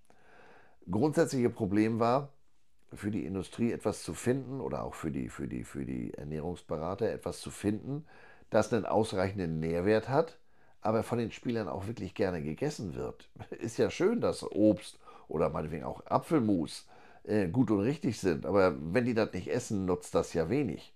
Grundsätzliche 0.88 1.50
Problem 1.50 1.98
war, 1.98 2.28
für 2.92 3.10
die 3.10 3.24
Industrie 3.26 3.72
etwas 3.72 4.04
zu 4.04 4.14
finden 4.14 4.60
oder 4.60 4.84
auch 4.84 4.94
für 4.94 5.10
die, 5.10 5.28
für 5.28 5.48
die, 5.48 5.64
für 5.64 5.84
die 5.84 6.14
Ernährungsberater 6.14 7.10
etwas 7.10 7.40
zu 7.40 7.50
finden, 7.50 8.04
das 8.48 8.72
einen 8.72 8.86
ausreichenden 8.86 9.58
Nährwert 9.58 10.08
hat, 10.08 10.38
aber 10.82 11.02
von 11.02 11.18
den 11.18 11.32
Spielern 11.32 11.66
auch 11.66 11.88
wirklich 11.88 12.14
gerne 12.14 12.40
gegessen 12.42 12.94
wird. 12.94 13.28
Ist 13.58 13.76
ja 13.76 13.90
schön, 13.90 14.20
dass 14.20 14.48
Obst 14.52 15.00
oder 15.26 15.50
meinetwegen 15.50 15.82
auch 15.82 16.06
Apfelmus 16.06 16.86
äh, 17.24 17.48
gut 17.48 17.72
und 17.72 17.80
richtig 17.80 18.20
sind, 18.20 18.46
aber 18.46 18.76
wenn 18.78 19.04
die 19.04 19.14
das 19.14 19.32
nicht 19.32 19.48
essen, 19.48 19.84
nutzt 19.84 20.14
das 20.14 20.32
ja 20.32 20.48
wenig. 20.48 20.93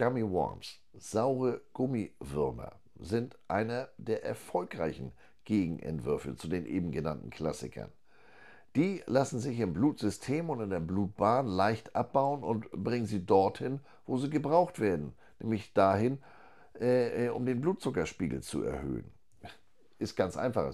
Gummy 0.00 0.22
Worms, 0.22 0.80
saure 0.94 1.60
Gummiwürmer, 1.74 2.72
sind 2.98 3.36
einer 3.48 3.90
der 3.98 4.24
erfolgreichen 4.24 5.12
Gegenentwürfe 5.44 6.36
zu 6.36 6.48
den 6.48 6.64
eben 6.64 6.90
genannten 6.90 7.28
Klassikern. 7.28 7.92
Die 8.76 9.02
lassen 9.04 9.40
sich 9.40 9.60
im 9.60 9.74
Blutsystem 9.74 10.48
und 10.48 10.62
in 10.62 10.70
der 10.70 10.80
Blutbahn 10.80 11.46
leicht 11.46 11.94
abbauen 11.94 12.42
und 12.42 12.70
bringen 12.70 13.04
sie 13.04 13.26
dorthin, 13.26 13.80
wo 14.06 14.16
sie 14.16 14.30
gebraucht 14.30 14.80
werden, 14.80 15.12
nämlich 15.38 15.74
dahin, 15.74 16.22
äh, 16.80 17.26
äh 17.26 17.28
um 17.28 17.44
den 17.44 17.60
Blutzuckerspiegel 17.60 18.40
zu 18.40 18.62
erhöhen. 18.62 19.12
Ist 19.98 20.16
ganz 20.16 20.38
einfach. 20.38 20.72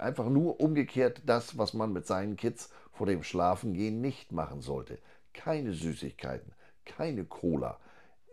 Einfach 0.00 0.28
nur 0.28 0.58
umgekehrt 0.58 1.22
das, 1.26 1.56
was 1.56 1.74
man 1.74 1.92
mit 1.92 2.08
seinen 2.08 2.34
Kids 2.34 2.72
vor 2.90 3.06
dem 3.06 3.22
Schlafengehen 3.22 4.00
nicht 4.00 4.32
machen 4.32 4.62
sollte. 4.62 4.98
Keine 5.32 5.74
Süßigkeiten, 5.74 6.50
keine 6.84 7.24
Cola. 7.24 7.78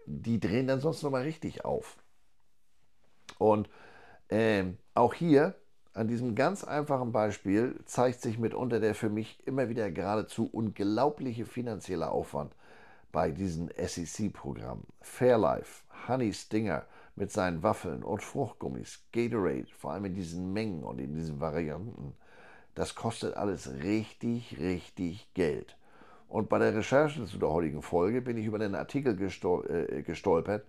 Die 0.06 0.40
drehen 0.40 0.68
dann 0.68 0.82
sonst 0.82 1.04
nochmal 1.04 1.24
richtig 1.24 1.66
auf. 1.66 1.98
Und 3.38 3.70
äh, 4.30 4.66
auch 4.94 5.14
hier 5.14 5.56
an 5.94 6.08
diesem 6.08 6.36
ganz 6.36 6.64
einfachen 6.64 7.12
Beispiel 7.12 7.80
zeigt 7.86 8.22
sich 8.22 8.38
mitunter 8.38 8.80
der 8.80 8.96
für 8.96 9.10
mich 9.10 9.46
immer 9.48 9.70
wieder 9.70 9.90
geradezu 9.92 10.50
unglaubliche 10.52 11.46
finanzielle 11.46 12.12
Aufwand 12.12 12.54
bei 13.12 13.32
diesen 13.32 13.70
SEC-Programmen. 13.70 14.86
Fairlife, 15.02 15.84
Honey 16.08 16.34
Stinger 16.34 16.86
mit 17.16 17.32
seinen 17.32 17.64
Waffeln 17.64 18.04
und 18.04 18.22
Fruchtgummis, 18.22 19.06
Gatorade, 19.14 19.68
vor 19.78 19.94
allem 19.94 20.06
in 20.06 20.16
diesen 20.16 20.52
Mengen 20.52 20.84
und 20.84 21.00
in 21.00 21.14
diesen 21.14 21.40
Varianten. 21.40 22.14
Das 22.74 22.94
kostet 22.94 23.36
alles 23.38 23.72
richtig, 23.84 24.58
richtig 24.60 25.34
Geld. 25.34 25.78
Und 26.28 26.50
bei 26.50 26.60
der 26.60 26.76
Recherche 26.76 27.26
zu 27.26 27.38
der 27.38 27.50
heutigen 27.50 27.82
Folge 27.82 28.22
bin 28.22 28.38
ich 28.38 28.46
über 28.46 28.60
den 28.60 28.76
Artikel 28.76 29.16
gestol 29.16 29.66
äh, 29.70 30.02
gestolpert, 30.02 30.66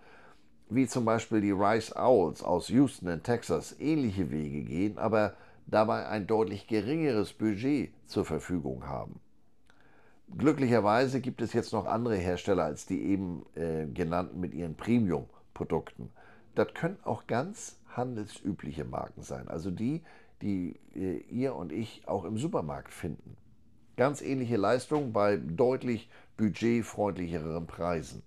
wie 0.69 0.87
zum 0.87 1.05
Beispiel 1.05 1.41
die 1.41 1.53
Rice 1.53 1.95
Owls 1.97 2.43
aus 2.43 2.69
Houston 2.69 3.09
in 3.09 3.23
Texas 3.23 3.74
ähnliche 3.78 4.31
Wege 4.31 4.62
gehen, 4.62 4.99
aber 4.99 5.35
dabei 5.66 6.07
ein 6.07 6.27
deutlich 6.27 6.66
geringeres 6.66 7.33
Budget 7.33 7.91
zur 8.07 8.24
Verfügung 8.24 8.87
haben. 8.87 9.20
Glücklicherweise 10.37 11.20
gibt 11.20 11.41
es 11.41 11.53
jetzt 11.53 11.73
noch 11.73 11.87
andere 11.87 12.16
Hersteller 12.16 12.65
als 12.65 12.87
die 12.87 13.01
eben 13.03 13.47
äh, 13.55 13.87
genannten 13.87 14.41
mit 14.41 14.55
ihren 14.55 14.74
Premium-Produkten. 14.74 16.11
Das 16.55 16.74
können 16.74 16.99
auch 17.05 17.27
ganz 17.27 17.78
handelsübliche 17.89 18.85
Marken 18.85 19.23
sein, 19.23 19.49
also 19.49 19.70
die, 19.70 20.03
die 20.43 20.78
äh, 20.95 21.19
ihr 21.31 21.55
und 21.55 21.73
ich 21.73 22.07
auch 22.09 22.24
im 22.24 22.39
Supermarkt 22.39 22.93
finden. 22.93 23.37
Ganz 23.97 24.20
ähnliche 24.20 24.56
Leistungen 24.56 25.12
bei 25.12 25.36
deutlich 25.36 26.10
budgetfreundlicheren 26.36 27.66
Preisen. 27.66 28.23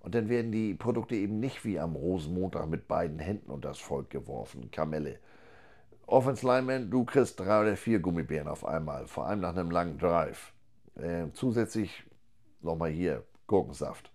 Und 0.00 0.14
dann 0.14 0.28
werden 0.28 0.52
die 0.52 0.74
Produkte 0.74 1.16
eben 1.16 1.40
nicht 1.40 1.64
wie 1.64 1.78
am 1.78 1.96
Rosenmontag 1.96 2.68
mit 2.68 2.88
beiden 2.88 3.18
Händen 3.18 3.50
unter 3.50 3.68
das 3.68 3.78
Volk 3.78 4.08
geworfen. 4.08 4.70
Kamelle. 4.70 5.18
Offense 6.06 6.46
Lineman, 6.46 6.90
du 6.90 7.04
kriegst 7.04 7.40
drei 7.40 7.62
oder 7.62 7.76
vier 7.76 7.98
Gummibären 7.98 8.46
auf 8.46 8.64
einmal, 8.64 9.06
vor 9.08 9.26
allem 9.26 9.40
nach 9.40 9.56
einem 9.56 9.70
langen 9.70 9.98
Drive. 9.98 10.52
Äh, 10.94 11.26
zusätzlich 11.32 12.04
nochmal 12.62 12.90
hier 12.90 13.24
Gurkensaft. 13.48 14.12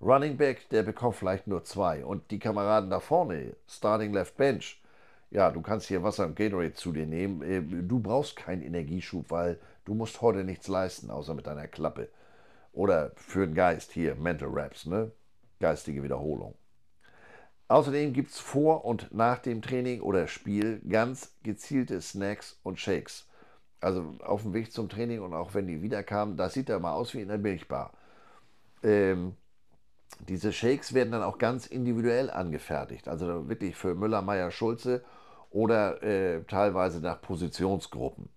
Running 0.00 0.36
Back, 0.36 0.68
der 0.70 0.84
bekommt 0.84 1.16
vielleicht 1.16 1.48
nur 1.48 1.64
zwei. 1.64 2.04
Und 2.04 2.30
die 2.30 2.38
Kameraden 2.38 2.90
da 2.90 3.00
vorne, 3.00 3.56
Starting 3.66 4.12
Left 4.12 4.36
Bench, 4.36 4.77
ja, 5.30 5.50
du 5.50 5.60
kannst 5.60 5.88
hier 5.88 6.02
Wasser 6.02 6.26
und 6.26 6.36
Gatorade 6.36 6.74
zu 6.74 6.92
dir 6.92 7.06
nehmen. 7.06 7.42
Äh, 7.42 7.62
du 7.82 8.00
brauchst 8.00 8.36
keinen 8.36 8.62
Energieschub, 8.62 9.30
weil 9.30 9.58
du 9.84 9.94
musst 9.94 10.22
heute 10.22 10.44
nichts 10.44 10.68
leisten, 10.68 11.10
außer 11.10 11.34
mit 11.34 11.46
deiner 11.46 11.68
Klappe. 11.68 12.08
Oder 12.72 13.12
für 13.16 13.46
den 13.46 13.54
Geist 13.54 13.92
hier, 13.92 14.14
Mental 14.14 14.48
Raps, 14.50 14.86
ne? 14.86 15.10
geistige 15.60 16.02
Wiederholung. 16.02 16.54
Außerdem 17.68 18.14
gibt 18.14 18.30
es 18.30 18.38
vor 18.38 18.84
und 18.84 19.12
nach 19.12 19.38
dem 19.40 19.60
Training 19.60 20.00
oder 20.00 20.26
Spiel 20.26 20.80
ganz 20.88 21.34
gezielte 21.42 22.00
Snacks 22.00 22.58
und 22.62 22.80
Shakes. 22.80 23.26
Also 23.80 24.16
auf 24.24 24.42
dem 24.42 24.54
Weg 24.54 24.72
zum 24.72 24.88
Training 24.88 25.20
und 25.20 25.34
auch 25.34 25.54
wenn 25.54 25.66
die 25.66 25.82
wiederkamen, 25.82 26.36
das 26.36 26.54
sieht 26.54 26.68
ja 26.70 26.78
mal 26.78 26.94
aus 26.94 27.12
wie 27.12 27.20
in 27.20 27.28
der 27.28 27.38
Milchbar. 27.38 27.92
Ähm, 28.82 29.36
diese 30.20 30.52
Shakes 30.52 30.94
werden 30.94 31.12
dann 31.12 31.22
auch 31.22 31.38
ganz 31.38 31.66
individuell 31.66 32.30
angefertigt. 32.30 33.06
Also 33.06 33.48
wirklich 33.48 33.76
für 33.76 33.94
Müller, 33.94 34.22
Meyer, 34.22 34.50
Schulze 34.50 35.04
oder 35.50 36.02
äh, 36.02 36.42
teilweise 36.44 37.00
nach 37.00 37.20
Positionsgruppen. 37.20 38.28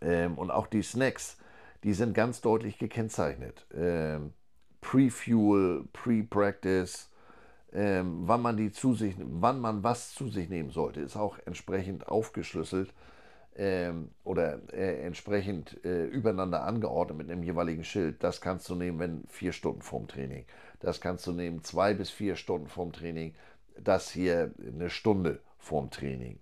Ähm, 0.00 0.38
und 0.38 0.50
auch 0.50 0.66
die 0.66 0.82
Snacks 0.82 1.38
die 1.84 1.92
sind 1.92 2.14
ganz 2.14 2.40
deutlich 2.40 2.78
gekennzeichnet. 2.78 3.66
Ähm, 3.74 4.32
Pre-Fuel, 4.80 5.86
Pre-Practice, 5.92 7.10
ähm, 7.72 8.22
wann, 8.26 8.40
man 8.40 8.56
die 8.56 8.72
zu 8.72 8.94
sich, 8.94 9.14
wann 9.18 9.60
man 9.60 9.84
was 9.84 10.14
zu 10.14 10.28
sich 10.28 10.48
nehmen 10.48 10.70
sollte, 10.70 11.00
ist 11.00 11.16
auch 11.16 11.38
entsprechend 11.44 12.08
aufgeschlüsselt 12.08 12.92
ähm, 13.56 14.10
oder 14.24 14.60
äh, 14.72 15.02
entsprechend 15.04 15.84
äh, 15.84 16.06
übereinander 16.06 16.64
angeordnet 16.64 17.18
mit 17.18 17.30
einem 17.30 17.42
jeweiligen 17.42 17.84
Schild. 17.84 18.22
Das 18.22 18.40
kannst 18.40 18.68
du 18.70 18.74
nehmen, 18.74 18.98
wenn 18.98 19.24
vier 19.28 19.52
Stunden 19.52 19.82
vorm 19.82 20.08
Training. 20.08 20.46
Das 20.80 21.00
kannst 21.00 21.26
du 21.26 21.32
nehmen 21.32 21.64
zwei 21.64 21.92
bis 21.92 22.10
vier 22.10 22.36
Stunden 22.36 22.68
vorm 22.68 22.92
Training. 22.92 23.34
Das 23.78 24.10
hier 24.10 24.54
eine 24.66 24.88
Stunde 24.88 25.40
vorm 25.64 25.90
Training. 25.90 26.38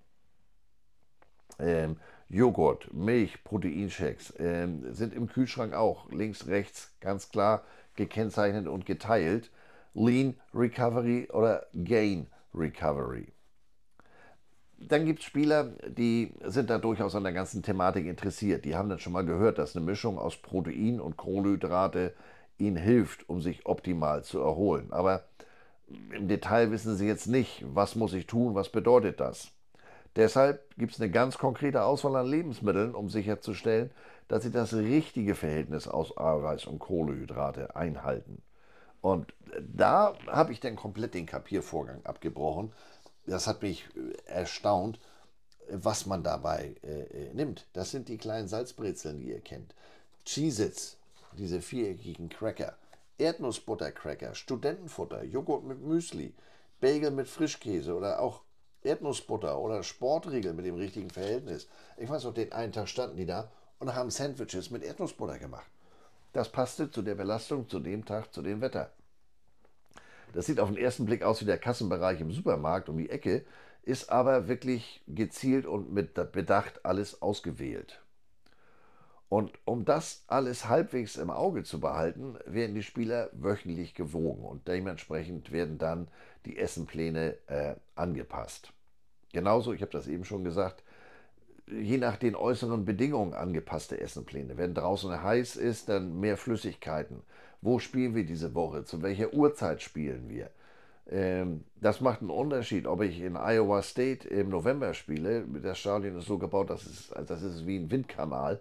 Ähm, 1.58 1.96
Joghurt, 2.28 2.92
Milch, 2.92 3.44
Proteinshakes 3.44 4.34
ähm, 4.38 4.94
sind 4.94 5.14
im 5.14 5.28
Kühlschrank 5.28 5.74
auch 5.74 6.10
links, 6.10 6.46
rechts 6.46 6.92
ganz 7.00 7.28
klar 7.28 7.62
gekennzeichnet 7.94 8.66
und 8.66 8.86
geteilt. 8.86 9.50
Lean 9.94 10.34
Recovery 10.54 11.28
oder 11.30 11.66
Gain 11.74 12.26
Recovery. 12.54 13.28
Dann 14.78 15.04
gibt 15.04 15.20
es 15.20 15.26
Spieler, 15.26 15.74
die 15.86 16.32
sind 16.44 16.70
da 16.70 16.78
durchaus 16.78 17.14
an 17.14 17.22
der 17.22 17.32
ganzen 17.32 17.62
Thematik 17.62 18.06
interessiert. 18.06 18.64
Die 18.64 18.74
haben 18.74 18.88
dann 18.88 18.98
schon 18.98 19.12
mal 19.12 19.24
gehört, 19.24 19.58
dass 19.58 19.76
eine 19.76 19.84
Mischung 19.84 20.18
aus 20.18 20.36
Protein 20.36 21.00
und 21.00 21.16
Kohlenhydrate 21.16 22.14
ihnen 22.58 22.76
hilft, 22.76 23.28
um 23.28 23.40
sich 23.40 23.66
optimal 23.66 24.24
zu 24.24 24.40
erholen. 24.40 24.88
Aber 24.90 25.24
im 25.88 26.28
Detail 26.28 26.70
wissen 26.70 26.96
sie 26.96 27.06
jetzt 27.06 27.26
nicht, 27.26 27.64
was 27.66 27.96
muss 27.96 28.12
ich 28.12 28.26
tun, 28.26 28.54
was 28.54 28.70
bedeutet 28.70 29.20
das. 29.20 29.50
Deshalb 30.16 30.76
gibt 30.76 30.92
es 30.92 31.00
eine 31.00 31.10
ganz 31.10 31.38
konkrete 31.38 31.84
Auswahl 31.84 32.16
an 32.16 32.26
Lebensmitteln, 32.26 32.94
um 32.94 33.08
sicherzustellen, 33.08 33.90
dass 34.28 34.42
sie 34.42 34.50
das 34.50 34.74
richtige 34.74 35.34
Verhältnis 35.34 35.88
aus 35.88 36.16
Eiweiß 36.16 36.66
und 36.66 36.78
Kohlenhydrate 36.78 37.76
einhalten. 37.76 38.42
Und 39.00 39.34
da 39.60 40.14
habe 40.26 40.52
ich 40.52 40.60
dann 40.60 40.76
komplett 40.76 41.14
den 41.14 41.26
Kapiervorgang 41.26 42.04
abgebrochen. 42.04 42.72
Das 43.26 43.46
hat 43.46 43.62
mich 43.62 43.88
äh, 43.96 44.30
erstaunt, 44.30 44.98
was 45.68 46.06
man 46.06 46.22
dabei 46.22 46.74
äh, 46.82 47.02
äh, 47.02 47.34
nimmt. 47.34 47.66
Das 47.72 47.90
sind 47.90 48.08
die 48.08 48.18
kleinen 48.18 48.48
Salzbrezeln, 48.48 49.18
die 49.18 49.30
ihr 49.30 49.40
kennt. 49.40 49.74
Cheez-Its, 50.24 50.96
diese 51.36 51.60
viereckigen 51.60 52.28
Cracker. 52.28 52.76
Erdnussbuttercracker, 53.18 54.34
Studentenfutter, 54.34 55.24
Joghurt 55.24 55.64
mit 55.64 55.80
Müsli, 55.80 56.34
Bagel 56.80 57.10
mit 57.10 57.28
Frischkäse 57.28 57.94
oder 57.94 58.20
auch 58.20 58.42
Erdnussbutter 58.82 59.58
oder 59.58 59.82
Sportriegel 59.82 60.54
mit 60.54 60.66
dem 60.66 60.74
richtigen 60.74 61.10
Verhältnis. 61.10 61.68
Ich 61.96 62.08
weiß 62.08 62.24
noch, 62.24 62.34
den 62.34 62.52
einen 62.52 62.72
Tag 62.72 62.88
standen 62.88 63.16
die 63.16 63.26
da 63.26 63.50
und 63.78 63.94
haben 63.94 64.10
Sandwiches 64.10 64.70
mit 64.70 64.82
Erdnussbutter 64.82 65.38
gemacht. 65.38 65.66
Das 66.32 66.50
passte 66.50 66.90
zu 66.90 67.02
der 67.02 67.14
Belastung, 67.14 67.68
zu 67.68 67.78
dem 67.78 68.04
Tag, 68.04 68.32
zu 68.32 68.42
dem 68.42 68.60
Wetter. 68.60 68.90
Das 70.32 70.46
sieht 70.46 70.60
auf 70.60 70.68
den 70.68 70.78
ersten 70.78 71.04
Blick 71.04 71.22
aus 71.22 71.42
wie 71.42 71.46
der 71.46 71.58
Kassenbereich 71.58 72.20
im 72.20 72.32
Supermarkt 72.32 72.88
um 72.88 72.96
die 72.96 73.10
Ecke, 73.10 73.44
ist 73.82 74.10
aber 74.10 74.48
wirklich 74.48 75.02
gezielt 75.06 75.66
und 75.66 75.92
mit 75.92 76.14
Bedacht 76.32 76.84
alles 76.84 77.20
ausgewählt. 77.20 78.01
Und 79.32 79.58
um 79.64 79.86
das 79.86 80.24
alles 80.26 80.68
halbwegs 80.68 81.16
im 81.16 81.30
Auge 81.30 81.62
zu 81.62 81.80
behalten, 81.80 82.36
werden 82.44 82.74
die 82.74 82.82
Spieler 82.82 83.30
wöchentlich 83.32 83.94
gewogen 83.94 84.44
und 84.44 84.68
dementsprechend 84.68 85.52
werden 85.52 85.78
dann 85.78 86.08
die 86.44 86.58
Essenpläne 86.58 87.38
äh, 87.46 87.76
angepasst. 87.94 88.74
Genauso, 89.32 89.72
ich 89.72 89.80
habe 89.80 89.90
das 89.90 90.06
eben 90.06 90.26
schon 90.26 90.44
gesagt, 90.44 90.84
je 91.66 91.96
nach 91.96 92.18
den 92.18 92.34
äußeren 92.36 92.84
Bedingungen 92.84 93.32
angepasste 93.32 93.98
Essenpläne. 93.98 94.58
Wenn 94.58 94.74
draußen 94.74 95.22
heiß 95.22 95.56
ist, 95.56 95.88
dann 95.88 96.20
mehr 96.20 96.36
Flüssigkeiten. 96.36 97.22
Wo 97.62 97.78
spielen 97.78 98.14
wir 98.14 98.26
diese 98.26 98.54
Woche? 98.54 98.84
Zu 98.84 99.00
welcher 99.00 99.32
Uhrzeit 99.32 99.80
spielen 99.80 100.28
wir? 100.28 100.50
Ähm, 101.08 101.64
das 101.80 102.02
macht 102.02 102.20
einen 102.20 102.28
Unterschied, 102.28 102.86
ob 102.86 103.00
ich 103.00 103.18
in 103.22 103.36
Iowa 103.36 103.80
State 103.80 104.28
im 104.28 104.50
November 104.50 104.92
spiele. 104.92 105.46
Das 105.62 105.78
Stadion 105.78 106.18
ist 106.18 106.26
so 106.26 106.36
gebaut, 106.36 106.68
dass 106.68 106.84
es, 106.84 107.14
das 107.26 107.40
ist 107.40 107.66
wie 107.66 107.78
ein 107.78 107.90
Windkanal. 107.90 108.60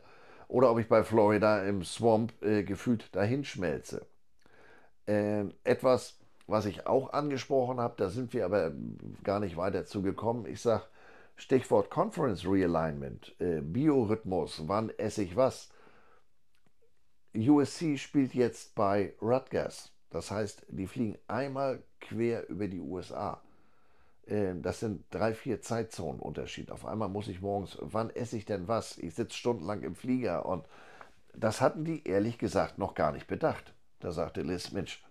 Oder 0.51 0.69
ob 0.69 0.79
ich 0.79 0.89
bei 0.89 1.01
Florida 1.05 1.63
im 1.63 1.81
Swamp 1.81 2.33
äh, 2.43 2.63
gefühlt 2.63 3.15
dahinschmelze. 3.15 4.05
Ähm, 5.07 5.53
etwas, 5.63 6.19
was 6.45 6.65
ich 6.65 6.85
auch 6.87 7.13
angesprochen 7.13 7.79
habe, 7.79 7.93
da 7.95 8.09
sind 8.09 8.33
wir 8.33 8.43
aber 8.43 8.73
gar 9.23 9.39
nicht 9.39 9.55
weiter 9.55 9.85
zu 9.85 10.01
gekommen. 10.01 10.45
Ich 10.45 10.59
sage, 10.59 10.83
Stichwort 11.37 11.89
Conference 11.89 12.45
Realignment, 12.45 13.33
äh, 13.39 13.61
Biorhythmus, 13.61 14.63
wann 14.67 14.89
esse 14.89 15.23
ich 15.23 15.37
was. 15.37 15.69
USC 17.33 17.97
spielt 17.97 18.33
jetzt 18.33 18.75
bei 18.75 19.13
Rutgers. 19.21 19.93
Das 20.09 20.31
heißt, 20.31 20.65
die 20.67 20.87
fliegen 20.87 21.17
einmal 21.29 21.81
quer 22.01 22.49
über 22.49 22.67
die 22.67 22.81
USA. 22.81 23.41
Äh, 24.31 24.55
das 24.61 24.79
sind 24.79 25.03
drei, 25.11 25.33
vier 25.33 25.61
Zeitzonen 25.61 26.21
Unterschied. 26.21 26.71
Auf 26.71 26.85
einmal 26.85 27.09
muss 27.09 27.27
ich 27.27 27.41
morgens, 27.41 27.77
wann 27.81 28.09
esse 28.09 28.37
ich 28.37 28.45
denn 28.45 28.67
was? 28.67 28.97
Ich 28.97 29.15
sitze 29.15 29.37
stundenlang 29.37 29.83
im 29.83 29.95
Flieger 29.95 30.45
und 30.45 30.65
das 31.35 31.61
hatten 31.61 31.85
die 31.85 32.07
ehrlich 32.07 32.37
gesagt 32.37 32.77
noch 32.77 32.93
gar 32.95 33.11
nicht 33.11 33.27
bedacht. 33.27 33.73
Da 33.99 34.11
sagte 34.11 34.41
Liz, 34.41 34.71
Mensch, 34.71 35.03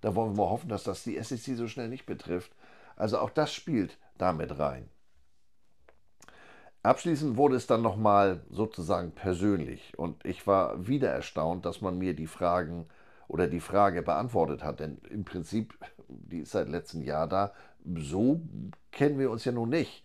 da 0.00 0.14
wollen 0.14 0.32
wir 0.32 0.44
mal 0.44 0.50
hoffen, 0.50 0.68
dass 0.68 0.84
das 0.84 1.02
die 1.04 1.22
SEC 1.22 1.56
so 1.56 1.68
schnell 1.68 1.88
nicht 1.88 2.06
betrifft. 2.06 2.52
Also 2.96 3.18
auch 3.18 3.30
das 3.30 3.52
spielt 3.52 3.98
damit 4.18 4.58
rein. 4.58 4.88
Abschließend 6.82 7.36
wurde 7.36 7.56
es 7.56 7.66
dann 7.66 7.82
nochmal 7.82 8.40
sozusagen 8.48 9.12
persönlich 9.12 9.98
und 9.98 10.24
ich 10.24 10.46
war 10.46 10.86
wieder 10.86 11.10
erstaunt, 11.10 11.66
dass 11.66 11.82
man 11.82 11.98
mir 11.98 12.14
die 12.14 12.26
Fragen 12.26 12.86
oder 13.28 13.46
die 13.46 13.60
Frage 13.60 14.02
beantwortet 14.02 14.64
hat, 14.64 14.80
denn 14.80 14.98
im 15.10 15.24
Prinzip, 15.24 15.74
die 16.08 16.40
ist 16.40 16.52
seit 16.52 16.68
letztem 16.68 17.02
Jahr 17.02 17.28
da, 17.28 17.52
so 17.96 18.40
kennen 18.92 19.18
wir 19.18 19.30
uns 19.30 19.44
ja 19.44 19.52
nun 19.52 19.70
nicht. 19.70 20.04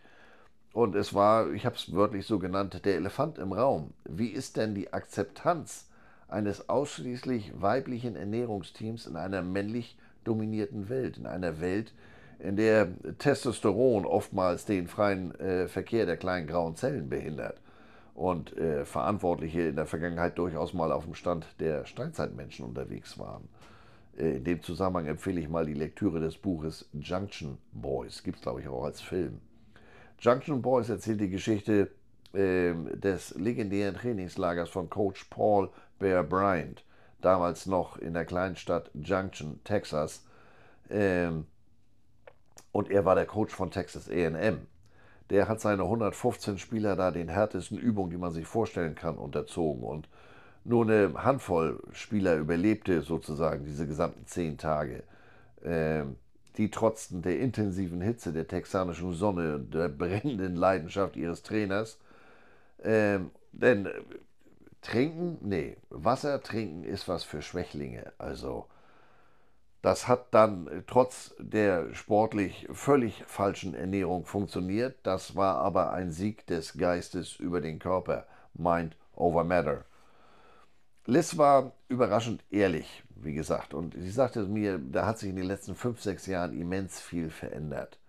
Und 0.74 0.96
es 0.96 1.14
war, 1.14 1.52
ich 1.54 1.66
habe 1.66 1.76
es 1.76 1.94
wörtlich 1.94 2.26
so 2.26 2.38
genannt, 2.38 2.82
der 2.84 2.96
Elefant 2.96 3.38
im 3.38 3.54
Raum. 3.54 3.94
Wie 4.04 4.28
ist 4.28 4.58
denn 4.58 4.76
die 4.76 4.92
Akzeptanz 4.92 5.90
eines 6.28 6.68
ausschließlich 6.68 7.54
weiblichen 7.62 8.16
Ernährungsteams 8.16 9.06
in 9.06 9.16
einer 9.16 9.42
männlich 9.42 9.98
dominierten 10.26 10.90
Welt, 10.90 11.18
in 11.18 11.28
einer 11.28 11.62
Welt, 11.62 11.94
in 12.40 12.58
der 12.58 12.90
Testosteron 13.20 14.06
oftmals 14.06 14.66
den 14.66 14.88
freien 14.88 15.34
äh, 15.40 15.68
Verkehr 15.68 16.06
der 16.06 16.18
kleinen 16.18 16.48
grauen 16.48 16.76
Zellen 16.76 17.10
behindert 17.10 17.62
und 18.14 18.58
äh, 18.58 18.86
Verantwortliche 18.86 19.62
in 19.62 19.76
der 19.76 19.86
Vergangenheit 19.86 20.38
durchaus 20.38 20.74
mal 20.74 20.92
auf 20.92 21.06
dem 21.06 21.16
Stand 21.16 21.46
der 21.60 21.86
Steinzeitmenschen 21.86 22.66
unterwegs 22.66 23.18
waren. 23.18 23.48
Äh, 24.18 24.38
in 24.38 24.44
dem 24.44 24.62
Zusammenhang 24.62 25.08
empfehle 25.08 25.40
ich 25.42 25.50
mal 25.50 25.66
die 25.66 25.74
Lektüre 25.74 26.20
des 26.20 26.38
Buches 26.38 26.90
Junction 26.94 27.58
Boys, 27.72 28.24
gibt 28.24 28.38
es 28.38 28.44
glaube 28.44 28.62
ich 28.62 28.68
auch 28.68 28.84
als 28.84 29.02
Film. 29.02 29.42
Junction 30.20 30.62
Boys 30.62 30.90
erzählt 30.90 31.22
die 31.22 31.30
Geschichte 31.30 31.92
ähm, 32.34 32.90
des 33.00 33.36
legendären 33.36 33.96
Trainingslagers 33.96 34.70
von 34.70 34.90
Coach 34.90 35.26
Paul 35.26 35.70
Bear 36.00 36.24
Bryant, 36.24 36.84
damals 37.22 37.66
noch 37.66 37.98
in 37.98 38.14
der 38.14 38.26
kleinen 38.26 38.56
Stadt 38.56 38.92
Junction, 38.94 39.60
Texas. 39.64 40.26
Ähm, 40.90 41.48
und 42.72 42.92
er 42.92 43.06
war 43.06 43.16
der 43.16 43.26
Coach 43.26 43.54
von 43.54 43.72
Texas 43.72 44.10
AM. 44.10 44.68
Der 45.30 45.48
hat 45.48 45.60
seine 45.60 45.84
115 45.84 46.58
Spieler 46.58 46.96
da 46.96 47.10
den 47.10 47.30
härtesten 47.30 47.78
Übungen, 47.78 48.12
die 48.12 48.18
man 48.18 48.32
sich 48.32 48.46
vorstellen 48.46 48.96
kann, 48.96 49.18
unterzogen. 49.18 49.84
Und 49.84 50.10
nur 50.66 50.84
eine 50.84 51.14
Handvoll 51.24 51.82
Spieler 51.92 52.36
überlebte 52.38 53.02
sozusagen 53.02 53.66
diese 53.66 53.88
gesamten 53.88 54.26
zehn 54.26 54.58
Tage. 54.58 55.04
Ähm, 55.64 56.18
die 56.58 56.72
trotzten 56.72 57.22
der 57.22 57.40
intensiven 57.40 58.02
Hitze 58.02 58.34
der 58.34 58.48
texanischen 58.48 59.14
Sonne 59.14 59.56
und 59.56 59.74
der 59.74 59.90
brennenden 59.90 60.56
Leidenschaft 60.56 61.16
ihres 61.16 61.44
Trainers. 61.44 62.00
Ähm, 62.84 63.32
denn 63.52 63.86
äh, 63.86 63.92
trinken, 64.82 65.38
nee, 65.42 65.78
Wasser 65.90 66.42
trinken 66.42 66.84
ist 66.84 67.08
was 67.08 67.24
für 67.24 67.42
Schwächlinge. 67.42 68.14
Also 68.18 68.68
das 69.82 70.08
hat 70.08 70.34
dann 70.34 70.68
äh, 70.68 70.82
trotz 70.88 71.36
der 71.38 71.94
sportlich 71.94 72.68
völlig 72.72 73.24
falschen 73.28 73.76
Ernährung 73.76 74.26
funktioniert. 74.26 74.98
Das 75.04 75.36
war 75.36 75.58
aber 75.58 75.92
ein 75.92 76.12
Sieg 76.12 76.48
des 76.48 76.78
Geistes 76.78 77.36
über 77.36 77.62
den 77.62 77.80
Körper. 77.80 78.26
Mind 78.54 78.96
over 79.16 79.44
Matter. 79.44 79.86
Liz 81.06 81.38
war 81.38 81.74
überraschend 81.88 82.44
ehrlich, 82.50 83.04
wie 83.16 83.34
gesagt. 83.34 83.74
Und 83.74 83.94
sie 83.94 84.10
sagte 84.10 84.46
mir, 84.46 84.80
da 84.80 85.06
hat 85.06 85.20
sich 85.20 85.30
in 85.30 85.36
den 85.36 85.46
letzten 85.46 85.76
fünf, 85.76 86.02
sechs 86.02 86.26
Jahren 86.26 86.60
immens 86.60 87.00
viel 87.00 87.30
verändert. 87.30 88.00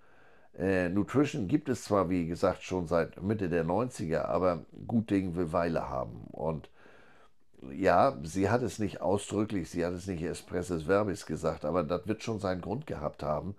Äh, 0.58 0.88
Nutrition 0.88 1.48
gibt 1.48 1.68
es 1.68 1.84
zwar, 1.84 2.08
wie 2.08 2.26
gesagt, 2.26 2.62
schon 2.62 2.86
seit 2.86 3.22
Mitte 3.22 3.48
der 3.50 3.64
90er, 3.66 4.22
aber 4.22 4.64
gut 4.86 5.10
Ding 5.10 5.36
will 5.36 5.52
Weile 5.52 5.88
haben. 5.90 6.24
Und 6.32 6.70
ja, 7.72 8.16
sie 8.22 8.48
hat 8.48 8.62
es 8.62 8.78
nicht 8.78 9.00
ausdrücklich, 9.00 9.68
sie 9.70 9.84
hat 9.84 9.92
es 9.92 10.06
nicht 10.06 10.22
expresses 10.22 10.84
verbis 10.84 11.26
gesagt, 11.26 11.64
aber 11.64 11.82
das 11.82 12.06
wird 12.06 12.22
schon 12.22 12.40
seinen 12.40 12.60
Grund 12.60 12.86
gehabt 12.86 13.22
haben, 13.22 13.54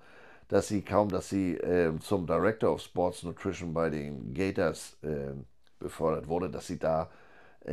dass 0.48 0.68
sie 0.68 0.82
kaum, 0.82 1.10
dass 1.10 1.30
sie 1.30 1.56
äh, 1.58 1.98
zum 2.00 2.26
Director 2.26 2.74
of 2.74 2.82
Sports 2.82 3.24
Nutrition 3.24 3.74
bei 3.74 3.90
den 3.90 4.34
Gators 4.34 4.98
äh, 5.04 5.34
befördert 5.80 6.28
wurde, 6.28 6.50
dass 6.50 6.68
sie 6.68 6.80
da 6.80 7.10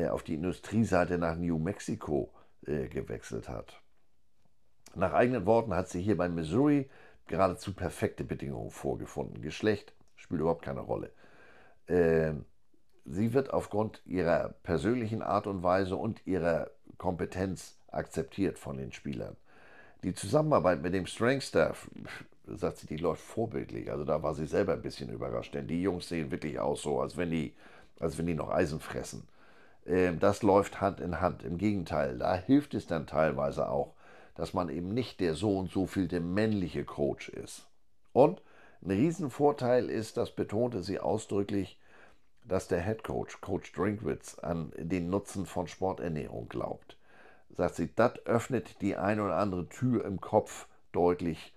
auf 0.08 0.22
die 0.22 0.34
Industrieseite 0.34 1.18
nach 1.18 1.36
New 1.36 1.58
Mexico 1.58 2.32
äh, 2.66 2.88
gewechselt 2.88 3.48
hat. 3.48 3.80
Nach 4.94 5.12
eigenen 5.12 5.46
Worten 5.46 5.74
hat 5.74 5.88
sie 5.88 6.00
hier 6.00 6.16
bei 6.16 6.28
Missouri 6.28 6.88
geradezu 7.26 7.74
perfekte 7.74 8.24
Bedingungen 8.24 8.70
vorgefunden. 8.70 9.42
Geschlecht 9.42 9.92
spielt 10.16 10.40
überhaupt 10.40 10.64
keine 10.64 10.80
Rolle. 10.80 11.10
Ähm, 11.88 12.44
sie 13.04 13.32
wird 13.32 13.52
aufgrund 13.52 14.02
ihrer 14.06 14.50
persönlichen 14.62 15.22
Art 15.22 15.46
und 15.46 15.62
Weise 15.62 15.96
und 15.96 16.26
ihrer 16.26 16.70
Kompetenz 16.96 17.78
akzeptiert 17.88 18.58
von 18.58 18.76
den 18.76 18.92
Spielern. 18.92 19.36
Die 20.02 20.14
Zusammenarbeit 20.14 20.82
mit 20.82 20.94
dem 20.94 21.06
Strength 21.06 21.44
Staff, 21.44 21.90
sagt 22.46 22.78
sie, 22.78 22.86
die 22.86 22.96
läuft 22.96 23.22
vorbildlich. 23.22 23.90
Also 23.90 24.04
da 24.04 24.22
war 24.22 24.34
sie 24.34 24.46
selber 24.46 24.74
ein 24.74 24.82
bisschen 24.82 25.10
überrascht, 25.10 25.54
denn 25.54 25.66
die 25.66 25.82
Jungs 25.82 26.08
sehen 26.08 26.30
wirklich 26.30 26.58
aus 26.58 26.82
so, 26.82 27.00
als 27.00 27.16
wenn 27.16 27.30
die, 27.30 27.54
als 27.98 28.18
wenn 28.18 28.26
die 28.26 28.34
noch 28.34 28.50
Eisen 28.50 28.80
fressen. 28.80 29.26
Ähm, 29.86 30.18
das 30.18 30.42
läuft 30.42 30.80
Hand 30.80 31.00
in 31.00 31.20
Hand. 31.20 31.42
Im 31.42 31.58
Gegenteil, 31.58 32.18
da 32.18 32.34
hilft 32.34 32.74
es 32.74 32.86
dann 32.86 33.06
teilweise 33.06 33.68
auch, 33.68 33.94
dass 34.34 34.54
man 34.54 34.68
eben 34.68 34.92
nicht 34.94 35.20
der 35.20 35.34
so 35.34 35.58
und 35.58 35.70
so 35.70 35.86
viel 35.86 36.08
der 36.08 36.20
männliche 36.20 36.84
Coach 36.84 37.28
ist. 37.28 37.68
Und 38.12 38.42
ein 38.82 38.90
Riesenvorteil 38.90 39.88
ist, 39.88 40.16
das 40.16 40.30
betonte 40.30 40.82
sie 40.82 41.00
ausdrücklich, 41.00 41.78
dass 42.46 42.68
der 42.68 42.82
Head 42.82 43.04
Coach, 43.04 43.40
Coach 43.40 43.72
Drinkwitz, 43.72 44.38
an 44.38 44.72
den 44.76 45.08
Nutzen 45.08 45.46
von 45.46 45.66
Sporternährung 45.66 46.48
glaubt. 46.48 46.98
Sagt 47.56 47.76
sie, 47.76 47.94
das 47.94 48.18
öffnet 48.26 48.82
die 48.82 48.96
eine 48.96 49.22
oder 49.22 49.36
andere 49.36 49.68
Tür 49.68 50.04
im 50.04 50.20
Kopf 50.20 50.66
deutlich 50.92 51.54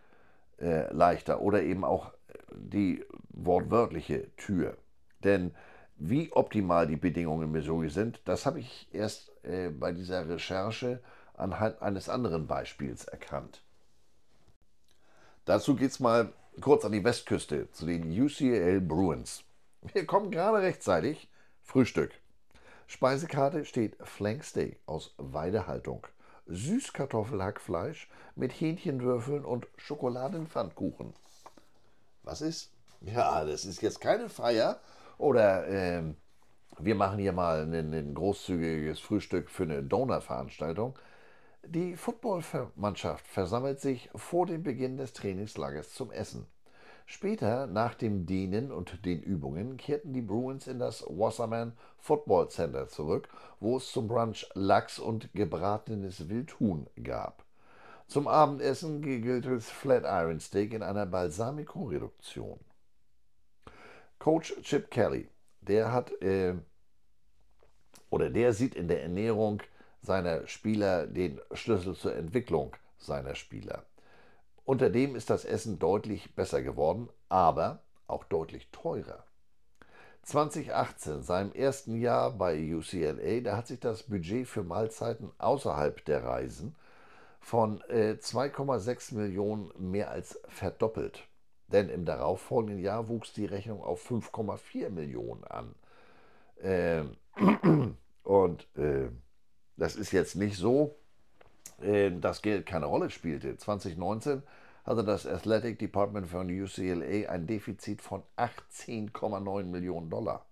äh, 0.59 0.91
leichter 0.93 1.41
oder 1.41 1.63
eben 1.63 1.83
auch 1.83 2.13
die 2.51 3.03
wortwörtliche 3.29 4.33
Tür. 4.37 4.77
Denn 5.23 5.53
wie 5.97 6.31
optimal 6.31 6.87
die 6.87 6.95
Bedingungen 6.95 7.43
in 7.43 7.51
Missouri 7.51 7.89
sind, 7.89 8.21
das 8.25 8.45
habe 8.45 8.59
ich 8.59 8.87
erst 8.93 9.31
äh, 9.43 9.69
bei 9.69 9.91
dieser 9.91 10.27
Recherche 10.29 11.01
anhand 11.35 11.81
eines 11.81 12.09
anderen 12.09 12.47
Beispiels 12.47 13.05
erkannt. 13.05 13.61
Dazu 15.45 15.75
geht 15.75 15.91
es 15.91 15.99
mal 15.99 16.33
kurz 16.61 16.83
an 16.85 16.91
die 16.91 17.03
Westküste 17.03 17.71
zu 17.71 17.85
den 17.85 18.11
UCL 18.11 18.81
Bruins. 18.81 19.43
Wir 19.93 20.05
kommen 20.05 20.31
gerade 20.31 20.59
rechtzeitig. 20.59 21.29
Frühstück. 21.63 22.11
Speisekarte 22.87 23.65
steht 23.65 23.97
Flank 24.01 24.43
Steak 24.43 24.79
aus 24.85 25.13
Weidehaltung. 25.17 26.07
Süßkartoffelhackfleisch 26.47 28.09
mit 28.35 28.53
Hähnchenwürfeln 28.53 29.43
und 29.43 29.67
Schokoladenpfannkuchen. 29.77 31.13
Was 32.23 32.41
ist? 32.41 32.71
Ja, 33.01 33.43
das 33.45 33.65
ist 33.65 33.81
jetzt 33.81 34.01
keine 34.01 34.29
Feier. 34.29 34.79
Oder 35.17 35.67
äh, 35.67 36.03
wir 36.79 36.95
machen 36.95 37.19
hier 37.19 37.33
mal 37.33 37.63
ein, 37.63 37.93
ein 37.93 38.13
großzügiges 38.13 38.99
Frühstück 38.99 39.49
für 39.49 39.63
eine 39.63 39.83
Donut-Veranstaltung. 39.83 40.97
Die 41.65 41.95
Footballmannschaft 41.95 43.27
versammelt 43.27 43.81
sich 43.81 44.09
vor 44.15 44.45
dem 44.45 44.63
Beginn 44.63 44.97
des 44.97 45.13
Trainingslagers 45.13 45.93
zum 45.93 46.11
Essen. 46.11 46.45
Später, 47.09 47.67
nach 47.67 47.95
dem 47.95 48.25
Dehnen 48.25 48.71
und 48.71 49.05
den 49.05 49.21
Übungen, 49.23 49.77
kehrten 49.77 50.13
die 50.13 50.21
Bruins 50.21 50.67
in 50.67 50.77
das 50.77 51.03
Wasserman 51.07 51.71
Football 51.99 52.49
Center 52.49 52.87
zurück, 52.89 53.29
wo 53.59 53.77
es 53.77 53.91
zum 53.91 54.07
Brunch 54.07 54.45
Lachs 54.53 54.99
und 54.99 55.33
gebratenes 55.33 56.27
Wildhuhn 56.29 56.87
gab. 57.01 57.43
Zum 58.07 58.27
Abendessen 58.27 59.01
gegrilltes 59.01 59.69
Flatiron 59.69 60.39
Steak 60.39 60.73
in 60.73 60.83
einer 60.83 61.05
Balsamico-Reduktion. 61.05 62.59
Coach 64.19 64.55
Chip 64.61 64.91
Kelly, 64.91 65.29
der 65.61 65.91
hat 65.91 66.11
äh, 66.21 66.55
oder 68.09 68.29
der 68.29 68.53
sieht 68.53 68.75
in 68.75 68.87
der 68.87 69.03
Ernährung 69.03 69.61
seiner 70.01 70.47
Spieler 70.47 71.07
den 71.07 71.39
Schlüssel 71.53 71.95
zur 71.95 72.15
Entwicklung 72.15 72.75
seiner 72.97 73.35
Spieler. 73.35 73.85
Unter 74.63 74.89
dem 74.89 75.15
ist 75.15 75.29
das 75.29 75.45
Essen 75.45 75.79
deutlich 75.79 76.35
besser 76.35 76.61
geworden, 76.61 77.09
aber 77.29 77.83
auch 78.07 78.23
deutlich 78.23 78.69
teurer. 78.71 79.23
2018, 80.23 81.23
seinem 81.23 81.53
ersten 81.53 81.95
Jahr 82.01 82.31
bei 82.31 82.75
UCLA, 82.75 83.39
da 83.41 83.55
hat 83.55 83.67
sich 83.67 83.79
das 83.79 84.03
Budget 84.03 84.45
für 84.45 84.63
Mahlzeiten 84.63 85.31
außerhalb 85.37 86.03
der 86.03 86.25
Reisen 86.25 86.75
von 87.39 87.79
äh, 87.87 88.17
2,6 88.19 89.15
Millionen 89.15 89.71
mehr 89.77 90.11
als 90.11 90.37
verdoppelt. 90.49 91.25
Denn 91.67 91.89
im 91.89 92.05
darauffolgenden 92.05 92.79
Jahr 92.79 93.07
wuchs 93.09 93.33
die 93.33 93.45
Rechnung 93.45 93.81
auf 93.83 94.09
5,4 94.09 94.89
Millionen 94.89 95.43
an. 95.43 95.75
Ähm, 96.61 97.17
und 98.23 98.67
äh, 98.77 99.09
das 99.75 99.95
ist 99.95 100.11
jetzt 100.11 100.35
nicht 100.35 100.57
so, 100.57 100.95
äh, 101.81 102.11
dass 102.11 102.41
Geld 102.41 102.65
keine 102.65 102.85
Rolle 102.85 103.09
spielte. 103.09 103.57
2019 103.57 104.43
hatte 104.85 105.03
das 105.03 105.27
Athletic 105.27 105.79
Department 105.79 106.27
von 106.27 106.49
UCLA 106.49 107.29
ein 107.29 107.45
Defizit 107.45 108.01
von 108.01 108.23
18,9 108.37 109.63
Millionen 109.65 110.09
Dollar. 110.09 110.46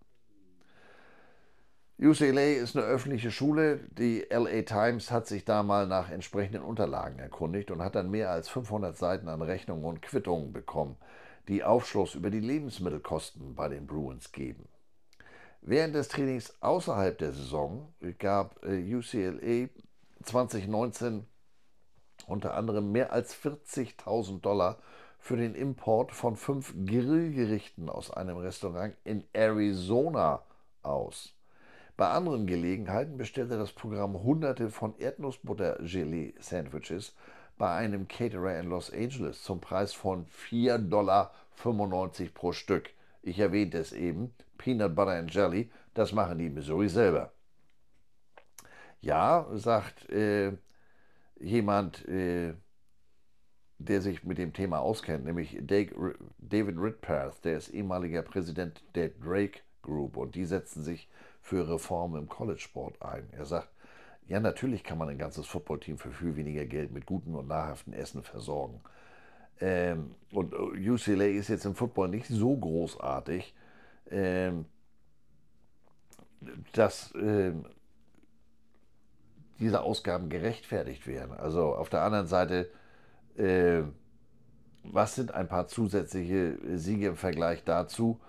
UCLA 1.97 2.55
ist 2.61 2.75
eine 2.75 2.85
öffentliche 2.85 3.31
Schule. 3.31 3.79
Die 3.97 4.25
LA 4.29 4.63
Times 4.63 5.11
hat 5.11 5.27
sich 5.27 5.45
da 5.45 5.63
mal 5.63 5.87
nach 5.87 6.09
entsprechenden 6.09 6.61
Unterlagen 6.61 7.19
erkundigt 7.19 7.71
und 7.71 7.81
hat 7.81 7.95
dann 7.95 8.11
mehr 8.11 8.31
als 8.31 8.49
500 8.49 8.97
Seiten 8.97 9.29
an 9.29 9.41
Rechnungen 9.41 9.85
und 9.85 10.01
Quittungen 10.01 10.51
bekommen, 10.51 10.97
die 11.47 11.63
Aufschluss 11.63 12.13
über 12.15 12.29
die 12.29 12.41
Lebensmittelkosten 12.41 13.55
bei 13.55 13.69
den 13.69 13.87
Bruins 13.87 14.33
geben. 14.33 14.67
Während 15.61 15.95
des 15.95 16.09
Trainings 16.09 16.61
außerhalb 16.61 17.17
der 17.17 17.31
Saison 17.31 17.93
gab 18.19 18.61
äh, 18.65 18.93
UCLA 18.93 19.69
2019 20.23 21.25
unter 22.27 22.55
anderem 22.55 22.91
mehr 22.91 23.13
als 23.13 23.33
40.000 23.35 24.41
Dollar 24.41 24.79
für 25.17 25.37
den 25.37 25.55
Import 25.55 26.11
von 26.11 26.35
fünf 26.35 26.73
Grillgerichten 26.73 27.89
aus 27.89 28.11
einem 28.11 28.35
Restaurant 28.37 28.95
in 29.05 29.23
Arizona 29.31 30.43
aus. 30.83 31.35
Bei 31.97 32.09
anderen 32.09 32.45
Gelegenheiten 32.45 33.17
bestellte 33.17 33.57
das 33.57 33.71
Programm 33.71 34.21
hunderte 34.21 34.69
von 34.69 34.97
Erdnussbutter-Gelee-Sandwiches 34.97 37.15
bei 37.57 37.73
einem 37.73 38.09
Caterer 38.09 38.59
in 38.59 38.67
Los 38.67 38.91
Angeles 38.91 39.41
zum 39.43 39.61
Preis 39.61 39.93
von 39.93 40.25
4,95 40.27 40.89
Dollar 40.89 41.33
pro 42.33 42.51
Stück. 42.51 42.89
Ich 43.21 43.39
erwähnte 43.39 43.77
es 43.77 43.93
eben, 43.93 44.35
Peanut 44.57 44.93
Butter 44.93 45.11
and 45.11 45.33
Jelly, 45.33 45.71
das 45.93 46.11
machen 46.11 46.37
die 46.37 46.49
Missouri 46.49 46.89
selber. 46.89 47.31
Ja, 48.99 49.47
sagt 49.53 50.09
äh, 50.09 50.51
jemand, 51.39 52.05
äh, 52.09 52.55
der 53.77 54.01
sich 54.01 54.25
mit 54.25 54.37
dem 54.37 54.51
Thema 54.51 54.79
auskennt, 54.79 55.23
nämlich 55.23 55.57
David 55.61 56.77
Ritpath, 56.77 57.45
der 57.45 57.55
ist 57.57 57.69
ehemaliger 57.69 58.21
Präsident 58.21 58.83
der 58.95 59.07
Drake 59.09 59.61
Group 59.81 60.17
und 60.17 60.35
die 60.35 60.45
setzen 60.45 60.83
sich 60.83 61.07
für 61.45 61.69
Reformen 61.69 62.23
im 62.23 62.27
College-Sport 62.27 63.03
ein. 63.03 63.29
Er 63.31 63.45
sagt, 63.45 63.69
ja, 64.27 64.39
natürlich 64.39 64.83
kann 64.83 64.97
man 64.97 65.09
ein 65.09 65.19
ganzes 65.19 65.45
Footballteam 65.45 65.99
für 65.99 66.09
viel 66.09 66.35
weniger 66.35 66.65
Geld 66.65 66.91
mit 66.91 67.05
gutem 67.05 67.35
und 67.35 67.47
nahrhaftem 67.47 67.93
Essen 67.93 68.23
versorgen. 68.23 68.81
Ähm, 69.61 70.15
und 70.31 70.55
UCLA 70.55 71.25
ist 71.25 71.49
jetzt 71.49 71.65
im 71.65 71.75
Football 71.75 72.07
nicht 72.09 72.25
so 72.25 72.57
großartig, 72.57 73.53
ähm, 74.09 74.65
dass 76.73 77.13
ähm, 77.15 77.67
diese 79.59 79.83
Ausgaben 79.83 80.29
gerechtfertigt 80.29 81.05
werden. 81.05 81.37
Also 81.37 81.75
auf 81.75 81.89
der 81.89 82.01
anderen 82.01 82.25
Seite, 82.25 82.71
äh, 83.37 83.83
was 84.83 85.13
sind 85.13 85.31
ein 85.31 85.47
paar 85.47 85.67
zusätzliche 85.67 86.57
Siege 86.75 87.09
im 87.09 87.17
Vergleich 87.17 87.63
dazu? 87.63 88.19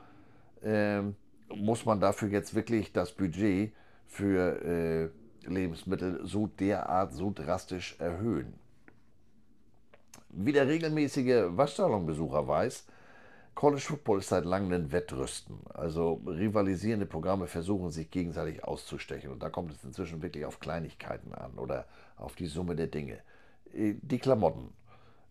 Ähm, 0.62 1.16
muss 1.54 1.84
man 1.84 2.00
dafür 2.00 2.28
jetzt 2.28 2.54
wirklich 2.54 2.92
das 2.92 3.12
Budget 3.12 3.72
für 4.06 4.62
äh, 4.62 5.48
Lebensmittel 5.48 6.20
so 6.24 6.46
derart, 6.46 7.12
so 7.12 7.32
drastisch 7.34 7.96
erhöhen? 7.98 8.54
Wie 10.30 10.52
der 10.52 10.68
regelmäßige 10.68 11.56
Waschsalonbesucher 11.56 12.46
weiß, 12.46 12.86
College 13.54 13.80
Football 13.80 14.18
ist 14.18 14.28
seit 14.28 14.44
langem 14.44 14.72
ein 14.72 14.92
Wettrüsten. 14.92 15.60
Also 15.72 16.20
rivalisierende 16.26 17.06
Programme 17.06 17.46
versuchen 17.46 17.90
sich 17.90 18.10
gegenseitig 18.10 18.62
auszustechen. 18.62 19.30
Und 19.30 19.42
da 19.42 19.48
kommt 19.48 19.72
es 19.72 19.82
inzwischen 19.82 20.20
wirklich 20.20 20.44
auf 20.44 20.60
Kleinigkeiten 20.60 21.32
an 21.32 21.54
oder 21.54 21.86
auf 22.18 22.36
die 22.36 22.46
Summe 22.46 22.76
der 22.76 22.88
Dinge. 22.88 23.18
Äh, 23.72 23.94
die 24.02 24.18
Klamotten, 24.18 24.74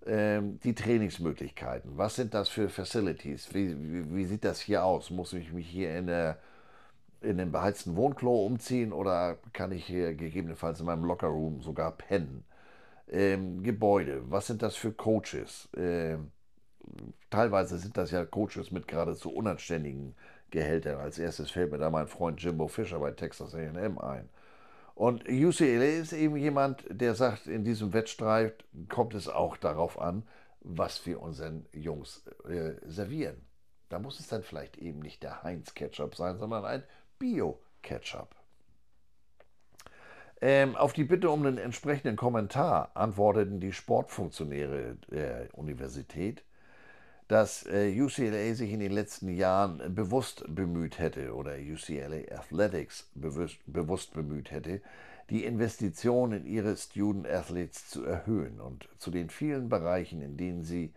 die 0.08 0.76
Trainingsmöglichkeiten, 0.76 1.98
was 1.98 2.16
sind 2.16 2.34
das 2.36 2.48
für 2.48 2.70
Facilities? 2.70 3.54
Wie, 3.54 3.76
wie, 3.82 4.16
wie 4.16 4.26
sieht 4.26 4.46
das 4.46 4.60
hier 4.60 4.84
aus? 4.84 5.10
Muss 5.10 5.34
ich 5.34 5.52
mich 5.52 5.68
hier 5.68 5.98
in, 5.98 6.08
der, 6.08 6.38
in 7.22 7.38
den 7.38 7.52
beheizten 7.52 7.96
Wohnklo 7.96 8.46
umziehen 8.46 8.94
oder 8.94 9.38
kann 9.54 9.72
ich 9.72 9.86
hier 9.86 10.14
gegebenenfalls 10.14 10.80
in 10.80 10.86
meinem 10.86 11.06
Lockerroom 11.06 11.62
sogar 11.62 11.92
pennen? 11.92 12.46
Ähm, 13.08 13.64
Gebäude, 13.64 14.22
was 14.30 14.48
sind 14.48 14.62
das 14.62 14.76
für 14.76 14.92
Coaches? 14.92 15.70
Ähm, 15.76 16.32
teilweise 17.30 17.78
sind 17.78 17.98
das 17.98 18.12
ja 18.12 18.26
Coaches 18.26 18.72
mit 18.72 18.88
geradezu 18.88 19.32
unanständigen 19.34 20.16
Gehältern. 20.52 21.00
Als 21.00 21.20
erstes 21.20 21.52
fällt 21.52 21.72
mir 21.72 21.78
da 21.80 21.90
mein 21.90 22.08
Freund 22.08 22.42
Jimbo 22.42 22.68
Fischer 22.68 23.00
bei 23.00 23.12
Texas 23.12 23.56
AM 23.56 23.98
ein. 23.98 24.30
Und 24.96 25.28
UCLA 25.28 26.00
ist 26.00 26.14
eben 26.14 26.38
jemand, 26.38 26.86
der 26.90 27.16
sagt, 27.16 27.48
in 27.48 27.66
diesem 27.66 27.92
Wettstreit 27.92 28.64
kommt 28.88 29.14
es 29.14 29.28
auch 29.28 29.58
darauf 29.58 30.00
an, 30.00 30.24
was 30.62 31.06
wir 31.06 31.22
unseren 31.22 31.66
Jungs 31.74 32.26
äh, 32.48 32.74
servieren. 32.86 33.46
Da 33.90 34.00
muss 34.00 34.20
es 34.20 34.28
dann 34.28 34.42
vielleicht 34.42 34.78
eben 34.78 35.00
nicht 35.00 35.22
der 35.22 35.44
Heinz-Ketchup 35.44 36.16
sein, 36.16 36.38
sondern 36.38 36.64
ein 36.66 36.84
Bio-Ketchup. 37.20 38.36
Ähm, 40.42 40.76
auf 40.76 40.94
die 40.94 41.04
Bitte 41.04 41.30
um 41.30 41.46
einen 41.46 41.58
entsprechenden 41.58 42.16
Kommentar 42.16 42.92
antworteten 42.96 43.60
die 43.60 43.74
Sportfunktionäre 43.74 44.98
der 45.10 45.50
Universität, 45.54 46.44
dass 47.28 47.66
äh, 47.66 47.92
UCLA 48.00 48.54
sich 48.54 48.72
in 48.72 48.80
den 48.80 48.92
letzten 48.92 49.30
Jahren 49.30 49.96
bewusst 49.96 50.44
bemüht 50.48 51.00
hätte 51.00 51.34
oder 51.34 51.56
UCLA 51.56 52.38
Athletics 52.38 53.10
bewusst, 53.16 54.14
bemüht 54.14 54.52
hätte, 54.52 54.82
die 55.32 55.44
Investitionen 55.44 56.46
in 56.46 56.46
ihre 56.46 56.78
Student 56.78 57.28
Athletes 57.28 57.90
zu 57.90 58.06
erhöhen. 58.06 58.62
Und 58.62 58.88
zu 59.00 59.10
den 59.10 59.30
vielen 59.30 59.70
Bereichen, 59.70 60.22
in 60.22 60.38
denen 60.38 60.64
sie 60.64 60.94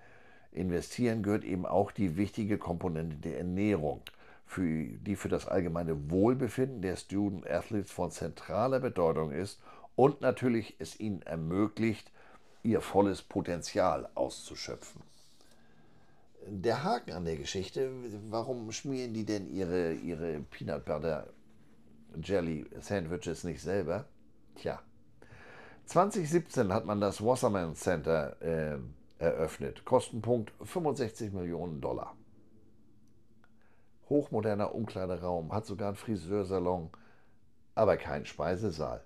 investieren, 0.52 1.22
gehört 1.22 1.44
eben 1.44 1.64
auch 1.64 1.92
die 1.92 2.16
wichtige 2.18 2.58
Komponente 2.58 3.16
der 3.16 3.38
Ernährung, 3.38 4.02
für, 4.44 4.84
die 4.84 5.16
für 5.16 5.28
das 5.28 5.46
allgemeine 5.46 6.10
Wohlbefinden 6.10 6.82
der 6.82 6.96
Student 6.96 7.48
Athletes 7.48 7.90
von 7.90 8.10
zentraler 8.10 8.80
Bedeutung 8.80 9.30
ist 9.30 9.60
und 9.96 10.20
natürlich 10.20 10.76
es 10.78 11.00
ihnen 11.00 11.22
ermöglicht, 11.22 12.10
ihr 12.62 12.80
volles 12.82 13.22
Potenzial 13.22 14.08
auszuschöpfen. 14.14 15.07
Der 16.50 16.82
Haken 16.82 17.12
an 17.12 17.24
der 17.26 17.36
Geschichte, 17.36 17.90
warum 18.30 18.72
schmieren 18.72 19.12
die 19.12 19.26
denn 19.26 19.52
ihre, 19.52 19.92
ihre 19.92 20.40
Peanut 20.40 20.86
Butter 20.86 21.26
Jelly 22.22 22.64
Sandwiches 22.80 23.44
nicht 23.44 23.60
selber? 23.60 24.06
Tja, 24.54 24.80
2017 25.84 26.72
hat 26.72 26.86
man 26.86 27.02
das 27.02 27.22
Wasserman 27.22 27.74
Center 27.74 28.40
äh, 28.40 28.78
eröffnet. 29.18 29.84
Kostenpunkt 29.84 30.52
65 30.62 31.32
Millionen 31.34 31.82
Dollar. 31.82 32.16
Hochmoderner 34.08 34.74
Umkleideraum, 34.74 35.52
hat 35.52 35.66
sogar 35.66 35.88
einen 35.88 35.96
Friseursalon, 35.96 36.88
aber 37.74 37.98
keinen 37.98 38.24
Speisesaal. 38.24 39.04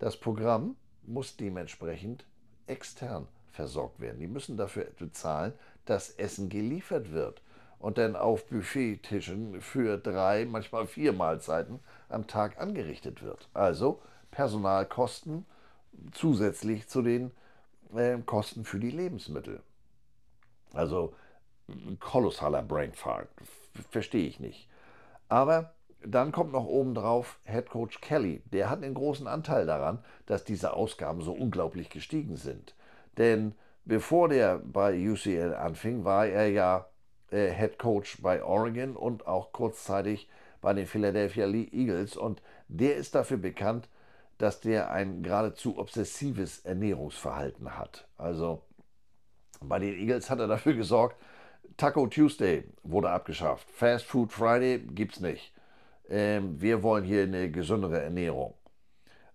Das 0.00 0.16
Programm 0.16 0.74
muss 1.04 1.36
dementsprechend 1.36 2.26
extern 2.66 3.28
versorgt 3.52 4.00
werden. 4.00 4.18
Die 4.18 4.26
müssen 4.26 4.56
dafür 4.56 4.88
bezahlen, 4.98 5.52
dass 5.84 6.10
Essen 6.10 6.48
geliefert 6.48 7.12
wird 7.12 7.42
und 7.78 7.98
dann 7.98 8.16
auf 8.16 8.46
Buffettischen 8.46 9.60
für 9.60 9.98
drei, 9.98 10.46
manchmal 10.46 10.86
vier 10.86 11.12
Mahlzeiten 11.12 11.80
am 12.08 12.26
Tag 12.26 12.58
angerichtet 12.60 13.22
wird. 13.22 13.48
Also 13.52 14.00
Personalkosten 14.30 15.44
zusätzlich 16.12 16.88
zu 16.88 17.02
den 17.02 17.30
äh, 17.94 18.18
Kosten 18.24 18.64
für 18.64 18.80
die 18.80 18.90
Lebensmittel. 18.90 19.60
Also 20.72 21.14
kolossaler 22.00 22.62
Brainfart, 22.62 23.28
verstehe 23.90 24.26
ich 24.26 24.40
nicht. 24.40 24.68
Aber 25.28 25.74
dann 26.06 26.32
kommt 26.32 26.52
noch 26.52 26.66
obendrauf 26.66 27.38
Head 27.44 27.70
Coach 27.70 28.00
Kelly. 28.00 28.42
Der 28.52 28.68
hat 28.68 28.82
einen 28.82 28.94
großen 28.94 29.26
Anteil 29.26 29.66
daran, 29.66 30.04
dass 30.26 30.44
diese 30.44 30.74
Ausgaben 30.74 31.22
so 31.22 31.32
unglaublich 31.32 31.88
gestiegen 31.90 32.36
sind. 32.36 32.74
Denn 33.16 33.54
bevor 33.84 34.28
der 34.28 34.58
bei 34.58 34.96
UCL 34.96 35.54
anfing, 35.54 36.04
war 36.04 36.26
er 36.26 36.48
ja 36.48 36.86
äh, 37.30 37.50
Head 37.50 37.78
Coach 37.78 38.20
bei 38.22 38.42
Oregon 38.42 38.96
und 38.96 39.26
auch 39.26 39.52
kurzzeitig 39.52 40.28
bei 40.60 40.72
den 40.72 40.86
Philadelphia 40.86 41.46
Eagles. 41.46 42.16
Und 42.16 42.42
der 42.68 42.96
ist 42.96 43.14
dafür 43.14 43.36
bekannt, 43.36 43.88
dass 44.38 44.60
der 44.60 44.90
ein 44.90 45.22
geradezu 45.22 45.78
obsessives 45.78 46.60
Ernährungsverhalten 46.60 47.76
hat. 47.76 48.08
Also 48.16 48.62
bei 49.60 49.78
den 49.78 49.94
Eagles 49.94 50.30
hat 50.30 50.40
er 50.40 50.48
dafür 50.48 50.74
gesorgt, 50.74 51.16
Taco 51.76 52.06
Tuesday 52.06 52.64
wurde 52.82 53.10
abgeschafft. 53.10 53.68
Fast 53.70 54.04
Food 54.04 54.32
Friday 54.32 54.78
gibt 54.78 55.14
es 55.14 55.20
nicht. 55.20 55.52
Ähm, 56.08 56.60
wir 56.60 56.82
wollen 56.82 57.04
hier 57.04 57.22
eine 57.22 57.50
gesündere 57.50 58.00
Ernährung. 58.00 58.54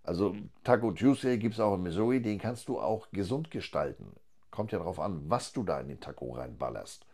Also 0.02 0.34
Taco 0.64 0.92
Tuesday 0.92 1.38
gibt 1.38 1.54
es 1.54 1.60
auch 1.60 1.74
in 1.74 1.82
Missouri, 1.82 2.22
den 2.22 2.38
kannst 2.38 2.68
du 2.68 2.80
auch 2.80 3.10
gesund 3.10 3.50
gestalten. 3.50 4.12
Kommt 4.60 4.72
ja 4.72 4.78
darauf 4.78 5.00
an, 5.00 5.22
was 5.26 5.54
du 5.54 5.62
da 5.62 5.80
in 5.80 5.88
den 5.88 6.00
Taco 6.00 6.32
reinballerst. 6.32 7.06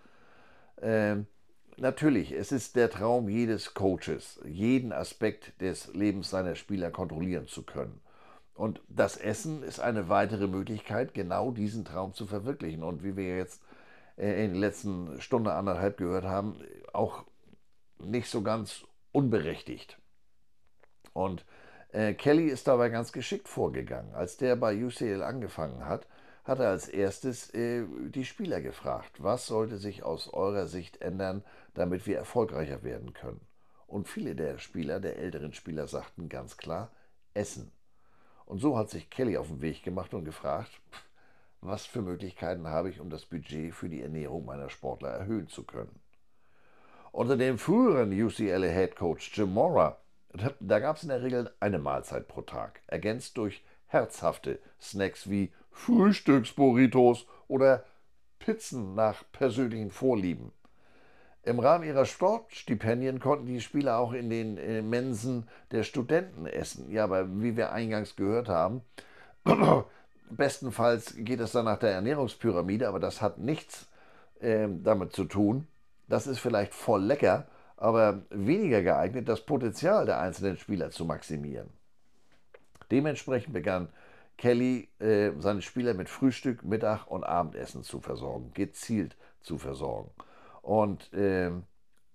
Ähm, 0.83 1.29
natürlich, 1.77 2.33
es 2.33 2.51
ist 2.51 2.75
der 2.75 2.91
Traum 2.91 3.29
jedes 3.29 3.73
Coaches, 3.73 4.41
jeden 4.45 4.93
Aspekt 4.93 5.61
des 5.61 5.95
Lebens 5.95 6.29
seiner 6.29 6.57
Spieler 6.57 6.91
kontrollieren 6.91 7.47
zu 7.47 7.63
können. 7.63 8.01
Und 8.55 8.81
das 8.89 9.17
Essen 9.17 9.63
ist 9.63 9.79
eine 9.79 10.09
weitere 10.09 10.49
Möglichkeit, 10.49 11.15
genau 11.15 11.53
diesen 11.53 11.85
Traum 11.85 12.15
zu 12.15 12.27
verwirklichen. 12.27 12.83
Und 12.83 13.05
wie 13.05 13.17
wir 13.17 13.37
jetzt 13.37 13.63
äh, 14.17 14.45
in 14.45 14.55
den 14.55 14.61
letzten 14.61 15.21
Stunde, 15.21 15.53
anderthalb 15.53 15.99
gehört 15.99 16.25
haben, 16.25 16.61
auch 16.93 17.23
nicht 18.01 18.29
so 18.29 18.43
ganz 18.43 18.85
unberechtigt. 19.13 20.01
Und 21.13 21.45
äh, 21.93 22.13
Kelly 22.15 22.49
ist 22.49 22.67
dabei 22.67 22.89
ganz 22.89 23.13
geschickt 23.13 23.47
vorgegangen. 23.47 24.17
Als 24.17 24.37
der 24.37 24.57
bei 24.57 24.75
UCL 24.85 25.23
angefangen 25.23 25.87
hat, 25.87 26.09
hat 26.47 26.61
er 26.61 26.69
als 26.69 26.89
erstes 26.89 27.53
äh, 27.55 27.85
die 28.09 28.25
Spieler 28.25 28.61
gefragt, 28.61 29.23
was 29.23 29.47
sollte 29.47 29.79
sich 29.79 30.05
aus 30.05 30.33
eurer 30.33 30.67
Sicht 30.67 31.03
ändern, 31.03 31.43
damit 31.75 32.07
wir 32.07 32.17
erfolgreicher 32.17 32.85
werden 32.85 33.13
können. 33.13 33.41
Und 33.89 34.09
viele 34.09 34.37
der 34.37 34.59
Spieler, 34.59 35.01
der 35.01 35.19
älteren 35.19 35.53
Spieler, 35.53 35.89
sagten 35.89 36.29
ganz 36.29 36.57
klar, 36.57 36.93
Essen. 37.35 37.73
Und 38.45 38.61
so 38.61 38.79
hat 38.79 38.91
sich 38.91 39.11
Kelly 39.11 39.37
auf 39.37 39.49
den 39.49 39.61
Weg 39.61 39.83
gemacht 39.83 40.15
und 40.15 40.25
gefragt, 40.25 40.71
was 41.61 41.85
für 41.85 42.01
Möglichkeiten 42.01 42.69
habe 42.69 42.91
ich, 42.91 43.01
um 43.01 43.11
das 43.11 43.27
Budget 43.27 43.75
für 43.75 43.89
die 43.89 44.03
Ernährung 44.03 44.45
meiner 44.45 44.71
Sportler 44.71 45.11
erhöhen 45.11 45.49
zu 45.49 45.65
können. 45.65 45.99
Unter 47.11 47.37
dem 47.37 47.59
früheren 47.59 48.13
UCLA 48.13 48.69
Head 48.69 48.95
Coach 48.95 49.37
Jim 49.37 49.53
Mora, 49.53 49.99
da 50.61 50.79
gab 50.79 50.97
es 50.97 51.03
in 51.03 51.09
der 51.09 51.23
Regel 51.23 51.53
eine 51.59 51.79
Mahlzeit 51.79 52.29
pro 52.29 52.43
Tag, 52.43 52.83
ergänzt 52.87 53.37
durch 53.37 53.65
herzhafte 53.87 54.61
Snacks 54.81 55.29
wie 55.29 55.53
Frühstücksburritos 55.77 57.27
oder 57.49 57.85
Pizzen 58.39 58.95
nach 58.95 59.23
persönlichen 59.31 59.91
Vorlieben. 59.91 60.51
Im 61.43 61.61
Rahmen 61.61 61.85
ihrer 61.85 62.07
Sportstipendien 62.07 63.21
konnten 63.21 63.47
die 63.47 63.61
Spieler 63.61 63.99
auch 63.99 64.13
in 64.13 64.31
den 64.31 64.91
Mensen 64.91 65.47
der 65.71 65.85
Studenten 65.85 66.47
essen. 66.47 66.91
Ja, 66.91 67.05
aber 67.05 67.29
wie 67.41 67.57
wir 67.57 67.73
eingangs 67.73 68.17
gehört 68.17 68.49
haben, 68.49 68.81
bestenfalls 70.31 71.15
geht 71.19 71.39
es 71.39 71.53
dann 71.53 71.67
nach 71.67 71.79
der 71.79 71.93
Ernährungspyramide, 71.93 72.89
aber 72.89 72.99
das 72.99 73.23
hat 73.23 73.39
nichts 73.39 73.87
äh, 74.41 74.67
damit 74.83 75.13
zu 75.13 75.25
tun. 75.25 75.69
Das 76.09 76.27
ist 76.27 76.41
vielleicht 76.41 76.75
voll 76.75 77.05
lecker, 77.05 77.47
aber 77.77 78.23
weniger 78.31 78.83
geeignet, 78.83 79.29
das 79.29 79.43
Potenzial 79.43 80.07
der 80.07 80.19
einzelnen 80.19 80.57
Spieler 80.57 80.91
zu 80.91 81.05
maximieren. 81.05 81.69
Dementsprechend 82.91 83.53
begann 83.53 83.89
Kelly 84.37 84.89
äh, 84.99 85.31
seine 85.39 85.63
Spieler 85.63 85.95
mit 85.95 86.09
Frühstück, 86.09 86.65
Mittag 86.65 87.07
und 87.07 87.25
Abendessen 87.25 87.83
zu 87.83 88.01
versorgen, 88.01 88.53
gezielt 88.55 89.17
zu 89.41 89.59
versorgen. 89.59 90.11
Und 90.63 91.13
äh, 91.13 91.51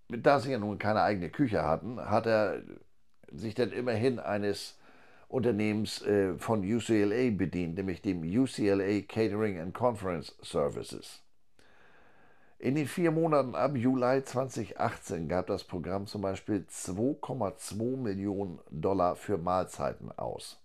da 0.10 0.39
sie 0.39 0.52
ja 0.52 0.60
nun 0.60 0.77
keine 0.77 1.02
eigene 1.02 1.30
Küche 1.30 1.64
hatten, 1.64 1.99
hat 1.99 2.26
er 2.26 2.61
sich 3.31 3.56
dann 3.56 3.72
immerhin 3.72 4.19
eines 4.19 4.77
Unternehmens 5.30 6.02
äh, 6.02 6.38
von 6.38 6.60
UCLA 6.60 7.31
bedient, 7.31 7.76
nämlich 7.76 8.02
dem 8.02 8.22
UCLA 8.22 9.02
Catering 9.07 9.60
and 9.60 9.73
Conference 9.73 10.35
Services. 10.41 11.22
In 12.60 12.76
den 12.76 12.85
vier 12.85 13.10
Monaten 13.10 13.56
ab 13.56 13.76
Juli 13.76 14.23
2018 14.23 15.27
gab 15.27 15.48
das 15.48 15.64
Programm 15.64 16.06
zum 16.06 16.22
Beispiel 16.22 16.65
2,2 16.69 17.98
Millionen 17.98 18.60
Dollar 18.69 19.15
für 19.15 19.38
Mahlzeiten 19.39 20.11
aus. 20.11 20.61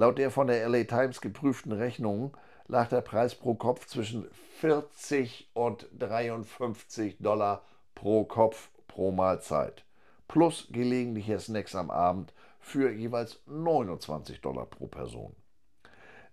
Laut 0.00 0.16
der 0.16 0.30
von 0.30 0.46
der 0.46 0.66
LA 0.66 0.84
Times 0.84 1.20
geprüften 1.20 1.72
Rechnung 1.72 2.34
lag 2.68 2.88
der 2.88 3.02
Preis 3.02 3.34
pro 3.34 3.52
Kopf 3.52 3.84
zwischen 3.84 4.26
40 4.60 5.50
und 5.52 5.88
53 5.98 7.18
Dollar 7.18 7.66
pro 7.94 8.24
Kopf 8.24 8.70
pro 8.88 9.12
Mahlzeit. 9.12 9.84
Plus 10.26 10.68
gelegentliche 10.70 11.38
Snacks 11.38 11.74
am 11.74 11.90
Abend 11.90 12.32
für 12.60 12.90
jeweils 12.90 13.42
29 13.44 14.40
Dollar 14.40 14.64
pro 14.64 14.86
Person. 14.86 15.36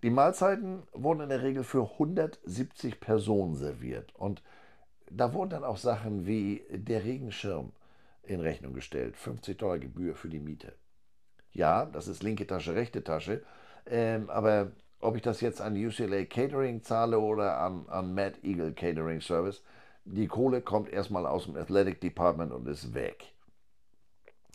Die 0.02 0.12
Mahlzeiten 0.12 0.84
wurden 0.94 1.24
in 1.24 1.30
der 1.30 1.44
Regel 1.44 1.66
für 1.66 1.92
170 1.92 3.02
Personen 3.02 3.56
serviert 3.56 4.16
und 4.16 4.44
da 5.12 5.34
wurden 5.34 5.50
dann 5.50 5.66
auch 5.66 5.76
Sachen 5.76 6.26
wie 6.26 6.64
der 6.70 7.04
Regenschirm 7.04 7.74
in 8.24 8.40
Rechnung 8.40 8.72
gestellt, 8.72 9.18
50 9.18 9.58
Dollar 9.58 9.78
Gebühr 9.78 10.16
für 10.16 10.30
die 10.30 10.40
Miete. 10.40 10.72
Ja, 11.58 11.86
das 11.86 12.08
ist 12.08 12.22
linke 12.22 12.46
Tasche, 12.46 12.76
rechte 12.76 13.04
Tasche. 13.04 13.42
Ähm, 13.90 14.30
aber 14.30 14.72
ob 15.00 15.16
ich 15.16 15.22
das 15.22 15.42
jetzt 15.42 15.62
an 15.62 15.76
UCLA 15.76 16.26
Catering 16.26 16.84
zahle 16.84 17.20
oder 17.20 17.60
an, 17.60 17.86
an 17.88 18.14
Mad 18.14 18.40
Eagle 18.44 18.74
Catering 18.74 19.22
Service, 19.22 19.64
die 20.06 20.28
Kohle 20.28 20.62
kommt 20.62 20.90
erstmal 20.90 21.26
aus 21.26 21.46
dem 21.46 21.56
Athletic 21.56 22.02
Department 22.02 22.52
und 22.52 22.68
ist 22.68 22.94
weg. 22.94 23.34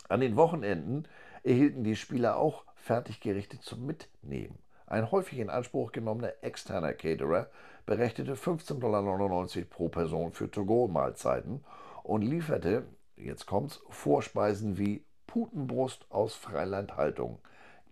An 0.08 0.20
den 0.20 0.36
Wochenenden 0.36 1.06
erhielten 1.42 1.84
die 1.84 1.96
Spieler 1.96 2.36
auch 2.36 2.64
Fertiggerichte 2.74 3.60
zum 3.60 3.86
Mitnehmen. 3.86 4.58
Ein 4.86 5.10
häufig 5.10 5.38
in 5.38 5.48
Anspruch 5.48 5.92
genommener 5.92 6.32
externer 6.42 6.92
Caterer 6.92 7.48
berechnete 7.86 8.34
15,99 8.34 8.78
Dollar 8.80 9.64
pro 9.70 9.88
Person 9.88 10.32
für 10.32 10.50
To-Go-Mahlzeiten 10.50 11.64
und 12.02 12.22
lieferte, 12.22 12.86
jetzt 13.16 13.46
kommt's, 13.46 13.80
Vorspeisen 13.88 14.78
wie 14.78 15.04
Putenbrust 15.26 16.04
aus 16.10 16.34
Freilandhaltung, 16.34 17.38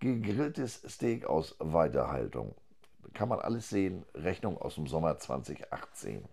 gegrilltes 0.00 0.82
Steak 0.88 1.26
aus 1.26 1.54
Weiterhaltung. 1.58 2.54
Kann 3.14 3.28
man 3.28 3.40
alles 3.40 3.68
sehen, 3.68 4.04
Rechnung 4.14 4.58
aus 4.58 4.74
dem 4.74 4.86
Sommer 4.86 5.18
2018. 5.18 6.24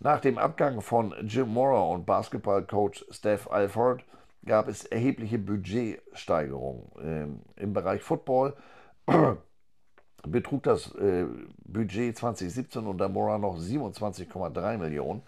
Nach 0.00 0.20
dem 0.20 0.38
Abgang 0.38 0.80
von 0.80 1.12
Jim 1.26 1.48
Mora 1.48 1.82
und 1.82 2.06
Basketballcoach 2.06 3.04
Steph 3.10 3.50
Alford 3.50 4.04
gab 4.44 4.68
es 4.68 4.84
erhebliche 4.84 5.38
Budgetsteigerungen. 5.38 6.90
Ähm, 7.02 7.40
Im 7.56 7.72
Bereich 7.72 8.02
Football 8.02 8.54
betrug 10.22 10.62
das 10.62 10.94
äh, 10.94 11.26
Budget 11.64 12.16
2017 12.16 12.86
unter 12.86 13.08
Mora 13.08 13.38
noch 13.38 13.58
27,3 13.58 14.78
Millionen. 14.78 15.22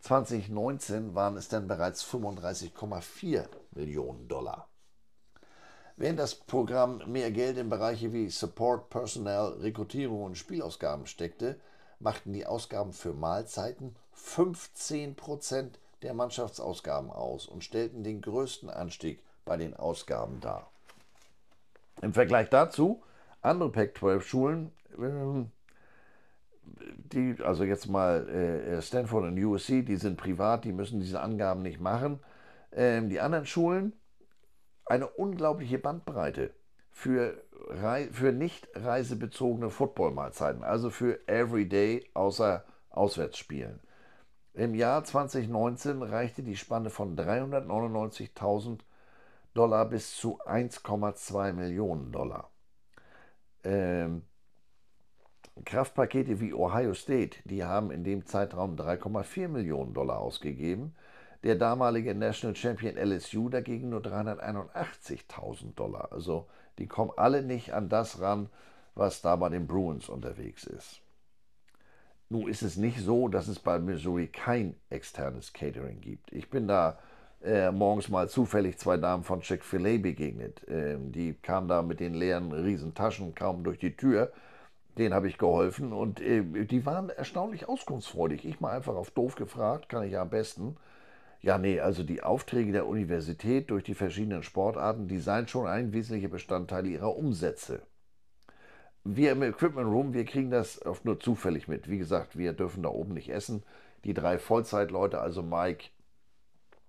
2019 0.00 1.14
waren 1.14 1.36
es 1.36 1.48
dann 1.48 1.68
bereits 1.68 2.04
35,4 2.04 3.46
Millionen 3.72 4.26
Dollar. 4.26 4.68
Während 5.98 6.20
das 6.20 6.36
Programm 6.36 7.02
mehr 7.10 7.32
Geld 7.32 7.58
in 7.58 7.68
Bereiche 7.68 8.12
wie 8.12 8.28
Support, 8.28 8.88
Personnel, 8.88 9.56
Rekrutierung 9.60 10.22
und 10.22 10.38
Spielausgaben 10.38 11.06
steckte, 11.06 11.58
machten 11.98 12.32
die 12.32 12.46
Ausgaben 12.46 12.92
für 12.92 13.12
Mahlzeiten 13.12 13.96
15% 14.16 15.70
der 16.02 16.14
Mannschaftsausgaben 16.14 17.10
aus 17.10 17.46
und 17.46 17.64
stellten 17.64 18.04
den 18.04 18.20
größten 18.20 18.70
Anstieg 18.70 19.20
bei 19.44 19.56
den 19.56 19.74
Ausgaben 19.74 20.40
dar. 20.40 20.70
Im 22.00 22.12
Vergleich 22.12 22.48
dazu, 22.48 23.02
andere 23.42 23.72
Pac-12-Schulen, 23.72 24.70
ähm, 24.96 25.50
die, 27.12 27.42
also 27.42 27.64
jetzt 27.64 27.88
mal 27.88 28.28
äh, 28.28 28.80
Stanford 28.82 29.24
und 29.24 29.44
USC, 29.44 29.82
die 29.82 29.96
sind 29.96 30.16
privat, 30.16 30.64
die 30.64 30.72
müssen 30.72 31.00
diese 31.00 31.20
Angaben 31.20 31.62
nicht 31.62 31.80
machen. 31.80 32.20
Ähm, 32.70 33.08
die 33.08 33.18
anderen 33.18 33.46
Schulen, 33.46 33.94
eine 34.88 35.08
unglaubliche 35.08 35.78
Bandbreite 35.78 36.50
für, 36.90 37.42
für 38.12 38.32
nicht 38.32 38.68
reisebezogene 38.74 39.70
Football-Mahlzeiten, 39.70 40.64
also 40.64 40.90
für 40.90 41.26
Everyday 41.28 42.04
außer 42.14 42.64
Auswärtsspielen. 42.90 43.80
Im 44.54 44.74
Jahr 44.74 45.04
2019 45.04 46.02
reichte 46.02 46.42
die 46.42 46.56
Spanne 46.56 46.90
von 46.90 47.16
399.000 47.16 48.80
Dollar 49.54 49.84
bis 49.84 50.16
zu 50.16 50.40
1,2 50.40 51.52
Millionen 51.52 52.10
Dollar. 52.10 52.50
Ähm, 53.62 54.22
Kraftpakete 55.64 56.40
wie 56.40 56.54
Ohio 56.54 56.94
State, 56.94 57.38
die 57.44 57.64
haben 57.64 57.90
in 57.90 58.04
dem 58.04 58.26
Zeitraum 58.26 58.76
3,4 58.76 59.48
Millionen 59.48 59.94
Dollar 59.94 60.18
ausgegeben. 60.18 60.94
Der 61.44 61.54
damalige 61.54 62.14
National 62.14 62.56
Champion 62.56 62.96
LSU 62.96 63.48
dagegen 63.48 63.90
nur 63.90 64.00
381.000 64.00 65.74
Dollar. 65.74 66.12
Also 66.12 66.48
die 66.78 66.86
kommen 66.86 67.12
alle 67.16 67.42
nicht 67.42 67.72
an 67.72 67.88
das 67.88 68.20
ran, 68.20 68.48
was 68.94 69.22
da 69.22 69.36
bei 69.36 69.48
den 69.48 69.66
Bruins 69.66 70.08
unterwegs 70.08 70.64
ist. 70.64 71.00
Nun 72.28 72.48
ist 72.48 72.62
es 72.62 72.76
nicht 72.76 73.00
so, 73.00 73.28
dass 73.28 73.48
es 73.48 73.58
bei 73.58 73.78
Missouri 73.78 74.26
kein 74.26 74.74
externes 74.90 75.52
Catering 75.52 76.00
gibt. 76.00 76.30
Ich 76.32 76.50
bin 76.50 76.68
da 76.68 76.98
äh, 77.42 77.70
morgens 77.70 78.08
mal 78.08 78.28
zufällig 78.28 78.78
zwei 78.78 78.96
Damen 78.96 79.22
von 79.22 79.40
Chick-fil-A 79.40 79.98
begegnet. 79.98 80.62
Ähm, 80.68 81.12
die 81.12 81.34
kamen 81.34 81.68
da 81.68 81.82
mit 81.82 82.00
den 82.00 82.14
leeren 82.14 82.52
Riesentaschen 82.52 83.34
kaum 83.34 83.64
durch 83.64 83.78
die 83.78 83.96
Tür. 83.96 84.32
Den 84.98 85.14
habe 85.14 85.28
ich 85.28 85.38
geholfen 85.38 85.92
und 85.92 86.20
äh, 86.20 86.42
die 86.66 86.84
waren 86.84 87.08
erstaunlich 87.08 87.68
auskunftsfreudig. 87.68 88.44
Ich 88.44 88.60
mal 88.60 88.76
einfach 88.76 88.96
auf 88.96 89.12
doof 89.12 89.36
gefragt, 89.36 89.88
kann 89.88 90.02
ich 90.02 90.12
ja 90.12 90.22
am 90.22 90.30
besten. 90.30 90.76
Ja, 91.40 91.58
nee, 91.58 91.80
also 91.80 92.02
die 92.02 92.22
Aufträge 92.22 92.72
der 92.72 92.86
Universität 92.86 93.70
durch 93.70 93.84
die 93.84 93.94
verschiedenen 93.94 94.42
Sportarten, 94.42 95.08
die 95.08 95.18
seien 95.18 95.48
schon 95.48 95.66
ein 95.66 95.92
wesentlicher 95.92 96.28
Bestandteil 96.28 96.86
ihrer 96.86 97.16
Umsätze 97.16 97.82
wir 99.16 99.32
im 99.32 99.42
Equipment 99.42 99.88
Room, 99.88 100.12
wir 100.12 100.24
kriegen 100.24 100.50
das 100.50 100.84
oft 100.84 101.04
nur 101.04 101.18
zufällig 101.18 101.68
mit. 101.68 101.88
Wie 101.88 101.98
gesagt, 101.98 102.36
wir 102.36 102.52
dürfen 102.52 102.82
da 102.82 102.90
oben 102.90 103.14
nicht 103.14 103.30
essen. 103.30 103.62
Die 104.04 104.14
drei 104.14 104.38
Vollzeitleute, 104.38 105.20
also 105.20 105.42
Mike 105.42 105.86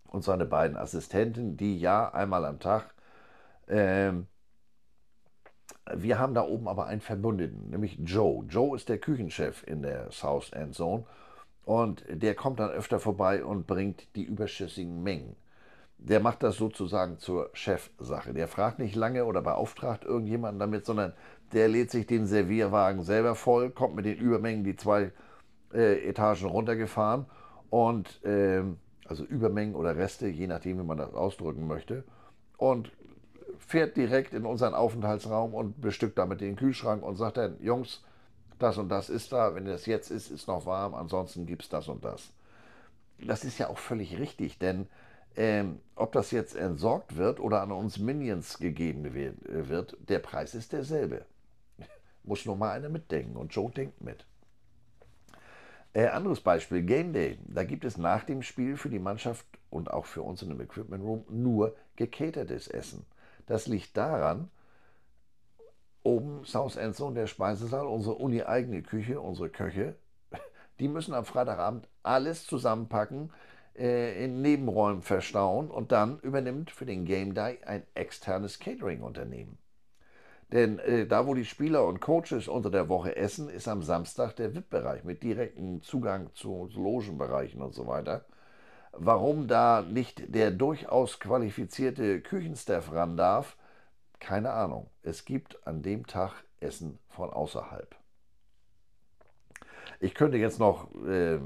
und 0.08 0.24
seine 0.24 0.46
beiden 0.46 0.78
Assistenten, 0.78 1.56
die 1.58 1.80
ja 1.80 2.12
einmal 2.14 2.46
am 2.46 2.60
Tag. 2.60 2.94
Ähm, 3.68 4.28
wir 5.94 6.20
haben 6.20 6.34
da 6.34 6.44
oben 6.44 6.68
aber 6.68 6.88
einen 6.88 7.02
Verbündeten, 7.02 7.70
nämlich 7.70 7.98
Joe. 8.04 8.44
Joe 8.46 8.76
ist 8.76 8.90
der 8.90 9.00
Küchenchef 9.00 9.64
in 9.66 9.82
der 9.82 10.12
South 10.12 10.52
End 10.52 10.76
Zone 10.76 11.06
und 11.70 12.04
der 12.10 12.34
kommt 12.34 12.60
dann 12.60 12.72
öfter 12.72 13.00
vorbei 13.00 13.46
und 13.46 13.68
bringt 13.68 14.16
die 14.16 14.24
überschüssigen 14.24 15.04
Mengen. 15.04 15.36
Der 16.00 16.20
macht 16.20 16.42
das 16.42 16.56
sozusagen 16.56 17.20
zur 17.20 17.52
Chefsache. 17.54 18.34
Der 18.34 18.48
fragt 18.48 18.80
nicht 18.80 18.96
lange 18.96 19.24
oder 19.26 19.44
beauftragt 19.44 20.04
irgendjemanden 20.04 20.58
damit, 20.58 20.88
sondern 20.88 21.14
der 21.54 21.68
lädt 21.68 21.92
sich 21.92 22.08
den 22.08 22.26
Servierwagen 22.26 23.04
selber 23.04 23.36
voll, 23.36 23.70
kommt 23.70 23.96
mit 23.96 24.06
den 24.06 24.18
Übermengen 24.18 24.64
die 24.64 24.78
zwei 24.78 25.12
äh, 25.72 26.10
Etagen 26.10 26.48
runtergefahren 26.48 27.28
und 27.70 28.26
äh, 28.26 28.64
also 29.06 29.24
Übermengen 29.24 29.76
oder 29.76 29.96
Reste, 29.96 30.28
je 30.28 30.48
nachdem, 30.48 30.80
wie 30.80 30.84
man 30.84 30.98
das 30.98 31.14
ausdrücken 31.14 31.68
möchte, 31.68 32.04
und 32.58 32.92
fährt 33.60 33.96
direkt 33.96 34.34
in 34.34 34.48
unseren 34.48 34.74
Aufenthaltsraum 34.74 35.54
und 35.54 35.80
bestückt 35.80 36.18
damit 36.18 36.42
den 36.42 36.56
Kühlschrank 36.56 37.04
und 37.04 37.16
sagt 37.16 37.38
dann, 37.38 37.62
Jungs, 37.62 38.04
das 38.60 38.78
und 38.78 38.90
das 38.90 39.10
ist 39.10 39.32
da, 39.32 39.56
wenn 39.56 39.66
das 39.66 39.86
jetzt 39.86 40.12
ist, 40.12 40.30
ist 40.30 40.48
noch 40.48 40.66
warm, 40.66 40.94
ansonsten 40.94 41.46
gibt 41.46 41.64
es 41.64 41.70
das 41.70 41.88
und 41.88 42.04
das. 42.04 42.32
Das 43.20 43.44
ist 43.44 43.58
ja 43.58 43.68
auch 43.70 43.78
völlig 43.78 44.18
richtig, 44.18 44.60
denn 44.60 44.88
ähm, 45.36 45.80
ob 45.96 46.12
das 46.12 46.32
jetzt 46.32 46.56
entsorgt 46.56 47.16
wird 47.16 47.40
oder 47.40 47.62
an 47.62 47.72
uns 47.72 47.98
Minions 47.98 48.58
gegeben 48.58 49.14
wird, 49.14 49.98
der 50.08 50.20
Preis 50.20 50.56
ist 50.56 50.74
derselbe. 50.74 51.26
Muss 52.24 52.46
nur 52.46 52.56
mal 52.56 52.72
einer 52.72 52.90
mitdenken 52.90 53.36
und 53.36 53.54
Joe 53.54 53.72
denkt 53.72 54.02
mit. 54.02 54.26
Äh, 55.94 56.08
anderes 56.08 56.42
Beispiel, 56.42 56.84
Game 56.84 57.14
Day. 57.14 57.40
Da 57.48 57.64
gibt 57.64 57.84
es 57.84 57.98
nach 57.98 58.24
dem 58.24 58.44
Spiel 58.44 58.78
für 58.78 58.90
die 58.90 59.00
Mannschaft 59.00 59.46
und 59.70 59.92
auch 59.92 60.06
für 60.06 60.22
uns 60.22 60.42
in 60.42 60.50
dem 60.50 60.62
Equipment 60.62 61.04
Room 61.04 61.26
nur 61.30 61.76
gecatertes 61.96 62.68
Essen. 62.68 63.06
Das 63.48 63.68
liegt 63.68 63.98
daran, 63.98 64.50
oben 66.10 66.44
South 66.46 66.76
Endzone, 66.76 67.14
der 67.14 67.28
Speisesaal, 67.28 67.86
unsere 67.86 68.16
uni-eigene 68.16 68.82
Küche, 68.82 69.22
unsere 69.22 69.50
Köche, 69.50 69.96
die 70.80 70.88
müssen 70.88 71.14
am 71.14 71.26
Freitagabend 71.26 71.88
alles 72.02 72.48
zusammenpacken, 72.48 73.32
äh, 73.78 74.26
in 74.26 74.42
Nebenräumen 74.42 75.04
verstauen 75.04 75.70
und 75.70 75.92
dann 75.92 76.20
übernimmt 76.20 76.72
für 76.72 76.86
den 76.86 77.06
Game 77.06 77.36
Day 77.36 77.60
ein 77.64 77.84
externes 77.94 78.60
Catering-Unternehmen. 78.60 79.60
Denn 80.52 80.80
äh, 80.80 81.06
da, 81.06 81.28
wo 81.28 81.36
die 81.36 81.46
Spieler 81.46 81.86
und 81.86 82.02
Coaches 82.02 82.48
unter 82.48 82.72
der 82.72 82.90
Woche 82.90 83.16
essen, 83.16 83.50
ist 83.50 83.68
am 83.68 83.84
Samstag 83.84 84.36
der 84.36 84.56
VIP-Bereich 84.56 85.04
mit 85.04 85.22
direktem 85.22 85.84
Zugang 85.84 86.32
zu 86.34 86.70
Logenbereichen 86.74 87.62
und 87.62 87.76
so 87.76 87.86
weiter. 87.86 88.26
Warum 88.94 89.48
da 89.48 89.84
nicht 89.88 90.34
der 90.34 90.50
durchaus 90.50 91.20
qualifizierte 91.20 92.22
Küchenstaff 92.22 92.92
ran 92.92 93.16
darf, 93.16 93.56
keine 94.20 94.52
Ahnung. 94.52 94.90
Es 95.02 95.26
gibt 95.26 95.66
an 95.68 95.82
dem 95.82 96.08
Tag 96.08 96.44
Essen 96.60 97.00
von 97.08 97.30
außerhalb. 97.30 97.96
Ich 100.00 100.14
könnte 100.14 100.38
jetzt 100.38 100.60
noch 100.60 100.94
äh, 101.06 101.40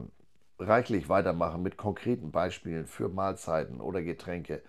reichlich 0.59 1.09
weitermachen 1.09 1.63
mit 1.63 1.77
konkreten 1.77 2.31
Beispielen 2.31 2.85
für 2.85 3.09
Mahlzeiten 3.09 3.81
oder 3.81 4.01
Getränke 4.01 4.61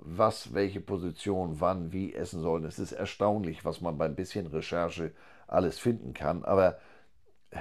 was 0.00 0.54
welche 0.54 0.80
Position 0.80 1.60
wann 1.60 1.92
wie 1.92 2.14
essen 2.14 2.40
sollen. 2.40 2.64
Es 2.64 2.78
ist 2.78 2.92
erstaunlich, 2.92 3.64
was 3.64 3.80
man 3.80 3.98
beim 3.98 4.14
bisschen 4.14 4.46
Recherche 4.46 5.12
alles 5.46 5.78
finden 5.78 6.14
kann. 6.14 6.44
Aber 6.44 6.78
äh, 7.50 7.60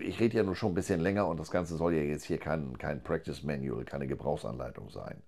ich 0.00 0.20
rede 0.20 0.36
ja 0.36 0.42
nur 0.42 0.56
schon 0.56 0.72
ein 0.72 0.74
bisschen 0.74 1.00
länger 1.00 1.26
und 1.26 1.40
das 1.40 1.50
Ganze 1.50 1.76
soll 1.76 1.94
ja 1.94 2.02
jetzt 2.02 2.24
hier 2.24 2.38
kein, 2.38 2.76
kein 2.78 3.02
Practice 3.02 3.42
Manual, 3.42 3.84
keine 3.84 4.06
Gebrauchsanleitung 4.06 4.90
sein. 4.90 5.22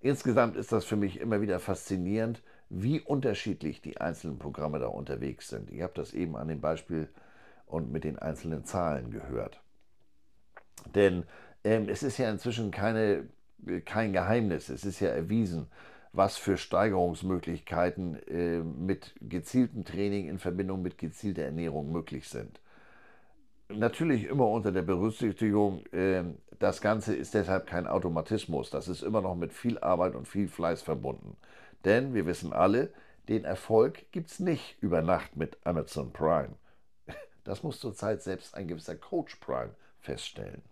Insgesamt 0.00 0.56
ist 0.56 0.72
das 0.72 0.84
für 0.84 0.96
mich 0.96 1.20
immer 1.20 1.40
wieder 1.40 1.60
faszinierend, 1.60 2.42
wie 2.74 3.00
unterschiedlich 3.00 3.82
die 3.82 3.98
einzelnen 4.00 4.38
Programme 4.38 4.78
da 4.78 4.86
unterwegs 4.86 5.48
sind. 5.48 5.70
Ich 5.70 5.82
habe 5.82 5.92
das 5.94 6.14
eben 6.14 6.36
an 6.36 6.48
dem 6.48 6.62
Beispiel 6.62 7.08
und 7.66 7.92
mit 7.92 8.02
den 8.02 8.18
einzelnen 8.18 8.64
Zahlen 8.64 9.10
gehört. 9.10 9.60
Denn 10.94 11.24
ähm, 11.64 11.88
es 11.90 12.02
ist 12.02 12.16
ja 12.16 12.30
inzwischen 12.30 12.70
keine, 12.70 13.28
kein 13.84 14.14
Geheimnis, 14.14 14.70
es 14.70 14.84
ist 14.84 15.00
ja 15.00 15.10
erwiesen, 15.10 15.66
was 16.14 16.38
für 16.38 16.56
Steigerungsmöglichkeiten 16.56 18.16
äh, 18.26 18.60
mit 18.60 19.14
gezieltem 19.20 19.84
Training 19.84 20.28
in 20.28 20.38
Verbindung 20.38 20.80
mit 20.80 20.96
gezielter 20.96 21.42
Ernährung 21.42 21.92
möglich 21.92 22.28
sind. 22.28 22.60
Natürlich 23.68 24.24
immer 24.24 24.48
unter 24.48 24.72
der 24.72 24.82
Berücksichtigung, 24.82 25.84
äh, 25.92 26.24
das 26.58 26.80
Ganze 26.80 27.14
ist 27.14 27.34
deshalb 27.34 27.66
kein 27.66 27.86
Automatismus. 27.86 28.70
Das 28.70 28.88
ist 28.88 29.02
immer 29.02 29.20
noch 29.20 29.34
mit 29.34 29.52
viel 29.52 29.78
Arbeit 29.78 30.14
und 30.14 30.26
viel 30.26 30.48
Fleiß 30.48 30.80
verbunden. 30.82 31.36
Denn 31.84 32.14
wir 32.14 32.26
wissen 32.26 32.52
alle, 32.52 32.92
Den 33.28 33.44
Erfolg 33.44 34.10
gibt 34.10 34.30
es 34.30 34.40
nicht 34.40 34.82
über 34.82 35.00
Nacht 35.00 35.36
mit 35.36 35.58
Amazon 35.64 36.12
Prime. 36.12 36.56
Das 37.44 37.62
muss 37.62 37.80
zurzeit 37.80 38.22
selbst 38.22 38.54
ein 38.54 38.68
gewisser 38.68 38.96
Coach 38.96 39.36
Prime 39.36 39.74
feststellen. 40.00 40.62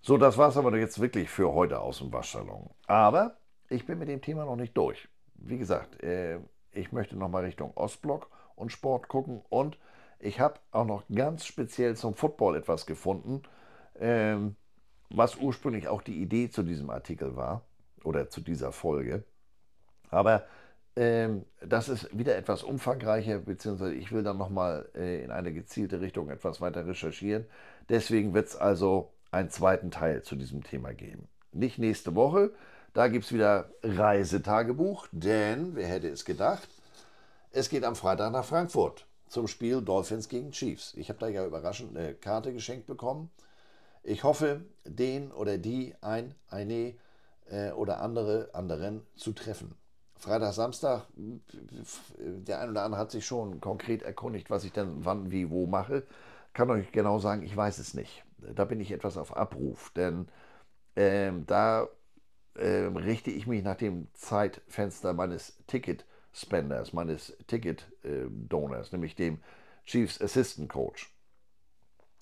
So, 0.00 0.16
das 0.16 0.38
war 0.38 0.48
es 0.48 0.56
aber 0.56 0.76
jetzt 0.76 1.00
wirklich 1.00 1.28
für 1.28 1.52
heute 1.52 1.80
aus 1.80 1.98
dem 1.98 2.12
Waschsalon. 2.12 2.70
Aber 2.86 3.36
ich 3.68 3.86
bin 3.86 3.98
mit 3.98 4.08
dem 4.08 4.20
Thema 4.22 4.44
noch 4.44 4.56
nicht 4.56 4.76
durch. 4.76 5.08
Wie 5.34 5.58
gesagt, 5.58 6.02
äh, 6.02 6.38
ich 6.72 6.92
möchte 6.92 7.16
noch 7.16 7.28
mal 7.28 7.44
Richtung 7.44 7.72
Ostblock 7.76 8.30
und 8.54 8.72
Sport 8.72 9.08
gucken 9.08 9.42
und 9.48 9.78
ich 10.20 10.40
habe 10.40 10.60
auch 10.72 10.84
noch 10.84 11.04
ganz 11.14 11.44
speziell 11.44 11.96
zum 11.96 12.14
Football 12.14 12.56
etwas 12.56 12.86
gefunden, 12.86 13.42
ähm, 13.98 14.56
was 15.10 15.36
ursprünglich 15.36 15.88
auch 15.88 16.02
die 16.02 16.20
Idee 16.20 16.50
zu 16.50 16.62
diesem 16.62 16.90
Artikel 16.90 17.36
war 17.36 17.62
oder 18.04 18.28
zu 18.28 18.40
dieser 18.40 18.72
Folge. 18.72 19.24
Aber 20.10 20.44
ähm, 20.96 21.44
das 21.64 21.88
ist 21.88 22.16
wieder 22.16 22.36
etwas 22.36 22.62
umfangreicher, 22.62 23.38
beziehungsweise 23.38 23.94
ich 23.94 24.10
will 24.10 24.22
dann 24.22 24.38
nochmal 24.38 24.88
äh, 24.94 25.22
in 25.22 25.30
eine 25.30 25.52
gezielte 25.52 26.00
Richtung 26.00 26.30
etwas 26.30 26.60
weiter 26.60 26.86
recherchieren. 26.86 27.46
Deswegen 27.88 28.34
wird 28.34 28.48
es 28.48 28.56
also 28.56 29.12
einen 29.30 29.50
zweiten 29.50 29.90
Teil 29.90 30.22
zu 30.22 30.36
diesem 30.36 30.64
Thema 30.64 30.92
geben. 30.92 31.28
Nicht 31.52 31.78
nächste 31.78 32.14
Woche, 32.14 32.50
da 32.94 33.08
gibt 33.08 33.26
es 33.26 33.32
wieder 33.32 33.70
Reisetagebuch, 33.82 35.06
denn 35.12 35.76
wer 35.76 35.86
hätte 35.86 36.08
es 36.08 36.24
gedacht, 36.24 36.68
es 37.52 37.68
geht 37.68 37.84
am 37.84 37.96
Freitag 37.96 38.32
nach 38.32 38.44
Frankfurt 38.44 39.06
zum 39.28 39.46
Spiel 39.46 39.82
Dolphins 39.82 40.28
gegen 40.28 40.52
Chiefs. 40.52 40.94
Ich 40.96 41.08
habe 41.08 41.18
da 41.20 41.28
ja 41.28 41.46
überraschend 41.46 41.96
eine 41.96 42.14
Karte 42.14 42.52
geschenkt 42.52 42.86
bekommen. 42.86 43.30
Ich 44.02 44.24
hoffe, 44.24 44.62
den 44.84 45.30
oder 45.32 45.58
die 45.58 45.94
ein, 46.00 46.34
eine 46.48 46.94
äh, 47.50 47.70
oder 47.72 48.00
andere 48.00 48.50
anderen 48.52 49.06
zu 49.16 49.32
treffen. 49.32 49.74
Freitag, 50.18 50.52
Samstag, 50.52 51.06
der 52.18 52.60
ein 52.60 52.70
oder 52.70 52.82
andere 52.82 53.00
hat 53.00 53.10
sich 53.10 53.24
schon 53.24 53.60
konkret 53.60 54.02
erkundigt, 54.02 54.50
was 54.50 54.64
ich 54.64 54.72
dann 54.72 55.04
wann, 55.04 55.30
wie, 55.30 55.50
wo 55.50 55.66
mache. 55.66 56.04
Kann 56.52 56.70
euch 56.70 56.90
genau 56.92 57.18
sagen, 57.18 57.42
ich 57.42 57.56
weiß 57.56 57.78
es 57.78 57.94
nicht. 57.94 58.24
Da 58.38 58.64
bin 58.64 58.80
ich 58.80 58.90
etwas 58.90 59.16
auf 59.16 59.36
Abruf, 59.36 59.92
denn 59.94 60.28
ähm, 60.96 61.46
da 61.46 61.88
ähm, 62.56 62.96
richte 62.96 63.30
ich 63.30 63.46
mich 63.46 63.62
nach 63.62 63.76
dem 63.76 64.08
Zeitfenster 64.14 65.12
meines 65.12 65.56
Ticket-Spenders, 65.68 66.92
meines 66.92 67.36
Ticket-Donors, 67.46 68.92
nämlich 68.92 69.14
dem 69.14 69.40
Chiefs 69.84 70.20
Assistant 70.20 70.68
Coach. 70.68 71.12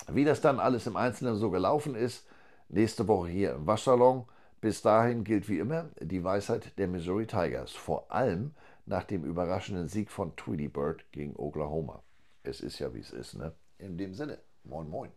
Wie 0.09 0.25
das 0.25 0.43
dann 0.43 0.61
alles 0.61 0.87
im 0.87 0.97
Einzelnen 0.97 1.37
so 1.37 1.51
gelaufen 1.51 1.95
ist, 1.95 2.27
nächste 2.69 3.09
Woche 3.09 3.29
hier 3.29 3.55
im 3.55 3.67
Waschsalon. 3.67 4.27
Bis 4.61 4.81
dahin 4.83 5.23
gilt 5.25 5.49
wie 5.49 5.59
immer 5.59 5.91
die 6.01 6.25
Weisheit 6.25 6.79
der 6.79 6.89
Missouri 6.89 7.27
Tigers, 7.27 7.73
vor 7.73 8.11
allem 8.11 8.55
nach 8.87 9.05
dem 9.05 9.25
überraschenden 9.25 9.89
Sieg 9.89 10.11
von 10.11 10.35
Tweety 10.37 10.69
Bird 10.69 11.05
gegen 11.13 11.37
Oklahoma. 11.37 12.03
Es 12.43 12.61
ist 12.61 12.79
ja 12.79 12.95
wie 12.95 13.01
es 13.01 13.11
ist, 13.11 13.35
ne? 13.35 13.55
In 13.79 13.99
dem 13.99 14.15
Sinne, 14.15 14.39
moin 14.65 14.89
moin. 14.89 15.11